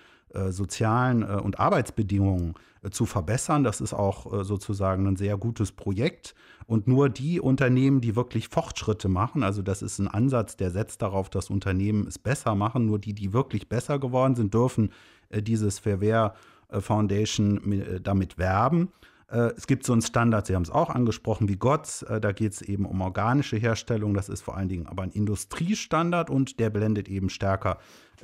sozialen 0.51 1.23
äh, 1.23 1.39
und 1.41 1.59
Arbeitsbedingungen 1.59 2.55
äh, 2.83 2.89
zu 2.89 3.05
verbessern. 3.05 3.63
Das 3.63 3.81
ist 3.81 3.93
auch 3.93 4.43
sozusagen 4.43 5.07
ein 5.07 5.15
sehr 5.15 5.37
gutes 5.37 5.71
Projekt. 5.71 6.35
Und 6.67 6.87
nur 6.87 7.09
die 7.09 7.39
Unternehmen, 7.41 8.01
die 8.01 8.15
wirklich 8.15 8.47
Fortschritte 8.47 9.09
machen, 9.09 9.43
also 9.43 9.61
das 9.61 9.81
ist 9.81 9.99
ein 9.99 10.07
Ansatz, 10.07 10.55
der 10.55 10.71
setzt 10.71 11.01
darauf, 11.01 11.29
dass 11.29 11.49
Unternehmen 11.49 12.07
es 12.07 12.17
besser 12.17 12.55
machen, 12.55 12.85
nur 12.85 12.97
die, 12.97 13.13
die 13.13 13.33
wirklich 13.33 13.67
besser 13.67 13.99
geworden 13.99 14.35
sind, 14.35 14.53
dürfen 14.53 14.91
dieses 15.33 15.79
Fairware 15.79 16.33
Foundation 16.69 17.99
damit 18.01 18.37
werben. 18.37 18.89
Es 19.33 19.65
gibt 19.65 19.85
so 19.85 19.93
einen 19.93 20.01
Standard, 20.01 20.45
Sie 20.45 20.55
haben 20.55 20.63
es 20.63 20.69
auch 20.69 20.89
angesprochen, 20.89 21.47
wie 21.47 21.55
GOTS. 21.55 22.05
Da 22.21 22.33
geht 22.33 22.51
es 22.51 22.61
eben 22.61 22.85
um 22.85 22.99
organische 22.99 23.55
Herstellung. 23.55 24.13
Das 24.13 24.27
ist 24.27 24.41
vor 24.41 24.57
allen 24.57 24.67
Dingen 24.67 24.87
aber 24.87 25.03
ein 25.03 25.11
Industriestandard 25.11 26.29
und 26.29 26.59
der 26.59 26.69
blendet 26.69 27.07
eben 27.07 27.29
stärker 27.29 27.77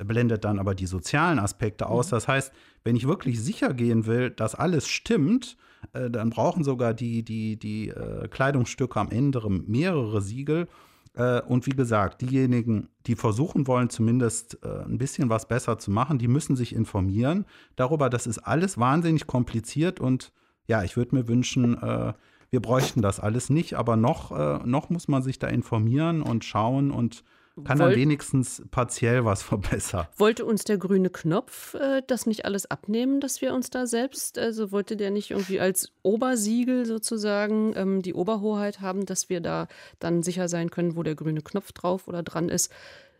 blendet 0.04 0.44
dann 0.44 0.58
aber 0.58 0.74
die 0.74 0.86
sozialen 0.86 1.38
Aspekte 1.38 1.88
aus. 1.88 2.06
Mhm. 2.06 2.10
Das 2.16 2.28
heißt, 2.28 2.52
wenn 2.84 2.96
ich 2.96 3.06
wirklich 3.06 3.42
sicher 3.42 3.74
gehen 3.74 4.06
will, 4.06 4.30
dass 4.30 4.54
alles 4.54 4.88
stimmt, 4.88 5.56
äh, 5.92 6.10
dann 6.10 6.30
brauchen 6.30 6.64
sogar 6.64 6.94
die, 6.94 7.22
die, 7.22 7.56
die 7.56 7.88
äh, 7.88 8.28
Kleidungsstücke 8.28 8.98
am 8.98 9.10
Ende 9.10 9.42
mehrere 9.48 10.20
Siegel. 10.20 10.68
Äh, 11.14 11.42
und 11.42 11.66
wie 11.66 11.72
gesagt, 11.74 12.22
diejenigen, 12.22 12.88
die 13.06 13.16
versuchen 13.16 13.66
wollen, 13.66 13.90
zumindest 13.90 14.58
äh, 14.62 14.84
ein 14.84 14.98
bisschen 14.98 15.28
was 15.28 15.48
besser 15.48 15.78
zu 15.78 15.90
machen, 15.90 16.18
die 16.18 16.28
müssen 16.28 16.56
sich 16.56 16.74
informieren 16.74 17.44
darüber. 17.76 18.10
Das 18.10 18.26
ist 18.26 18.38
alles 18.38 18.78
wahnsinnig 18.78 19.26
kompliziert 19.26 20.00
und 20.00 20.32
ja, 20.68 20.84
ich 20.84 20.96
würde 20.96 21.16
mir 21.16 21.26
wünschen, 21.26 21.82
äh, 21.82 22.12
wir 22.50 22.62
bräuchten 22.62 23.02
das 23.02 23.18
alles 23.18 23.50
nicht, 23.50 23.74
aber 23.74 23.96
noch, 23.96 24.30
äh, 24.30 24.60
noch 24.64 24.90
muss 24.90 25.08
man 25.08 25.22
sich 25.22 25.38
da 25.38 25.48
informieren 25.48 26.22
und 26.22 26.44
schauen 26.44 26.90
und 26.90 27.24
kann 27.64 27.78
dann 27.78 27.96
wenigstens 27.96 28.62
partiell 28.70 29.24
was 29.24 29.42
verbessern. 29.42 30.06
Wollte 30.16 30.44
uns 30.44 30.64
der 30.64 30.78
grüne 30.78 31.10
Knopf 31.10 31.74
äh, 31.74 32.02
das 32.06 32.26
nicht 32.26 32.44
alles 32.44 32.70
abnehmen, 32.70 33.20
dass 33.20 33.40
wir 33.40 33.52
uns 33.52 33.70
da 33.70 33.86
selbst, 33.86 34.38
also 34.38 34.70
wollte 34.70 34.96
der 34.96 35.10
nicht 35.10 35.32
irgendwie 35.32 35.58
als 35.58 35.92
Obersiegel 36.02 36.86
sozusagen 36.86 37.72
ähm, 37.74 38.02
die 38.02 38.14
Oberhoheit 38.14 38.80
haben, 38.80 39.06
dass 39.06 39.28
wir 39.28 39.40
da 39.40 39.66
dann 39.98 40.22
sicher 40.22 40.48
sein 40.48 40.70
können, 40.70 40.96
wo 40.96 41.02
der 41.02 41.14
grüne 41.14 41.42
Knopf 41.42 41.72
drauf 41.72 42.06
oder 42.06 42.22
dran 42.22 42.48
ist? 42.48 42.70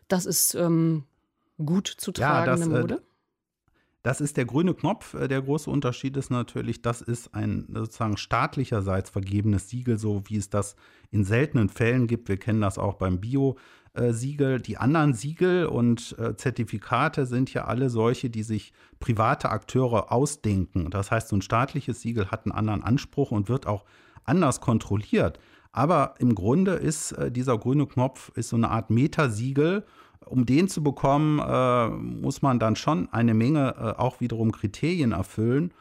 Das 0.07 0.25
ist 0.25 0.55
ähm, 0.55 1.05
gut 1.65 1.89
zu 1.89 2.13
tragende 2.13 2.51
ja, 2.51 2.57
das, 2.57 2.67
äh, 2.67 2.81
Mode. 2.81 3.03
Äh, 3.99 4.09
das 4.09 4.21
ist 4.21 4.37
der 4.37 4.45
grüne 4.45 4.75
Knopf. 4.75 5.15
Äh, 5.15 5.29
der 5.29 5.43
große 5.43 5.71
Unterschied 5.71 6.17
ist 6.17 6.31
natürlich, 6.31 6.83
das 6.83 7.03
ist 7.03 7.35
ein 7.35 7.67
sozusagen 7.73 8.17
staatlicherseits 8.17 9.11
vergebenes 9.11 9.69
Siegel, 9.69 9.99
so 9.99 10.23
wie 10.27 10.37
es 10.37 10.51
das 10.51 10.77
in 11.11 11.25
seltenen 11.25 11.69
Fällen 11.69 12.07
gibt. 12.07 12.29
Wir 12.29 12.37
kennen 12.37 12.61
das 12.61 12.79
auch 12.79 12.95
beim 12.95 13.21
Bio. 13.21 13.57
Siegel. 14.11 14.61
Die 14.61 14.77
anderen 14.77 15.13
Siegel 15.13 15.67
und 15.67 16.15
äh, 16.21 16.37
Zertifikate 16.37 17.27
sind 17.27 17.53
ja 17.53 17.65
alle 17.65 17.91
solche, 17.91 18.31
die 18.31 18.45
sich 18.45 18.73
private 19.01 19.51
Akteure 19.51 20.13
ausdenken. 20.13 20.91
Das 20.91 21.11
heißt, 21.11 21.29
so 21.29 21.37
ein 21.37 21.43
staatliches 21.43 22.01
Siegel 22.01 22.31
hat 22.31 22.47
einen 22.47 22.53
anderen 22.53 22.85
Anspruch 22.85 23.33
und 23.33 23.49
wird 23.49 23.67
auch 23.67 23.85
anders 24.23 24.61
kontrolliert. 24.61 25.41
Aber 25.73 26.15
im 26.19 26.35
Grunde 26.35 26.73
ist 26.73 27.13
äh, 27.13 27.31
dieser 27.31 27.59
grüne 27.59 27.87
Knopf 27.87 28.31
ist 28.35 28.49
so 28.51 28.57
eine 28.57 28.71
Art 28.71 28.91
Metasiegel. 28.91 29.85
Um 30.29 30.47
den 30.47 30.69
zu 30.69 30.83
bekommen, 30.83 31.39
äh, 31.39 31.89
muss 31.89 32.43
man 32.43 32.59
dann 32.59 32.77
schon 32.77 33.09
eine 33.13 33.35
Menge 33.35 33.75
äh, 33.77 34.01
auch 34.01 34.21
wiederum 34.21 34.53
Kriterien 34.53 35.13
erfüllen. 35.13 35.73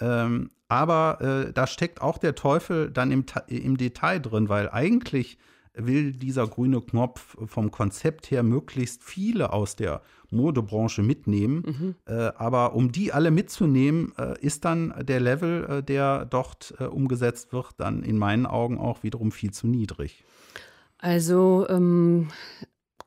Ähm, 0.00 0.50
aber 0.68 1.20
äh, 1.20 1.52
da 1.52 1.66
steckt 1.66 2.00
auch 2.02 2.18
der 2.18 2.34
Teufel 2.34 2.90
dann 2.90 3.10
im, 3.10 3.24
im 3.46 3.76
Detail 3.76 4.18
drin, 4.18 4.48
weil 4.48 4.68
eigentlich 4.70 5.38
will 5.74 6.12
dieser 6.12 6.46
grüne 6.46 6.80
Knopf 6.80 7.36
vom 7.46 7.70
Konzept 7.70 8.30
her 8.30 8.42
möglichst 8.42 9.02
viele 9.02 9.52
aus 9.52 9.76
der 9.76 10.02
Modebranche 10.30 11.02
mitnehmen. 11.02 11.62
Mhm. 11.66 11.94
Äh, 12.06 12.32
aber 12.36 12.74
um 12.74 12.92
die 12.92 13.12
alle 13.12 13.30
mitzunehmen, 13.30 14.12
äh, 14.16 14.38
ist 14.40 14.64
dann 14.64 14.94
der 15.02 15.20
Level, 15.20 15.64
äh, 15.64 15.82
der 15.82 16.24
dort 16.26 16.74
äh, 16.78 16.84
umgesetzt 16.84 17.52
wird, 17.52 17.74
dann 17.78 18.02
in 18.02 18.18
meinen 18.18 18.46
Augen 18.46 18.78
auch 18.78 19.02
wiederum 19.02 19.32
viel 19.32 19.52
zu 19.52 19.66
niedrig. 19.66 20.24
Also 20.98 21.66
ähm, 21.68 22.28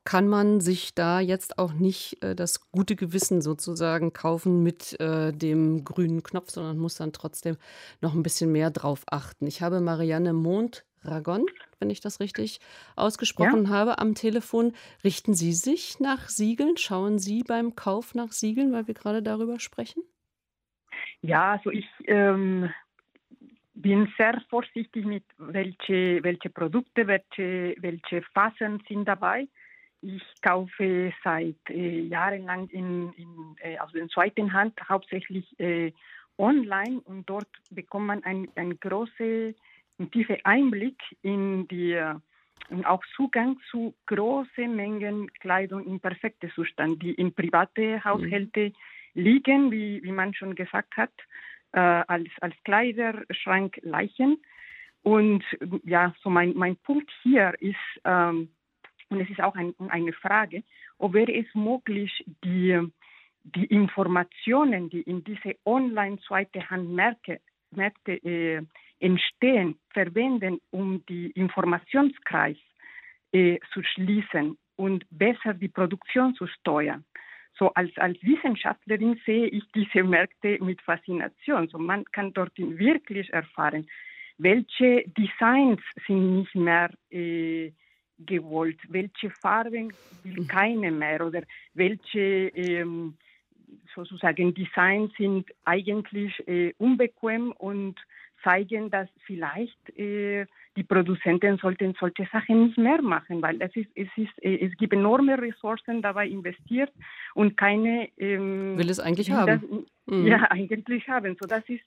kann 0.07 0.29
man 0.29 0.61
sich 0.61 0.95
da 0.95 1.19
jetzt 1.19 1.59
auch 1.59 1.73
nicht 1.73 2.23
äh, 2.23 2.34
das 2.34 2.71
gute 2.71 2.95
Gewissen 2.95 3.41
sozusagen 3.41 4.13
kaufen 4.13 4.63
mit 4.63 4.97
äh, 5.01 5.34
dem 5.34 5.84
grünen 5.84 6.23
Knopf, 6.23 6.49
sondern 6.49 6.77
muss 6.77 6.95
dann 6.95 7.11
trotzdem 7.11 7.57
noch 7.99 8.13
ein 8.13 8.23
bisschen 8.23 8.53
mehr 8.53 8.71
drauf 8.71 9.03
achten. 9.11 9.47
Ich 9.47 9.61
habe 9.61 9.81
Marianne 9.81 10.31
Mond 10.31 10.85
Ragon, 11.03 11.45
wenn 11.79 11.89
ich 11.89 11.99
das 11.99 12.21
richtig 12.21 12.61
ausgesprochen 12.95 13.65
ja. 13.65 13.69
habe, 13.69 13.99
am 13.99 14.15
Telefon. 14.15 14.71
Richten 15.03 15.34
Sie 15.34 15.51
sich 15.51 15.99
nach 15.99 16.29
Siegeln? 16.29 16.77
Schauen 16.77 17.19
Sie 17.19 17.43
beim 17.43 17.75
Kauf 17.75 18.15
nach 18.15 18.31
Siegeln, 18.31 18.71
weil 18.71 18.88
wir 18.88 18.93
gerade 18.93 19.21
darüber 19.21 19.59
sprechen? 19.59 20.03
Ja, 21.19 21.51
also 21.51 21.69
ich 21.69 21.85
ähm, 22.05 22.69
bin 23.73 24.07
sehr 24.17 24.41
vorsichtig 24.49 25.03
mit 25.03 25.25
welche, 25.38 26.23
welche 26.23 26.49
Produkte, 26.49 27.07
welche, 27.07 27.75
welche 27.81 28.21
Phasen 28.34 28.81
sind 28.88 29.05
dabei. 29.05 29.49
Ich 30.02 30.24
kaufe 30.41 31.11
seit 31.24 31.56
äh, 31.69 32.02
jahrelang 32.02 32.69
in, 32.69 33.14
in, 33.14 33.56
äh, 33.61 33.78
also 33.78 33.98
in 33.98 34.10
zweiten 34.10 34.53
Hand 34.53 34.80
hauptsächlich 34.88 35.60
äh, 35.60 35.91
online 36.38 37.02
und 37.06 37.28
dort 37.28 37.49
bekommt 37.72 38.07
man 38.07 38.24
einen, 38.24 38.48
einen 38.56 38.80
großen, 38.80 39.56
tiefen 40.11 40.38
Einblick 40.44 41.02
in 41.24 41.68
die 41.68 41.99
und 42.69 42.86
auch 42.86 43.03
Zugang 43.15 43.57
zu 43.72 43.94
großen 44.07 44.76
Mengen 44.76 45.32
Kleidung 45.36 45.86
in 45.86 45.99
perfektem 45.99 46.52
Zustand, 46.52 47.02
die 47.02 47.14
in 47.14 47.34
private 47.34 48.03
Haushalte 48.03 48.69
mhm. 49.14 49.22
liegen, 49.22 49.72
wie, 49.72 50.03
wie 50.03 50.11
man 50.11 50.34
schon 50.34 50.56
gesagt 50.56 50.98
hat, 50.98 51.11
äh, 51.72 51.80
als, 51.80 52.28
als 52.41 52.56
Kleiderschrank 52.65 53.80
Leichen. 53.84 54.41
Und 55.03 55.44
ja, 55.84 56.14
so 56.22 56.30
mein, 56.30 56.53
mein 56.56 56.76
Punkt 56.78 57.10
hier 57.24 57.53
ist, 57.60 57.76
ähm, 58.03 58.49
und 59.09 59.21
es 59.21 59.29
ist 59.29 59.41
auch 59.41 59.55
ein, 59.55 59.73
eine 59.89 60.13
Frage, 60.13 60.63
ob 60.97 61.13
wäre 61.13 61.34
es 61.34 61.45
möglich, 61.53 62.25
die, 62.43 62.79
die 63.43 63.65
Informationen, 63.65 64.89
die 64.89 65.01
in 65.01 65.23
diese 65.23 65.55
Online-Zweite-Hand-Märkte 65.65 67.39
Märkte, 67.71 68.13
äh, 68.23 68.61
entstehen, 68.99 69.77
verwenden, 69.89 70.59
um 70.71 71.05
die 71.07 71.31
Informationskreis 71.31 72.57
äh, 73.31 73.59
zu 73.73 73.84
schließen 73.84 74.57
und 74.75 75.05
besser 75.11 75.53
die 75.53 75.67
Produktion 75.67 76.34
zu 76.35 76.47
steuern. 76.47 77.03
So 77.57 77.73
als, 77.73 77.91
als 77.97 78.21
Wissenschaftlerin 78.21 79.19
sehe 79.25 79.47
ich 79.47 79.63
diese 79.73 80.03
Märkte 80.03 80.57
mit 80.63 80.81
Faszination. 80.81 81.67
So 81.69 81.77
man 81.77 82.05
kann 82.05 82.34
dort 82.34 82.57
wirklich 82.57 83.31
erfahren, 83.34 83.88
welche 84.38 85.03
Designs 85.17 85.81
sind 86.05 86.38
nicht 86.38 86.55
mehr 86.55 86.91
äh, 87.09 87.71
gewollt, 88.19 88.80
welche 88.89 89.30
Farben 89.30 89.94
will 90.23 90.41
mhm. 90.41 90.48
keine 90.48 90.91
mehr 90.91 91.26
oder 91.26 91.44
welche 91.73 92.49
ähm, 92.49 93.15
sozusagen 93.94 94.53
Designs 94.53 95.11
sind 95.18 95.49
eigentlich 95.65 96.48
äh, 96.48 96.73
unbequem 96.77 97.52
und 97.52 97.95
zeigen, 98.44 98.89
dass 98.89 99.10
vielleicht 99.26 99.89
äh, 99.98 100.45
die 100.76 100.84
Produzenten 100.84 101.57
sollten 101.57 101.95
solche 101.99 102.27
Sachen 102.31 102.68
nicht 102.68 102.77
mehr 102.77 103.02
machen, 103.02 103.41
weil 103.41 103.60
es 103.61 103.76
ist, 103.76 103.89
es 103.95 104.07
ist, 104.15 104.44
äh, 104.44 104.68
es 104.68 104.77
gibt 104.77 104.94
enorme 104.94 105.38
Ressourcen 105.41 106.02
dabei 106.02 106.27
investiert 106.27 106.91
und 107.34 107.57
keine 107.57 108.10
ähm, 108.18 108.77
will 108.77 108.89
es 108.89 108.99
eigentlich 108.99 109.31
haben. 109.31 109.61
Das, 110.06 110.15
mhm. 110.15 110.27
Ja, 110.27 110.38
eigentlich 110.52 111.07
haben. 111.10 111.35
So 111.39 111.48
das 111.48 111.68
ist 111.68 111.84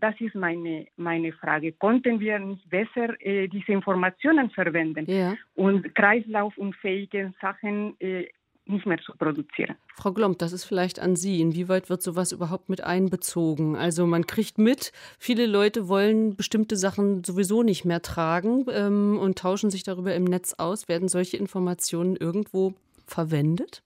das 0.00 0.14
ist 0.20 0.34
meine 0.34 0.86
meine 0.96 1.32
Frage. 1.32 1.72
Konnten 1.72 2.20
wir 2.20 2.38
nicht 2.38 2.68
besser 2.68 3.20
äh, 3.20 3.48
diese 3.48 3.72
Informationen 3.72 4.50
verwenden 4.50 5.04
ja. 5.08 5.34
und 5.54 5.94
kreislaufunfähige 5.94 7.32
Sachen 7.40 7.98
äh, 8.00 8.26
nicht 8.66 8.86
mehr 8.86 8.98
zu 8.98 9.12
produzieren. 9.16 9.76
Frau 9.94 10.12
Glomp, 10.12 10.38
das 10.38 10.52
ist 10.52 10.64
vielleicht 10.64 11.00
an 11.00 11.16
Sie. 11.16 11.40
Inwieweit 11.40 11.90
wird 11.90 12.02
sowas 12.02 12.32
überhaupt 12.32 12.68
mit 12.68 12.82
einbezogen? 12.82 13.76
Also 13.76 14.06
man 14.06 14.26
kriegt 14.26 14.58
mit, 14.58 14.92
viele 15.18 15.46
Leute 15.46 15.88
wollen 15.88 16.36
bestimmte 16.36 16.76
Sachen 16.76 17.24
sowieso 17.24 17.62
nicht 17.62 17.84
mehr 17.84 18.02
tragen 18.02 18.66
ähm, 18.70 19.18
und 19.20 19.38
tauschen 19.38 19.70
sich 19.70 19.82
darüber 19.82 20.14
im 20.14 20.24
Netz 20.24 20.54
aus. 20.54 20.88
Werden 20.88 21.08
solche 21.08 21.36
Informationen 21.36 22.16
irgendwo 22.16 22.74
verwendet? 23.06 23.82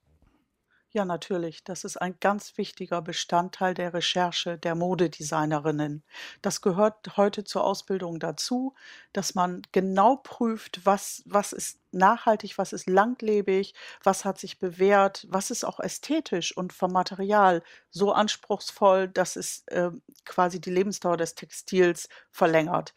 Ja, 0.97 1.05
natürlich. 1.05 1.63
Das 1.63 1.85
ist 1.85 1.99
ein 1.99 2.17
ganz 2.21 2.57
wichtiger 2.57 3.03
Bestandteil 3.03 3.75
der 3.75 3.93
Recherche 3.93 4.57
der 4.57 4.75
Modedesignerinnen. 4.75 6.03
Das 6.41 6.63
gehört 6.63 7.19
heute 7.19 7.45
zur 7.45 7.65
Ausbildung 7.65 8.19
dazu, 8.19 8.75
dass 9.13 9.35
man 9.35 9.61
genau 9.73 10.17
prüft, 10.17 10.87
was, 10.87 11.23
was 11.27 11.53
ist 11.53 11.81
nachhaltig, 11.93 12.57
was 12.57 12.73
ist 12.73 12.89
langlebig, 12.89 13.75
was 14.05 14.25
hat 14.25 14.39
sich 14.39 14.59
bewährt, 14.59 15.27
was 15.29 15.51
ist 15.51 15.65
auch 15.65 15.81
ästhetisch 15.81 16.57
und 16.57 16.73
vom 16.73 16.93
Material 16.93 17.63
so 17.91 18.13
anspruchsvoll, 18.13 19.07
dass 19.09 19.37
es 19.37 19.65
äh, 19.67 19.91
quasi 20.25 20.63
die 20.63 20.71
Lebensdauer 20.71 21.19
des 21.19 21.35
Textils 21.35 22.09
verlängert. 22.31 22.95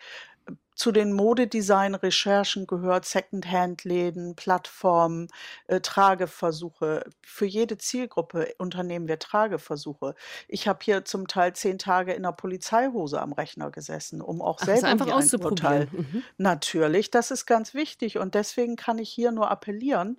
Zu 0.76 0.93
den 0.93 1.11
Modedesign-Recherchen 1.11 2.65
gehört 2.65 3.03
Secondhand-Läden, 3.03 4.35
Plattformen, 4.35 5.27
äh, 5.67 5.81
Trageversuche. 5.81 7.03
Für 7.21 7.45
jede 7.45 7.77
Zielgruppe 7.77 8.53
unternehmen 8.57 9.09
wir 9.09 9.19
Trageversuche. 9.19 10.15
Ich 10.47 10.69
habe 10.69 10.80
hier 10.81 11.03
zum 11.03 11.27
Teil 11.27 11.53
zehn 11.53 11.80
Tage 11.80 12.13
in 12.13 12.23
der 12.23 12.31
Polizeihose 12.31 13.21
am 13.21 13.34
Rechner 13.34 13.71
gesessen, 13.71 14.21
um 14.21 14.41
auch 14.41 14.59
Ach, 14.61 14.65
selber 14.65 14.88
einfach 14.88 15.07
ein 15.07 15.41
Urteil. 15.41 15.89
Mhm. 15.91 16.23
Natürlich, 16.38 17.11
das 17.11 17.31
ist 17.31 17.45
ganz 17.45 17.73
wichtig 17.73 18.17
und 18.17 18.34
deswegen 18.34 18.77
kann 18.77 18.99
ich 18.99 19.09
hier 19.09 19.31
nur 19.31 19.51
appellieren, 19.51 20.17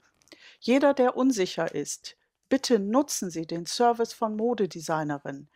jeder, 0.60 0.94
der 0.94 1.16
unsicher 1.16 1.74
ist, 1.74 2.16
bitte 2.48 2.78
nutzen 2.78 3.30
Sie 3.30 3.46
den 3.46 3.66
Service 3.66 4.12
von 4.12 4.36
Modedesignerinnen. 4.36 5.48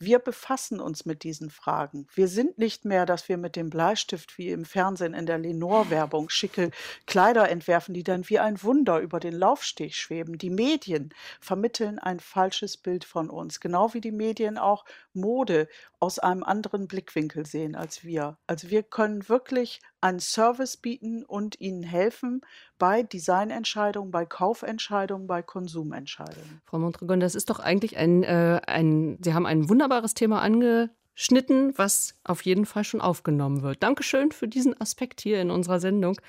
Wir 0.00 0.18
befassen 0.18 0.80
uns 0.80 1.06
mit 1.06 1.24
diesen 1.24 1.50
Fragen. 1.50 2.06
Wir 2.14 2.28
sind 2.28 2.58
nicht 2.58 2.84
mehr, 2.84 3.04
dass 3.04 3.28
wir 3.28 3.36
mit 3.36 3.56
dem 3.56 3.68
Bleistift 3.68 4.38
wie 4.38 4.50
im 4.50 4.64
Fernsehen 4.64 5.12
in 5.12 5.26
der 5.26 5.38
Lenore-Werbung 5.38 6.28
schicke 6.30 6.70
Kleider 7.06 7.48
entwerfen, 7.48 7.94
die 7.94 8.04
dann 8.04 8.28
wie 8.28 8.38
ein 8.38 8.62
Wunder 8.62 9.00
über 9.00 9.18
den 9.18 9.34
Laufsteg 9.34 9.94
schweben. 9.94 10.38
Die 10.38 10.50
Medien 10.50 11.12
vermitteln 11.40 11.98
ein 11.98 12.20
falsches 12.20 12.76
Bild 12.76 13.04
von 13.04 13.28
uns, 13.28 13.58
genau 13.58 13.92
wie 13.92 14.00
die 14.00 14.12
Medien 14.12 14.56
auch 14.56 14.84
Mode 15.14 15.68
aus 16.00 16.18
einem 16.18 16.44
anderen 16.44 16.86
Blickwinkel 16.86 17.44
sehen 17.44 17.74
als 17.74 18.04
wir. 18.04 18.36
Also 18.46 18.70
wir 18.70 18.84
können 18.84 19.28
wirklich 19.28 19.80
einen 20.00 20.20
Service 20.20 20.76
bieten 20.76 21.24
und 21.24 21.60
ihnen 21.60 21.82
helfen 21.82 22.42
bei 22.78 23.02
Designentscheidungen, 23.02 24.10
bei 24.10 24.24
Kaufentscheidungen, 24.26 25.26
bei 25.26 25.42
Konsumentscheidungen. 25.42 26.60
Frau 26.64 26.78
Mondragon, 26.78 27.20
das 27.20 27.34
ist 27.34 27.50
doch 27.50 27.58
eigentlich 27.58 27.96
ein, 27.96 28.22
äh, 28.22 28.60
ein, 28.66 29.18
Sie 29.22 29.34
haben 29.34 29.46
ein 29.46 29.68
wunderbares 29.68 30.14
Thema 30.14 30.40
angeschnitten, 30.40 31.76
was 31.76 32.14
auf 32.22 32.42
jeden 32.42 32.64
Fall 32.64 32.84
schon 32.84 33.00
aufgenommen 33.00 33.62
wird. 33.62 33.82
Dankeschön 33.82 34.30
für 34.30 34.46
diesen 34.46 34.80
Aspekt 34.80 35.20
hier 35.20 35.40
in 35.40 35.50
unserer 35.50 35.80
Sendung. 35.80 36.20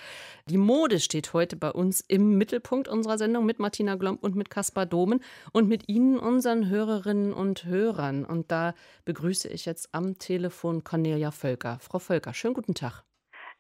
Die 0.48 0.58
Mode 0.58 1.00
steht 1.00 1.34
heute 1.34 1.56
bei 1.56 1.72
uns 1.72 2.02
im 2.02 2.38
Mittelpunkt 2.40 2.88
unserer 2.88 3.20
Sendung 3.20 3.46
mit 3.46 3.60
Martina 3.60 3.96
Glomp 3.96 4.24
und 4.24 4.36
mit 4.36 4.50
Caspar 4.50 4.88
Domen 4.88 5.22
und 5.52 5.68
mit 5.68 5.88
Ihnen, 5.88 6.18
unseren 6.18 6.70
Hörerinnen 6.70 7.34
und 7.34 7.66
Hörern. 7.66 8.26
Und 8.26 8.52
da 8.52 8.74
begrüße 9.06 9.48
ich 9.50 9.66
jetzt 9.66 9.90
am 9.92 10.18
Telefon 10.18 10.84
Cornelia 10.84 11.30
Völker. 11.30 11.78
Frau 11.82 12.00
Völker, 12.00 12.34
schönen 12.34 12.56
guten 12.56 12.74
Tag. 12.74 13.04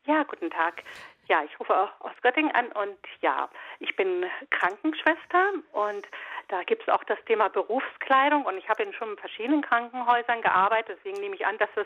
Ja, 0.10 0.24
guten 0.24 0.50
Tag. 0.50 0.82
Ja, 1.28 1.44
ich 1.44 1.60
rufe 1.60 1.72
aus 2.00 2.12
Göttingen 2.24 2.52
an 2.56 2.72
und 2.72 2.98
ja, 3.22 3.48
ich 3.78 3.96
bin 3.96 4.26
Krankenschwester 4.50 5.54
und 5.72 6.08
da 6.48 6.64
gibt 6.64 6.82
es 6.82 6.90
auch 6.90 7.04
das 7.04 7.20
Thema 7.26 7.48
Berufskleidung 7.50 8.44
und 8.46 8.58
ich 8.58 8.68
habe 8.68 8.82
in 8.82 8.94
schon 8.94 9.16
verschiedenen 9.20 9.62
Krankenhäusern 9.62 10.42
gearbeitet, 10.42 10.98
deswegen 10.98 11.22
nehme 11.22 11.36
ich 11.36 11.46
an, 11.46 11.60
dass 11.60 11.70
es 11.76 11.86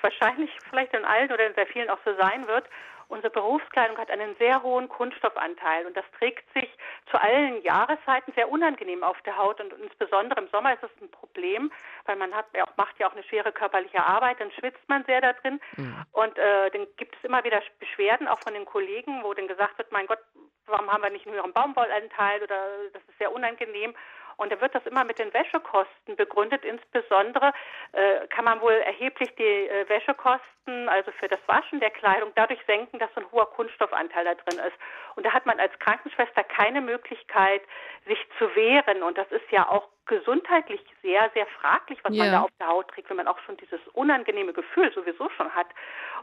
wahrscheinlich 0.00 0.50
vielleicht 0.70 0.94
in 0.94 1.04
allen 1.04 1.30
oder 1.30 1.46
in 1.46 1.54
sehr 1.54 1.66
vielen 1.66 1.90
auch 1.90 1.98
so 2.06 2.14
sein 2.16 2.48
wird. 2.48 2.64
Unsere 3.08 3.30
Berufskleidung 3.30 3.98
hat 3.98 4.10
einen 4.10 4.34
sehr 4.36 4.62
hohen 4.62 4.88
Kunststoffanteil 4.88 5.86
und 5.86 5.96
das 5.96 6.04
trägt 6.18 6.50
sich 6.54 6.68
zu 7.10 7.20
allen 7.20 7.62
Jahreszeiten 7.62 8.32
sehr 8.34 8.50
unangenehm 8.50 9.02
auf 9.02 9.20
der 9.22 9.36
Haut 9.36 9.60
und 9.60 9.72
insbesondere 9.74 10.40
im 10.40 10.48
Sommer 10.48 10.74
ist 10.74 10.82
es 10.82 10.90
ein 11.02 11.10
Problem, 11.10 11.70
weil 12.06 12.16
man 12.16 12.34
hat 12.34 12.46
ja 12.54 12.64
auch, 12.64 12.76
macht 12.76 12.98
ja 12.98 13.08
auch 13.08 13.12
eine 13.12 13.22
schwere 13.24 13.52
körperliche 13.52 14.04
Arbeit, 14.04 14.40
dann 14.40 14.50
schwitzt 14.52 14.88
man 14.88 15.04
sehr 15.04 15.20
da 15.20 15.32
drin 15.32 15.60
mhm. 15.76 16.04
und 16.12 16.38
äh, 16.38 16.70
dann 16.70 16.86
gibt 16.96 17.16
es 17.16 17.24
immer 17.24 17.44
wieder 17.44 17.62
Beschwerden 17.78 18.28
auch 18.28 18.40
von 18.40 18.54
den 18.54 18.64
Kollegen, 18.64 19.22
wo 19.22 19.34
dann 19.34 19.48
gesagt 19.48 19.78
wird, 19.78 19.92
mein 19.92 20.06
Gott, 20.06 20.20
warum 20.66 20.90
haben 20.90 21.02
wir 21.02 21.10
nicht 21.10 21.26
einen 21.26 21.34
höheren 21.34 21.52
Baumwollanteil 21.52 22.42
oder 22.42 22.56
das 22.92 23.02
ist 23.08 23.18
sehr 23.18 23.32
unangenehm 23.32 23.94
und 24.36 24.52
da 24.52 24.60
wird 24.60 24.74
das 24.74 24.86
immer 24.86 25.04
mit 25.04 25.18
den 25.18 25.32
Wäschekosten 25.32 26.16
begründet. 26.16 26.64
Insbesondere 26.64 27.52
äh, 27.92 28.26
kann 28.28 28.44
man 28.44 28.60
wohl 28.60 28.72
erheblich 28.72 29.34
die 29.36 29.42
äh, 29.42 29.88
Wäschekosten, 29.88 30.63
also 30.66 31.10
für 31.12 31.28
das 31.28 31.40
Waschen 31.46 31.80
der 31.80 31.90
Kleidung, 31.90 32.32
dadurch 32.34 32.60
senken, 32.66 32.98
dass 32.98 33.12
so 33.14 33.20
ein 33.20 33.32
hoher 33.32 33.50
Kunststoffanteil 33.50 34.24
da 34.24 34.34
drin 34.34 34.58
ist. 34.66 34.76
Und 35.16 35.26
da 35.26 35.32
hat 35.32 35.46
man 35.46 35.60
als 35.60 35.78
Krankenschwester 35.78 36.44
keine 36.44 36.80
Möglichkeit, 36.80 37.62
sich 38.06 38.18
zu 38.38 38.54
wehren. 38.54 39.02
Und 39.02 39.18
das 39.18 39.30
ist 39.30 39.50
ja 39.50 39.68
auch 39.68 39.88
gesundheitlich 40.06 40.80
sehr, 41.02 41.30
sehr 41.34 41.46
fraglich, 41.46 41.98
was 42.02 42.14
ja. 42.14 42.24
man 42.24 42.32
da 42.32 42.40
auf 42.42 42.50
der 42.58 42.68
Haut 42.68 42.88
trägt, 42.88 43.08
wenn 43.10 43.16
man 43.16 43.28
auch 43.28 43.38
schon 43.40 43.56
dieses 43.56 43.80
unangenehme 43.92 44.52
Gefühl 44.52 44.92
sowieso 44.92 45.30
schon 45.30 45.54
hat. 45.54 45.68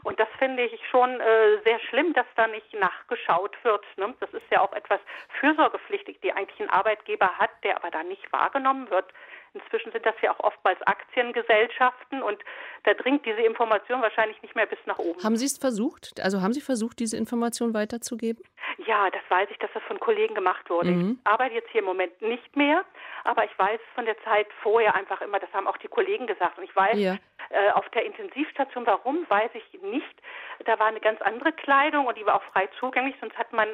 Und 0.02 0.20
das 0.20 0.28
finde 0.38 0.64
ich 0.64 0.80
schon 0.88 1.20
äh, 1.20 1.58
sehr 1.64 1.80
schlimm, 1.80 2.12
dass 2.12 2.26
da 2.36 2.46
nicht 2.46 2.72
nachgeschaut 2.74 3.56
wird. 3.64 3.84
Ne? 3.96 4.14
Das 4.20 4.32
ist 4.32 4.48
ja 4.50 4.60
auch 4.60 4.72
etwas 4.72 5.00
Fürsorgepflichtig, 5.40 6.20
die 6.20 6.32
eigentlich 6.32 6.60
ein 6.60 6.70
Arbeitgeber 6.70 7.38
hat, 7.38 7.50
der 7.64 7.76
aber 7.76 7.90
da 7.90 8.02
nicht 8.02 8.32
wahrgenommen 8.32 8.90
wird. 8.90 9.06
Inzwischen 9.54 9.92
sind 9.92 10.06
das 10.06 10.14
ja 10.22 10.32
auch 10.32 10.40
oftmals 10.40 10.80
Aktiengesellschaften 10.86 12.22
und 12.22 12.38
da 12.84 12.94
dringt 12.94 13.26
diese 13.26 13.42
Information 13.42 14.00
wahrscheinlich 14.00 14.40
nicht 14.40 14.54
mehr 14.54 14.66
bis 14.66 14.78
nach 14.86 14.98
oben. 14.98 15.22
Haben 15.22 15.36
Sie 15.36 15.44
es 15.44 15.58
versucht? 15.58 16.20
Also 16.22 16.40
haben 16.40 16.54
Sie 16.54 16.62
versucht, 16.62 16.98
diese 16.98 17.16
Information 17.16 17.74
weiterzugeben? 17.74 18.42
Ja, 18.86 19.10
das 19.10 19.22
weiß 19.28 19.48
ich, 19.50 19.58
dass 19.58 19.70
das 19.74 19.82
von 19.84 20.00
Kollegen 20.00 20.34
gemacht 20.34 20.70
wurde. 20.70 20.90
Mhm. 20.90 21.18
Ich 21.20 21.26
arbeite 21.30 21.54
jetzt 21.54 21.68
hier 21.70 21.80
im 21.80 21.86
Moment 21.86 22.20
nicht 22.22 22.56
mehr, 22.56 22.84
aber 23.24 23.44
ich 23.44 23.58
weiß 23.58 23.80
von 23.94 24.06
der 24.06 24.18
Zeit 24.22 24.46
vorher 24.62 24.94
einfach 24.94 25.20
immer, 25.20 25.38
das 25.38 25.52
haben 25.52 25.66
auch 25.66 25.76
die 25.76 25.88
Kollegen 25.88 26.26
gesagt. 26.26 26.56
Und 26.56 26.64
ich 26.64 26.74
weiß, 26.74 26.98
ja. 26.98 27.16
äh, 27.50 27.70
auf 27.72 27.88
der 27.90 28.06
Intensivstation, 28.06 28.86
warum, 28.86 29.26
weiß 29.28 29.50
ich 29.54 29.82
nicht. 29.82 30.22
Da 30.64 30.78
war 30.78 30.86
eine 30.86 31.00
ganz 31.00 31.20
andere 31.20 31.52
Kleidung 31.52 32.06
und 32.06 32.16
die 32.16 32.24
war 32.24 32.36
auch 32.36 32.44
frei 32.52 32.68
zugänglich, 32.78 33.16
sonst 33.20 33.36
hat 33.36 33.52
man, 33.52 33.68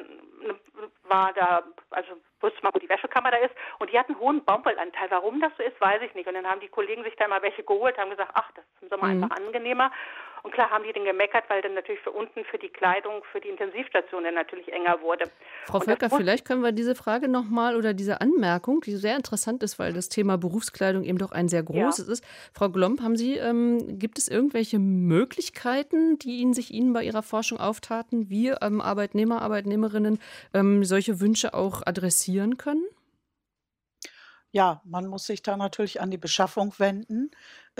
war 1.03 1.33
da, 1.33 1.63
also 1.91 2.11
wusste 2.41 2.59
man, 2.63 2.73
wo 2.73 2.79
die 2.79 2.89
Wäschekammer 2.89 3.31
da 3.31 3.37
ist. 3.37 3.53
Und 3.79 3.91
die 3.91 3.99
hatten 3.99 4.13
einen 4.13 4.21
hohen 4.21 4.43
Baumwollanteil. 4.43 5.09
Warum 5.11 5.41
das 5.41 5.51
so 5.57 5.63
ist, 5.63 5.79
weiß 5.79 6.01
ich 6.01 6.13
nicht. 6.15 6.27
Und 6.27 6.35
dann 6.35 6.47
haben 6.47 6.59
die 6.59 6.67
Kollegen 6.67 7.03
sich 7.03 7.15
da 7.15 7.27
mal 7.27 7.41
welche 7.41 7.63
geholt, 7.63 7.97
haben 7.97 8.09
gesagt, 8.09 8.31
ach, 8.33 8.51
das 8.55 8.65
ist 8.65 8.83
im 8.83 8.89
Sommer 8.89 9.07
mhm. 9.07 9.23
einfach 9.23 9.37
angenehmer. 9.37 9.91
Und 10.43 10.53
klar 10.53 10.69
haben 10.69 10.83
die 10.83 10.93
dann 10.93 11.05
gemeckert, 11.05 11.45
weil 11.49 11.61
dann 11.61 11.73
natürlich 11.73 12.01
für 12.01 12.11
unten 12.11 12.43
für 12.45 12.57
die 12.57 12.69
Kleidung, 12.69 13.23
für 13.31 13.39
die 13.39 13.49
Intensivstation 13.49 14.23
dann 14.23 14.35
natürlich 14.35 14.71
enger 14.71 15.01
wurde. 15.01 15.25
Frau 15.65 15.79
Völker, 15.79 16.09
vielleicht 16.09 16.45
können 16.45 16.61
wir 16.61 16.71
diese 16.71 16.95
Frage 16.95 17.27
nochmal 17.27 17.75
oder 17.75 17.93
diese 17.93 18.21
Anmerkung, 18.21 18.81
die 18.81 18.91
sehr 18.91 19.15
interessant 19.15 19.63
ist, 19.63 19.79
weil 19.79 19.93
das 19.93 20.09
Thema 20.09 20.37
Berufskleidung 20.37 21.03
eben 21.03 21.17
doch 21.17 21.31
ein 21.31 21.49
sehr 21.49 21.63
großes 21.63 22.07
ja. 22.07 22.13
ist. 22.13 22.23
Frau 22.53 22.69
Glomp, 22.69 23.01
haben 23.01 23.17
Sie, 23.17 23.35
ähm, 23.35 23.99
gibt 23.99 24.17
es 24.17 24.27
irgendwelche 24.27 24.79
Möglichkeiten, 24.79 26.17
die 26.19 26.37
Ihnen 26.39 26.53
sich 26.53 26.71
Ihnen 26.71 26.93
bei 26.93 27.03
Ihrer 27.03 27.23
Forschung 27.23 27.59
auftaten, 27.59 28.29
wie 28.29 28.49
ähm, 28.49 28.81
Arbeitnehmer, 28.81 29.41
Arbeitnehmerinnen 29.41 30.19
ähm, 30.53 30.83
solche 30.83 31.19
Wünsche 31.19 31.53
auch 31.53 31.81
adressieren 31.85 32.57
können? 32.57 32.85
Ja, 34.51 34.81
man 34.83 35.05
muss 35.05 35.25
sich 35.25 35.43
da 35.43 35.57
natürlich 35.57 36.01
an 36.01 36.09
die 36.09 36.17
Beschaffung 36.17 36.73
wenden. 36.79 37.29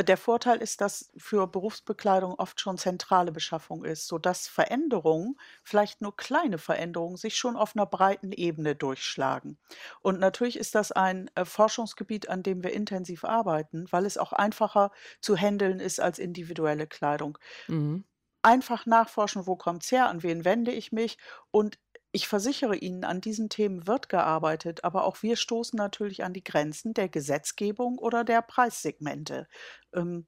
Der 0.01 0.15
Vorteil 0.15 0.61
ist, 0.61 0.79
dass 0.79 1.11
für 1.17 1.45
Berufsbekleidung 1.45 2.33
oft 2.35 2.61
schon 2.61 2.77
zentrale 2.77 3.33
Beschaffung 3.33 3.83
ist, 3.83 4.07
sodass 4.07 4.47
Veränderungen, 4.47 5.35
vielleicht 5.61 5.99
nur 5.99 6.15
kleine 6.15 6.57
Veränderungen, 6.57 7.17
sich 7.17 7.35
schon 7.35 7.57
auf 7.57 7.75
einer 7.75 7.85
breiten 7.85 8.31
Ebene 8.31 8.75
durchschlagen. 8.77 9.59
Und 10.01 10.19
natürlich 10.19 10.57
ist 10.57 10.73
das 10.73 10.93
ein 10.93 11.29
äh, 11.35 11.43
Forschungsgebiet, 11.43 12.29
an 12.29 12.43
dem 12.43 12.63
wir 12.63 12.71
intensiv 12.71 13.25
arbeiten, 13.25 13.87
weil 13.91 14.05
es 14.05 14.17
auch 14.17 14.31
einfacher 14.31 14.91
zu 15.19 15.35
handeln 15.35 15.81
ist 15.81 15.99
als 15.99 16.17
individuelle 16.17 16.87
Kleidung. 16.87 17.37
Mhm. 17.67 18.05
Einfach 18.41 18.85
nachforschen, 18.85 19.47
wo 19.47 19.57
kommt 19.57 19.83
es 19.83 19.91
her, 19.91 20.07
an 20.07 20.23
wen 20.23 20.45
wende 20.45 20.71
ich 20.71 20.93
mich 20.93 21.17
und 21.51 21.77
ich 22.11 22.27
versichere 22.27 22.75
Ihnen, 22.75 23.03
an 23.03 23.21
diesen 23.21 23.49
Themen 23.49 23.87
wird 23.87 24.09
gearbeitet, 24.09 24.83
aber 24.83 25.05
auch 25.05 25.21
wir 25.21 25.35
stoßen 25.35 25.77
natürlich 25.77 26.23
an 26.23 26.33
die 26.33 26.43
Grenzen 26.43 26.93
der 26.93 27.09
Gesetzgebung 27.09 27.97
oder 27.97 28.23
der 28.23 28.41
Preissegmente. 28.41 29.47
Ähm, 29.93 30.25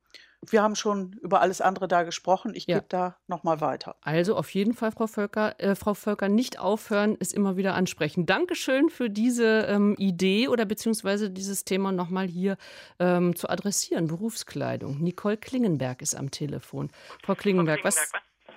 wir 0.50 0.64
haben 0.64 0.76
schon 0.76 1.14
über 1.22 1.42
alles 1.42 1.62
andere 1.62 1.88
da 1.88 2.02
gesprochen. 2.04 2.54
Ich 2.56 2.66
Ja. 2.66 2.78
gebe 2.78 2.88
da 2.90 3.18
noch 3.28 3.44
mal 3.44 3.62
weiter. 3.62 3.96
Also 4.02 4.36
auf 4.36 4.50
jeden 4.50 4.74
Fall, 4.74 4.92
Frau 4.92 5.06
Völker, 5.06 5.60
äh, 5.60 5.76
Frau 5.76 5.94
Völker, 5.94 6.30
nicht 6.30 6.58
aufhören, 6.60 7.16
es 7.20 7.32
immer 7.32 7.58
wieder 7.58 7.76
ansprechen. 7.76 8.26
Dankeschön 8.26 8.90
für 8.90 9.10
diese 9.10 9.68
ähm, 9.70 9.96
Idee 10.00 10.48
oder 10.48 10.66
beziehungsweise 10.66 11.30
dieses 11.30 11.64
Thema 11.64 11.92
noch 11.92 12.10
mal 12.10 12.28
hier 12.28 12.58
ähm, 13.00 13.36
zu 13.36 13.50
adressieren. 13.50 14.08
Berufskleidung. 14.08 15.00
Nicole 15.00 15.38
Klingenberg 15.38 16.02
ist 16.02 16.16
am 16.16 16.32
Telefon. 16.32 16.90
Frau 17.24 17.36
Klingenberg, 17.36 17.84
was 17.84 18.12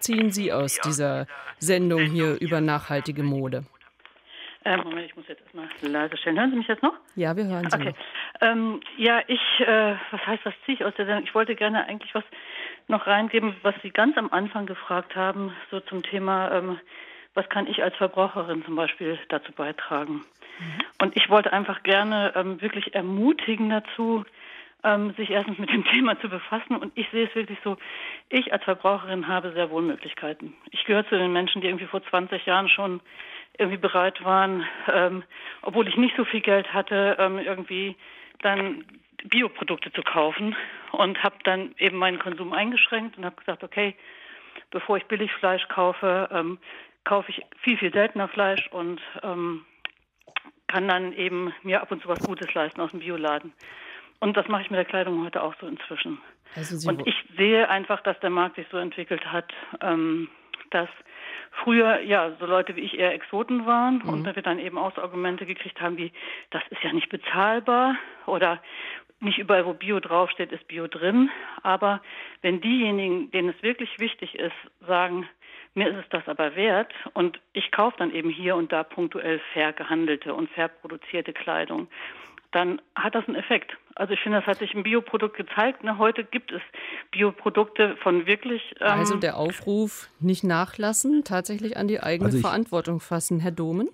ziehen 0.05 0.31
Sie 0.31 0.53
aus 0.53 0.79
dieser 0.81 1.27
Sendung 1.59 2.03
hier 2.03 2.41
über 2.41 2.61
nachhaltige 2.61 3.23
Mode? 3.23 3.65
Ähm, 4.67 4.81
Moment, 4.85 5.07
ich 5.07 5.17
muss 5.17 5.29
jetzt 5.29 5.43
erstmal 5.43 5.69
leise 5.83 6.17
stellen. 6.17 6.39
Hören 6.39 6.51
Sie 6.51 6.57
mich 6.57 6.69
jetzt 6.69 6.83
noch? 6.83 6.95
Ja, 7.17 7.37
wir 7.37 7.45
hören 7.45 7.69
Sie. 7.71 7.77
Okay. 7.77 7.95
Ähm, 8.41 8.81
ja, 8.97 9.21
ich, 9.27 9.41
äh, 9.61 9.95
was 10.11 10.27
heißt, 10.27 10.45
was 10.45 10.55
ziehe 10.65 10.77
ich 10.77 10.85
aus 10.85 10.95
der 10.97 11.07
Sendung? 11.07 11.25
Ich 11.25 11.35
wollte 11.35 11.55
gerne 11.55 11.87
eigentlich 11.87 12.15
was 12.15 12.25
noch 12.89 13.07
reingeben, 13.07 13.57
was 13.63 13.75
Sie 13.83 13.91
ganz 13.91 14.17
am 14.17 14.33
Anfang 14.33 14.67
gefragt 14.67 15.17
haben, 15.17 15.53
so 15.71 15.81
zum 15.81 16.03
Thema, 16.03 16.51
ähm, 16.53 16.79
was 17.35 17.49
kann 17.49 17.67
ich 17.67 17.83
als 17.83 17.95
Verbraucherin 17.97 18.65
zum 18.65 18.77
Beispiel 18.77 19.19
dazu 19.29 19.53
beitragen? 19.53 20.25
Mhm. 20.59 20.83
Und 21.03 21.17
ich 21.17 21.29
wollte 21.29 21.53
einfach 21.53 21.83
gerne 21.83 22.33
ähm, 22.35 22.61
wirklich 22.63 22.95
ermutigen 22.95 23.69
dazu, 23.69 24.25
ähm, 24.85 25.15
sich 25.15 25.31
erstens 25.31 25.59
mit 25.59 25.70
dem 25.70 25.85
Thema 25.93 26.20
zu 26.20 26.28
befassen. 26.28 26.77
Und 26.77 26.93
ich 26.94 27.09
sehe 27.11 27.27
es 27.27 27.35
wirklich 27.35 27.59
so, 27.65 27.77
ich 28.28 28.52
als 28.52 28.62
Verbraucherin 28.65 29.27
habe 29.27 29.52
sehr 29.52 29.70
wohl 29.70 29.82
Möglichkeiten. 29.82 30.55
Ich 30.70 30.85
gehöre 30.85 31.09
zu 31.09 31.19
den 31.19 31.32
Menschen, 31.32 31.61
die 31.61 31.66
irgendwie 31.66 31.86
vor 31.86 32.05
20 32.05 32.47
Jahren 32.47 32.69
schon 32.69 33.01
irgendwie 33.59 33.78
bereit 33.78 34.23
waren, 34.24 34.66
ähm, 34.93 35.23
obwohl 35.62 35.89
ich 35.89 35.97
nicht 35.97 36.16
so 36.16 36.24
viel 36.24 36.40
Geld 36.40 36.73
hatte, 36.73 37.16
ähm, 37.19 37.39
irgendwie 37.39 37.97
dann 38.43 38.85
Bioprodukte 39.24 39.93
zu 39.93 40.02
kaufen 40.02 40.55
und 40.93 41.23
habe 41.23 41.36
dann 41.44 41.74
eben 41.78 41.97
meinen 41.97 42.19
Konsum 42.19 42.52
eingeschränkt 42.52 43.16
und 43.16 43.24
habe 43.24 43.36
gesagt, 43.36 43.65
okay, 43.65 43.94
bevor 44.70 44.97
ich 44.97 45.06
Billigfleisch 45.06 45.66
kaufe, 45.69 46.28
ähm, 46.32 46.59
kaufe 47.05 47.31
ich 47.31 47.43
viel, 47.61 47.78
viel 47.78 47.93
seltener 47.93 48.28
Fleisch 48.28 48.69
und 48.73 49.01
ähm, 49.23 49.65
kann 50.66 50.89
dann 50.89 51.12
eben 51.12 51.55
mir 51.62 51.81
ab 51.81 51.93
und 51.93 52.02
zu 52.02 52.09
was 52.09 52.19
Gutes 52.20 52.52
leisten 52.55 52.81
aus 52.81 52.90
dem 52.90 53.01
Bioladen. 53.01 53.52
Und 54.25 54.39
das 54.39 54.49
mache 54.49 54.63
ich 54.63 54.71
mit 54.71 54.79
der 54.79 54.87
Kleidung 54.87 55.23
heute 55.23 55.43
auch 55.43 55.55
so 55.61 55.67
inzwischen. 55.67 56.19
Also 56.57 56.89
und 56.89 57.07
ich 57.07 57.15
sehe 57.37 57.69
einfach, 57.69 58.01
dass 58.01 58.19
der 58.21 58.31
Markt 58.31 58.57
sich 58.57 58.67
so 58.71 58.79
entwickelt 58.79 59.31
hat, 59.31 59.53
ähm, 59.83 60.31
dass 60.71 60.89
früher 61.63 62.01
ja 62.01 62.33
so 62.41 62.47
Leute 62.47 62.75
wie 62.75 62.81
ich 62.81 62.99
eher 62.99 63.13
Exoten 63.13 63.67
waren 63.67 63.99
mhm. 63.99 64.09
und 64.09 64.25
wir 64.25 64.43
dann 64.43 64.59
eben 64.59 64.79
auch 64.79 64.95
so 64.95 65.03
Argumente 65.03 65.45
gekriegt 65.45 65.79
haben 65.79 65.99
wie, 65.99 66.11
das 66.49 66.63
ist 66.71 66.83
ja 66.83 66.95
nicht 66.95 67.11
bezahlbar 67.11 67.97
oder 68.25 68.63
nicht 69.21 69.37
überall, 69.37 69.67
wo 69.67 69.75
Bio 69.75 70.01
draufsteht, 70.01 70.53
ist 70.53 70.67
Bio 70.69 70.87
drin. 70.87 71.29
Aber 71.63 72.01
wenn 72.41 72.63
diejenigen, 72.63 73.31
denen 73.31 73.51
es 73.51 73.63
wirklich 73.63 73.99
wichtig 73.99 74.37
ist, 74.37 74.57
sagen, 74.87 75.29
mir 75.75 75.89
ist 75.91 75.97
es 75.97 76.09
das 76.09 76.27
aber 76.29 76.57
wert 76.57 76.95
und 77.13 77.39
ich 77.53 77.71
kaufe 77.73 77.99
dann 77.99 78.11
eben 78.11 78.31
hier 78.31 78.57
und 78.57 78.73
da 78.73 78.85
punktuell 78.85 79.39
fair 79.53 79.75
gehandelte 79.75 80.33
und 80.33 80.49
fair 80.53 80.69
produzierte 80.69 81.35
Kleidung, 81.35 81.89
dann 82.55 82.81
hat 82.95 83.15
das 83.15 83.27
einen 83.27 83.37
Effekt. 83.37 83.77
Also 83.97 84.13
ich 84.13 84.21
finde, 84.21 84.39
das 84.39 84.47
hat 84.47 84.59
sich 84.59 84.75
ein 84.75 84.83
Bioprodukt 84.83 85.37
gezeigt. 85.37 85.85
Ne? 85.85 85.99
Heute 85.99 86.25
gibt 86.25 86.53
es 86.53 86.63
Bioprodukte 87.11 87.97
von 88.03 88.27
wirklich. 88.27 88.63
Ähm 88.81 88.99
also 88.99 89.17
der 89.17 89.37
Aufruf, 89.37 90.09
nicht 90.21 90.45
nachlassen, 90.45 91.25
tatsächlich 91.25 91.77
an 91.77 91.89
die 91.89 92.01
eigene 92.01 92.27
also 92.27 92.39
ich, 92.39 92.43
Verantwortung 92.43 93.01
fassen, 93.01 93.41
Herr 93.41 93.53
Domen? 93.53 93.89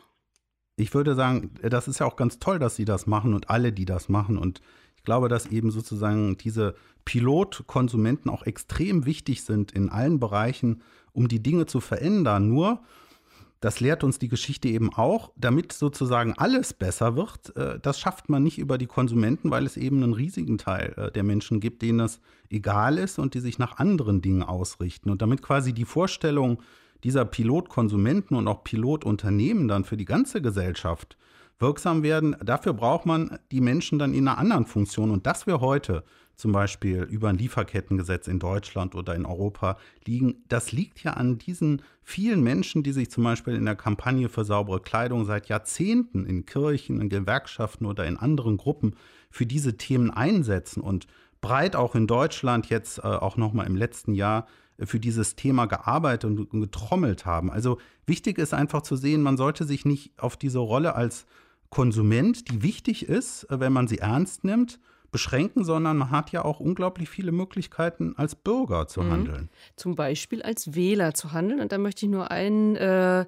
Ich 0.76 0.94
würde 0.94 1.14
sagen, 1.14 1.54
das 1.62 1.88
ist 1.88 2.00
ja 2.00 2.06
auch 2.06 2.16
ganz 2.16 2.38
toll, 2.38 2.58
dass 2.58 2.76
Sie 2.76 2.84
das 2.84 3.06
machen 3.06 3.34
und 3.34 3.50
alle, 3.50 3.72
die 3.72 3.84
das 3.84 4.08
machen. 4.08 4.38
Und 4.38 4.60
ich 4.96 5.02
glaube, 5.02 5.28
dass 5.28 5.46
eben 5.46 5.70
sozusagen 5.70 6.36
diese 6.38 6.74
Pilotkonsumenten 7.04 8.30
auch 8.30 8.44
extrem 8.44 9.06
wichtig 9.06 9.42
sind 9.42 9.72
in 9.72 9.88
allen 9.90 10.20
Bereichen, 10.20 10.82
um 11.12 11.28
die 11.28 11.42
Dinge 11.42 11.66
zu 11.66 11.80
verändern. 11.80 12.48
Nur 12.48 12.80
das 13.60 13.80
lehrt 13.80 14.02
uns 14.04 14.18
die 14.18 14.28
Geschichte 14.28 14.68
eben 14.68 14.92
auch, 14.92 15.32
damit 15.36 15.72
sozusagen 15.72 16.32
alles 16.38 16.72
besser 16.72 17.14
wird. 17.16 17.54
Äh, 17.56 17.78
das 17.80 18.00
schafft 18.00 18.28
man 18.28 18.42
nicht 18.42 18.58
über 18.58 18.78
die 18.78 18.86
Konsumenten, 18.86 19.50
weil 19.50 19.66
es 19.66 19.76
eben 19.76 20.02
einen 20.02 20.14
riesigen 20.14 20.56
Teil 20.56 20.94
äh, 20.96 21.12
der 21.12 21.22
Menschen 21.22 21.60
gibt, 21.60 21.82
denen 21.82 22.00
es 22.00 22.20
egal 22.48 22.96
ist 22.96 23.18
und 23.18 23.34
die 23.34 23.40
sich 23.40 23.58
nach 23.58 23.76
anderen 23.76 24.22
Dingen 24.22 24.42
ausrichten. 24.42 25.10
Und 25.10 25.20
damit 25.20 25.42
quasi 25.42 25.74
die 25.74 25.84
Vorstellung 25.84 26.62
dieser 27.04 27.24
Pilotkonsumenten 27.24 28.36
und 28.36 28.48
auch 28.48 28.64
Pilotunternehmen 28.64 29.68
dann 29.68 29.84
für 29.84 29.96
die 29.96 30.04
ganze 30.04 30.40
Gesellschaft 30.40 31.16
wirksam 31.58 32.02
werden, 32.02 32.36
dafür 32.42 32.72
braucht 32.72 33.04
man 33.04 33.38
die 33.52 33.60
Menschen 33.60 33.98
dann 33.98 34.14
in 34.14 34.26
einer 34.26 34.38
anderen 34.38 34.64
Funktion. 34.64 35.10
Und 35.10 35.26
dass 35.26 35.46
wir 35.46 35.60
heute 35.60 36.04
zum 36.40 36.52
Beispiel 36.52 37.02
über 37.02 37.28
ein 37.28 37.38
Lieferkettengesetz 37.38 38.26
in 38.26 38.38
Deutschland 38.38 38.94
oder 38.94 39.14
in 39.14 39.26
Europa 39.26 39.76
liegen, 40.06 40.42
das 40.48 40.72
liegt 40.72 41.02
ja 41.02 41.12
an 41.12 41.38
diesen 41.38 41.82
vielen 42.02 42.42
Menschen, 42.42 42.82
die 42.82 42.92
sich 42.92 43.10
zum 43.10 43.24
Beispiel 43.24 43.54
in 43.54 43.66
der 43.66 43.76
Kampagne 43.76 44.28
für 44.28 44.44
saubere 44.44 44.80
Kleidung 44.80 45.24
seit 45.24 45.48
Jahrzehnten 45.48 46.24
in 46.24 46.46
Kirchen, 46.46 47.00
in 47.00 47.08
Gewerkschaften 47.08 47.86
oder 47.86 48.06
in 48.06 48.16
anderen 48.16 48.56
Gruppen 48.56 48.96
für 49.30 49.46
diese 49.46 49.76
Themen 49.76 50.10
einsetzen 50.10 50.80
und 50.80 51.06
breit 51.40 51.76
auch 51.76 51.94
in 51.94 52.06
Deutschland 52.06 52.68
jetzt 52.68 52.98
äh, 52.98 53.02
auch 53.02 53.36
nochmal 53.36 53.66
im 53.66 53.76
letzten 53.76 54.14
Jahr 54.14 54.46
äh, 54.78 54.86
für 54.86 55.00
dieses 55.00 55.36
Thema 55.36 55.66
gearbeitet 55.66 56.24
und 56.30 56.60
getrommelt 56.60 57.26
haben. 57.26 57.50
Also 57.50 57.78
wichtig 58.06 58.38
ist 58.38 58.54
einfach 58.54 58.82
zu 58.82 58.96
sehen, 58.96 59.22
man 59.22 59.36
sollte 59.36 59.64
sich 59.64 59.84
nicht 59.84 60.12
auf 60.18 60.36
diese 60.36 60.58
Rolle 60.58 60.94
als 60.94 61.26
Konsument, 61.70 62.50
die 62.50 62.62
wichtig 62.62 63.08
ist, 63.08 63.44
äh, 63.44 63.60
wenn 63.60 63.72
man 63.72 63.88
sie 63.88 63.98
ernst 63.98 64.44
nimmt, 64.44 64.80
beschränken, 65.10 65.64
sondern 65.64 65.96
man 65.96 66.10
hat 66.10 66.32
ja 66.32 66.44
auch 66.44 66.60
unglaublich 66.60 67.08
viele 67.08 67.32
Möglichkeiten, 67.32 68.14
als 68.16 68.34
Bürger 68.34 68.88
zu 68.88 69.02
mhm. 69.02 69.10
handeln. 69.10 69.50
Zum 69.76 69.96
Beispiel 69.96 70.42
als 70.42 70.74
Wähler 70.74 71.14
zu 71.14 71.32
handeln. 71.32 71.60
Und 71.60 71.72
da 71.72 71.78
möchte 71.78 72.06
ich 72.06 72.12
nur 72.12 72.30
einen 72.30 72.76
äh, 72.76 73.26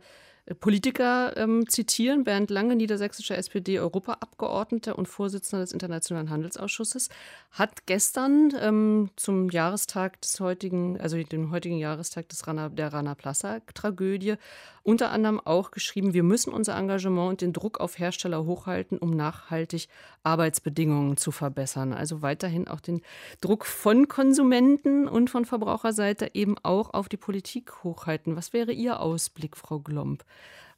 Politiker 0.59 1.37
ähm, 1.37 1.69
zitieren, 1.69 2.25
Bernd 2.25 2.51
Lange, 2.51 2.75
niedersächsischer 2.75 3.39
SPD-Europaabgeordneter 3.39 4.99
und 4.99 5.07
Vorsitzender 5.07 5.63
des 5.65 5.73
Internationalen 5.73 6.31
Handelsausschusses, 6.31 7.11
hat 7.53 7.87
gestern 7.87 8.53
ähm, 8.61 9.11
zum 9.15 9.51
Jahrestag 9.51 10.21
des 10.21 10.41
heutigen, 10.41 11.01
also 11.01 11.17
dem 11.23 11.53
heutigen 11.53 11.79
Jahrestag 11.79 12.29
des 12.29 12.45
Rana, 12.49 12.71
der 12.71 12.93
Rana 12.93 13.15
Plaza-Tragödie, 13.15 14.35
unter 14.83 15.11
anderem 15.11 15.41
auch 15.41 15.71
geschrieben, 15.71 16.13
wir 16.15 16.23
müssen 16.23 16.53
unser 16.53 16.77
Engagement 16.77 17.31
und 17.31 17.41
den 17.41 17.53
Druck 17.53 17.81
auf 17.81 17.99
Hersteller 17.99 18.45
hochhalten, 18.45 18.99
um 18.99 19.11
nachhaltig 19.11 19.89
Arbeitsbedingungen 20.23 21.17
zu 21.17 21.31
verbessern. 21.31 21.93
Also 21.93 22.23
weiterhin 22.23 22.69
auch 22.69 22.81
den 22.81 23.03
Druck 23.41 23.65
von 23.65 24.09
Konsumenten 24.09 25.09
und 25.09 25.31
von 25.31 25.45
Verbraucherseite 25.45 26.31
eben 26.35 26.57
auch 26.63 26.95
auf 26.95 27.09
die 27.09 27.17
Politik 27.17 27.85
hochhalten. 27.85 28.37
Was 28.37 28.53
wäre 28.53 28.73
Ihr 28.73 29.01
Ausblick, 29.01 29.57
Frau 29.57 29.79
Glomb? 29.79 30.25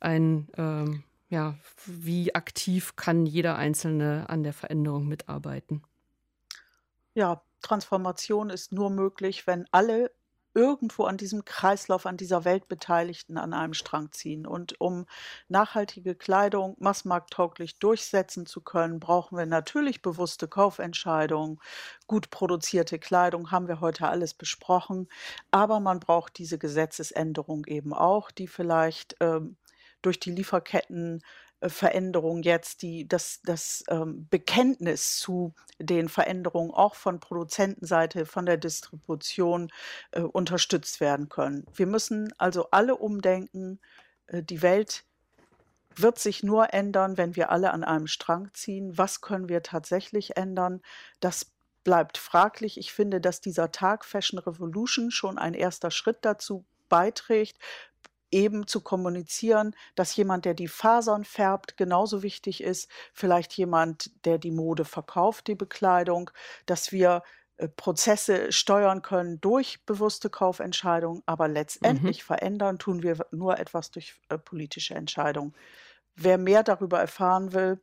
Ein 0.00 0.48
ähm, 0.56 1.04
ja, 1.34 1.56
wie 1.86 2.34
aktiv 2.34 2.94
kann 2.96 3.26
jeder 3.26 3.56
Einzelne 3.56 4.26
an 4.28 4.44
der 4.44 4.52
Veränderung 4.52 5.08
mitarbeiten? 5.08 5.82
Ja, 7.14 7.42
Transformation 7.60 8.50
ist 8.50 8.72
nur 8.72 8.90
möglich, 8.90 9.46
wenn 9.46 9.66
alle 9.72 10.12
irgendwo 10.54 11.04
an 11.04 11.16
diesem 11.16 11.44
Kreislauf, 11.44 12.06
an 12.06 12.16
dieser 12.16 12.44
Welt 12.44 12.68
Beteiligten 12.68 13.36
an 13.36 13.52
einem 13.52 13.74
Strang 13.74 14.12
ziehen. 14.12 14.46
Und 14.46 14.80
um 14.80 15.06
nachhaltige 15.48 16.14
Kleidung 16.14 16.76
massmarkttauglich 16.78 17.78
durchsetzen 17.78 18.46
zu 18.46 18.60
können, 18.60 19.00
brauchen 19.00 19.36
wir 19.36 19.46
natürlich 19.46 20.00
bewusste 20.00 20.48
Kaufentscheidungen. 20.48 21.58
Gut 22.06 22.30
produzierte 22.30 22.98
Kleidung 22.98 23.50
haben 23.50 23.68
wir 23.68 23.80
heute 23.80 24.08
alles 24.08 24.34
besprochen. 24.34 25.08
Aber 25.50 25.80
man 25.80 26.00
braucht 26.00 26.38
diese 26.38 26.58
Gesetzesänderung 26.58 27.64
eben 27.66 27.92
auch, 27.92 28.30
die 28.30 28.46
vielleicht 28.46 29.16
ähm, 29.20 29.56
durch 30.02 30.20
die 30.20 30.30
Lieferketten 30.30 31.20
äh, 31.20 31.22
Veränderung 31.68 32.42
jetzt, 32.42 32.82
die, 32.82 33.08
das, 33.08 33.40
das 33.44 33.84
ähm, 33.88 34.26
Bekenntnis 34.28 35.18
zu 35.18 35.54
den 35.78 36.08
Veränderungen 36.08 36.70
auch 36.70 36.94
von 36.94 37.20
Produzentenseite, 37.20 38.26
von 38.26 38.46
der 38.46 38.56
Distribution 38.56 39.70
äh, 40.12 40.20
unterstützt 40.20 41.00
werden 41.00 41.28
können. 41.28 41.66
Wir 41.74 41.86
müssen 41.86 42.32
also 42.38 42.70
alle 42.70 42.96
umdenken. 42.96 43.80
Äh, 44.26 44.42
die 44.42 44.62
Welt 44.62 45.04
wird 45.96 46.18
sich 46.18 46.42
nur 46.42 46.74
ändern, 46.74 47.16
wenn 47.16 47.36
wir 47.36 47.50
alle 47.50 47.72
an 47.72 47.84
einem 47.84 48.06
Strang 48.06 48.50
ziehen. 48.52 48.96
Was 48.98 49.20
können 49.20 49.48
wir 49.48 49.62
tatsächlich 49.62 50.36
ändern? 50.36 50.82
Das 51.20 51.52
bleibt 51.84 52.18
fraglich. 52.18 52.78
Ich 52.78 52.92
finde, 52.92 53.20
dass 53.20 53.40
dieser 53.40 53.70
Tag 53.70 54.04
Fashion 54.04 54.38
Revolution 54.38 55.10
schon 55.10 55.38
ein 55.38 55.54
erster 55.54 55.90
Schritt 55.90 56.18
dazu 56.22 56.64
beiträgt, 56.88 57.58
eben 58.34 58.66
zu 58.66 58.80
kommunizieren, 58.80 59.74
dass 59.94 60.14
jemand, 60.16 60.44
der 60.44 60.54
die 60.54 60.68
Fasern 60.68 61.24
färbt, 61.24 61.76
genauso 61.76 62.22
wichtig 62.22 62.62
ist, 62.62 62.90
vielleicht 63.14 63.52
jemand, 63.54 64.10
der 64.26 64.38
die 64.38 64.50
Mode 64.50 64.84
verkauft, 64.84 65.46
die 65.46 65.54
Bekleidung, 65.54 66.30
dass 66.66 66.90
wir 66.90 67.22
äh, 67.56 67.68
Prozesse 67.68 68.50
steuern 68.50 69.02
können 69.02 69.40
durch 69.40 69.84
bewusste 69.86 70.28
Kaufentscheidungen, 70.28 71.22
aber 71.26 71.46
letztendlich 71.46 72.22
mhm. 72.22 72.26
verändern 72.26 72.78
tun 72.78 73.02
wir 73.02 73.24
nur 73.30 73.58
etwas 73.58 73.92
durch 73.92 74.20
äh, 74.28 74.36
politische 74.36 74.94
Entscheidungen. 74.94 75.54
Wer 76.16 76.36
mehr 76.36 76.64
darüber 76.64 76.98
erfahren 76.98 77.52
will, 77.52 77.80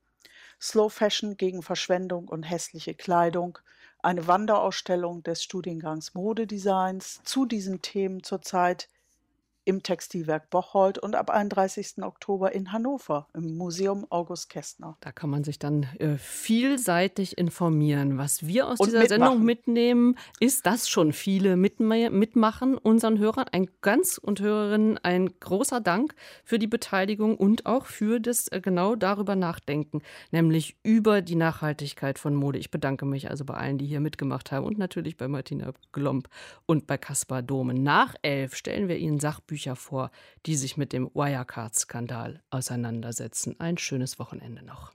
Slow 0.60 0.90
Fashion 0.90 1.38
gegen 1.38 1.64
Verschwendung 1.64 2.28
und 2.28 2.44
hässliche 2.44 2.94
Kleidung, 2.94 3.58
eine 4.04 4.28
Wanderausstellung 4.28 5.24
des 5.24 5.44
Studiengangs 5.44 6.14
Modedesigns 6.14 7.22
zu 7.24 7.46
diesen 7.46 7.82
Themen 7.82 8.24
zurzeit 8.24 8.90
im 9.64 9.84
Textilwerk 9.84 10.50
Bocholt 10.50 10.98
und 10.98 11.16
ab 11.16 11.30
31. 11.30 12.02
Oktober 12.02 12.52
in 12.52 12.72
Hannover 12.72 13.28
im 13.34 13.56
Museum 13.58 14.08
August 14.10 14.50
Kästner. 14.50 14.98
Da 15.02 15.12
kann 15.12 15.30
man 15.30 15.44
sich 15.44 15.60
dann 15.60 15.84
äh, 16.00 16.18
vielseitig 16.18 17.38
informieren. 17.38 18.18
Was 18.18 18.46
wir 18.48 18.68
aus 18.68 18.80
und 18.80 18.88
dieser 18.88 19.02
mitmachen. 19.02 19.22
Sendung 19.22 19.46
mitnehmen, 19.46 20.18
ist, 20.40 20.66
dass 20.66 20.90
schon 20.90 21.14
viele 21.14 21.56
mitmachen, 21.56 22.78
unseren 22.78 23.20
Hörern. 23.20 23.46
Ein 23.52 23.70
ganz 23.82 24.18
und 24.18 24.42
Hörerinnen 24.42 24.98
ein 24.98 25.30
großer 25.40 25.80
Dank 25.80 26.16
für 26.44 26.58
die 26.58 26.68
Beteiligung 26.68 27.38
und 27.38 27.66
auch 27.66 27.86
für 27.86 28.20
das 28.20 28.48
äh, 28.48 28.62
genau 28.62 28.96
darüber 28.96 29.36
nachdenken, 29.36 30.02
nämlich 30.32 30.76
über 30.84 31.22
die 31.22 31.36
Nachhaltigkeit 31.36 32.18
von 32.18 32.34
Mode. 32.34 32.58
Ich 32.58 32.72
bedanke 32.72 33.06
mich 33.06 33.30
also 33.30 33.46
bei 33.46 33.54
allen, 33.54 33.78
die 33.78 33.86
hier 33.86 34.00
mitgemacht 34.00 34.52
haben 34.52 34.66
und 34.66 34.80
natürlich 34.80 35.18
bei 35.18 35.28
Martina 35.28 35.72
Glomb 35.92 36.28
und 36.66 36.88
bei 36.88 36.98
Kaspar 36.98 37.44
Domen. 37.44 37.84
Nach 37.84 38.16
elf 38.24 38.56
stellen 38.56 38.88
wir 38.88 38.98
Ihnen 38.98 39.20
Sachbücher 39.20 39.51
Bücher 39.52 39.76
vor, 39.76 40.12
die 40.46 40.56
sich 40.56 40.78
mit 40.78 40.94
dem 40.94 41.12
Wirecard-Skandal 41.14 42.42
auseinandersetzen. 42.52 43.60
Ein 43.60 43.78
schönes 43.78 44.18
Wochenende 44.18 44.64
noch. 44.64 44.94